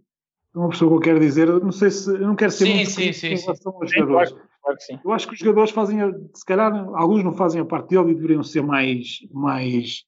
Uma 0.54 0.70
pessoa 0.70 0.90
que 0.90 0.96
eu 0.96 1.02
quero 1.02 1.20
dizer, 1.20 1.48
não 1.48 1.72
sei 1.72 1.92
se, 1.92 2.10
eu 2.10 2.20
não 2.20 2.36
quero 2.36 2.52
ser 2.52 2.66
sim, 2.66 2.76
muito 2.76 2.92
sim, 2.92 3.12
sim, 3.12 3.28
em 3.28 3.38
relação 3.38 3.74
aos 3.74 3.92
jogadores. 3.92 4.32
Claro 4.32 4.78
sim. 4.80 5.00
Eu 5.04 5.12
acho 5.12 5.28
que 5.28 5.34
os 5.34 5.40
jogadores 5.40 5.72
fazem, 5.72 6.00
se 6.34 6.46
calhar, 6.46 6.74
alguns 6.96 7.24
não 7.24 7.34
fazem 7.34 7.62
a 7.62 7.66
parte 7.66 7.90
dele 7.90 8.12
e 8.12 8.16
deveriam 8.16 8.42
ser 8.42 8.64
mais, 8.64 9.20
mais. 9.32 10.04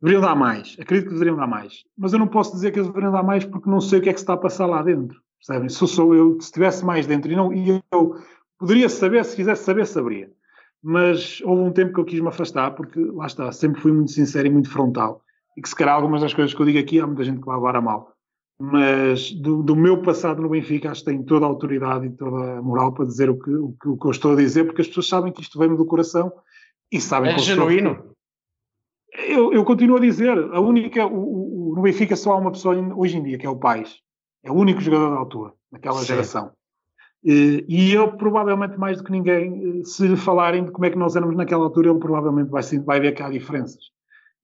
Deveriam 0.00 0.22
dar 0.22 0.34
mais. 0.34 0.76
Acredito 0.80 1.08
que 1.08 1.14
deveriam 1.14 1.36
dar 1.36 1.46
mais. 1.46 1.84
Mas 1.98 2.12
eu 2.12 2.18
não 2.18 2.28
posso 2.28 2.52
dizer 2.52 2.70
que 2.70 2.78
eles 2.78 2.88
deveriam 2.88 3.12
dar 3.12 3.22
mais 3.22 3.44
porque 3.44 3.68
não 3.68 3.80
sei 3.80 3.98
o 3.98 4.02
que 4.02 4.08
é 4.08 4.12
que 4.12 4.18
se 4.18 4.22
está 4.22 4.34
a 4.34 4.38
passar 4.38 4.66
lá 4.66 4.82
dentro. 4.82 5.20
Percebem? 5.38 5.68
Se 5.68 5.86
sou 5.86 6.14
eu, 6.14 6.40
se 6.40 6.46
estivesse 6.46 6.84
mais 6.84 7.06
dentro 7.06 7.30
e, 7.30 7.36
não, 7.36 7.52
e 7.52 7.82
eu 7.90 8.14
poderia 8.58 8.88
saber, 8.88 9.24
se 9.24 9.36
quisesse 9.36 9.64
saber, 9.64 9.86
saberia. 9.86 10.30
Mas 10.82 11.40
houve 11.42 11.62
um 11.62 11.72
tempo 11.72 11.92
que 11.92 12.00
eu 12.00 12.04
quis 12.04 12.20
me 12.20 12.28
afastar 12.28 12.70
porque, 12.72 13.00
lá 13.00 13.26
está, 13.26 13.50
sempre 13.52 13.80
fui 13.80 13.92
muito 13.92 14.12
sincero 14.12 14.46
e 14.46 14.50
muito 14.50 14.70
frontal. 14.70 15.22
E 15.56 15.62
que 15.62 15.68
se 15.68 15.74
calhar 15.74 15.94
algumas 15.94 16.20
das 16.20 16.34
coisas 16.34 16.54
que 16.54 16.60
eu 16.60 16.66
digo 16.66 16.78
aqui 16.78 17.00
há 17.00 17.06
muita 17.06 17.24
gente 17.24 17.40
que 17.40 17.46
vai 17.46 17.56
levar 17.56 17.76
a 17.76 17.80
mal 17.80 18.14
mas 18.62 19.32
do, 19.32 19.62
do, 19.62 19.74
meu 19.74 20.02
passado 20.02 20.42
no 20.42 20.50
Benfica 20.50 20.90
acho 20.90 21.00
que 21.00 21.10
tenho 21.10 21.24
toda 21.24 21.46
a 21.46 21.48
autoridade 21.48 22.04
e 22.04 22.10
toda 22.10 22.58
a 22.58 22.62
moral 22.62 22.92
para 22.92 23.06
dizer 23.06 23.30
o 23.30 23.38
que, 23.38 23.50
o 23.50 23.74
que, 23.80 23.88
o 23.88 23.96
que 23.96 24.06
eu 24.06 24.10
estou 24.10 24.34
a 24.34 24.36
dizer, 24.36 24.64
porque 24.64 24.82
as 24.82 24.86
pessoas 24.86 25.08
sabem 25.08 25.32
que 25.32 25.40
isto 25.40 25.58
vem-me 25.58 25.78
do 25.78 25.86
coração 25.86 26.30
e 26.92 27.00
sabem 27.00 27.32
é 27.32 27.34
que 27.34 27.40
genuíno. 27.40 28.14
Eu, 29.26 29.50
eu, 29.54 29.64
continuo 29.64 29.96
a 29.96 30.00
dizer, 30.00 30.36
a 30.52 30.60
única, 30.60 31.06
o, 31.06 31.70
o, 31.70 31.74
no 31.74 31.80
Benfica 31.80 32.14
só 32.14 32.32
há 32.32 32.36
uma 32.36 32.52
pessoa 32.52 32.76
hoje 32.94 33.16
em 33.16 33.22
dia, 33.22 33.38
que 33.38 33.46
é 33.46 33.50
o 33.50 33.56
Pais. 33.56 33.98
É 34.44 34.52
o 34.52 34.54
único 34.54 34.80
jogador 34.80 35.08
da 35.08 35.16
altura, 35.16 35.52
naquela 35.72 36.00
Sim. 36.00 36.06
geração. 36.06 36.52
E, 37.24 37.92
eu, 37.92 38.12
provavelmente, 38.12 38.78
mais 38.78 38.98
do 38.98 39.04
que 39.04 39.12
ninguém, 39.12 39.82
se 39.84 40.16
falarem 40.16 40.66
de 40.66 40.70
como 40.70 40.84
é 40.84 40.90
que 40.90 40.98
nós 40.98 41.16
éramos 41.16 41.34
naquela 41.34 41.64
altura, 41.64 41.90
ele 41.90 41.98
provavelmente 41.98 42.50
vai, 42.50 42.62
vai 42.84 43.00
ver 43.00 43.12
que 43.12 43.22
há 43.22 43.30
diferenças. 43.30 43.90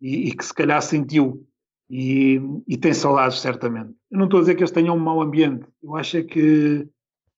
E, 0.01 0.29
e 0.29 0.33
que 0.33 0.45
se 0.45 0.53
calhar 0.53 0.81
sentiu 0.83 1.47
e, 1.89 2.41
e 2.67 2.77
tem 2.77 2.93
saudades, 2.93 3.41
certamente. 3.41 3.95
Eu 4.11 4.19
não 4.19 4.25
estou 4.27 4.39
a 4.39 4.43
dizer 4.43 4.55
que 4.55 4.63
eles 4.63 4.73
tenham 4.73 4.97
um 4.97 5.01
mau 5.01 5.21
ambiente, 5.23 5.67
eu 5.83 5.97
acho 5.97 6.19
é 6.19 6.23
que 6.23 6.89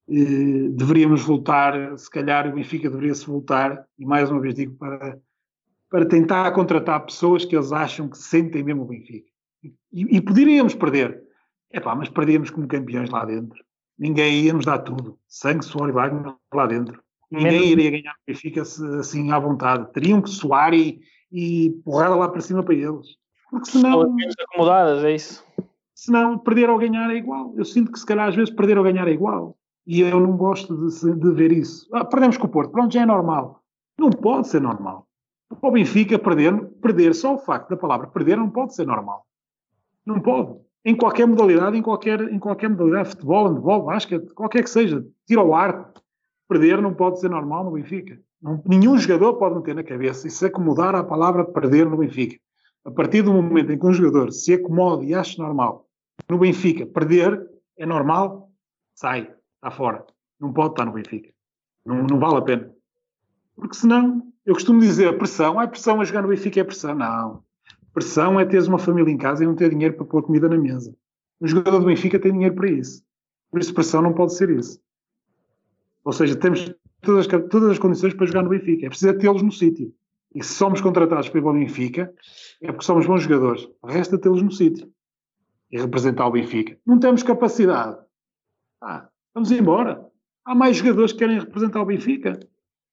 eh, 0.09 0.69
deveríamos 0.71 1.23
voltar, 1.23 1.97
se 1.99 2.11
calhar 2.11 2.49
o 2.49 2.55
Benfica 2.55 2.89
deveria-se 2.89 3.27
voltar, 3.27 3.85
e 3.99 4.07
mais 4.07 4.31
uma 4.31 4.41
vez 4.41 4.55
digo, 4.55 4.75
para, 4.77 5.19
para 5.91 6.07
tentar 6.07 6.51
contratar 6.53 7.05
pessoas 7.05 7.45
que 7.45 7.55
eles 7.55 7.73
acham 7.73 8.09
que 8.09 8.17
sentem 8.17 8.63
mesmo 8.63 8.83
o 8.83 8.87
Benfica. 8.87 9.29
E, 9.93 10.17
e 10.17 10.21
poderíamos 10.21 10.75
perder, 10.75 11.23
é 11.71 11.79
pá, 11.79 11.95
mas 11.95 12.09
perdíamos 12.09 12.51
como 12.51 12.67
campeões 12.67 13.11
lá 13.11 13.25
dentro. 13.25 13.63
Ninguém 13.99 14.45
ia 14.45 14.53
nos 14.53 14.65
dar 14.65 14.79
tudo, 14.79 15.19
sangue, 15.27 15.65
suor 15.65 15.89
e 15.91 15.93
lágrimas 15.93 16.35
lá 16.55 16.67
dentro. 16.67 17.03
Ninguém 17.31 17.73
iria 17.73 17.91
ganhar 17.91 18.13
o 18.13 18.27
Benfica 18.27 18.63
assim 18.63 19.31
à 19.31 19.39
vontade. 19.39 19.93
Teriam 19.93 20.23
que 20.23 20.31
suar 20.31 20.73
e, 20.73 21.01
e 21.31 21.71
porrada 21.85 22.15
lá 22.15 22.29
para 22.29 22.41
cima 22.41 22.63
para 22.63 22.75
eles. 22.75 23.17
Porque 23.51 23.71
senão. 23.71 24.15
acomodadas, 24.41 25.05
é 25.05 25.15
isso. 25.15 25.45
Senão, 25.95 26.39
perder 26.39 26.71
ou 26.71 26.79
ganhar 26.79 27.11
é 27.11 27.17
igual. 27.17 27.53
Eu 27.57 27.65
sinto 27.65 27.91
que 27.91 27.99
se 27.99 28.07
calhar 28.07 28.29
às 28.29 28.37
vezes 28.37 28.55
perder 28.55 28.79
ou 28.79 28.85
ganhar 28.85 29.09
é 29.09 29.13
igual. 29.13 29.57
E 29.87 30.01
eu 30.01 30.21
não 30.21 30.37
gosto 30.37 30.77
de, 30.77 31.15
de 31.15 31.31
ver 31.33 31.51
isso. 31.51 31.89
Ah, 31.93 32.05
perdemos 32.05 32.37
com 32.37 32.47
o 32.47 32.51
Porto, 32.51 32.71
pronto, 32.71 32.93
já 32.93 33.03
é 33.03 33.07
normal. 33.07 33.63
Não 33.99 34.11
pode 34.11 34.49
ser 34.49 34.61
normal. 34.61 35.07
Para 35.49 35.69
o 35.69 35.73
Benfica, 35.73 36.19
perder, 36.19 36.63
perder, 36.83 37.15
só 37.15 37.35
o 37.35 37.39
facto 37.39 37.71
da 37.71 37.77
palavra 37.77 38.07
perder 38.07 38.37
não 38.37 38.51
pode 38.51 38.75
ser 38.75 38.87
normal. 38.87 39.27
Não 40.05 40.21
pode. 40.21 40.57
Em 40.85 40.95
qualquer 40.95 41.27
modalidade, 41.27 41.77
em 41.77 41.83
qualquer, 41.83 42.21
em 42.21 42.39
qualquer 42.39 42.69
modalidade, 42.69 43.11
futebol, 43.11 43.49
handebol, 43.49 43.83
basquete, 43.83 44.33
qualquer 44.35 44.63
que 44.63 44.71
seja, 44.71 45.05
tira 45.27 45.43
o 45.43 45.55
ar, 45.55 45.93
perder 46.49 46.81
não 46.81 46.95
pode 46.95 47.19
ser 47.19 47.31
normal 47.31 47.65
no 47.65 47.73
Benfica. 47.73 48.21
Nenhum 48.65 48.97
jogador 48.97 49.35
pode 49.35 49.57
meter 49.57 49.75
na 49.75 49.83
cabeça 49.83 50.27
e 50.27 50.31
se 50.31 50.47
acomodar 50.47 50.95
à 50.95 51.03
palavra 51.03 51.45
perder 51.45 51.87
no 51.87 51.97
Benfica. 51.97 52.39
A 52.85 52.91
partir 52.91 53.23
do 53.23 53.33
momento 53.33 53.73
em 53.73 53.79
que 53.79 53.87
um 53.87 53.93
jogador 53.93 54.33
se 54.33 54.55
acomoda 54.55 55.05
e 55.05 55.15
acha 55.15 55.43
normal 55.43 55.89
no 56.29 56.39
Benfica 56.39 56.87
perder, 56.87 57.49
é 57.77 57.87
normal, 57.87 58.51
sai, 58.95 59.33
está 59.57 59.71
fora. 59.71 60.05
Não 60.41 60.53
pode 60.53 60.73
estar 60.73 60.85
no 60.85 60.93
Benfica. 60.93 61.31
Não, 61.85 62.03
não 62.05 62.19
vale 62.19 62.37
a 62.37 62.43
pena. 62.43 62.75
Porque 63.57 63.77
senão, 63.77 64.23
eu 64.45 64.55
costumo 64.55 64.81
dizer, 64.81 65.17
pressão, 65.19 65.59
ah, 65.59 65.67
pressão 65.67 66.01
a 66.01 66.05
jogar 66.05 66.23
no 66.23 66.29
Benfica 66.29 66.61
é 66.61 66.65
pressão. 66.65 66.95
Não. 66.95 67.43
Pressão 67.93 68.39
é 68.39 68.45
teres 68.45 68.69
uma 68.69 68.79
família 68.79 69.11
em 69.11 69.19
casa 69.19 69.43
e 69.43 69.47
não 69.47 69.55
ter 69.55 69.71
dinheiro 69.71 69.97
para 69.97 70.05
pôr 70.05 70.23
comida 70.23 70.49
na 70.49 70.59
mesa. 70.59 70.95
Um 71.41 71.47
jogador 71.47 71.81
do 71.81 71.87
Benfica 71.87 72.19
tem 72.19 72.33
dinheiro 72.33 72.55
para 72.55 72.71
isso. 72.71 73.03
Por 73.51 73.61
isso, 73.61 73.75
pressão 73.75 74.03
não 74.03 74.13
pode 74.13 74.35
ser 74.35 74.51
isso. 74.51 74.81
Ou 76.05 76.13
seja, 76.13 76.37
temos 76.37 76.73
todas, 77.03 77.27
todas 77.27 77.71
as 77.71 77.79
condições 77.79 78.15
para 78.15 78.27
jogar 78.27 78.43
no 78.43 78.51
Benfica. 78.51 78.87
É 78.87 78.89
preciso 78.89 79.19
tê-los 79.19 79.43
no 79.43 79.53
sítio. 79.53 79.93
E 80.35 80.43
se 80.43 80.55
somos 80.55 80.81
contratados 80.81 81.29
pelo 81.29 81.53
Benfica, 81.53 82.13
é 82.61 82.71
porque 82.71 82.85
somos 82.85 83.07
bons 83.07 83.23
jogadores. 83.23 83.69
Resta 83.85 84.19
tê-los 84.19 84.43
no 84.43 84.53
sítio 84.53 84.91
e 85.71 85.79
representar 85.79 86.27
o 86.27 86.31
Benfica. 86.31 86.79
Não 86.87 86.99
temos 86.99 87.23
capacidade. 87.23 87.99
Ah, 88.81 89.09
vamos 89.35 89.51
embora. 89.51 90.07
Há 90.45 90.55
mais 90.55 90.77
jogadores 90.77 91.13
que 91.13 91.19
querem 91.19 91.39
representar 91.39 91.83
o 91.83 91.87
Benfica. 91.87 92.39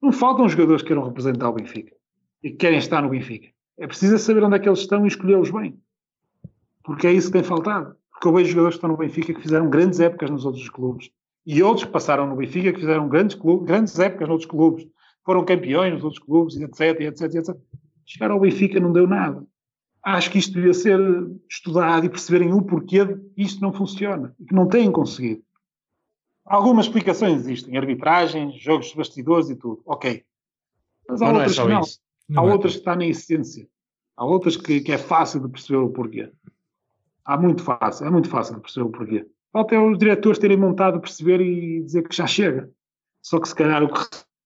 Não 0.01 0.11
faltam 0.11 0.47
jogadores 0.47 0.81
que 0.81 0.89
queiram 0.89 1.03
representar 1.03 1.49
o 1.49 1.53
Benfica 1.53 1.95
e 2.43 2.51
que 2.51 2.57
querem 2.57 2.77
estar 2.77 3.01
no 3.01 3.09
Benfica. 3.09 3.47
É 3.77 3.87
preciso 3.87 4.17
saber 4.17 4.43
onde 4.43 4.55
é 4.55 4.59
que 4.59 4.69
eles 4.69 4.79
estão 4.79 5.05
e 5.05 5.07
escolhê-los 5.07 5.51
bem. 5.51 5.77
Porque 6.83 7.07
é 7.07 7.13
isso 7.13 7.27
que 7.27 7.33
tem 7.33 7.43
faltado. 7.43 7.95
Porque 8.11 8.27
eu 8.27 8.33
vejo 8.33 8.49
jogadores 8.49 8.75
que 8.75 8.77
estão 8.77 8.89
no 8.89 8.97
Benfica 8.97 9.33
que 9.33 9.41
fizeram 9.41 9.69
grandes 9.69 9.99
épocas 9.99 10.29
nos 10.29 10.45
outros 10.45 10.69
clubes. 10.69 11.11
E 11.45 11.61
outros 11.61 11.85
que 11.85 11.91
passaram 11.91 12.27
no 12.27 12.35
Benfica 12.35 12.73
que 12.73 12.79
fizeram 12.79 13.07
grandes, 13.07 13.35
clubes, 13.35 13.67
grandes 13.67 13.99
épocas 13.99 14.27
nos 14.27 14.33
outros 14.33 14.49
clubes 14.49 14.87
foram 15.23 15.45
campeões 15.45 15.93
nos 15.93 16.03
outros 16.03 16.23
clubes, 16.23 16.55
etc, 16.55 17.01
etc, 17.01 17.35
etc. 17.35 17.55
Chegar 18.05 18.31
ao 18.31 18.39
Benfica 18.39 18.79
não 18.79 18.91
deu 18.91 19.07
nada. 19.07 19.45
Acho 20.03 20.31
que 20.31 20.37
isto 20.37 20.53
devia 20.53 20.73
ser 20.73 20.99
estudado 21.49 22.05
e 22.05 22.09
perceberem 22.09 22.53
o 22.53 22.61
porquê 22.61 22.99
isto 23.35 23.61
não 23.61 23.73
funciona 23.73 24.35
e 24.39 24.45
que 24.45 24.53
não 24.53 24.67
têm 24.67 24.91
conseguido. 24.91 25.43
Algumas 26.45 26.85
explicações 26.85 27.41
existem, 27.41 27.75
arbitragens, 27.75 28.55
jogos 28.61 28.87
de 28.87 28.95
bastidores 28.95 29.49
e 29.49 29.55
tudo, 29.55 29.81
ok. 29.83 30.23
Mas 31.09 31.21
há 31.21 31.25
Mas 31.25 31.35
outras 31.35 31.57
não 31.57 31.63
é 31.63 31.67
que 31.67 31.73
não. 32.29 32.43
Há 32.43 32.47
é 32.47 32.51
outras 32.51 32.73
que 32.73 32.79
estão 32.79 32.95
na 32.95 33.05
essência. 33.05 33.67
Há 34.15 34.25
outras 34.25 34.55
que, 34.55 34.79
que, 34.81 34.91
é 34.91 34.97
fácil 34.97 35.41
de 35.41 35.49
perceber 35.49 35.79
o 35.79 35.89
porquê. 35.89 36.31
Há 37.23 37.37
muito 37.37 37.63
fácil, 37.63 38.05
é 38.05 38.09
muito 38.09 38.29
fácil 38.29 38.55
de 38.55 38.61
perceber 38.61 38.85
o 38.85 38.91
porquê. 38.91 39.27
Falta 39.55 39.73
é 39.73 39.79
os 39.79 39.97
diretores 39.97 40.37
terem 40.37 40.57
montado, 40.57 40.99
perceber 40.99 41.39
e 41.39 41.81
dizer 41.81 42.05
que 42.05 42.13
já 42.13 42.27
chega. 42.27 42.69
Só 43.21 43.39
que 43.39 43.47
se 43.47 43.55
calhar 43.55 43.81
o 43.81 43.87
que 43.87 44.01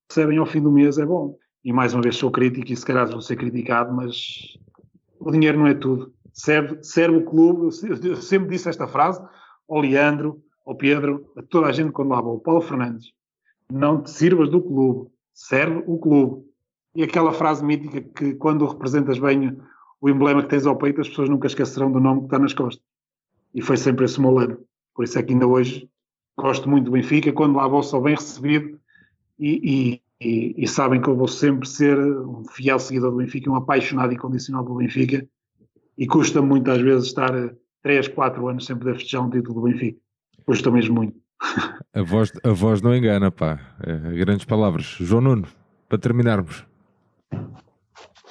recebem 0.07 0.37
ao 0.37 0.45
fim 0.45 0.61
do 0.61 0.71
mês 0.71 0.99
é 0.99 1.05
bom. 1.07 1.35
E 1.65 1.73
mais 1.73 1.95
uma 1.95 2.03
vez 2.03 2.15
sou 2.15 2.29
crítico 2.29 2.71
e 2.71 2.75
se 2.75 2.85
calhar 2.85 3.09
vou 3.09 3.19
ser 3.19 3.35
criticado, 3.35 3.91
mas 3.91 4.55
o 5.19 5.31
dinheiro 5.31 5.57
não 5.57 5.65
é 5.65 5.73
tudo. 5.73 6.13
Serve, 6.31 6.77
serve 6.83 7.17
o 7.17 7.25
clube, 7.25 7.75
eu 8.07 8.17
sempre 8.17 8.49
disse 8.49 8.69
esta 8.69 8.87
frase 8.87 9.19
ao 9.67 9.79
Leandro, 9.79 10.43
ao 10.63 10.75
Pedro, 10.75 11.25
a 11.35 11.41
toda 11.41 11.65
a 11.65 11.71
gente 11.71 11.91
quando 11.91 12.09
lá 12.09 12.21
vou, 12.21 12.39
Paulo 12.39 12.61
Fernandes, 12.61 13.11
não 13.67 14.03
te 14.03 14.11
sirvas 14.11 14.47
do 14.51 14.61
clube, 14.61 15.09
serve 15.33 15.83
o 15.87 15.97
clube. 15.97 16.45
e 16.93 17.01
aquela 17.01 17.33
frase 17.33 17.65
mítica 17.65 17.99
que 17.99 18.35
quando 18.35 18.63
representas 18.67 19.17
bem 19.17 19.57
o 19.99 20.07
emblema 20.07 20.43
que 20.43 20.49
tens 20.49 20.67
ao 20.67 20.77
peito, 20.77 21.01
as 21.01 21.09
pessoas 21.09 21.29
nunca 21.29 21.47
esquecerão 21.47 21.91
do 21.91 21.99
nome 21.99 22.19
que 22.19 22.25
está 22.27 22.37
nas 22.37 22.53
costas. 22.53 22.85
E 23.55 23.61
foi 23.63 23.75
sempre 23.75 24.05
esse 24.05 24.19
o 24.19 24.21
meu 24.21 24.35
lema. 24.35 24.68
Por 24.99 25.05
isso 25.05 25.17
é 25.17 25.23
que 25.23 25.31
ainda 25.31 25.47
hoje 25.47 25.89
gosto 26.37 26.69
muito 26.69 26.83
do 26.87 26.91
Benfica, 26.91 27.31
quando 27.31 27.55
lá 27.55 27.65
vou 27.69 27.81
sou 27.81 28.01
bem 28.01 28.15
recebido 28.15 28.77
e, 29.39 30.01
e, 30.19 30.27
e, 30.27 30.55
e, 30.57 30.67
sabem 30.67 30.99
que 30.99 31.07
eu 31.07 31.15
vou 31.15 31.25
sempre 31.25 31.65
ser 31.69 31.97
um 31.97 32.43
fiel 32.43 32.77
seguidor 32.77 33.11
do 33.11 33.15
Benfica, 33.19 33.49
um 33.49 33.55
apaixonado 33.55 34.11
incondicional 34.11 34.61
pelo 34.65 34.79
Benfica 34.79 35.25
e 35.97 36.05
custa 36.05 36.41
muito 36.41 36.69
às 36.69 36.81
vezes 36.81 37.07
estar 37.07 37.31
3, 37.81 38.09
4 38.09 38.45
anos 38.45 38.65
sem 38.65 38.75
poder 38.75 38.95
festejar 38.95 39.25
um 39.25 39.29
título 39.29 39.61
do 39.61 39.71
Benfica. 39.71 39.97
Custa 40.45 40.69
mesmo 40.69 40.95
muito. 40.95 41.15
A 41.95 42.01
voz, 42.01 42.33
a 42.43 42.49
voz 42.51 42.81
não 42.81 42.93
engana, 42.93 43.31
pá. 43.31 43.57
É, 43.81 44.17
grandes 44.17 44.43
palavras. 44.43 44.97
João 44.99 45.21
Nuno, 45.21 45.47
para 45.87 45.97
terminarmos. 45.97 46.65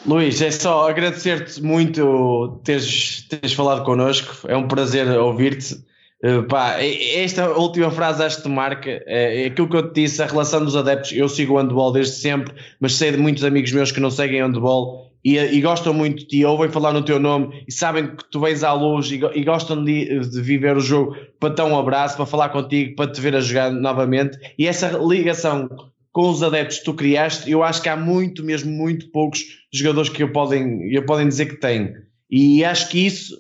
Luís, 0.07 0.43
é 0.43 0.51
só 0.51 0.91
agradecer-te 0.91 1.63
muito 1.63 2.61
teres, 2.63 3.27
teres 3.27 3.55
falado 3.55 3.85
connosco. 3.85 4.47
É 4.47 4.55
um 4.55 4.69
prazer 4.69 5.09
ouvir-te. 5.19 5.89
Uh, 6.25 6.43
pá, 6.45 6.83
esta 6.83 7.49
última 7.51 7.91
frase 7.91 8.23
acho 8.23 8.43
que 8.43 8.49
marca. 8.49 8.91
É, 9.07 9.43
é 9.43 9.47
aquilo 9.47 9.69
que 9.69 9.77
eu 9.77 9.93
te 9.93 10.03
disse, 10.03 10.23
a 10.23 10.27
relação 10.27 10.65
dos 10.65 10.77
adeptos. 10.77 11.13
Eu 11.13 11.29
sigo 11.29 11.55
o 11.55 11.59
handball 11.59 11.93
desde 11.93 12.17
sempre, 12.17 12.55
mas 12.81 12.95
sei 12.95 13.13
de 13.13 13.19
muitos 13.19 13.45
amigos 13.45 13.73
meus 13.73 13.93
que 13.93 14.01
não 14.01 14.11
seguem 14.11 14.43
handball 14.43 15.09
e, 15.25 15.37
e 15.37 15.61
gostam 15.61 15.93
muito 15.93 16.21
de 16.21 16.27
ti, 16.27 16.45
ouvem 16.45 16.71
falar 16.71 16.93
no 16.93 17.03
teu 17.03 17.19
nome 17.19 17.65
e 17.67 17.73
sabem 17.73 18.07
que 18.17 18.25
tu 18.31 18.41
vens 18.41 18.63
à 18.63 18.73
luz 18.73 19.11
e, 19.11 19.21
e 19.35 19.45
gostam 19.45 19.85
de, 19.85 20.21
de, 20.21 20.41
viver 20.41 20.77
o 20.77 20.81
jogo 20.81 21.17
para 21.41 21.55
dar 21.55 21.65
um 21.65 21.79
abraço, 21.79 22.17
para 22.17 22.27
falar 22.27 22.49
contigo, 22.51 22.95
para 22.95 23.11
te 23.11 23.21
ver 23.21 23.35
a 23.35 23.41
jogar 23.41 23.71
novamente. 23.71 24.39
E 24.59 24.67
essa 24.67 24.97
ligação 24.99 25.69
com 26.13 26.31
os 26.31 26.43
adeptos 26.43 26.79
que 26.79 26.85
tu 26.85 26.95
criaste, 26.95 27.51
eu 27.51 27.63
acho 27.63 27.83
que 27.83 27.89
há 27.89 27.97
muito, 27.97 28.45
mesmo 28.45 28.71
muito 28.71 29.11
poucos 29.11 29.41
jogadores 29.73 30.09
que 30.09 30.23
eu 30.23 30.33
podem, 30.33 30.93
eu 30.93 31.05
podem 31.05 31.29
dizer 31.29 31.47
que 31.47 31.57
têm. 31.57 31.95
E 32.31 32.65
acho 32.65 32.89
que 32.89 33.07
isso, 33.07 33.37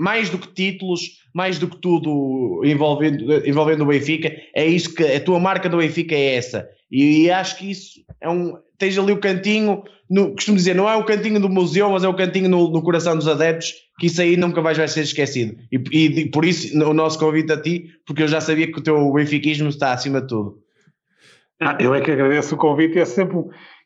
mais 0.00 0.30
do 0.30 0.38
que 0.38 0.48
títulos, 0.48 1.20
mais 1.34 1.58
do 1.58 1.68
que 1.68 1.76
tudo 1.76 2.62
envolvendo, 2.64 3.46
envolvendo 3.46 3.82
o 3.82 3.86
Benfica, 3.86 4.32
é 4.56 4.64
isso 4.64 4.94
que 4.94 5.04
a 5.04 5.20
tua 5.20 5.38
marca 5.38 5.68
do 5.68 5.76
Benfica 5.76 6.14
é 6.14 6.36
essa. 6.36 6.66
E, 6.90 7.24
e 7.24 7.30
acho 7.30 7.58
que 7.58 7.70
isso 7.70 8.00
é 8.18 8.30
um. 8.30 8.56
Tens 8.78 8.96
ali 8.96 9.12
o 9.12 9.20
cantinho, 9.20 9.82
no, 10.08 10.32
costumo 10.32 10.56
dizer, 10.56 10.74
não 10.74 10.88
é 10.88 10.96
o 10.96 11.04
cantinho 11.04 11.38
do 11.38 11.50
museu, 11.50 11.90
mas 11.90 12.02
é 12.02 12.08
o 12.08 12.16
cantinho 12.16 12.48
no, 12.48 12.70
no 12.70 12.82
coração 12.82 13.14
dos 13.14 13.28
adeptos, 13.28 13.74
que 13.98 14.06
isso 14.06 14.22
aí 14.22 14.38
nunca 14.38 14.62
mais 14.62 14.78
vai 14.78 14.88
ser 14.88 15.02
esquecido. 15.02 15.54
E, 15.70 15.76
e, 15.92 16.30
por 16.30 16.46
isso 16.46 16.74
o 16.82 16.94
nosso 16.94 17.18
convite 17.18 17.52
a 17.52 17.60
ti, 17.60 17.90
porque 18.06 18.22
eu 18.22 18.28
já 18.28 18.40
sabia 18.40 18.72
que 18.72 18.78
o 18.78 18.82
teu 18.82 19.12
benfiquismo 19.12 19.68
está 19.68 19.92
acima 19.92 20.22
de 20.22 20.28
tudo. 20.28 20.60
Ah, 21.60 21.76
eu 21.78 21.94
é 21.94 22.00
que 22.00 22.10
agradeço 22.10 22.54
o 22.54 22.58
convite, 22.58 22.98
é 22.98 23.04
sempre. 23.04 23.36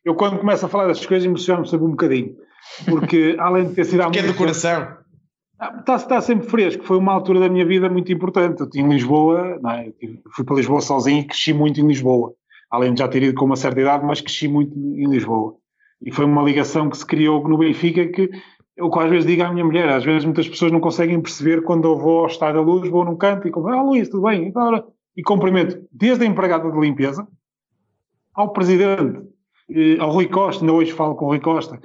Eu 0.05 0.15
quando 0.15 0.39
começo 0.39 0.65
a 0.65 0.69
falar 0.69 0.86
destas 0.86 1.07
coisas 1.07 1.27
emociono-me 1.27 1.69
sempre 1.69 1.86
um 1.86 1.91
bocadinho, 1.91 2.36
porque 2.85 3.35
além 3.41 3.66
de 3.66 3.74
ter 3.74 3.85
sido 3.85 4.03
há 4.03 4.05
muito. 4.05 4.20
Que 4.20 4.24
é 4.24 4.28
do 4.28 4.35
coração. 4.35 5.03
Está, 5.79 5.95
está 5.97 6.21
sempre 6.21 6.49
fresco, 6.49 6.85
foi 6.85 6.99
uma 6.99 7.13
altura 7.13 7.41
da 7.41 7.49
minha 7.49 7.65
vida 7.65 7.89
muito 7.89 8.13
importante. 8.13 8.61
Eu 8.61 8.69
tinha 8.69 8.87
Lisboa, 8.87 9.61
é? 9.73 9.93
fui 10.35 10.45
para 10.45 10.57
Lisboa 10.57 10.81
sozinho 10.81 11.21
e 11.21 11.27
cresci 11.27 11.53
muito 11.53 11.81
em 11.81 11.87
Lisboa 11.87 12.35
além 12.75 12.93
de 12.93 13.01
já 13.01 13.09
ter 13.09 13.23
ido 13.23 13.39
com 13.39 13.45
uma 13.45 13.57
certa 13.57 13.81
idade, 13.81 14.05
mas 14.05 14.21
cresci 14.21 14.49
muito 14.49 14.77
em 14.77 15.07
Lisboa. 15.07 15.55
E 16.03 16.11
foi 16.11 16.25
uma 16.25 16.43
ligação 16.43 16.91
que 16.91 16.99
se 16.99 17.07
criou 17.07 17.47
no 17.49 17.59
Benfica 17.59 18.07
que 18.09 18.31
eu 18.77 18.93
às 18.99 19.09
vezes 19.09 19.25
digo 19.25 19.45
à 19.45 19.53
minha 19.53 19.65
mulher, 19.65 19.89
às 19.89 20.05
vezes 20.05 20.25
muitas 20.25 20.49
pessoas 20.49 20.73
não 20.73 20.81
conseguem 20.81 21.21
perceber 21.21 21.63
quando 21.63 21.85
eu 21.85 21.97
vou 21.97 22.21
ao 22.21 22.27
Estádio 22.27 22.61
da 22.61 22.67
Luz, 22.67 22.91
vou 22.91 23.05
num 23.05 23.17
canto 23.17 23.47
e 23.47 23.51
como, 23.53 23.69
ah 23.69 23.81
Luís, 23.81 24.09
tudo 24.09 24.25
bem? 24.25 24.49
E, 24.49 25.21
e 25.21 25.23
cumprimento 25.23 25.87
desde 25.93 26.25
a 26.25 26.27
empregada 26.27 26.69
de 26.69 26.81
limpeza 26.81 27.27
ao 28.35 28.53
presidente, 28.53 29.23
ao 30.01 30.11
Rui 30.11 30.27
Costa, 30.27 30.65
ainda 30.65 30.73
hoje 30.73 30.91
falo 30.91 31.15
com 31.15 31.27
o 31.27 31.29
Rui 31.29 31.39
Costa. 31.39 31.81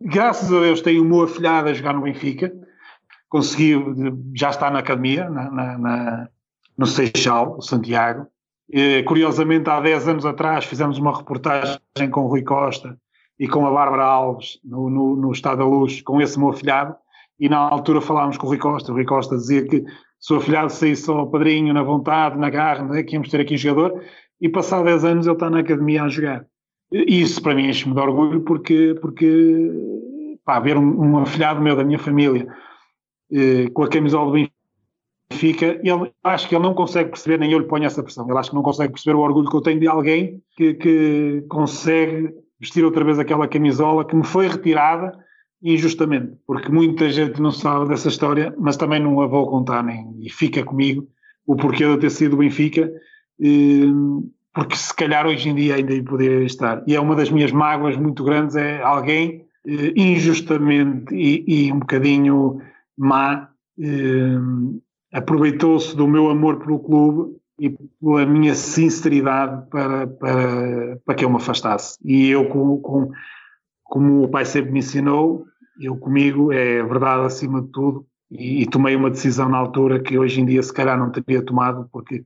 Graças 0.00 0.50
a 0.50 0.60
Deus 0.60 0.80
tenho 0.80 1.02
o 1.02 1.04
meu 1.04 1.22
afilhado 1.24 1.68
a 1.68 1.74
jogar 1.74 1.92
no 1.92 2.00
Benfica, 2.00 2.50
conseguiu, 3.28 3.94
já 4.34 4.50
está 4.50 4.70
na 4.70 4.78
academia, 4.78 5.28
na, 5.28 5.50
na, 5.50 5.78
na 5.78 6.28
no 6.76 6.86
Seixal, 6.86 7.56
o 7.58 7.62
Santiago, 7.62 8.26
curiosamente, 9.06 9.68
há 9.68 9.80
10 9.80 10.08
anos 10.08 10.26
atrás 10.26 10.64
fizemos 10.64 10.98
uma 10.98 11.16
reportagem 11.16 11.78
com 12.10 12.22
o 12.22 12.28
Rui 12.28 12.42
Costa 12.42 12.96
e 13.38 13.48
com 13.48 13.66
a 13.66 13.70
Bárbara 13.70 14.04
Alves 14.04 14.60
no, 14.64 14.90
no, 14.90 15.16
no 15.16 15.32
Estado 15.32 15.58
da 15.58 15.64
Luz, 15.64 16.00
com 16.02 16.20
esse 16.20 16.38
meu 16.38 16.50
afilhado, 16.50 16.94
e 17.38 17.48
na 17.48 17.58
altura 17.58 18.00
falámos 18.00 18.36
com 18.36 18.46
o 18.46 18.50
Rui 18.50 18.58
Costa. 18.58 18.92
O 18.92 18.94
Rui 18.94 19.04
Costa 19.04 19.36
dizia 19.36 19.66
que 19.66 19.84
se 20.20 20.32
o 20.32 20.36
afilhado 20.36 20.70
saísse 20.70 21.08
ao 21.10 21.30
padrinho, 21.30 21.72
na 21.72 21.82
vontade, 21.82 22.38
na 22.38 22.50
garra, 22.50 22.98
é 22.98 23.02
que 23.02 23.14
íamos 23.14 23.28
ter 23.28 23.40
aqui 23.40 23.56
jogador, 23.56 24.02
e 24.40 24.48
passado 24.48 24.84
10 24.84 25.04
anos 25.04 25.26
ele 25.26 25.34
está 25.34 25.48
na 25.48 25.60
academia 25.60 26.02
a 26.02 26.08
jogar. 26.08 26.44
E 26.92 27.20
isso 27.20 27.42
para 27.42 27.54
mim 27.54 27.68
enche-me 27.68 27.94
de 27.94 28.00
orgulho 28.00 28.40
porque, 28.42 28.96
porque 29.00 29.70
pá, 30.44 30.58
ver 30.58 30.76
um, 30.76 31.00
um 31.00 31.18
afilhado 31.18 31.60
meu 31.60 31.76
da 31.76 31.84
minha 31.84 31.98
família 31.98 32.46
eh, 33.32 33.68
com 33.70 33.82
a 33.82 33.88
camisola 33.88 34.26
do 34.26 34.48
Benfica 35.30 35.80
ele, 35.82 36.12
acho 36.24 36.48
que 36.48 36.54
ele 36.54 36.62
não 36.62 36.74
consegue 36.74 37.10
perceber, 37.10 37.38
nem 37.38 37.52
eu 37.52 37.58
lhe 37.58 37.66
ponho 37.66 37.84
essa 37.84 38.02
pressão, 38.02 38.28
ele 38.28 38.38
acho 38.38 38.50
que 38.50 38.56
não 38.56 38.62
consegue 38.62 38.92
perceber 38.92 39.16
o 39.16 39.20
orgulho 39.20 39.48
que 39.48 39.56
eu 39.56 39.60
tenho 39.60 39.80
de 39.80 39.86
alguém 39.86 40.42
que, 40.56 40.74
que 40.74 41.44
consegue 41.48 42.34
vestir 42.58 42.84
outra 42.84 43.04
vez 43.04 43.18
aquela 43.18 43.46
camisola 43.46 44.04
que 44.04 44.16
me 44.16 44.24
foi 44.24 44.48
retirada 44.48 45.12
injustamente, 45.62 46.36
porque 46.46 46.70
muita 46.70 47.10
gente 47.10 47.40
não 47.40 47.50
sabe 47.50 47.88
dessa 47.88 48.08
história, 48.08 48.54
mas 48.58 48.76
também 48.76 49.00
não 49.00 49.20
a 49.20 49.26
vou 49.26 49.46
contar 49.48 49.82
nem, 49.82 50.14
e 50.20 50.30
fica 50.30 50.64
comigo 50.64 51.06
o 51.46 51.56
porquê 51.56 51.78
de 51.78 51.90
eu 51.90 51.98
ter 51.98 52.10
sido 52.10 52.36
Benfica, 52.36 52.90
eh, 53.40 53.86
porque 54.54 54.76
se 54.76 54.94
calhar 54.94 55.26
hoje 55.26 55.48
em 55.48 55.54
dia 55.54 55.76
ainda 55.76 56.00
poderia 56.02 56.44
estar. 56.44 56.82
E 56.86 56.94
é 56.94 57.00
uma 57.00 57.14
das 57.14 57.30
minhas 57.30 57.52
mágoas 57.52 57.96
muito 57.96 58.22
grandes, 58.22 58.54
é 58.56 58.82
alguém 58.82 59.46
eh, 59.66 59.92
injustamente 59.96 61.14
e, 61.14 61.44
e 61.46 61.72
um 61.72 61.78
bocadinho 61.80 62.60
má 62.98 63.50
eh, 63.78 64.38
aproveitou-se 65.12 65.96
do 65.96 66.06
meu 66.06 66.28
amor 66.28 66.58
pelo 66.58 66.80
clube 66.80 67.38
e 67.58 67.70
pela 68.00 68.26
minha 68.26 68.54
sinceridade 68.54 69.68
para, 69.70 70.06
para, 70.06 70.96
para 71.04 71.14
que 71.14 71.24
eu 71.24 71.30
me 71.30 71.36
afastasse. 71.36 71.98
E 72.04 72.28
eu, 72.28 72.48
com, 72.48 72.78
com, 72.78 73.10
como 73.84 74.24
o 74.24 74.28
pai 74.28 74.44
sempre 74.44 74.70
me 74.70 74.80
ensinou, 74.80 75.46
eu 75.80 75.96
comigo 75.96 76.52
é 76.52 76.82
verdade 76.82 77.26
acima 77.26 77.62
de 77.62 77.68
tudo, 77.68 78.06
e, 78.30 78.62
e, 78.62 78.66
tomei 78.66 78.94
uma 78.94 79.10
decisão 79.10 79.48
na 79.48 79.56
altura 79.56 80.00
que 80.00 80.18
hoje 80.18 80.40
em 80.40 80.44
dia 80.44 80.62
se 80.62 80.72
calhar 80.72 80.98
não 80.98 81.10
teria 81.10 81.42
tomado, 81.42 81.88
porque 81.90 82.24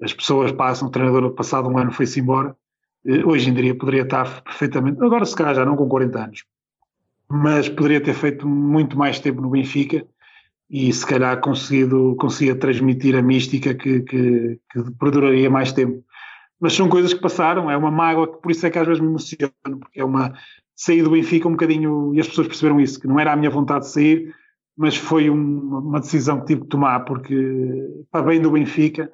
as 0.00 0.12
pessoas 0.12 0.50
passam, 0.52 0.88
o 0.88 0.90
treinador 0.90 1.30
passado 1.32 1.68
um 1.68 1.76
ano 1.76 1.92
foi-se 1.92 2.20
embora, 2.20 2.56
eh, 3.06 3.24
hoje 3.24 3.50
em 3.50 3.54
dia 3.54 3.76
poderia 3.76 4.02
estar 4.02 4.42
perfeitamente, 4.42 5.02
agora 5.02 5.24
se 5.26 5.36
calhar 5.36 5.54
já 5.54 5.64
não 5.64 5.76
com 5.76 5.88
40 5.88 6.18
anos, 6.18 6.44
mas 7.34 7.68
poderia 7.68 8.00
ter 8.00 8.14
feito 8.14 8.46
muito 8.48 8.96
mais 8.96 9.18
tempo 9.18 9.40
no 9.40 9.50
Benfica, 9.50 10.06
e 10.70 10.92
se 10.92 11.04
calhar 11.04 11.40
conseguido, 11.40 12.14
conseguia 12.16 12.54
transmitir 12.54 13.16
a 13.16 13.22
mística 13.22 13.74
que, 13.74 14.02
que, 14.02 14.60
que, 14.70 14.90
perduraria 14.98 15.50
mais 15.50 15.72
tempo. 15.72 16.02
Mas 16.60 16.74
são 16.74 16.88
coisas 16.88 17.12
que 17.12 17.20
passaram, 17.20 17.68
é 17.68 17.76
uma 17.76 17.90
mágoa 17.90 18.32
que 18.32 18.40
por 18.40 18.52
isso 18.52 18.64
é 18.64 18.70
que 18.70 18.78
às 18.78 18.86
vezes 18.86 19.02
me 19.02 19.08
emociono, 19.08 19.52
porque 19.80 20.00
é 20.00 20.04
uma 20.04 20.32
sair 20.76 21.02
do 21.02 21.10
Benfica 21.10 21.48
um 21.48 21.52
bocadinho, 21.52 22.14
e 22.14 22.20
as 22.20 22.28
pessoas 22.28 22.46
perceberam 22.46 22.80
isso, 22.80 23.00
que 23.00 23.08
não 23.08 23.18
era 23.18 23.32
a 23.32 23.36
minha 23.36 23.50
vontade 23.50 23.84
de 23.84 23.90
sair, 23.90 24.34
mas 24.76 24.96
foi 24.96 25.28
uma, 25.28 25.80
uma 25.80 26.00
decisão 26.00 26.38
que 26.40 26.46
tive 26.46 26.62
que 26.62 26.68
tomar, 26.68 27.00
porque 27.00 27.34
para 28.12 28.26
bem 28.26 28.40
do 28.40 28.52
Benfica, 28.52 29.10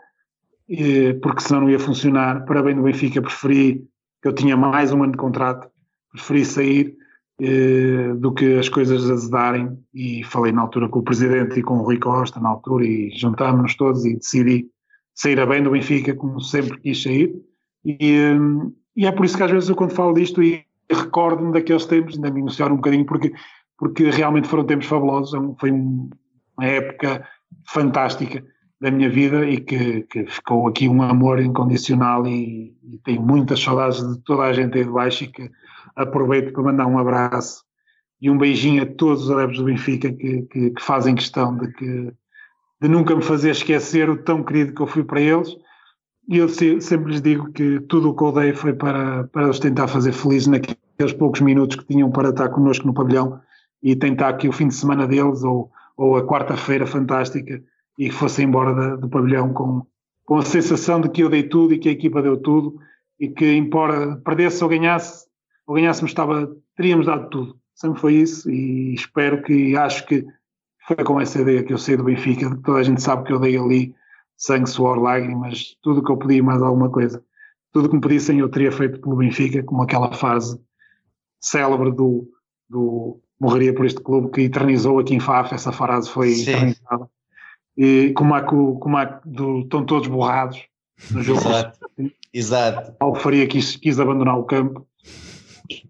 porque 1.22 1.40
senão 1.40 1.62
não 1.62 1.70
ia 1.70 1.78
funcionar, 1.78 2.44
para 2.44 2.62
bem 2.62 2.76
do 2.76 2.82
Benfica 2.82 3.22
preferi, 3.22 3.82
eu 4.22 4.32
tinha 4.34 4.59
mais 4.59 4.92
um 4.92 5.02
ano 5.02 5.12
de 5.12 5.18
contrato, 5.18 5.68
preferi 6.12 6.44
sair 6.44 6.99
eh, 7.41 8.15
do 8.17 8.33
que 8.33 8.59
as 8.59 8.69
coisas 8.69 9.11
azedarem 9.11 9.79
e 9.95 10.23
falei 10.25 10.53
na 10.53 10.62
altura 10.62 10.89
com 10.89 10.99
o 10.99 11.03
Presidente 11.03 11.59
e 11.59 11.62
com 11.62 11.79
o 11.79 11.83
Rui 11.83 11.99
Costa 11.99 12.39
na 12.39 12.51
altura 12.51 12.85
e 12.85 13.11
juntámos-nos 13.11 13.75
todos 13.77 14.05
e 14.05 14.17
decidi 14.17 14.67
sair 15.15 15.41
a 15.41 15.47
bem 15.47 15.62
do 15.62 15.71
Benfica 15.71 16.15
como 16.15 16.41
sempre 16.41 16.79
quis 16.81 17.03
sair. 17.03 17.35
E, 17.85 17.97
eh, 18.01 18.37
e 18.97 19.07
é 19.07 19.12
por 19.12 19.25
isso 19.25 19.37
que 19.37 19.43
às 19.43 19.51
vezes 19.51 19.69
eu 19.69 19.77
quando 19.77 19.95
falo 19.95 20.12
disto 20.12 20.43
e 20.43 20.65
recordo-me 20.91 21.53
daqueles 21.53 21.87
tempos, 21.87 22.17
ainda 22.17 22.31
me 22.31 22.41
emociono 22.41 22.75
um 22.75 22.77
bocadinho 22.77 23.07
porque, 23.07 23.33
porque 23.79 24.11
realmente 24.11 24.49
foram 24.49 24.65
tempos 24.65 24.87
fabulosos, 24.87 25.33
é 25.33 25.55
foi 25.59 25.71
uma 25.71 26.67
época 26.67 27.27
fantástica 27.67 28.45
da 28.81 28.91
minha 28.91 29.09
vida 29.09 29.47
e 29.47 29.61
que, 29.61 30.03
que 30.03 30.27
ficou 30.27 30.67
aqui 30.67 30.89
um 30.89 31.03
amor 31.03 31.41
incondicional 31.41 32.27
e, 32.27 32.75
e, 32.83 32.99
tenho 33.05 33.23
muitas 33.23 33.61
saudades 33.61 34.07
de 34.07 34.19
toda 34.25 34.43
a 34.43 34.53
gente 34.53 34.77
aí 34.79 34.85
de 34.85 34.91
baixo 34.91 35.25
e 35.25 35.29
que 35.29 35.51
aproveito 35.97 36.53
para 36.53 36.62
mandar 36.62 36.87
um 36.87 36.99
abraço 36.99 37.65
e 38.21 38.31
um 38.31 38.37
beijinho 38.37 38.83
a 38.83 38.87
todos 38.87 39.25
os 39.25 39.31
adeptos 39.31 39.59
do 39.59 39.65
Benfica 39.65 40.12
que, 40.12 40.43
que, 40.43 40.71
que 40.71 40.83
fazem 40.83 41.15
questão 41.15 41.57
de, 41.57 41.73
que, 41.73 42.12
de 42.81 42.89
nunca 42.89 43.17
me 43.17 43.23
fazer 43.23 43.51
esquecer 43.51 44.11
o 44.11 44.23
tão 44.23 44.43
querido 44.43 44.75
que 44.75 44.83
eu 44.83 44.87
fui 44.87 45.03
para 45.03 45.21
eles. 45.21 45.57
E 46.29 46.37
eu 46.37 46.49
sempre 46.49 47.12
lhes 47.12 47.23
digo 47.23 47.51
que 47.53 47.81
tudo 47.81 48.11
o 48.11 48.17
que 48.17 48.23
eu 48.23 48.33
dei 48.33 48.53
foi 48.53 48.73
para, 48.73 49.25
para 49.25 49.49
os 49.49 49.59
tentar 49.59 49.89
fazer 49.89 50.12
felizes 50.12 50.49
naqueles 50.49 51.12
poucos 51.19 51.41
minutos 51.41 51.77
que 51.77 51.87
tinham 51.87 52.11
para 52.11 52.29
estar 52.29 52.51
connosco 52.51 52.87
no 52.87 52.95
pavilhão 52.95 53.41
e 53.83 53.97
tentar 53.97 54.29
aqui 54.29 54.49
o 54.49 54.53
fim 54.53 54.69
de 54.69 54.75
semana 54.75 55.07
deles 55.07 55.43
ou, 55.43 55.71
ou 55.97 56.17
a 56.17 56.27
quarta-feira 56.27 56.87
fantástica 56.87 57.62
e 57.99 58.09
que 58.11 58.15
fossem 58.15 58.47
embora 58.47 58.75
da, 58.75 58.97
do 58.97 59.09
pavilhão 59.09 59.53
com, 59.53 59.85
com 60.25 60.37
a 60.37 60.43
sensação 60.43 61.01
de 61.01 61.09
que 61.09 61.23
eu 61.23 61.29
dei 61.29 61.43
tudo 61.43 61.75
e 61.75 61.79
que 61.79 61.89
a 61.89 61.93
equipa 61.93 62.23
deu 62.23 62.37
tudo 62.37 62.79
e 63.19 63.29
que, 63.29 63.53
embora 63.53 64.17
perdesse 64.17 64.62
ou 64.62 64.71
ganhasse, 64.71 65.27
ou 65.70 65.76
ganhássemos, 65.76 66.10
estava, 66.10 66.52
teríamos 66.76 67.06
dado 67.06 67.30
tudo. 67.30 67.56
Sempre 67.76 68.01
foi 68.01 68.14
isso 68.14 68.51
e 68.51 68.92
espero 68.92 69.40
que, 69.40 69.76
acho 69.76 70.05
que 70.05 70.26
foi 70.84 70.97
com 70.97 71.20
essa 71.20 71.40
ideia 71.40 71.62
que 71.62 71.72
eu 71.72 71.78
saí 71.78 71.97
do 71.97 72.02
Benfica, 72.02 72.51
que 72.51 72.62
toda 72.62 72.80
a 72.80 72.82
gente 72.82 73.01
sabe 73.01 73.22
que 73.22 73.32
eu 73.32 73.38
dei 73.38 73.56
ali 73.56 73.94
sangue, 74.36 74.68
suor, 74.68 74.98
lágrimas, 74.98 75.76
tudo 75.80 76.01
o 76.01 76.05
que 76.05 76.10
eu 76.10 76.16
pedi 76.16 76.42
mais 76.42 76.60
alguma 76.60 76.90
coisa. 76.90 77.22
Tudo 77.72 77.86
o 77.86 77.88
que 77.88 77.94
me 77.94 78.01
pedissem 78.01 78.40
eu 78.40 78.48
teria 78.48 78.72
feito 78.72 79.01
pelo 79.01 79.14
Benfica, 79.14 79.62
como 79.62 79.80
aquela 79.82 80.12
fase 80.12 80.60
célebre 81.40 81.92
do, 81.92 82.28
do 82.68 83.20
morreria 83.38 83.72
por 83.72 83.86
este 83.86 84.01
clube 84.01 84.32
que 84.32 84.40
eternizou 84.40 84.98
aqui 84.98 85.14
em 85.14 85.20
Faf, 85.20 85.55
essa 85.55 85.70
frase 85.70 86.10
foi 86.10 86.30
Sim. 86.30 86.51
eternizada. 86.51 87.09
E 87.76 88.12
como 88.16 88.34
há, 88.34 88.42
como 88.42 88.97
há 88.97 89.05
do, 89.24 89.60
estão 89.60 89.86
todos 89.86 90.09
borrados 90.09 90.60
no 91.12 91.22
jogo. 91.22 91.38
Exato. 91.38 91.78
Exato. 92.34 92.97
Faria 93.20 93.47
quis, 93.47 93.76
quis 93.76 94.01
abandonar 94.01 94.36
o 94.36 94.42
campo. 94.42 94.84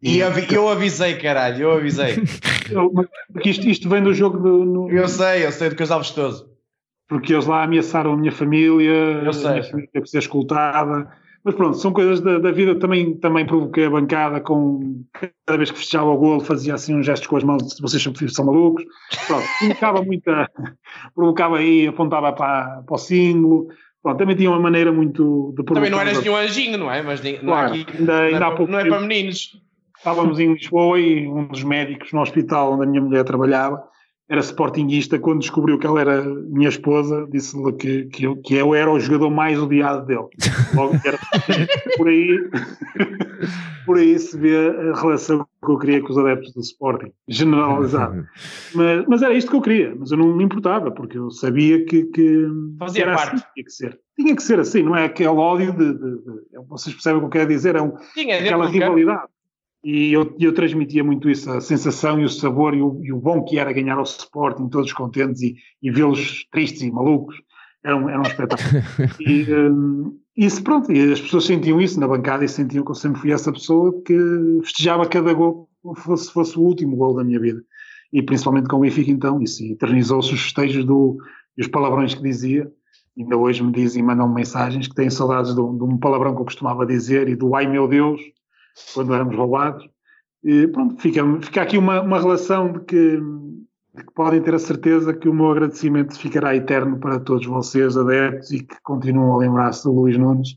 E 0.03 0.19
eu, 0.19 0.69
avisei, 0.69 1.17
caralho, 1.17 1.63
eu 1.63 1.73
avisei. 1.73 2.17
porque 3.33 3.51
isto, 3.51 3.69
isto 3.69 3.89
vem 3.89 4.03
do 4.03 4.13
jogo 4.13 4.39
do. 4.39 4.65
No... 4.65 4.91
Eu 4.91 5.09
sei, 5.09 5.47
eu 5.47 5.53
sei 5.53 5.71
do 5.71 5.77
Casal 5.77 6.01
Vestoso. 6.01 6.51
Porque 7.09 7.33
eles 7.33 7.47
lá 7.47 7.65
ameaçaram 7.65 8.13
a 8.13 8.17
minha 8.17 8.31
família, 8.31 9.23
eu 9.25 9.33
sei. 9.33 9.47
a 9.47 9.53
minha 9.53 9.65
família 9.65 9.91
teve 9.93 10.05
que 10.05 10.11
ser 10.11 10.19
escoltada. 10.19 11.11
Mas 11.43 11.55
pronto, 11.55 11.79
são 11.79 11.93
coisas 11.93 12.21
da, 12.21 12.39
da, 12.39 12.53
vida. 12.53 12.75
Também, 12.75 13.17
também 13.17 13.47
provoquei 13.47 13.87
a 13.87 13.91
bancada 13.91 14.41
com. 14.41 15.03
Cada 15.47 15.57
vez 15.57 15.71
que 15.71 15.79
fechava 15.79 16.11
o 16.11 16.19
golo, 16.19 16.41
fazia 16.41 16.75
assim 16.75 16.95
uns 16.95 17.07
gestos 17.07 17.27
com 17.27 17.37
as 17.37 17.45
mãos. 17.45 17.81
Vocês 17.81 18.07
são 18.29 18.45
malucos. 18.45 18.85
Pronto, 19.27 19.47
provocava 19.59 20.03
muita. 20.03 20.51
provocava 21.15 21.59
aí, 21.59 21.87
apontava 21.87 22.33
para, 22.33 22.83
para 22.83 22.95
o 22.95 22.99
símbolo. 22.99 23.69
Pronto, 24.03 24.19
também 24.19 24.37
tinha 24.37 24.51
uma 24.51 24.61
maneira 24.61 24.93
muito 24.93 25.55
de 25.57 25.65
Também 25.65 25.91
não 25.91 26.01
eras 26.01 26.21
nenhum 26.21 26.37
anjinho, 26.37 26.79
não 26.79 26.91
é? 26.91 27.03
Mas 27.03 27.23
não, 27.23 27.39
claro, 27.39 27.75
aqui, 27.75 27.87
ainda, 27.99 28.21
ainda 28.21 28.41
não, 28.41 28.53
é, 28.53 28.67
não 28.67 28.79
é 28.79 28.89
para 28.89 29.01
meninos. 29.01 29.61
Estávamos 30.01 30.41
em 30.41 30.55
Lisboa 30.55 30.99
e 30.99 31.29
um 31.29 31.47
dos 31.47 31.63
médicos 31.63 32.11
no 32.11 32.23
hospital 32.23 32.73
onde 32.73 32.85
a 32.85 32.87
minha 32.87 33.03
mulher 33.03 33.23
trabalhava 33.23 33.85
era 34.31 34.41
sportinguista, 34.41 35.19
quando 35.19 35.41
descobriu 35.41 35.77
que 35.77 35.87
ela 35.87 36.01
era 36.01 36.25
minha 36.25 36.69
esposa, 36.69 37.27
disse-lhe 37.31 37.73
que, 37.73 38.05
que, 38.05 38.25
eu, 38.25 38.37
que 38.37 38.55
eu 38.55 38.75
era 38.77 38.89
o 38.91 38.99
jogador 38.99 39.29
mais 39.29 39.61
odiado 39.61 40.07
dele. 40.07 40.29
Logo, 40.73 40.95
era, 41.05 41.19
por, 41.99 42.07
aí, 42.07 42.39
por 43.85 43.99
aí 43.99 44.17
se 44.21 44.39
vê 44.39 44.69
a 44.69 44.95
relação 44.95 45.45
que 45.63 45.71
eu 45.71 45.79
queria 45.79 46.01
com 46.01 46.13
os 46.13 46.17
adeptos 46.17 46.55
do 46.55 46.61
Sporting, 46.61 47.13
generalizado. 47.27 48.25
Mas, 48.73 49.05
mas 49.09 49.23
era 49.23 49.35
isto 49.35 49.51
que 49.51 49.57
eu 49.57 49.63
queria, 49.63 49.95
mas 49.99 50.13
eu 50.13 50.17
não 50.17 50.37
me 50.37 50.45
importava, 50.45 50.93
porque 50.93 51.19
eu 51.19 51.29
sabia 51.33 51.85
que, 51.85 52.05
que 52.05 52.47
Fazia 52.79 53.03
era 53.03 53.17
parte. 53.17 53.35
Assim, 53.35 53.45
tinha 53.53 53.65
que 53.65 53.73
ser. 53.73 54.01
Tinha 54.17 54.37
que 54.37 54.43
ser 54.45 54.61
assim, 54.61 54.83
não 54.85 54.95
é 54.95 55.07
aquele 55.07 55.29
ódio 55.29 55.73
de, 55.73 55.93
de, 55.93 56.17
de 56.23 56.67
vocês 56.69 56.95
percebem 56.95 57.19
o 57.19 57.23
que 57.23 57.27
eu 57.27 57.31
quero 57.31 57.49
dizer, 57.49 57.75
é 57.75 57.83
um, 57.83 57.97
aquela 58.17 58.69
rivalidade. 58.69 59.27
E 59.83 60.13
eu, 60.13 60.37
eu 60.39 60.53
transmitia 60.53 61.03
muito 61.03 61.31
isso, 61.31 61.51
a 61.51 61.61
sensação 61.61 62.21
e 62.21 62.25
o 62.25 62.29
sabor 62.29 62.75
e 62.75 62.83
o, 62.83 63.01
e 63.03 63.13
o 63.13 63.17
bom 63.17 63.43
que 63.43 63.59
era 63.59 63.73
ganhar 63.73 63.97
ao 63.97 64.03
Sporting, 64.03 64.69
todos 64.69 64.93
contentes 64.93 65.41
e, 65.41 65.57
e 65.83 65.91
vê-los 65.91 66.45
tristes 66.53 66.83
e 66.83 66.91
malucos. 66.91 67.37
Era 67.83 67.97
um, 67.97 68.09
era 68.09 68.19
um 68.19 68.23
espetáculo. 68.23 68.83
e 69.21 69.53
um, 69.55 70.19
isso, 70.37 70.63
pronto, 70.63 70.93
e 70.93 71.13
as 71.13 71.21
pessoas 71.21 71.47
sentiam 71.47 71.81
isso 71.81 71.99
na 71.99 72.07
bancada 72.07 72.45
e 72.45 72.49
sentiam 72.49 72.85
que 72.85 72.91
eu 72.91 72.95
sempre 72.95 73.21
fui 73.21 73.33
essa 73.33 73.51
pessoa 73.51 74.03
que 74.03 74.17
festejava 74.63 75.09
cada 75.09 75.33
gol 75.33 75.69
como 75.83 75.97
fosse, 75.97 76.31
fosse 76.31 76.59
o 76.59 76.63
último 76.63 76.97
gol 76.97 77.15
da 77.15 77.25
minha 77.25 77.41
vida. 77.41 77.63
E 78.13 78.23
principalmente 78.23 78.69
com 78.69 78.77
o 78.77 78.81
Benfica, 78.81 79.11
então, 79.11 79.41
isso 79.41 79.65
eternizou-se 79.65 80.35
os 80.35 80.43
festejos 80.43 80.85
do, 80.85 81.17
e 81.57 81.63
os 81.63 81.69
palavrões 81.69 82.15
que 82.15 82.23
dizia. 82.23 82.71
Ainda 83.19 83.37
hoje 83.37 83.63
me 83.63 83.73
dizem, 83.73 84.03
mandam 84.03 84.29
mensagens 84.33 84.89
que 84.89 84.95
têm 84.95 85.11
saudades 85.11 85.55
de 85.55 85.61
um, 85.61 85.77
de 85.77 85.85
um 85.85 85.99
palavrão 85.99 86.35
que 86.35 86.41
eu 86.41 86.45
costumava 86.45 86.87
dizer 86.87 87.29
e 87.29 87.37
do 87.37 87.55
ai 87.55 87.67
meu 87.67 87.87
Deus, 87.89 88.21
quando 88.95 89.15
éramos 89.15 89.37
roubados. 89.37 89.89
E 90.43 90.67
pronto, 90.69 91.01
fica, 91.01 91.23
fica 91.43 91.63
aqui 91.63 91.77
uma, 91.77 92.01
uma 92.01 92.19
relação 92.19 92.73
de 92.73 92.81
que, 92.81 93.17
de 93.95 94.05
que, 94.05 94.15
podem 94.15 94.41
ter 94.41 94.55
a 94.55 94.59
certeza 94.59 95.13
que 95.13 95.29
o 95.29 95.35
meu 95.35 95.51
agradecimento 95.51 96.19
ficará 96.19 96.57
eterno 96.57 96.99
para 96.99 97.21
todos 97.21 97.47
vocês, 97.47 97.97
adeptos, 97.97 98.51
e 98.51 98.61
que 98.61 98.77
continuam 98.83 99.35
a 99.35 99.39
lembrar-se 99.39 99.85
do 99.85 99.93
Luís 99.93 100.17
Nunes. 100.17 100.57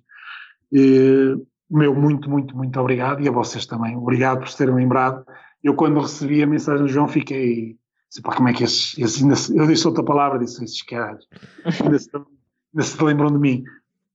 E, 0.72 1.36
meu 1.70 1.94
muito, 1.94 2.30
muito, 2.30 2.56
muito 2.56 2.80
obrigado 2.80 3.22
e 3.22 3.28
a 3.28 3.32
vocês 3.32 3.66
também. 3.66 3.98
Obrigado 3.98 4.40
por 4.40 4.48
se 4.48 4.58
terem 4.58 4.76
lembrado. 4.76 5.26
Eu, 5.64 5.76
quando 5.76 6.00
recebi 6.00 6.42
a 6.42 6.48
mensagem 6.48 6.86
do 6.86 6.92
João, 6.92 7.08
fiquei. 7.08 7.78
Pá, 8.22 8.36
como 8.36 8.48
é 8.48 8.54
que 8.54 8.64
esses, 8.64 8.96
esses 8.98 9.50
eu 9.50 9.66
disse 9.66 9.88
outra 9.88 10.04
palavra, 10.04 10.38
disse 10.38 10.64
esses 10.64 10.84
caras, 10.84 11.26
ainda 11.66 11.98
se, 11.98 12.10
ainda 12.14 12.84
se 12.84 13.04
lembram 13.04 13.32
de 13.32 13.40
mim 13.40 13.64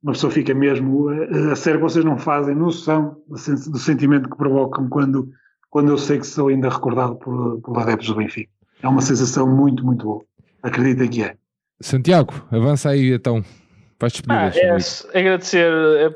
uma 0.03 0.13
pessoa 0.13 0.31
fica 0.31 0.55
mesmo 0.55 1.09
a, 1.09 1.53
a 1.53 1.57
sério, 1.57 1.81
vocês 1.81 2.05
não 2.05 2.19
fazem 2.19 2.55
noção 2.55 3.17
do, 3.27 3.79
sentimento 3.79 4.29
que 4.29 4.37
provocam 4.37 4.89
quando, 4.89 5.29
quando 5.71 5.91
eu 5.91 5.99
sei 5.99 6.19
que 6.19 6.27
sou 6.27 6.49
ainda 6.49 6.69
recordado 6.69 7.17
por, 7.17 7.61
por 7.61 7.79
adeptos 7.79 8.09
do 8.09 8.17
Benfica. 8.17 8.51
É 8.83 8.89
uma 8.89 9.01
sensação 9.01 9.47
muito, 9.49 9.85
muito 9.85 10.05
boa. 10.05 10.25
Acreditem 10.63 11.09
que 11.09 11.23
é. 11.23 11.37
Santiago, 11.81 12.33
avança 12.51 12.91
aí 12.91 13.13
então. 13.13 13.45
Vais. 14.01 14.23
Ah, 14.29 14.49
é, 14.55 15.19
agradecer 15.19 15.69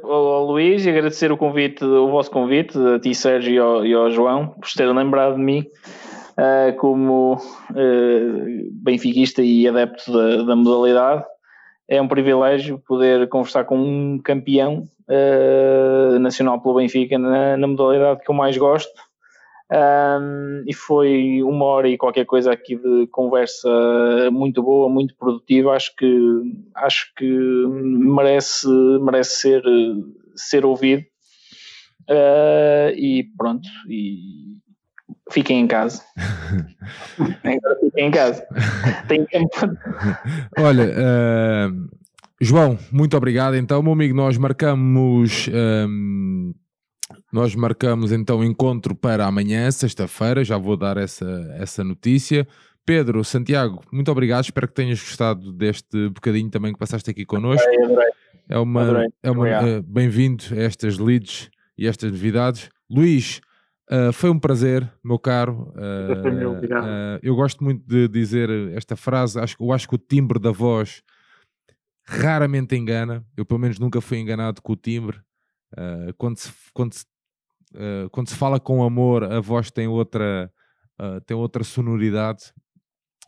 ao 0.05 0.47
Luís 0.47 0.87
e 0.87 0.91
agradecer 0.91 1.33
o 1.33 1.37
convite, 1.37 1.85
o 1.85 2.09
vosso 2.13 2.31
convite, 2.31 2.79
a 2.79 3.01
ti 3.01 3.13
Sérgio 3.13 3.53
e 3.53 3.59
ao, 3.59 3.85
e 3.85 3.93
ao 3.93 4.09
João, 4.09 4.51
por 4.51 4.71
terem 4.71 4.95
lembrado 4.95 5.35
de 5.35 5.43
mim 5.43 5.67
uh, 6.39 6.77
como 6.77 7.35
uh, 7.35 8.71
benfiquista 8.85 9.43
e 9.43 9.67
adepto 9.67 10.13
da, 10.13 10.45
da 10.45 10.55
modalidade 10.55 11.25
é 11.93 12.01
um 12.01 12.09
privilégio 12.09 12.79
poder 12.79 13.29
conversar 13.29 13.65
com 13.65 13.77
um 13.77 14.19
campeão 14.19 14.89
uh, 15.11 16.19
nacional 16.19 16.59
pelo 16.59 16.77
Benfica 16.77 17.19
na, 17.19 17.55
na, 17.55 17.67
modalidade 17.67 18.23
que 18.25 18.31
eu 18.31 18.35
mais 18.35 18.57
gosto. 18.57 18.99
Um, 19.71 20.65
e 20.67 20.73
foi 20.73 21.43
uma 21.43 21.67
hora 21.67 21.89
e 21.89 21.99
qualquer 21.99 22.25
coisa 22.25 22.51
aqui 22.51 22.77
de 22.77 23.07
conversa 23.09 23.69
muito 24.31 24.63
boa, 24.63 24.89
muito 24.89 25.15
produtiva. 25.17 25.73
Acho 25.73 25.95
que 25.95 26.43
acho 26.75 27.13
que 27.15 27.27
merece 27.27 28.67
merece 29.01 29.41
ser 29.41 29.63
ser 30.35 30.65
ouvido. 30.65 31.03
Uh, 32.09 32.91
e 32.97 33.25
pronto, 33.37 33.69
e 33.87 34.57
Fiquem 35.33 35.61
em 35.61 35.67
casa. 35.67 36.03
fiquem 37.81 38.07
em 38.07 38.11
casa. 38.11 38.47
Tem 39.09 39.25
tempo. 39.25 39.51
Olha, 40.59 40.85
uh, 40.85 41.89
João, 42.41 42.79
muito 42.91 43.17
obrigado. 43.17 43.57
Então, 43.57 43.83
meu 43.83 43.93
amigo, 43.93 44.15
nós 44.15 44.37
marcamos. 44.37 45.49
Um, 45.49 46.53
nós 47.33 47.55
marcamos 47.55 48.13
então 48.13 48.45
encontro 48.45 48.95
para 48.95 49.27
amanhã, 49.27 49.71
sexta-feira. 49.71 50.45
Já 50.45 50.59
vou 50.59 50.77
dar 50.77 50.97
essa, 50.97 51.27
essa 51.59 51.83
notícia. 51.83 52.47
Pedro, 52.85 53.25
Santiago, 53.25 53.81
muito 53.93 54.11
obrigado. 54.11 54.45
Espero 54.45 54.69
que 54.69 54.75
tenhas 54.75 55.01
gostado 55.01 55.53
deste 55.53 56.09
bocadinho 56.09 56.51
também 56.51 56.73
que 56.73 56.79
passaste 56.79 57.11
aqui 57.11 57.25
connosco. 57.25 57.67
Adorei, 57.69 57.85
adorei. 57.85 58.13
É 58.49 58.59
uma, 58.59 59.07
é 59.23 59.31
uma 59.31 59.79
uh, 59.79 59.83
bem-vindo 59.83 60.45
a 60.53 60.63
estas 60.63 60.99
leads 60.99 61.49
e 61.79 61.87
estas 61.87 62.11
novidades. 62.11 62.69
Luís, 62.91 63.41
Uh, 63.93 64.11
foi 64.11 64.31
um 64.31 64.39
prazer, 64.39 64.91
meu 65.05 65.19
caro. 65.19 65.71
Uh, 65.77 66.15
uh, 66.15 67.21
eu 67.23 67.37
gosto 67.37 67.63
muito 67.63 67.87
de 67.87 68.09
dizer 68.09 68.49
esta 68.75 68.97
frase. 68.97 69.39
Acho, 69.39 69.55
eu 69.61 69.71
acho 69.71 69.87
que 69.87 69.95
o 69.95 69.99
timbre 69.99 70.39
da 70.39 70.51
voz 70.51 71.03
raramente 72.07 72.75
engana. 72.75 73.23
Eu, 73.37 73.45
pelo 73.45 73.61
menos, 73.61 73.79
nunca 73.79 74.01
fui 74.01 74.17
enganado 74.17 74.63
com 74.63 74.73
o 74.73 74.77
timbre. 74.77 75.21
quando, 76.17 76.39
se, 76.39 76.51
quando, 76.73 76.95
se, 76.95 77.05
quando 78.11 78.31
se 78.31 78.35
fala 78.35 78.59
com 78.59 78.83
amor, 78.83 79.25
a 79.25 79.41
voz 79.41 79.71
tem 79.71 79.87
outra, 79.87 80.51
tem 81.27 81.37
outra 81.37 81.63
sonoridade. 81.63 82.53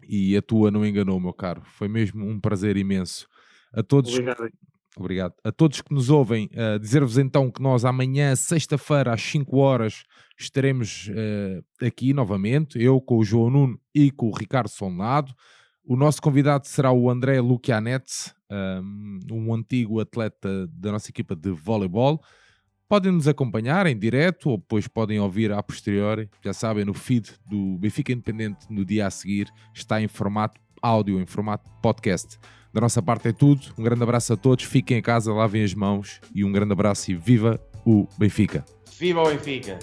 E 0.09 0.35
a 0.35 0.43
tua 0.43 0.71
não 0.71 0.85
enganou, 0.85 1.21
meu 1.21 1.35
caro. 1.35 1.63
Foi 1.65 1.89
mesmo 1.89 2.27
um 2.27 2.41
prazer 2.41 2.79
imenso. 2.79 3.29
A 3.73 3.83
todos. 3.83 4.13
Obrigado. 4.13 4.51
Obrigado. 4.97 5.35
A 5.43 5.51
todos 5.51 5.81
que 5.81 5.93
nos 5.93 6.09
ouvem, 6.09 6.49
uh, 6.53 6.79
dizer-vos 6.79 7.19
então 7.19 7.51
que 7.51 7.61
nós 7.61 7.85
amanhã, 7.85 8.35
sexta-feira, 8.37 9.13
às 9.13 9.23
5 9.23 9.57
horas, 9.57 10.05
estaremos 10.39 11.09
uh, 11.09 11.85
aqui 11.85 12.13
novamente, 12.13 12.81
eu 12.81 13.01
com 13.01 13.19
o 13.19 13.25
João 13.25 13.51
Nuno 13.51 13.81
e 13.95 14.11
com 14.11 14.29
o 14.29 14.33
Ricardo 14.37 14.69
Sonlado. 14.69 15.35
O 15.85 15.97
nosso 15.97 16.23
convidado 16.23 16.67
será 16.67 16.93
o 16.93 17.11
André 17.11 17.41
Lucianetti, 17.41 18.33
um, 18.51 19.19
um 19.31 19.55
antigo 19.55 20.01
atleta 20.01 20.67
da 20.69 20.93
nossa 20.93 21.11
equipa 21.11 21.35
de 21.37 21.51
voleibol. 21.51 22.23
Podem 22.89 23.13
nos 23.13 23.27
acompanhar 23.27 23.87
em 23.87 23.99
direto 23.99 24.51
ou 24.51 24.59
depois 24.59 24.87
podem 24.87 25.19
ouvir 25.19 25.53
a 25.53 25.63
posteriori. 25.63 26.31
Já 26.43 26.53
sabem, 26.53 26.85
no 26.85 26.95
feed 26.95 27.33
do 27.47 27.77
Benfica 27.79 28.13
Independente 28.13 28.67
no 28.71 28.85
dia 28.85 29.07
a 29.07 29.11
seguir 29.11 29.51
está 29.75 30.01
em 30.01 30.09
formato 30.09 30.61
áudio, 30.81 31.19
em 31.21 31.27
formato 31.27 31.69
podcast. 31.83 32.39
Da 32.75 32.81
nossa 32.81 33.01
parte 33.01 33.29
é 33.29 33.33
tudo. 33.33 33.69
Um 33.79 33.85
grande 33.85 34.03
abraço 34.03 34.33
a 34.33 34.37
todos. 34.37 34.65
Fiquem 34.65 34.99
em 34.99 35.03
casa, 35.03 35.33
lavem 35.33 35.63
as 35.63 35.73
mãos 35.73 36.21
e 36.35 36.45
um 36.45 36.51
grande 36.51 36.73
abraço 36.73 37.13
e 37.13 37.15
viva 37.15 37.61
o 37.87 38.09
Benfica. 38.19 38.65
Viva 38.99 39.23
o 39.23 39.29
Benfica! 39.29 39.79